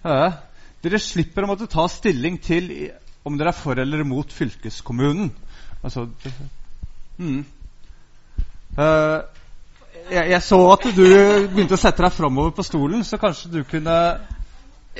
Uh, 0.00 0.30
dere 0.84 1.00
slipper 1.02 1.44
å 1.44 1.50
måtte 1.52 1.68
ta 1.70 1.84
stilling 1.92 2.40
til 2.40 2.70
om 3.26 3.36
dere 3.36 3.52
er 3.52 3.58
for 3.58 3.76
eller 3.76 4.00
imot 4.00 4.32
fylkeskommunen. 4.32 5.28
Altså 5.84 6.06
mm. 7.20 7.42
uh, 8.80 9.20
jeg, 10.08 10.24
jeg, 10.30 10.40
så 10.46 10.62
at 10.72 10.88
du 10.96 11.04
begynte 11.52 11.76
å 11.76 11.84
sette 11.84 12.00
deg 12.00 12.16
framover 12.16 12.56
på 12.56 12.64
stolen, 12.64 13.04
så 13.04 13.20
kanskje 13.20 13.52
du 13.58 13.60
kunne 13.68 13.98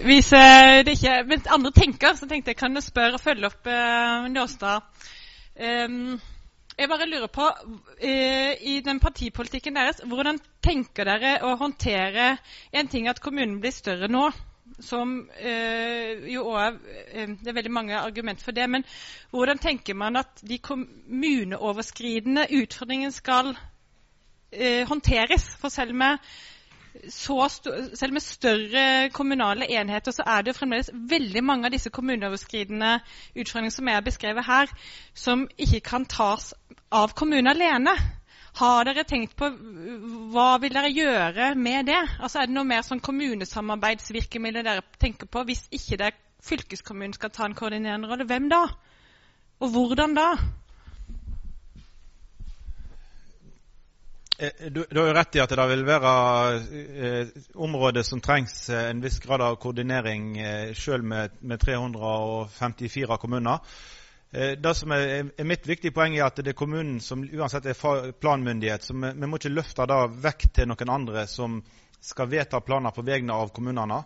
hvis 0.05 0.33
uh, 0.33 0.85
det 0.85 0.97
ikke 0.97 1.23
Mens 1.29 1.47
andre 1.51 1.71
tenker, 1.73 2.15
så 2.15 2.29
tenkte 2.29 2.53
jeg 2.53 2.59
kan 2.61 2.75
jeg 2.77 2.85
spørre 2.85 3.17
og 3.17 3.23
følge 3.23 3.49
opp 3.49 3.69
uh, 3.71 4.27
Njåstad. 4.29 4.85
Um, 5.57 6.19
jeg 6.77 6.89
bare 6.89 7.09
lurer 7.09 7.31
på, 7.33 7.47
uh, 8.05 8.53
i 8.61 8.81
den 8.85 9.01
partipolitikken 9.01 9.77
deres, 9.77 10.03
hvordan 10.05 10.39
tenker 10.63 11.09
dere 11.09 11.39
å 11.49 11.55
håndtere 11.57 12.37
En 12.73 12.89
ting 12.93 13.09
at 13.09 13.23
kommunen 13.25 13.61
blir 13.63 13.73
større 13.73 14.11
nå, 14.13 14.27
som 14.85 15.15
uh, 15.25 16.27
jo 16.29 16.45
òg 16.53 16.77
Det 17.15 17.49
er 17.49 17.57
veldig 17.57 17.73
mange 17.73 17.97
argumenter 17.97 18.45
for 18.45 18.53
det. 18.53 18.69
Men 18.69 18.85
hvordan 19.31 19.59
tenker 19.59 19.95
man 19.95 20.21
at 20.21 20.43
de 20.43 20.59
kommuneoverskridende 20.59 22.51
utfordringene 22.61 23.13
skal 23.17 23.55
uh, 23.57 24.83
håndteres? 24.91 25.49
For 25.57 25.73
selv 25.73 25.95
med 25.97 26.21
selv 27.13 28.13
med 28.13 28.25
større 28.25 29.11
kommunale 29.15 29.69
enheter 29.71 30.15
så 30.15 30.25
er 30.27 30.43
det 30.43 30.53
jo 30.53 30.59
fremdeles 30.61 30.91
veldig 30.93 31.43
mange 31.45 31.69
av 31.69 31.75
disse 31.75 31.93
kommuneoverskridende 31.95 32.99
utfordringene 33.37 33.75
som 33.75 33.89
er 33.93 34.05
beskrevet 34.07 34.47
her, 34.47 34.73
som 35.15 35.47
ikke 35.59 35.81
kan 35.81 36.07
tas 36.11 36.53
av 36.93 37.15
kommunen 37.19 37.53
alene. 37.53 37.97
Har 38.57 38.87
dere 38.89 39.05
tenkt 39.05 39.35
på 39.37 39.51
hva 40.33 40.57
vil 40.63 40.73
dere 40.73 40.93
gjøre 40.93 41.51
med 41.61 41.91
det? 41.91 42.03
Altså 42.21 42.41
Er 42.41 42.49
det 42.49 42.57
noe 42.57 42.69
mer 42.69 42.85
sånn 42.87 43.05
kommunesamarbeidsvirkemidler 43.05 44.65
dere 44.65 44.85
tenker 45.01 45.29
på 45.29 45.45
hvis 45.45 45.67
ikke 45.71 45.99
det 46.01 46.07
er 46.09 46.21
fylkeskommunen 46.47 47.17
skal 47.17 47.35
ta 47.35 47.45
en 47.45 47.57
koordinerende 47.59 48.09
rolle? 48.09 48.25
Hvem 48.25 48.49
da? 48.49 48.63
Og 49.61 49.75
hvordan 49.75 50.17
da? 50.17 50.31
Du, 54.71 54.85
du, 54.91 55.01
har 55.01 55.07
jo 55.09 55.13
rett 55.17 55.37
i 55.37 55.41
at 55.41 55.53
det 55.57 55.65
vil 55.71 55.85
være 55.89 56.11
eh, 57.09 57.29
områder 57.55 58.05
som 58.05 58.21
trengs 58.21 58.69
eh, 58.69 58.91
en 58.91 59.01
viss 59.01 59.17
grad 59.25 59.41
av 59.41 59.55
koordinering, 59.57 60.35
eh, 60.39 60.73
selv 60.77 61.07
med, 61.09 61.39
med 61.41 61.61
354 61.63 63.17
kommuner. 63.23 63.65
Eh, 64.31 64.53
det 64.61 64.75
som 64.77 64.93
er, 64.93 65.31
er, 65.33 65.49
mitt 65.49 65.65
viktige 65.65 65.95
poeng, 65.97 66.19
er 66.19 66.27
at 66.27 66.43
det 66.45 66.53
er 66.53 66.59
kommunen 66.59 66.99
som 67.01 67.23
uansett 67.25 67.71
er 67.73 68.13
planmyndighet. 68.21 68.85
så 68.85 68.93
Vi, 68.93 69.15
vi 69.17 69.31
må 69.31 69.41
ikke 69.41 69.55
løfte 69.55 69.89
det 69.89 70.03
vekk 70.27 70.47
til 70.53 70.69
noen 70.69 70.93
andre 70.99 71.25
som 71.33 71.63
skal 72.05 72.29
vedta 72.29 72.61
planer 72.61 72.93
på 72.93 73.07
vegne 73.09 73.41
av 73.41 73.55
kommunene. 73.57 74.03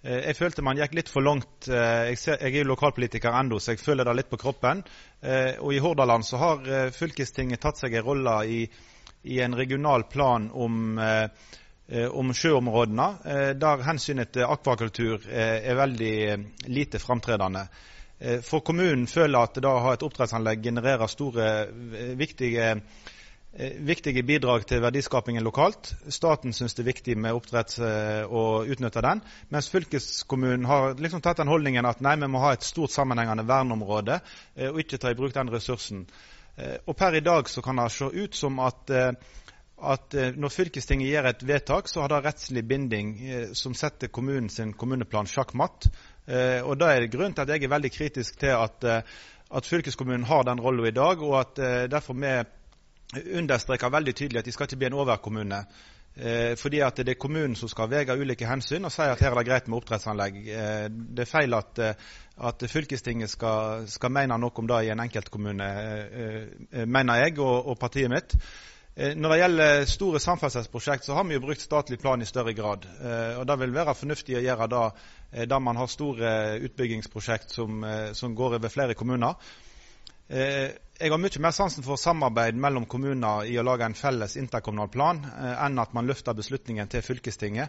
Eh, 0.00 0.30
jeg 0.30 0.38
følte 0.40 0.64
man 0.64 0.80
gikk 0.80 0.96
litt 0.96 1.12
for 1.12 1.28
langt. 1.28 1.68
Jeg, 1.68 2.16
ser, 2.22 2.40
jeg 2.40 2.54
er 2.54 2.64
jo 2.64 2.72
lokalpolitiker 2.72 3.36
ennå, 3.36 3.60
så 3.60 3.76
jeg 3.76 3.84
føler 3.84 4.08
det 4.08 4.16
litt 4.16 4.32
på 4.32 4.40
kroppen. 4.40 4.80
Og 5.60 5.76
I 5.76 5.84
Hordaland 5.84 6.24
så 6.24 6.40
har 6.40 6.90
fylkestinget 6.92 7.60
tatt 7.60 7.84
seg 7.84 7.94
en 7.96 8.04
rolle 8.08 8.40
i 8.48 8.58
i 9.24 9.40
en 9.40 9.54
regional 9.54 10.02
plan 10.02 10.50
om, 10.50 10.98
eh, 10.98 11.30
eh, 11.88 12.08
om 12.08 12.32
sjøområdene, 12.34 13.08
eh, 13.24 13.50
der 13.56 13.82
hensynet 13.86 14.32
til 14.32 14.44
akvakultur 14.44 15.24
er 15.28 15.74
veldig 15.74 16.14
lite 16.68 16.98
framtredende. 16.98 17.68
For 18.46 18.62
kommunen 18.64 19.08
føler 19.10 19.42
at 19.42 19.58
det 19.58 19.68
å 19.68 19.80
ha 19.84 19.92
et 19.92 20.02
oppdrettsanlegg 20.06 20.62
genererer 20.62 21.10
store, 21.10 21.66
viktige, 22.16 22.68
viktige 23.84 24.22
bidrag 24.24 24.64
til 24.70 24.80
verdiskapingen 24.80 25.44
lokalt. 25.44 25.90
Staten 26.08 26.54
syns 26.54 26.78
det 26.78 26.84
er 26.84 26.88
viktig 26.88 27.16
med 27.18 27.34
oppdrett 27.34 27.74
og 28.30 28.70
utnytte 28.70 29.02
den. 29.04 29.20
Mens 29.50 29.68
fylkeskommunen 29.68 30.64
har 30.64 30.94
liksom 30.94 31.20
tatt 31.20 31.42
den 31.42 31.50
holdningen 31.52 31.90
at 31.90 32.00
nei, 32.00 32.14
vi 32.16 32.30
må 32.30 32.40
ha 32.46 32.54
et 32.54 32.64
stort 32.64 32.94
sammenhengende 32.94 33.44
verneområde 33.50 34.20
og 34.70 34.80
ikke 34.80 35.02
ta 35.02 35.10
i 35.10 35.18
bruk 35.18 35.34
den 35.34 35.52
ressursen. 35.52 36.06
Eh, 36.56 36.76
og 36.86 36.96
Per 36.96 37.16
i 37.18 37.24
dag 37.24 37.48
så 37.50 37.62
kan 37.62 37.80
det 37.80 37.90
se 37.92 38.06
ut 38.06 38.34
som 38.34 38.60
at, 38.62 38.90
eh, 38.90 39.12
at 39.94 40.14
eh, 40.14 40.34
når 40.38 40.54
fylkestinget 40.54 41.10
gjør 41.10 41.28
et 41.30 41.46
vedtak, 41.46 41.88
så 41.90 42.04
har 42.04 42.12
det 42.12 42.24
rettslig 42.24 42.64
binding 42.68 43.14
som 43.58 43.74
setter 43.74 44.08
kommunen 44.08 44.48
sin 44.48 44.72
kommuneplan 44.72 45.26
sjakkmatt. 45.26 45.90
Og 46.64 46.78
Da 46.80 46.86
er 46.88 47.02
det 47.02 47.10
grunn 47.12 47.34
til 47.36 47.42
at 47.42 47.50
jeg 47.52 47.64
er 47.64 47.68
veldig 47.68 47.90
kritisk 47.92 48.38
til 48.40 48.54
at, 48.56 48.84
at 49.52 49.66
fylkeskommunen 49.68 50.24
har 50.24 50.46
den 50.48 50.60
rollen 50.60 50.86
i 50.88 50.94
dag, 50.96 51.20
og 51.20 51.34
at 51.36 51.90
derfor 51.92 52.16
vi 52.16 52.30
understreker 53.36 53.92
veldig 53.92 54.14
tydelig 54.14 54.38
at 54.38 54.46
de 54.48 54.52
skal 54.52 54.64
ikke 54.64 54.78
bli 54.80 54.86
en 54.88 54.96
overkommune. 55.02 55.58
Eh, 56.16 56.54
fordi 56.54 56.78
at 56.78 57.00
det 57.02 57.10
er 57.10 57.18
kommunen 57.18 57.56
som 57.58 57.66
skal 57.70 57.88
veie 57.90 58.14
ulike 58.14 58.46
hensyn 58.46 58.86
og 58.86 58.92
si 58.94 59.02
at 59.02 59.18
her 59.18 59.32
er 59.32 59.40
det 59.40 59.48
greit 59.48 59.66
med 59.66 59.80
oppdrettsanlegg. 59.80 60.36
Eh, 60.46 60.84
det 60.86 61.24
er 61.24 61.30
feil 61.30 61.56
at, 61.58 61.80
eh, 61.82 62.12
at 62.50 62.62
fylkestinget 62.70 63.32
skal, 63.32 63.88
skal, 63.90 64.12
mene 64.14 64.38
noe 64.38 64.54
om 64.62 64.68
det 64.70 64.84
i 64.84 64.92
en 64.94 65.02
enkeltkommune, 65.02 65.66
mener 66.86 67.20
jeg 67.24 67.38
og, 67.40 67.66
og, 67.66 67.78
partiet 67.78 68.10
mitt. 68.10 68.36
Når 68.94 69.32
det 69.32 69.38
gjelder 69.40 69.84
store 69.90 70.20
samferdselsprosjekt, 70.22 71.06
så 71.06 71.16
har 71.16 71.24
vi 71.26 71.34
jo 71.34 71.42
brukt 71.42 71.62
statlig 71.62 71.98
plan 71.98 72.22
i 72.22 72.28
større 72.28 72.54
grad. 72.54 72.86
og 73.40 73.46
Det 73.46 73.56
vil 73.58 73.74
være 73.74 73.94
fornuftig 73.98 74.36
å 74.38 74.42
gjøre 74.44 74.68
det 74.70 75.48
der 75.50 75.62
man 75.62 75.80
har 75.80 75.90
store 75.90 76.60
utbyggingsprosjekt 76.68 77.50
som, 77.50 77.82
som 78.14 78.36
går 78.38 78.60
over 78.60 78.70
flere 78.70 78.94
kommuner. 78.94 79.34
Jeg 80.94 81.10
har 81.10 81.18
mye 81.18 81.40
mer 81.42 81.50
sansen 81.50 81.82
for 81.82 81.98
samarbeid 81.98 82.54
mellom 82.54 82.84
kommuner 82.86 83.48
i 83.50 83.56
å 83.58 83.64
lage 83.66 83.82
en 83.82 83.96
felles 83.98 84.36
interkommunal 84.38 84.92
plan, 84.94 85.24
eh, 85.26 85.64
enn 85.66 85.78
at 85.82 85.92
man 85.92 86.06
løfter 86.06 86.36
beslutningen 86.38 86.86
til 86.88 87.02
fylkestinget. 87.02 87.68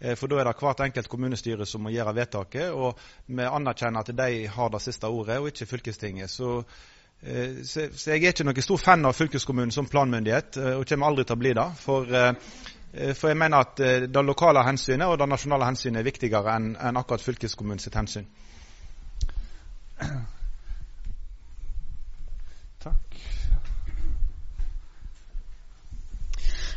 Eh, 0.00 0.16
for 0.18 0.26
da 0.26 0.40
er 0.40 0.48
det 0.48 0.56
hvert 0.58 0.82
enkelt 0.82 1.08
kommunestyre 1.08 1.66
som 1.70 1.86
må 1.86 1.92
gjøre 1.94 2.16
vedtaket, 2.16 2.72
og 2.74 2.98
vi 3.26 3.46
anerkjenner 3.46 4.00
at 4.00 4.10
de 4.16 4.46
har 4.56 4.70
det 4.74 4.82
siste 4.82 5.06
ordet, 5.06 5.38
og 5.38 5.52
ikke 5.52 5.70
fylkestinget. 5.70 6.30
Så 6.30 6.64
Eh, 7.24 7.62
så, 7.64 7.80
jeg 7.80 8.20
er 8.20 8.34
ikke 8.34 8.44
noen 8.44 8.60
stor 8.60 8.76
fan 8.76 9.06
av 9.08 9.14
fylkeskommunen 9.16 9.72
som 9.72 9.86
planmyndighet, 9.88 10.58
og 10.76 10.84
kommer 10.88 11.06
aldri 11.06 11.24
til 11.24 11.36
å 11.38 11.40
bli 11.40 11.52
det. 11.56 11.64
For, 11.80 12.04
for 13.14 13.30
jeg 13.30 13.38
mener 13.40 13.64
at 13.64 13.80
det 14.12 14.24
lokale 14.26 14.64
hensynet 14.66 15.08
og 15.08 15.16
det 15.22 15.30
nasjonale 15.30 15.70
hensynet 15.70 16.02
er 16.02 16.04
viktigere 16.10 16.52
enn 16.52 16.76
en 16.76 17.00
akkurat 17.00 17.24
fylkeskommunens 17.24 17.88
sitt 17.88 17.96
hensyn. 22.90 23.44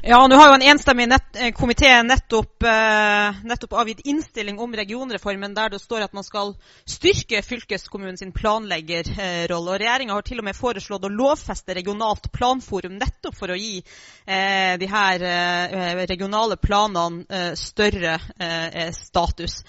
Ja, 0.08 0.22
nå 0.28 0.36
har 0.40 0.48
jo 0.48 0.56
en 0.56 0.64
enstemmig 0.72 1.08
nett, 1.10 1.36
eh, 1.36 1.50
komité 1.52 1.90
nettopp, 2.04 2.64
eh, 2.64 3.40
nettopp, 3.44 3.74
avgitt 3.74 4.00
innstilling 4.06 4.60
om 4.60 4.76
regionreformen, 4.76 5.54
der 5.54 5.70
det 5.70 5.82
står 5.82 6.06
at 6.06 6.14
man 6.14 6.24
skal 6.24 6.54
styrke 6.86 7.42
fylkeskommunens 7.42 8.24
planleggerrolle. 8.34 9.74
og 9.74 9.80
Regjeringa 9.82 10.14
har 10.14 10.22
til 10.22 10.40
og 10.40 10.46
med 10.46 10.56
foreslått 10.56 11.04
å 11.04 11.12
lovfeste 11.12 11.76
regionalt 11.76 12.32
planforum 12.32 12.96
nettopp 12.96 13.36
for 13.36 13.52
å 13.52 13.60
gi 13.60 13.84
eh, 14.26 14.78
de 14.78 14.88
her 14.88 15.22
eh, 15.22 16.06
regionale 16.06 16.56
planene 16.56 17.26
eh, 17.30 17.54
større 17.56 18.20
eh, 18.40 18.92
status. 18.94 19.64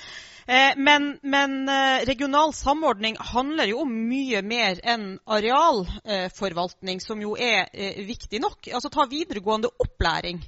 Eh, 0.49 0.73
men, 0.77 1.19
men, 1.23 1.69
eh, 1.69 2.07
regional 2.07 2.55
samordning 2.55 3.17
handler 3.21 3.69
jo 3.69 3.83
om 3.83 3.91
mye 4.09 4.41
mer 4.41 4.79
enn 4.81 5.19
arealforvaltning, 5.29 7.03
som 7.05 7.21
jo 7.21 7.35
er 7.37 7.67
eh, 7.69 7.99
viktig 8.09 8.41
nok. 8.41 8.71
Altså 8.73 8.89
ta 8.89 9.05
videregående 9.11 9.69
opplæring. 9.85 10.41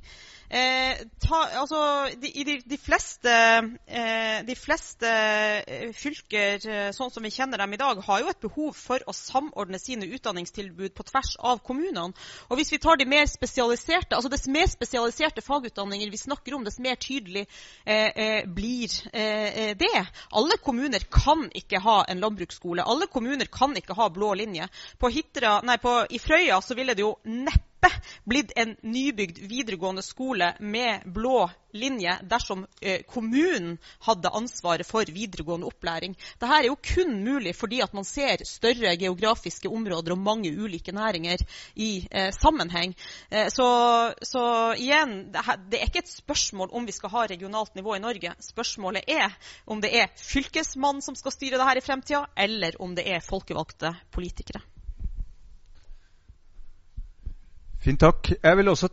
Eh, 0.51 0.99
ta, 1.23 1.45
altså, 1.61 2.09
de, 2.19 2.31
de, 2.45 2.57
de, 2.67 2.77
fleste, 2.83 3.31
eh, 3.87 4.41
de 4.43 4.57
fleste 4.59 5.11
eh, 5.63 5.93
fylker, 5.95 6.65
eh, 6.67 6.89
sånn 6.91 7.13
som 7.15 7.23
vi 7.23 7.31
kjenner 7.31 7.63
dem 7.63 7.77
i 7.77 7.79
dag, 7.79 8.01
har 8.03 8.25
jo 8.25 8.33
et 8.33 8.41
behov 8.43 8.73
for 8.75 9.05
å 9.07 9.15
samordne 9.15 9.79
sine 9.79 10.09
utdanningstilbud 10.11 10.97
på 10.97 11.07
tvers 11.07 11.37
av 11.39 11.63
kommunene. 11.63 12.11
Og 12.51 12.59
hvis 12.59 12.75
vi 12.75 12.81
tar 12.83 12.99
de 12.99 13.07
mer 13.07 13.31
spesialiserte, 13.31 14.17
altså 14.19 14.31
Dess 14.31 14.51
mer 14.51 14.67
spesialiserte 14.71 15.43
fagutdanninger 15.43 16.11
vi 16.11 16.19
snakker 16.19 16.55
om, 16.59 16.67
dess 16.67 16.81
mer 16.83 16.99
tydelig 16.99 17.47
eh, 17.87 18.43
blir 18.47 18.91
det. 19.79 20.03
Alle 20.35 20.59
kommuner 20.63 21.03
kan 21.11 21.47
ikke 21.55 21.83
ha 21.83 22.01
en 22.11 22.23
landbruksskole. 22.23 22.83
Alle 22.83 23.07
kommuner 23.11 23.47
kan 23.51 23.75
ikke 23.79 23.95
ha 23.99 24.11
blå 24.11 24.35
linje. 24.39 24.67
På 24.99 25.11
Hitra, 25.15 25.61
nei, 25.67 25.79
på, 25.83 26.01
I 26.11 26.23
Frøya 26.23 26.59
så 26.63 26.79
ville 26.79 26.95
det 26.99 27.07
jo 27.07 27.17
neppe 27.27 27.70
blitt 28.25 28.53
en 28.57 28.77
nybygd 28.83 29.39
videregående 29.39 30.03
skole 30.03 30.55
med 30.61 31.03
blå 31.05 31.51
linje 31.73 32.19
dersom 32.23 32.67
eh, 32.81 33.03
kommunen 33.07 33.79
hadde 34.07 34.33
ansvaret 34.35 34.87
for 34.87 35.07
videregående 35.07 35.69
opplæring. 35.69 36.17
Dette 36.39 36.57
er 36.57 36.69
jo 36.69 36.77
kun 36.95 37.21
mulig 37.25 37.55
fordi 37.57 37.81
at 37.85 37.95
man 37.97 38.07
ser 38.07 38.43
større 38.49 38.97
geografiske 38.99 39.71
områder 39.71 40.15
og 40.15 40.23
mange 40.25 40.51
ulike 40.51 40.93
næringer 40.93 41.43
i 41.75 42.07
eh, 42.11 42.31
sammenheng. 42.35 42.97
Eh, 43.31 43.49
så, 43.55 43.69
så, 44.23 44.45
igjen, 44.79 45.31
det 45.33 45.81
er 45.81 45.87
ikke 45.87 46.05
et 46.05 46.13
spørsmål 46.13 46.75
om 46.75 46.87
vi 46.87 46.97
skal 46.97 47.15
ha 47.15 47.27
regionalt 47.31 47.75
nivå 47.79 47.97
i 47.97 48.03
Norge. 48.03 48.35
Spørsmålet 48.43 49.07
er 49.09 49.31
om 49.67 49.81
det 49.83 49.95
er 49.95 50.11
fylkesmannen 50.17 51.05
som 51.05 51.19
skal 51.19 51.35
styre 51.35 51.61
dette 51.61 51.79
i 51.79 51.87
fremtida, 51.87 52.27
eller 52.37 52.77
om 52.83 52.95
det 52.99 53.07
er 53.07 53.25
folkevalgte 53.25 53.95
politikere. 54.11 54.63
Fint, 57.81 58.01
takk. 58.03 58.29
Jeg 58.37 58.57
vil 58.59 58.69
også 58.69 58.91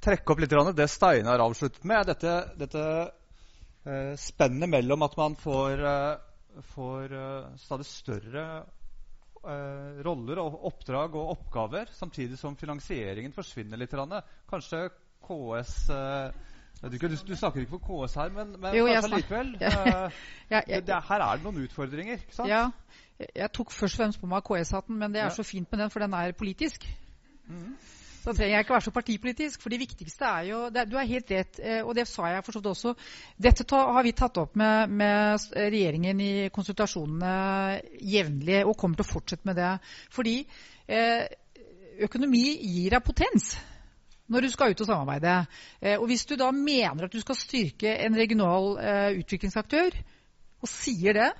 trekke 0.00 0.32
opp 0.32 0.42
litt 0.42 0.52
det 0.78 0.86
Steinar 0.90 1.42
avsluttet 1.42 1.86
med. 1.88 2.06
Dette, 2.12 2.34
dette 2.60 2.84
eh, 3.82 4.12
spennet 4.22 4.70
mellom 4.70 5.02
at 5.02 5.16
man 5.18 5.34
får, 5.38 5.82
eh, 5.90 6.60
får 6.76 7.16
eh, 7.18 7.48
stadig 7.58 7.88
større 7.88 8.44
eh, 9.42 9.98
roller 10.06 10.44
og 10.44 10.62
oppdrag 10.70 11.18
og 11.18 11.34
oppgaver, 11.34 11.90
samtidig 11.96 12.38
som 12.38 12.54
finansieringen 12.60 13.34
forsvinner 13.34 13.82
litt. 13.82 13.98
Kanskje 14.50 14.86
KS 15.26 15.76
eh, 15.90 16.48
du, 16.86 16.96
du, 16.96 17.12
du, 17.12 17.36
snakker 17.36 17.60
ikke 17.66 17.80
for 17.80 18.06
KS 18.06 18.14
her, 18.22 18.30
men, 18.32 18.54
men 18.62 18.78
jo, 18.78 18.86
kanskje 18.86 19.16
likevel. 19.18 19.54
Eh, 19.60 20.20
ja, 20.54 20.62
ja, 20.70 20.80
det, 20.80 21.02
her 21.10 21.22
er 21.26 21.38
det 21.40 21.44
noen 21.44 21.64
utfordringer. 21.66 22.22
ikke 22.22 22.38
sant? 22.38 22.48
Ja, 22.48 22.68
jeg 23.18 23.50
tok 23.58 23.74
først 23.74 23.98
og 23.98 24.04
fremst 24.04 24.22
på 24.22 24.30
meg 24.30 24.46
KS-hatten, 24.46 25.02
men 25.02 25.18
det 25.18 25.26
er 25.26 25.34
så 25.34 25.42
fint 25.42 25.66
med 25.72 25.82
den, 25.82 25.90
for 25.90 26.06
den 26.06 26.14
er 26.14 26.32
politisk. 26.38 26.86
Mm. 27.50 27.74
Så 28.20 28.34
trenger 28.34 28.52
jeg 28.52 28.66
ikke 28.66 28.74
være 28.74 28.84
så 28.84 28.92
partipolitisk. 28.92 29.62
For 29.62 29.72
det 29.72 29.80
viktigste 29.80 30.28
er 30.28 30.46
jo 30.50 30.60
det, 30.72 30.86
Du 30.90 30.96
har 30.98 31.08
helt 31.08 31.30
rett, 31.32 31.60
eh, 31.62 31.80
og 31.80 31.94
det 31.96 32.06
sa 32.08 32.28
jeg 32.28 32.44
forstått 32.44 32.70
også. 32.72 32.94
Dette 33.40 33.64
ta, 33.64 33.80
har 33.96 34.04
vi 34.04 34.12
tatt 34.12 34.40
opp 34.42 34.56
med, 34.60 34.92
med, 34.92 35.48
regjeringen 35.56 36.20
i 36.20 36.32
konsultasjonene 36.52 37.80
jevnlig, 38.00 38.62
og 38.66 38.76
kommer 38.76 39.00
til 39.00 39.08
å 39.08 39.12
fortsette 39.14 39.48
med 39.48 39.56
det. 39.56 39.72
Fordi 40.12 40.36
eh, 40.86 41.24
økonomi 42.04 42.44
gir 42.60 42.96
deg 42.96 43.04
potens 43.04 43.54
når 44.30 44.46
du 44.46 44.52
skal 44.52 44.72
ut 44.72 44.82
og 44.84 44.88
samarbeide. 44.88 45.36
Eh, 45.80 45.96
og 45.98 46.06
hvis 46.10 46.26
du 46.28 46.36
da 46.38 46.50
mener 46.54 47.06
at 47.06 47.14
du 47.14 47.20
skal 47.22 47.38
styrke 47.38 47.96
en 48.04 48.18
regional 48.18 48.76
eh, 48.78 49.20
utviklingsaktør, 49.20 49.96
og 50.60 50.68
sier 50.70 51.16
det, 51.16 51.30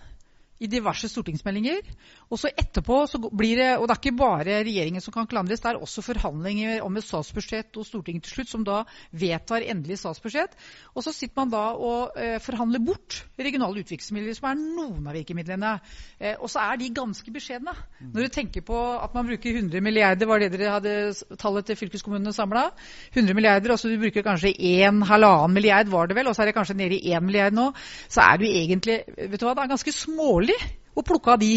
i 0.61 0.69
diverse 0.69 1.09
stortingsmeldinger. 1.09 1.89
Og 2.31 2.39
så 2.41 2.51
etterpå 2.53 3.01
så 3.09 3.19
blir 3.19 3.57
det 3.57 3.71
Og 3.81 3.87
det 3.89 3.95
er 3.95 4.01
ikke 4.01 4.19
bare 4.19 4.59
regjeringen 4.65 5.01
som 5.01 5.15
kan 5.15 5.29
klandres, 5.31 5.61
det 5.61 5.71
er 5.71 5.81
også 5.81 6.03
forhandlinger 6.05 6.83
om 6.85 6.97
et 6.97 7.05
statsbudsjett 7.05 7.77
og 7.81 7.87
Stortinget 7.87 8.25
til 8.27 8.35
slutt, 8.35 8.51
som 8.51 8.65
da 8.65 8.83
vedtar 9.11 9.65
endelig 9.65 9.99
statsbudsjett. 10.03 10.53
Og 10.95 11.05
så 11.05 11.13
sitter 11.17 11.39
man 11.41 11.53
da 11.53 11.63
og 11.75 12.19
eh, 12.21 12.39
forhandler 12.43 12.83
bort 12.85 13.23
regionale 13.39 13.81
utviklingsmidler, 13.83 14.37
som 14.37 14.51
er 14.51 14.61
noen 14.61 15.09
av 15.09 15.17
virkemidlene. 15.17 15.73
Eh, 16.19 16.37
og 16.39 16.51
så 16.53 16.63
er 16.67 16.81
de 16.81 16.91
ganske 16.95 17.33
beskjedne. 17.33 17.75
Når 18.13 18.29
du 18.29 18.35
tenker 18.35 18.65
på 18.67 18.79
at 19.01 19.15
man 19.17 19.29
bruker 19.31 19.57
100 19.57 19.81
milliarder, 19.85 20.29
var 20.29 20.43
det 20.43 20.53
dere 20.55 20.75
hadde 20.77 20.95
tallet 21.41 21.67
til 21.67 21.81
fylkeskommunene 21.81 22.35
samla? 22.37 22.69
100 23.15 23.35
milliarder, 23.39 23.75
altså 23.75 23.89
du 23.89 23.99
bruker 24.03 24.27
kanskje 24.27 24.53
1,5 24.55 25.57
milliard, 25.57 25.89
var 25.91 26.11
det 26.11 26.19
vel, 26.21 26.29
og 26.29 26.37
så 26.37 26.45
er 26.45 26.51
det 26.51 26.59
kanskje 26.59 26.79
nede 26.79 27.01
i 27.01 27.15
1 27.17 27.25
milliard 27.25 27.57
nå. 27.57 27.71
Så 28.09 28.23
er 28.27 28.41
du 28.41 28.47
egentlig 28.47 29.01
vet 29.17 29.41
du 29.41 29.47
hva, 29.47 29.57
det 29.57 29.65
er 29.65 29.75
ganske 29.75 29.97
smålig 29.97 30.50
å 30.97 31.05
plukke 31.07 31.35
av 31.35 31.43
de 31.43 31.55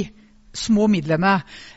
små 0.53 0.87
midlene 0.91 1.31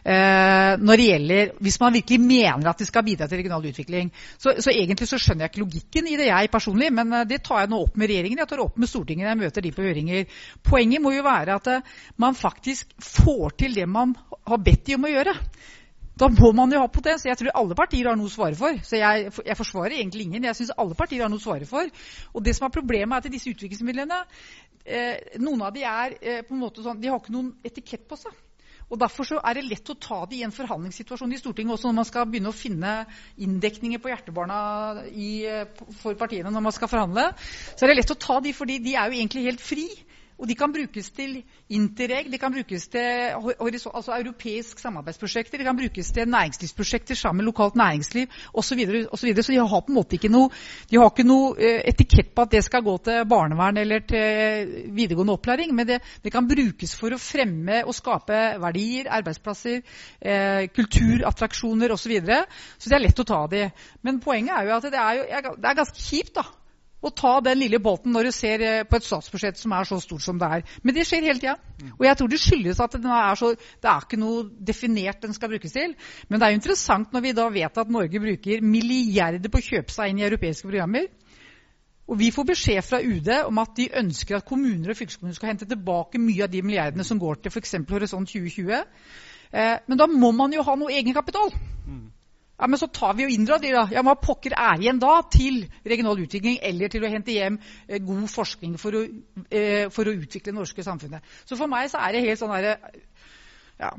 eh, 0.05 0.77
når 0.77 1.01
det 1.01 1.07
gjelder 1.07 1.53
Hvis 1.65 1.79
man 1.81 1.95
virkelig 1.97 2.19
mener 2.21 2.71
at 2.71 2.83
det 2.83 2.89
skal 2.89 3.05
bidra 3.07 3.29
til 3.29 3.41
regional 3.41 3.65
utvikling. 3.65 4.11
Så, 4.37 4.53
så, 4.61 4.71
egentlig 4.71 5.09
så 5.09 5.19
skjønner 5.21 5.47
jeg 5.47 5.55
ikke 5.55 5.65
logikken 5.65 6.11
i 6.11 6.19
det, 6.21 6.29
jeg 6.29 6.53
personlig, 6.53 6.91
men 6.95 7.15
eh, 7.21 7.27
det 7.29 7.43
tar 7.47 7.65
jeg 7.65 7.73
nå 7.73 7.81
opp 7.87 7.97
med 7.97 8.13
regjeringen. 8.13 8.43
Jeg 8.45 8.53
tar 8.53 8.65
opp 8.67 8.77
med 8.77 8.91
Stortinget 8.91 9.27
når 9.27 9.33
jeg 9.33 9.43
møter 9.45 9.67
de 9.67 9.73
på 9.77 9.87
høringer. 9.87 10.43
Poenget 10.67 11.05
må 11.05 11.15
jo 11.17 11.25
være 11.27 11.57
at 11.57 11.73
eh, 11.73 11.97
man 12.21 12.37
faktisk 12.37 12.93
får 13.01 13.57
til 13.65 13.81
det 13.81 13.89
man 13.89 14.15
har 14.47 14.63
bedt 14.63 14.87
de 14.91 14.99
om 14.99 15.09
å 15.09 15.15
gjøre. 15.15 15.37
Da 16.17 16.31
må 16.33 16.49
man 16.57 16.71
jo 16.73 16.81
ha 16.81 16.89
potens. 16.89 17.27
Jeg 17.29 17.37
tror 17.37 17.53
alle 17.61 17.77
partier 17.77 18.09
har 18.09 18.17
noe 18.17 18.31
å 18.31 18.33
svare 18.33 18.57
for. 18.57 18.79
Så 18.89 18.97
jeg, 18.97 19.33
jeg 19.45 19.57
forsvarer 19.59 19.99
egentlig 19.99 20.25
ingen. 20.25 20.47
Jeg 20.49 20.57
syns 20.57 20.73
alle 20.81 20.97
partier 20.97 21.21
har 21.27 21.29
noe 21.29 21.43
å 21.43 21.45
svare 21.45 21.69
for. 21.69 21.91
Og 22.33 22.45
det 22.45 22.55
som 22.57 22.65
er 22.65 22.73
problemet, 22.73 23.13
er 23.13 23.21
at 23.21 23.35
disse 23.35 23.53
utviklingsmidlene 23.53 24.23
eh, 24.87 25.39
Noen 25.43 25.67
av 25.67 25.75
de 25.75 25.85
er 25.87 26.17
eh, 26.21 26.43
på 26.47 26.55
en 26.55 26.63
måte 26.63 26.85
sånn, 26.85 27.01
de 27.03 27.11
har 27.11 27.21
ikke 27.21 27.35
noen 27.35 27.53
etikett 27.67 28.07
på 28.09 28.19
seg. 28.21 28.35
Og 28.87 29.01
Derfor 29.03 29.27
så 29.27 29.41
er 29.43 29.59
det 29.59 29.65
lett 29.67 29.89
å 29.91 29.97
ta 29.99 30.21
det 30.31 30.39
i 30.39 30.45
en 30.47 30.55
forhandlingssituasjon 30.55 31.33
i 31.35 31.39
Stortinget, 31.41 31.75
også 31.75 31.89
når 31.89 31.97
man 31.97 32.07
skal 32.07 32.29
begynne 32.31 32.53
å 32.53 32.55
finne 32.55 32.93
inndekninger 33.43 33.99
på 34.03 34.13
hjertebarna 34.13 34.59
i, 35.11 35.31
eh, 35.51 35.67
for 35.99 36.15
partiene 36.15 36.53
når 36.55 36.67
man 36.69 36.75
skal 36.77 36.91
forhandle. 36.93 37.33
Så 37.75 37.83
er 37.83 37.91
det 37.91 37.99
lett 37.99 38.15
å 38.15 38.21
ta 38.29 38.39
de, 38.41 38.55
fordi 38.55 38.79
de 38.85 38.95
er 38.95 39.11
jo 39.11 39.19
egentlig 39.19 39.49
helt 39.49 39.65
fri. 39.65 39.89
Og 40.37 40.49
de 40.49 40.55
kan 40.55 40.73
brukes 40.73 41.11
til 41.17 41.39
Interreg, 41.73 42.29
de 42.33 42.39
kan 42.39 42.53
brukes 42.53 42.89
til 42.93 43.01
altså 43.01 44.17
europeisk 44.19 44.79
samarbeidsprosjekter, 44.79 45.59
de 45.59 45.65
kan 45.65 45.79
brukes 45.79 46.11
til 46.13 46.29
næringslivsprosjekter 46.29 47.15
sammen 47.15 47.41
med 47.41 47.49
lokalt 47.49 47.77
næringsliv 47.77 48.27
osv. 48.53 48.83
Så, 48.87 49.17
så, 49.17 49.43
så 49.43 49.53
de 49.53 49.59
har 49.59 49.81
på 49.81 49.93
en 49.93 49.97
måte 49.97 50.19
ikke 50.19 50.31
noe, 50.33 50.51
de 50.91 51.01
har 51.01 51.09
ikke 51.11 51.27
noe 51.27 51.55
uh, 51.57 51.81
etikett 51.89 52.35
på 52.37 52.45
at 52.45 52.53
det 52.53 52.65
skal 52.67 52.85
gå 52.85 52.97
til 53.09 53.25
barnevern 53.29 53.81
eller 53.81 54.05
til 54.09 54.93
videregående 54.97 55.39
opplæring, 55.39 55.75
men 55.75 55.89
det, 55.89 56.01
det 56.25 56.33
kan 56.33 56.49
brukes 56.49 56.95
for 57.01 57.17
å 57.17 57.21
fremme 57.21 57.81
og 57.87 57.97
skape 57.97 58.43
verdier, 58.63 59.09
arbeidsplasser, 59.17 59.81
eh, 60.21 60.69
kulturattraksjoner 60.75 61.93
osv. 61.93 62.07
Så, 62.07 62.13
videre. 62.13 62.45
så 62.79 62.91
det 62.91 62.95
er 62.95 63.03
lett 63.03 63.19
å 63.19 63.27
ta 63.27 63.41
de. 63.51 63.65
Men 64.07 64.21
poenget 64.23 64.55
er 64.55 64.69
jo 64.69 64.77
at 64.77 64.85
det 64.93 65.01
er, 65.01 65.17
jo, 65.19 65.57
det 65.59 65.71
er 65.71 65.79
ganske 65.81 66.05
kjipt 66.05 66.37
da, 66.39 66.45
å 67.07 67.15
ta 67.15 67.33
den 67.45 67.61
lille 67.61 67.81
båten 67.83 68.15
når 68.15 68.29
du 68.29 68.33
ser 68.35 68.65
eh, 68.65 68.85
på 68.89 68.99
et 68.99 69.07
statsbudsjett 69.07 69.61
som 69.61 69.75
er 69.77 69.89
så 69.89 69.99
stort 70.03 70.25
som 70.25 70.41
det 70.41 70.49
er. 70.59 70.65
Men 70.83 70.97
det 70.97 71.07
skjer 71.09 71.29
hele 71.29 71.43
tida. 71.43 71.57
Og 71.97 72.07
jeg 72.07 72.19
tror 72.19 72.33
det 72.33 72.41
skyldes 72.43 72.81
at 72.83 72.97
er 73.01 73.39
så, 73.41 73.53
det 73.55 73.91
er 73.91 74.07
ikke 74.07 74.21
noe 74.21 74.47
definert 74.71 75.23
den 75.23 75.37
skal 75.37 75.53
brukes 75.53 75.77
til. 75.77 75.95
Men 76.29 76.41
det 76.41 76.47
er 76.47 76.55
jo 76.55 76.61
interessant 76.61 77.15
når 77.15 77.27
vi 77.27 77.37
da 77.37 77.47
vet 77.53 77.83
at 77.83 77.93
Norge 77.93 78.23
bruker 78.23 78.65
milliarder 78.65 79.53
på 79.53 79.63
å 79.63 79.69
kjøpe 79.71 79.95
seg 79.95 80.13
inn 80.13 80.23
i 80.23 80.27
europeiske 80.29 80.69
programmer. 80.69 81.09
Og 82.07 82.21
vi 82.21 82.31
får 82.31 82.47
beskjed 82.47 82.85
fra 82.87 83.01
UD 83.03 83.33
om 83.49 83.59
at 83.59 83.73
de 83.79 83.89
ønsker 83.99 84.39
at 84.39 84.47
kommuner 84.47 84.93
og 84.93 84.99
fylkeskommuner 84.99 85.35
skal 85.35 85.51
hente 85.51 85.67
tilbake 85.67 86.21
mye 86.23 86.45
av 86.47 86.53
de 86.53 86.63
milliardene 86.63 87.07
som 87.07 87.19
går 87.19 87.41
til 87.43 87.55
f.eks. 87.55 87.75
Horisont 87.91 88.31
2020. 88.31 88.77
Eh, 89.53 89.79
men 89.89 89.99
da 89.99 90.07
må 90.11 90.31
man 90.35 90.55
jo 90.55 90.63
ha 90.67 90.77
noe 90.79 90.95
egenkapital. 90.95 91.51
Mm. 91.87 92.05
Ja, 92.59 92.67
Men 92.67 92.79
så 92.79 92.87
tar 92.89 93.15
vi 93.15 93.27
jo 93.27 93.29
inndrar 93.29 93.61
de, 93.61 93.71
da. 93.75 93.85
Ja, 93.93 94.03
Hva 94.07 94.17
pokker 94.21 94.57
er 94.57 94.81
igjen 94.81 95.01
da 95.03 95.21
til 95.33 95.65
regional 95.85 96.21
utvikling 96.25 96.59
eller 96.65 96.93
til 96.93 97.05
å 97.05 97.13
hente 97.13 97.35
hjem 97.35 97.59
eh, 97.87 98.01
god 98.01 98.27
forskning 98.33 98.79
for 98.81 98.97
å, 98.97 99.05
eh, 99.51 99.87
for 99.93 100.09
å, 100.09 100.17
utvikle 100.17 100.53
det 100.53 100.59
norske 100.59 100.85
samfunnet? 100.87 101.25
Så 101.45 101.59
for 101.61 101.69
meg 101.71 101.91
så 101.93 102.01
er 102.01 102.17
det 102.17 102.25
helt 102.25 102.41
sånn 102.41 102.55
derre 102.57 102.79
ja, 103.77 103.91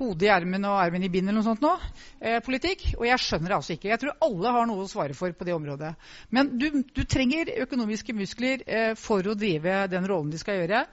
hodet 0.00 0.28
i 0.28 0.32
ermen 0.32 0.66
og 0.68 0.80
ermen 0.82 1.06
i 1.06 1.10
bind 1.12 1.30
eller 1.30 1.40
noe 1.40 1.46
sånt 1.46 1.64
nå, 1.64 1.72
eh, 2.20 2.40
politikk. 2.44 2.84
Og 2.98 3.06
jeg 3.08 3.22
skjønner 3.22 3.52
det 3.52 3.58
altså 3.60 3.76
ikke. 3.76 3.92
Jeg 3.94 4.02
tror 4.02 4.18
alle 4.28 4.56
har 4.58 4.68
noe 4.68 4.84
å 4.84 4.90
svare 4.90 5.16
for 5.16 5.32
på 5.32 5.48
det 5.48 5.56
området. 5.56 5.94
Men 6.36 6.52
du, 6.60 6.68
du 6.92 7.04
trenger 7.08 7.54
økonomiske 7.64 8.16
muskler 8.16 8.66
eh, 8.66 8.92
for 9.00 9.24
å 9.24 9.38
drive 9.38 9.86
den 9.92 10.08
rollen 10.08 10.34
de 10.34 10.42
skal 10.42 10.60
gjøre. 10.60 10.84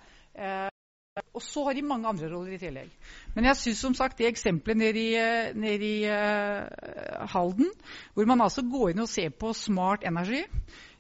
Og 1.13 1.41
så 1.45 1.63
har 1.65 1.73
de 1.77 1.81
mange 1.85 2.07
andre 2.09 2.27
roller 2.29 2.55
i 2.55 2.57
tillegg. 2.57 2.93
Men 3.35 3.45
jeg 3.45 3.57
syns 3.59 3.81
som 3.85 3.95
sagt 3.97 4.17
det 4.17 4.31
eksempelet 4.31 4.77
nede 4.77 5.01
i, 5.01 5.11
eh, 5.15 5.51
nede 5.55 5.89
i 5.89 6.07
uh, 6.09 7.27
Halden, 7.33 7.69
hvor 8.13 8.25
man 8.25 8.41
altså 8.41 8.63
går 8.71 8.89
inn 8.89 9.03
og 9.05 9.09
ser 9.09 9.29
på 9.29 9.53
smart 9.53 10.07
energi 10.09 10.41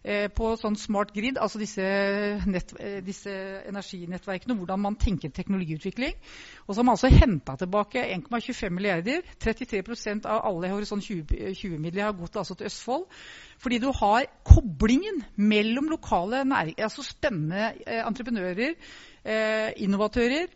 Eh, 0.03 0.25
på 0.35 0.49
sånn 0.59 0.75
smart 0.75 1.13
grid, 1.15 1.37
altså 1.39 1.61
disse, 1.61 1.83
nett, 2.51 2.73
disse, 3.05 3.31
energinettverkene, 3.69 4.57
hvordan 4.59 4.81
man 4.83 4.97
tenker 4.99 5.31
teknologiutvikling. 5.31 6.17
Og 6.67 6.75
man 6.81 6.91
altså 6.97 7.07
henta 7.07 7.55
tilbake 7.61 8.03
1,25 8.17 8.75
milliarder. 8.75 9.23
33% 9.39 10.27
av 10.27 10.43
alle 10.49 10.73
Horisont 10.73 11.07
20-midler 11.07 12.09
har 12.09 12.17
gått 12.19 12.35
altså 12.41 12.59
til 12.59 12.67
Østfold. 12.67 13.07
Fordi 13.63 13.79
du 13.79 13.93
har 13.95 14.27
koblingen 14.43 15.23
mellom 15.39 15.87
lokale 15.93 16.43
altså 16.51 17.05
spennende 17.07 17.71
entreprenører, 17.87 18.75
innovatører, 19.23 20.51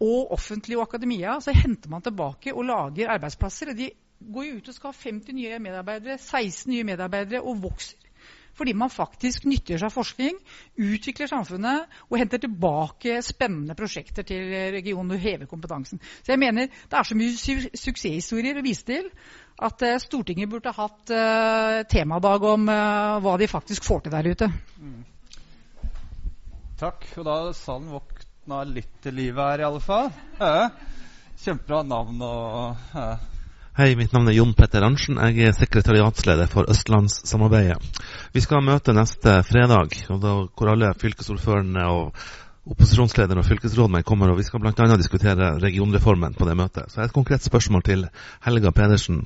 og 0.00 0.32
offentlig 0.32 0.78
og 0.78 0.86
akademia. 0.88 1.38
Så 1.40 1.52
henter 1.56 1.90
man 1.92 2.02
tilbake 2.02 2.54
og 2.54 2.64
lager 2.68 3.12
arbeidsplasser. 3.16 3.72
og 3.72 3.78
De 3.78 3.90
går 4.32 4.46
jo 4.48 4.60
ut 4.60 4.68
og 4.68 4.76
skal 4.76 4.92
ha 4.92 5.08
50 5.10 5.36
nye 5.36 5.58
medarbeidere, 5.58 6.18
16 6.18 6.70
nye 6.72 6.84
medarbeidere 6.84 7.42
og 7.42 7.62
vokser 7.62 8.10
fordi 8.60 8.74
man 8.76 8.90
faktisk 8.92 9.46
nytter 9.48 9.80
seg 9.80 9.92
forskning, 9.94 10.38
utvikler 10.76 11.30
samfunnet 11.30 12.00
og 12.10 12.18
henter 12.20 12.42
tilbake 12.42 13.20
spennende 13.24 13.76
prosjekter 13.78 14.26
til 14.26 14.50
regionen 14.74 15.14
og 15.16 15.22
hever 15.22 15.48
kompetansen. 15.48 16.00
Så 16.20 16.34
jeg 16.34 16.42
mener 16.42 16.68
det 16.68 16.98
er 16.98 17.06
så 17.06 17.16
mye 17.16 17.36
su 17.38 17.54
suksesshistorier 17.84 18.60
å 18.60 18.66
vise 18.66 18.84
til 18.90 19.08
at 19.60 19.86
uh, 19.86 19.96
Stortinget 20.02 20.50
burde 20.52 20.74
hatt 20.76 21.14
uh, 21.14 21.80
temadag 21.88 22.44
om 22.50 22.68
uh, 22.68 23.16
hva 23.24 23.38
de 23.40 23.48
faktisk 23.48 23.86
får 23.86 24.04
til 24.04 24.16
der 24.16 24.30
ute. 24.34 24.50
Mm. 24.76 25.00
Takk. 26.80 27.04
Og 27.20 27.26
da 27.26 27.36
salen 27.56 27.90
våkna 27.92 28.62
litt 28.64 28.92
til 29.04 29.18
livet 29.18 29.44
her, 29.44 29.60
i 29.60 29.66
alle 29.68 29.82
fall. 29.84 30.08
Kjempebra 31.40 31.82
navn 31.84 32.22
og 32.24 32.96
Hei, 33.80 33.92
mitt 33.96 34.12
navn 34.12 34.28
er 34.28 34.34
Jon 34.34 34.50
Petter 34.56 34.84
Arntzen. 34.84 35.20
Jeg 35.30 35.50
er 35.50 35.56
sekretariatsleder 35.56 36.48
for 36.50 36.68
Østlandssamarbeidet. 36.72 37.78
Vi 38.34 38.42
skal 38.44 38.64
møte 38.64 38.92
neste 38.96 39.38
fredag, 39.46 39.94
da, 40.08 40.32
hvor 40.56 40.72
alle 40.72 40.90
fylkesordførerne 41.00 41.84
og 41.88 42.18
opposisjonslederen 42.70 43.40
og 43.40 43.46
fylkesrådmenn 43.46 44.04
kommer. 44.04 44.32
og 44.32 44.40
Vi 44.40 44.48
skal 44.48 44.64
bl.a. 44.64 44.96
diskutere 45.00 45.54
regionreformen 45.62 46.36
på 46.36 46.48
det 46.48 46.56
møtet. 46.58 46.88
Så 46.88 46.98
jeg 46.98 47.04
har 47.04 47.12
et 47.12 47.16
konkret 47.20 47.44
spørsmål 47.46 47.84
til 47.88 48.08
Helga 48.44 48.72
Pedersen. 48.74 49.22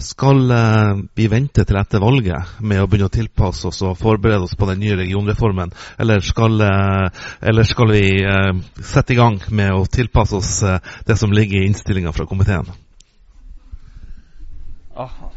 Skal 0.00 0.50
eh, 0.50 0.94
vi 1.14 1.26
vente 1.28 1.64
til 1.68 1.76
etter 1.76 2.00
valget 2.00 2.54
med 2.64 2.80
å 2.80 2.86
begynne 2.88 3.10
å 3.10 3.12
tilpasse 3.12 3.68
oss 3.68 3.82
og 3.84 3.98
forberede 4.00 4.46
oss 4.46 4.56
på 4.56 4.68
den 4.70 4.80
nye 4.80 4.96
regionreformen, 4.96 5.74
eller 6.00 6.24
skal, 6.24 6.56
eh, 6.64 7.26
eller 7.50 7.68
skal 7.68 7.92
vi 7.92 8.04
eh, 8.24 8.62
sette 8.80 9.12
i 9.12 9.18
gang 9.18 9.36
med 9.52 9.74
å 9.76 9.84
tilpasse 9.84 10.40
oss 10.40 10.54
det 11.04 11.18
som 11.20 11.34
ligger 11.36 11.60
i 11.60 11.68
innstillinga 11.68 12.14
fra 12.16 12.24
komiteen? 12.30 12.72
Aha. 14.96 15.30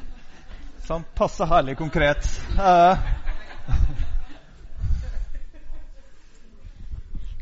Sånn 0.88 1.03
passe 1.15 1.48
herlig 1.48 1.76
konkret. 1.80 2.27
Uh. 2.56 2.95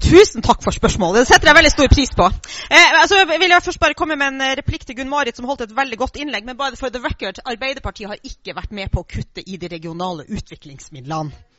Tusen 0.01 0.41
takk 0.41 0.63
for 0.65 0.73
spørsmålet. 0.73 1.21
Det 1.21 1.29
setter 1.29 1.51
jeg 1.51 1.57
veldig 1.59 1.71
stor 1.71 1.91
pris 1.93 2.11
på. 2.17 2.25
Eh, 2.73 2.95
altså, 3.01 3.21
jeg 3.21 3.41
vil 3.43 3.53
først 3.63 3.79
bare 3.79 3.97
komme 3.97 4.17
med 4.17 4.33
en 4.33 4.41
eh, 4.41 4.55
replikk 4.57 4.85
til 4.87 4.97
Gunn-Marit, 4.97 5.37
som 5.37 5.45
holdt 5.49 5.67
et 5.67 5.75
veldig 5.77 5.99
godt 6.01 6.17
innlegg. 6.17 6.47
Men 6.47 6.57
bare 6.57 6.79
for 6.79 6.89
the 6.89 7.03
record, 7.03 7.43
Arbeiderpartiet 7.45 8.09
har 8.09 8.19
ikke 8.23 8.57
vært 8.57 8.73
med 8.73 8.91
på 8.91 9.05
å 9.05 9.07
kutte 9.07 9.45
i 9.45 9.61
de 9.61 9.69
regionale 9.71 10.25
utviklingsmidlene. 10.27 11.50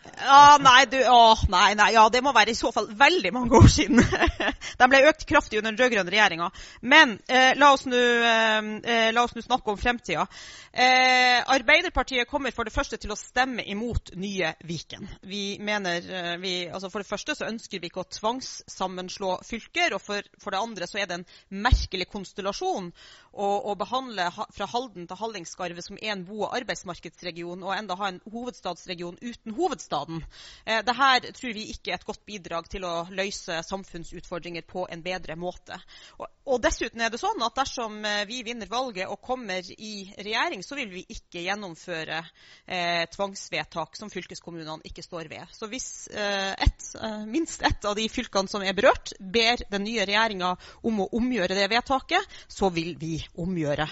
Ja, 0.00 0.56
nei, 0.60 0.84
du, 0.88 0.96
å, 1.08 1.34
nei, 1.52 1.74
nei, 1.76 1.90
ja, 1.92 2.06
det 2.12 2.22
må 2.24 2.32
være 2.32 2.52
i 2.54 2.56
så 2.56 2.70
fall 2.72 2.86
veldig 2.96 3.32
mange 3.36 3.56
år 3.56 3.68
siden. 3.72 4.00
De 4.80 4.88
ble 4.88 5.00
økt 5.10 5.26
kraftig 5.28 5.60
under 5.60 5.74
den 5.74 5.80
rød-grønne 5.80 6.12
regjeringa. 6.12 6.48
Men 6.80 7.14
eh, 7.28 7.52
la 7.56 7.70
oss 7.74 7.84
nå 7.88 8.00
eh, 8.00 9.34
snakke 9.44 9.72
om 9.72 9.80
fremtida. 9.80 10.24
Eh, 10.72 11.40
Arbeiderpartiet 11.52 12.28
kommer 12.30 12.54
for 12.54 12.68
det 12.68 12.72
første 12.72 12.96
til 13.00 13.12
å 13.12 13.18
stemme 13.18 13.64
imot 13.68 14.14
nye 14.20 14.54
Viken. 14.64 15.08
Vi 15.20 15.58
mener, 15.60 16.00
eh, 16.00 16.36
vi, 16.40 16.54
altså 16.68 16.92
For 16.92 17.04
det 17.04 17.10
første 17.10 17.36
så 17.36 17.48
ønsker 17.48 17.80
vi 17.80 17.90
ikke 17.90 18.04
å 18.04 18.10
tvangssammenslå 18.20 19.34
fylker. 19.44 19.96
Og 19.96 20.04
for, 20.04 20.24
for 20.40 20.56
det 20.56 20.62
andre 20.64 20.88
så 20.88 21.00
er 21.00 21.10
det 21.10 21.20
en 21.20 21.28
merkelig 21.68 22.08
konstellasjon 22.12 22.88
å, 23.32 23.48
å 23.72 23.76
behandle 23.78 24.30
ha, 24.32 24.48
fra 24.52 24.68
Halden 24.72 25.08
til 25.08 25.20
Hallingskarvet 25.20 25.90
som 25.90 26.00
en 26.00 26.24
bo- 26.28 26.46
og 26.46 26.56
arbeidsmarkedsregion, 26.60 27.64
og 27.64 27.76
enda 27.76 27.96
ha 28.00 28.12
en 28.12 28.22
hovedstadsregion 28.32 29.20
uten 29.20 29.56
hovedstad 29.56 29.89
hovedstaden. 29.90 30.24
Eh, 30.64 30.84
Dette 30.84 31.32
tror 31.32 31.54
vi 31.54 31.70
ikke 31.70 31.92
er 31.92 31.98
et 31.98 32.06
godt 32.06 32.24
bidrag 32.26 32.68
til 32.70 32.84
å 32.84 33.06
løse 33.10 33.62
samfunnsutfordringer 33.66 34.62
på 34.62 34.86
en 34.90 35.02
bedre 35.02 35.36
måte. 35.36 35.78
Og, 36.18 36.60
dessuten 36.62 37.00
er 37.00 37.10
det 37.10 37.20
sånn 37.20 37.42
at 37.42 37.54
dersom 37.56 38.04
eh, 38.04 38.24
vi 38.26 38.42
vinner 38.42 38.66
valget 38.70 39.08
og 39.08 39.20
kommer 39.22 39.62
i 39.78 40.10
regjering, 40.18 40.62
så 40.62 40.76
vil 40.76 40.90
vi 40.90 41.04
ikke 41.08 41.44
gjennomføre 41.44 42.22
eh, 42.66 43.06
tvangsvedtak 43.10 43.96
som 43.96 44.10
fylkeskommunene 44.10 44.82
ikke 44.84 45.04
står 45.04 45.28
ved. 45.30 45.46
Så 45.54 45.68
hvis 45.70 46.08
et, 46.10 46.86
minst 47.28 47.62
ett 47.62 47.84
av 47.86 47.94
de 47.96 48.06
fylkene 48.10 48.50
som 48.50 48.62
er 48.62 48.74
berørt, 48.76 49.12
ber 49.20 49.62
den 49.70 49.84
nye 49.86 50.04
regjeringa 50.08 50.54
om 50.86 51.02
å 51.02 51.08
omgjøre 51.16 51.56
det 51.56 51.68
vedtaket, 51.70 52.38
så 52.48 52.70
vil 52.74 52.94
vi 52.98 53.18
omgjøre 53.40 53.86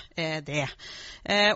det. 0.44 0.66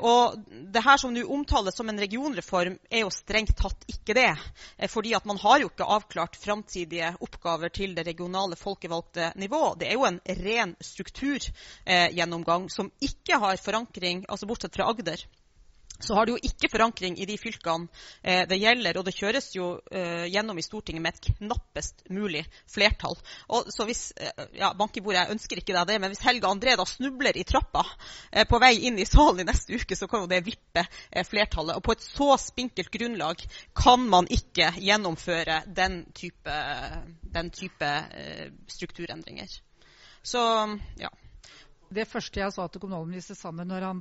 og 0.02 0.38
det 0.72 0.82
her 0.84 1.00
som 1.00 1.12
nå 1.14 1.24
omtales 1.34 1.76
som 1.76 1.88
en 1.90 2.00
regionreform, 2.00 2.78
er 2.90 3.04
jo 3.04 3.12
strengt 3.14 3.56
tatt 3.58 3.86
ikke 3.90 4.16
det. 4.16 4.31
Eh, 4.76 4.88
fordi 4.90 5.14
at 5.16 5.26
man 5.28 5.40
har 5.42 5.60
jo 5.62 5.70
ikke 5.70 5.88
avklart 5.96 6.38
framtidige 6.40 7.12
oppgaver 7.20 7.72
til 7.74 7.94
det 7.96 8.06
regionale 8.08 8.58
folkevalgte 8.58 9.32
nivå. 9.40 9.62
Det 9.80 9.90
er 9.90 9.98
jo 9.98 10.08
en 10.08 10.20
ren 10.42 10.74
strukturgjennomgang 10.80 12.68
som 12.72 12.90
ikke 13.00 13.38
har 13.42 13.60
forankring, 13.62 14.26
altså 14.28 14.48
bortsett 14.50 14.76
fra 14.76 14.90
Agder 14.92 15.24
så 16.02 16.16
har 16.16 16.26
det 16.26 16.34
jo 16.34 16.50
ikke 16.50 16.70
forankring 16.72 17.16
i 17.20 17.26
de 17.28 17.36
fylkene 17.40 17.88
eh, 18.22 18.42
det 18.48 18.58
gjelder. 18.60 18.98
Og 18.98 19.06
det 19.06 19.14
kjøres 19.16 19.50
jo 19.56 19.68
eh, 19.90 20.26
gjennom 20.32 20.58
i 20.58 20.64
Stortinget 20.64 21.04
med 21.04 21.16
et 21.16 21.30
knappest 21.38 22.04
mulig 22.12 22.44
flertall. 22.70 23.16
Og 23.54 23.70
så 23.72 23.86
hvis, 23.88 24.04
eh, 24.16 24.44
ja, 24.58 24.72
Bankebordet, 24.78 25.22
Jeg 25.22 25.36
ønsker 25.36 25.60
ikke 25.60 25.76
deg 25.76 25.88
det, 25.90 25.98
men 26.02 26.12
hvis 26.12 26.24
Helga 26.24 26.50
André 26.50 26.76
da 26.78 26.86
snubler 26.88 27.36
i 27.38 27.46
trappa 27.46 27.84
eh, 28.30 28.46
på 28.48 28.60
vei 28.62 28.74
inn 28.88 28.98
i 28.98 29.08
salen 29.08 29.44
i 29.44 29.48
neste 29.48 29.78
uke, 29.78 29.96
så 29.98 30.08
kan 30.10 30.24
jo 30.24 30.30
det 30.30 30.42
vippe 30.46 30.84
eh, 30.84 31.26
flertallet. 31.26 31.78
Og 31.78 31.86
på 31.86 31.96
et 31.96 32.04
så 32.04 32.32
spinkelt 32.40 32.92
grunnlag 32.92 33.42
kan 33.78 34.06
man 34.08 34.28
ikke 34.30 34.72
gjennomføre 34.82 35.62
den 35.66 36.02
type, 36.16 36.60
den 37.22 37.50
type 37.54 37.90
eh, 38.12 38.48
strukturendringer. 38.66 39.60
Så 40.22 40.40
ja. 41.00 41.10
Det 41.92 42.06
første 42.08 42.40
jeg 42.40 42.54
sa 42.54 42.64
til 42.72 42.80
kommunalminister 42.80 43.36
Sanner 43.36 43.66
når 43.68 43.84
han 43.84 43.98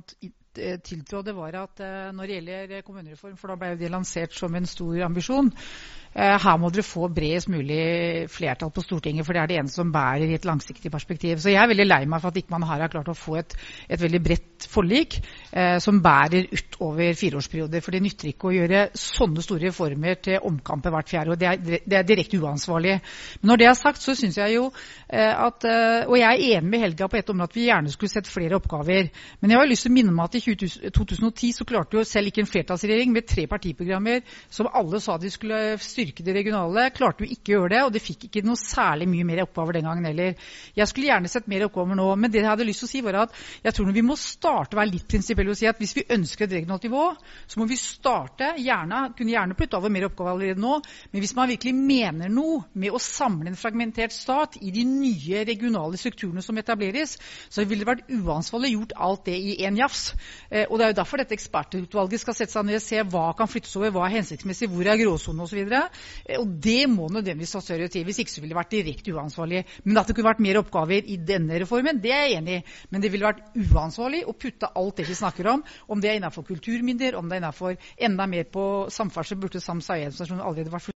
tiltrådte, 0.58 1.34
var 1.36 1.56
at 1.62 1.80
eh, 1.80 2.12
når 2.14 2.26
det 2.26 2.36
gjelder 2.36 2.80
kommunereform, 2.86 3.36
for 3.40 3.52
da 3.52 3.56
ble 3.60 3.74
det 3.80 3.90
lansert 3.92 4.34
som 4.36 4.54
en 4.54 4.66
stor 4.66 5.04
ambisjon, 5.06 5.52
eh, 5.52 6.01
her 6.14 6.58
må 6.60 6.68
dere 6.72 6.84
få 6.84 7.06
bredest 7.08 7.48
mulig 7.48 8.28
flertall 8.28 8.72
på 8.74 8.82
Stortinget, 8.84 9.24
for 9.24 9.32
det 9.32 9.42
er 9.42 9.48
det 9.48 9.58
eneste 9.62 9.80
som 9.80 9.92
bærer 9.92 10.26
i 10.28 10.36
et 10.36 10.44
langsiktig 10.44 10.90
perspektiv. 10.92 11.38
Så 11.40 11.52
jeg 11.52 11.62
er 11.62 11.70
veldig 11.70 11.86
lei 11.86 12.02
meg 12.04 12.20
for 12.20 12.32
at 12.32 12.40
ikke 12.40 12.52
man 12.52 12.66
her 12.68 12.84
har 12.84 12.92
klart 12.92 13.08
å 13.08 13.16
få 13.16 13.38
et, 13.40 13.54
et 13.88 14.00
veldig 14.00 14.20
bredt 14.22 14.66
forlik 14.68 15.16
eh, 15.50 15.78
som 15.82 16.02
bærer 16.04 16.50
utover 16.52 17.16
fireårsperioder. 17.16 17.80
For 17.84 17.96
det 17.96 18.02
nytter 18.04 18.32
ikke 18.32 18.50
å 18.50 18.54
gjøre 18.54 18.82
sånne 18.98 19.44
store 19.44 19.70
reformer 19.70 20.20
til 20.20 20.44
omkamper 20.48 20.92
hvert 20.92 21.12
fjerde 21.14 21.34
år. 21.34 21.40
Det 21.40 21.48
er, 21.48 21.80
det 21.86 21.98
er 21.98 22.08
direkte 22.08 22.40
uansvarlig. 22.42 22.98
Men 23.40 23.52
når 23.52 23.62
det 23.62 23.68
er 23.70 23.78
sagt, 23.80 24.04
så 24.04 24.16
syns 24.18 24.36
jeg 24.40 24.56
jo 24.58 24.68
eh, 25.08 25.32
at 25.32 25.64
Og 26.08 26.16
jeg 26.18 26.28
er 26.28 26.58
enig 26.58 26.70
med 26.70 26.82
Helga 26.82 27.06
på 27.08 27.18
et 27.18 27.30
område 27.30 27.50
at 27.52 27.56
vi 27.56 27.66
gjerne 27.66 27.92
skulle 27.92 28.10
sett 28.12 28.28
flere 28.28 28.56
oppgaver. 28.58 29.08
Men 29.40 29.50
jeg 29.52 29.58
har 29.58 29.68
lyst 29.68 29.86
til 29.86 29.92
å 29.92 29.96
minne 29.96 30.12
om 30.12 30.20
at 30.24 30.36
i 30.36 30.42
2010 30.44 31.52
så 31.56 31.66
klarte 31.68 31.98
jo 31.98 32.04
selv 32.06 32.30
ikke 32.30 32.42
en 32.44 32.50
flertallsregjering 32.50 33.12
med 33.14 33.26
tre 33.28 33.46
partiprogrammer 33.50 34.22
som 34.50 34.70
alle 34.72 35.00
sa 35.02 35.16
de 35.20 35.30
skulle 35.32 35.60
styrke 36.02 36.24
det 36.26 36.34
regionale, 36.34 36.88
klarte 36.94 37.24
jo 37.24 37.32
ikke 37.32 37.52
å 37.52 37.56
gjøre 37.56 37.72
det. 37.74 37.82
Og 37.86 37.92
det 37.94 38.02
fikk 38.02 38.26
ikke 38.28 38.42
noe 38.46 38.58
særlig 38.58 39.08
mye 39.10 39.26
mer 39.26 39.42
oppgaver 39.44 39.78
den 39.78 39.86
gangen 39.88 40.08
heller. 40.08 40.34
Jeg 40.76 40.90
skulle 40.90 41.10
gjerne 41.10 41.30
sett 41.30 41.48
mer 41.50 41.66
oppgaver 41.68 41.98
nå. 41.98 42.08
Men 42.18 42.32
det 42.32 42.42
jeg 42.42 42.50
hadde 42.50 42.66
lyst 42.66 42.82
til 42.84 42.88
å 42.88 42.92
si 42.92 43.02
var 43.04 43.20
at 43.24 43.36
jeg 43.62 43.76
tror 43.76 43.92
vi 43.92 44.04
må 44.06 44.16
starte 44.18 44.76
å 44.76 44.80
være 44.80 44.92
litt 44.94 45.08
prinsipielle 45.10 45.54
og 45.54 45.58
si 45.58 45.68
at 45.70 45.80
hvis 45.80 45.94
vi 45.98 46.06
ønsker 46.16 46.46
et 46.46 46.56
regionalt 46.58 46.86
nivå, 46.88 47.04
så 47.46 47.60
må 47.60 47.68
vi 47.70 47.78
starte, 47.80 48.52
gjerne, 48.62 49.04
kunne 49.18 49.34
gjerne 49.34 49.56
putte 49.58 49.78
av 49.78 49.88
mer 49.92 50.08
oppgaver 50.08 50.34
allerede 50.34 50.62
nå, 50.62 50.78
men 51.12 51.22
hvis 51.22 51.34
man 51.36 51.50
virkelig 51.50 51.74
mener 51.76 52.32
noe 52.32 52.62
med 52.78 52.94
å 52.94 53.00
samle 53.02 53.50
en 53.50 53.58
fragmentert 53.58 54.14
stat 54.14 54.58
i 54.62 54.72
de 54.74 54.84
nye 54.88 55.44
regionale 55.48 56.00
strukturene 56.00 56.42
som 56.44 56.58
etableres, 56.60 57.16
så 57.52 57.66
ville 57.66 57.84
det 57.84 57.90
vært 57.90 58.12
uansvarlig 58.12 58.72
gjort 58.74 58.96
alt 58.96 59.26
det 59.28 59.36
i 59.36 59.56
én 59.66 59.78
jafs. 59.78 60.12
Eh, 60.50 60.66
og 60.68 60.78
Det 60.78 60.86
er 60.86 60.94
jo 60.94 61.00
derfor 61.02 61.22
dette 61.22 61.36
ekspertutvalget 61.36 62.22
skal 62.22 62.36
sette 62.36 62.54
seg 62.54 62.66
ned 62.66 62.80
og 62.80 62.84
se 62.84 63.02
hva 63.12 63.26
kan 63.38 63.50
flyttes 63.50 63.76
over, 63.78 63.92
hva 63.94 64.06
er 64.08 64.16
hensiktsmessig, 64.18 64.70
hvor 64.72 64.88
er 64.88 65.00
gråsonen 65.00 65.44
osv. 65.44 65.60
Eh, 65.62 65.91
og 66.38 66.54
det 66.64 66.86
må 66.90 67.08
nødvendigvis 67.12 67.56
ha 67.58 67.62
større 67.64 67.88
tid. 67.92 68.06
Hvis 68.08 68.22
ikke 68.22 68.34
så 68.34 68.42
ville 68.42 68.54
det 68.54 68.60
vært 68.60 68.74
direkte 68.74 69.16
uansvarlig. 69.16 69.64
Men 69.84 70.00
at 70.00 70.08
det 70.08 70.16
kunne 70.16 70.30
vært 70.30 70.44
mer 70.44 70.60
oppgaver 70.62 71.10
i 71.10 71.18
denne 71.32 71.60
reformen, 71.62 72.00
det 72.02 72.14
er 72.14 72.24
jeg 72.26 72.38
enig 72.40 72.60
i. 72.60 72.62
Men 72.90 73.04
det 73.04 73.12
ville 73.12 73.28
vært 73.28 73.44
uansvarlig 73.58 74.24
å 74.26 74.36
putte 74.36 74.72
alt 74.78 75.02
det 75.02 75.08
vi 75.08 75.18
snakker 75.18 75.50
om, 75.56 75.66
om 75.88 76.00
det 76.02 76.12
er 76.12 76.20
innenfor 76.20 76.46
kulturmyndigheter, 76.48 77.18
om 77.18 77.28
det 77.28 77.38
er 77.38 77.44
innenfor 77.44 77.92
enda 78.08 78.30
mer 78.30 78.48
på 78.52 78.66
samferdsel, 78.92 79.40
burde 79.42 79.62
Sam 79.62 79.82
Sayed-stasjonen 79.84 80.44
allerede 80.44 80.72
vært 80.72 80.92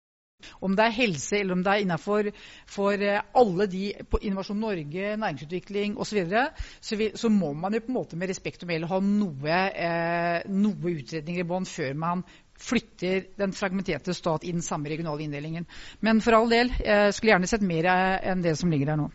om 0.64 0.76
det 0.76 0.86
er 0.86 0.96
helse 0.98 1.38
eller 1.40 1.58
om 1.58 1.64
det 1.64 1.72
er 1.74 1.84
innenfor 1.84 2.30
for 2.70 3.04
eh, 3.04 3.22
alle 3.40 3.68
de 3.72 3.84
på 4.10 4.20
Innovasjon 4.22 4.60
Norge, 4.60 5.16
næringsutvikling 5.20 5.98
osv., 5.98 6.14
så, 6.14 6.16
videre, 6.16 6.46
så, 6.82 6.98
så 7.16 7.30
må 7.34 7.54
man 7.58 7.74
jo 7.74 7.84
på 7.84 7.92
en 7.92 7.98
måte 7.98 8.20
med 8.20 8.30
respekt 8.32 8.64
å 8.64 8.70
melde 8.70 8.90
ha 8.92 9.00
noe, 9.04 9.60
eh, 9.88 10.44
noe 10.52 10.94
utredninger 10.94 11.44
i 11.44 11.48
bånn 11.48 11.68
før 11.70 11.96
man 11.98 12.24
flytter 12.60 13.26
den 13.40 13.54
fragmenterte 13.54 14.14
stat 14.14 14.44
i 14.44 14.52
den 14.52 14.62
samme 14.62 14.90
regionale 14.90 15.24
inndelingen. 15.24 15.66
Men 16.00 16.22
for 16.22 16.38
all 16.38 16.50
del, 16.50 16.72
jeg 16.80 17.14
skulle 17.14 17.34
gjerne 17.34 17.50
sett 17.50 17.66
mer 17.66 17.90
eh, 17.92 18.32
enn 18.32 18.46
det 18.46 18.56
som 18.60 18.72
ligger 18.72 18.94
der 18.94 19.02
nå. 19.04 19.10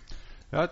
Ja, 0.51 0.67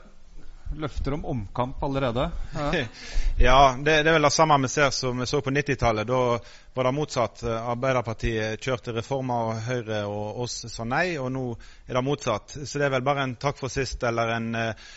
løfter 0.74 1.14
om 1.14 1.24
omkamp 1.24 1.82
allerede. 1.82 2.30
Ja, 2.54 2.74
ja 3.38 3.76
det, 3.78 4.02
det, 4.02 4.10
er 4.10 4.12
vel 4.18 4.22
det 4.22 4.30
samme 4.30 4.58
vi 4.62 4.68
ser 4.68 4.90
som 4.90 5.18
vi 5.20 5.26
så 5.26 5.40
på 5.40 5.50
90-tallet. 5.50 6.06
Da 6.06 6.38
var 6.74 6.84
det 6.84 6.92
motsatt. 6.92 7.42
Arbeiderpartiet 7.44 8.60
kjørte 8.60 8.94
reformer, 8.96 9.52
og 9.52 9.62
Høyre 9.68 10.02
og 10.10 10.42
oss 10.44 10.64
sa 10.72 10.84
nei. 10.84 11.16
Og 11.22 11.30
nå 11.32 11.46
er 11.86 11.98
det 11.98 12.04
motsatt. 12.04 12.58
Så 12.64 12.78
det 12.80 12.88
er 12.88 12.96
vel 12.98 13.06
bare 13.06 13.24
en 13.26 13.36
takk 13.40 13.60
for 13.60 13.72
sist 13.72 14.04
eller 14.04 14.36
en, 14.36 14.54
eh, 14.54 14.88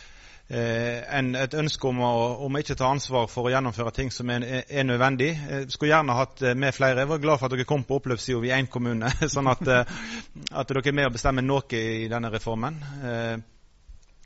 en, 0.50 1.28
et 1.38 1.54
ønske 1.54 1.86
om 1.86 2.00
å, 2.02 2.14
om 2.46 2.56
å, 2.56 2.62
ikke 2.64 2.78
ta 2.80 2.88
ansvar 2.90 3.28
for 3.30 3.46
å 3.46 3.52
gjennomføre 3.54 3.94
ting 3.94 4.10
som 4.10 4.32
er, 4.34 4.48
er 4.66 4.88
nødvendig. 4.88 5.30
Jeg 5.36 5.68
skulle 5.76 5.92
gjerne 5.92 6.16
hatt 6.18 6.42
med 6.58 6.74
flere. 6.74 7.04
Jeg 7.04 7.12
var 7.12 7.22
glad 7.22 7.38
for 7.38 7.50
at 7.50 7.54
dere 7.54 7.68
kom 7.70 7.86
på 7.86 8.00
oppløpssida 8.00 8.42
i 8.50 8.56
én 8.58 8.72
kommune, 8.72 9.14
sånn 9.36 9.52
at, 9.52 9.62
at, 9.70 10.74
dere 10.74 10.82
er 10.82 10.98
med 11.04 11.12
å 11.12 11.14
bestemme 11.14 11.46
noe 11.46 11.70
i 11.78 12.10
denne 12.10 12.34
reformen. 12.34 12.82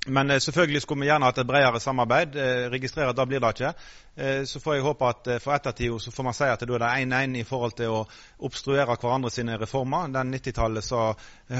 Men 0.07 0.31
eh, 0.31 0.39
selvfølgelig 0.39 0.81
skulle 0.81 1.01
vi 1.01 1.07
gjerne 1.07 1.25
hatt 1.25 1.37
et 1.37 1.47
bredere 1.47 1.79
samarbeid. 1.79 2.35
Eh, 2.35 2.65
registrerer 2.71 3.13
at 3.13 3.17
da 3.17 3.25
blir 3.25 3.39
det 3.39 3.53
ikke. 3.55 3.73
Eh, 4.15 4.43
så 4.45 4.59
får 4.59 4.75
jeg 4.75 4.83
håpe 4.83 5.07
at 5.07 5.27
eh, 5.31 5.39
for 5.39 5.55
ettertida 5.55 5.99
så 5.99 6.11
får 6.11 6.27
man 6.27 6.35
si 6.35 6.49
at 6.51 6.65
da 6.67 6.75
er 6.75 6.83
det 6.83 6.91
1-1 7.07 7.37
i 7.39 7.45
forhold 7.47 7.77
til 7.77 7.95
å 7.95 8.01
obstruere 8.43 8.97
hverandre 8.99 9.31
sine 9.31 9.57
reformer. 9.61 10.11
Den 10.11 10.33
90-tallet 10.35 10.83
sa 10.83 11.13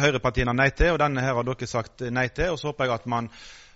høyrepartiene 0.04 0.56
nei 0.60 0.70
til, 0.76 0.94
og 0.94 1.00
denne 1.00 1.24
her 1.24 1.38
har 1.40 1.48
dere 1.48 1.70
sagt 1.72 2.04
nei 2.12 2.28
til. 2.36 2.52
Og 2.52 2.60
så 2.60 2.72
håper 2.72 2.90
jeg 2.90 2.98
at 3.00 3.08
man 3.16 3.32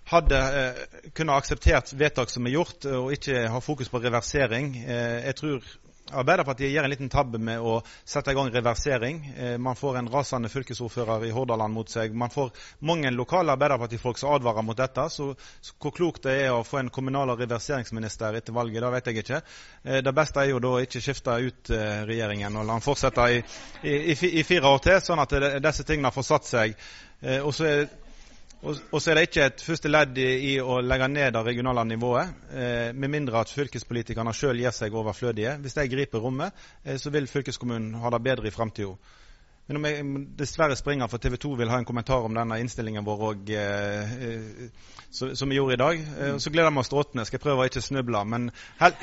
hadde 0.08 0.38
eh, 0.38 1.10
kunne 1.16 1.36
akseptert 1.36 1.92
vedtak 1.92 2.32
som 2.32 2.46
er 2.46 2.56
gjort, 2.56 2.86
og 2.88 3.12
ikke 3.16 3.46
ha 3.52 3.60
fokus 3.64 3.90
på 3.92 4.00
reversering. 4.04 4.74
Eh, 4.86 5.28
jeg 5.28 5.38
tror 5.42 5.68
Arbeiderpartiet 6.08 6.70
gjør 6.72 6.86
en 6.86 6.92
liten 6.92 7.10
tabbe 7.12 7.38
med 7.42 7.60
å 7.60 7.78
sette 8.08 8.32
i 8.32 8.36
gang 8.36 8.48
reversering. 8.52 9.18
Eh, 9.36 9.56
man 9.60 9.76
får 9.76 9.98
en 10.00 10.08
rasende 10.12 10.48
fylkesordfører 10.48 11.26
i 11.28 11.32
Hordaland 11.34 11.74
mot 11.74 11.90
seg. 11.90 12.14
Man 12.16 12.32
får 12.32 12.52
mange 12.88 13.10
lokale 13.12 13.52
Arbeiderpartifolk 13.52 14.20
som 14.20 14.32
advarer 14.32 14.64
mot 14.64 14.78
dette. 14.78 15.04
Så, 15.12 15.34
hvor 15.76 15.94
klokt 15.94 16.24
det 16.24 16.38
er 16.46 16.54
å 16.54 16.64
få 16.64 16.80
en 16.80 16.90
kommunal- 16.94 17.34
og 17.34 17.42
reverseringsminister 17.42 18.40
etter 18.40 18.56
valget, 18.56 18.80
det 18.82 18.92
vet 18.96 19.12
jeg 19.12 19.24
ikke. 19.24 19.42
Eh, 19.84 20.00
det 20.04 20.16
beste 20.16 20.44
er 20.44 20.52
jo 20.54 20.62
da 20.64 20.74
å 20.78 20.82
ikke 20.84 21.04
skifte 21.04 21.36
ut 21.44 21.72
eh, 21.76 22.02
regjeringen 22.08 22.56
og 22.56 22.64
la 22.64 22.78
den 22.78 22.88
fortsette 22.88 23.28
i, 23.34 23.42
i, 23.84 24.18
i, 24.32 24.46
fire 24.48 24.72
år 24.72 24.84
til, 24.88 25.00
sånn 25.04 25.24
at 25.24 25.38
disse 25.60 25.84
tingene 25.84 26.14
får 26.14 26.30
satt 26.32 26.48
seg. 26.48 26.78
Eh, 27.20 27.42
og 27.42 27.52
så 27.52 27.68
er 27.68 27.88
og 28.66 28.98
så 28.98 29.12
er 29.12 29.14
det 29.18 29.28
ikke 29.28 29.44
et 29.46 29.62
første 29.62 29.90
ledd 29.90 30.18
i, 30.18 30.56
å 30.58 30.80
legge 30.82 31.06
ned 31.12 31.30
det 31.36 31.44
regionale 31.46 31.84
nivået, 31.86 32.34
eh, 32.50 32.90
med 32.90 33.12
mindre 33.12 33.38
at 33.44 33.52
fylkespolitikerne 33.54 34.34
sjøl 34.34 34.58
gir 34.58 34.74
seg 34.74 34.96
overflødige. 34.98 35.54
Hvis 35.62 35.78
de 35.78 35.86
griper 35.92 36.18
rommet, 36.24 36.66
eh, 36.84 36.98
så 36.98 37.12
vil 37.14 37.30
fylkeskommunen 37.30 37.94
ha 38.02 38.10
det 38.10 38.22
bedre 38.24 38.50
i 38.50 38.54
framtida. 38.54 38.96
Men 39.68 39.76
om 39.76 39.84
jeg 39.84 40.04
dessverre 40.38 40.76
springer, 40.80 41.06
for 41.12 41.22
TV 41.22 41.36
2 41.36 41.54
vil 41.60 41.70
ha 41.70 41.78
en 41.78 41.84
kommentar 41.84 42.24
om 42.24 42.34
denne 42.34 42.58
innstillingen 42.58 43.04
vår 43.04 43.24
og, 43.28 43.50
eh, 43.52 44.70
som 45.12 45.48
vi 45.48 45.56
gjorde 45.56 45.74
i 45.74 45.82
dag. 45.82 46.00
Så 46.40 46.50
gleder 46.50 46.72
vi 46.72 46.78
oss 46.78 46.88
til 46.88 46.98
åttende. 46.98 47.26
Skal 47.26 47.38
prøve 47.38 47.62
å 47.62 47.68
ikke 47.68 47.84
snuble. 47.84 48.24
Men 48.24 48.50
hel 48.80 48.96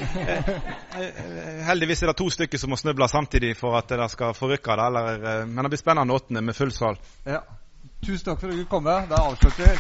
heldigvis 1.70 2.02
er 2.04 2.12
det 2.12 2.18
to 2.18 2.32
stykker 2.34 2.58
som 2.58 2.74
må 2.74 2.82
snuble 2.82 3.08
samtidig 3.08 3.56
for 3.58 3.78
at 3.78 3.94
det 3.94 4.10
skal 4.12 4.34
forrykke 4.34 4.78
det. 4.82 5.46
Men 5.48 5.64
det 5.64 5.70
blir 5.70 5.82
spennende 5.86 6.18
åttende 6.18 6.42
med 6.42 6.58
full 6.58 6.74
sal. 6.74 6.98
Ja. 7.26 7.44
Tusen 8.06 8.26
takk 8.26 8.40
for 8.40 8.48
at 8.48 8.54
du 8.54 8.66
kom. 8.70 8.84
Da 8.86 9.16
avslutter 9.18 9.66
vi. 9.66 9.78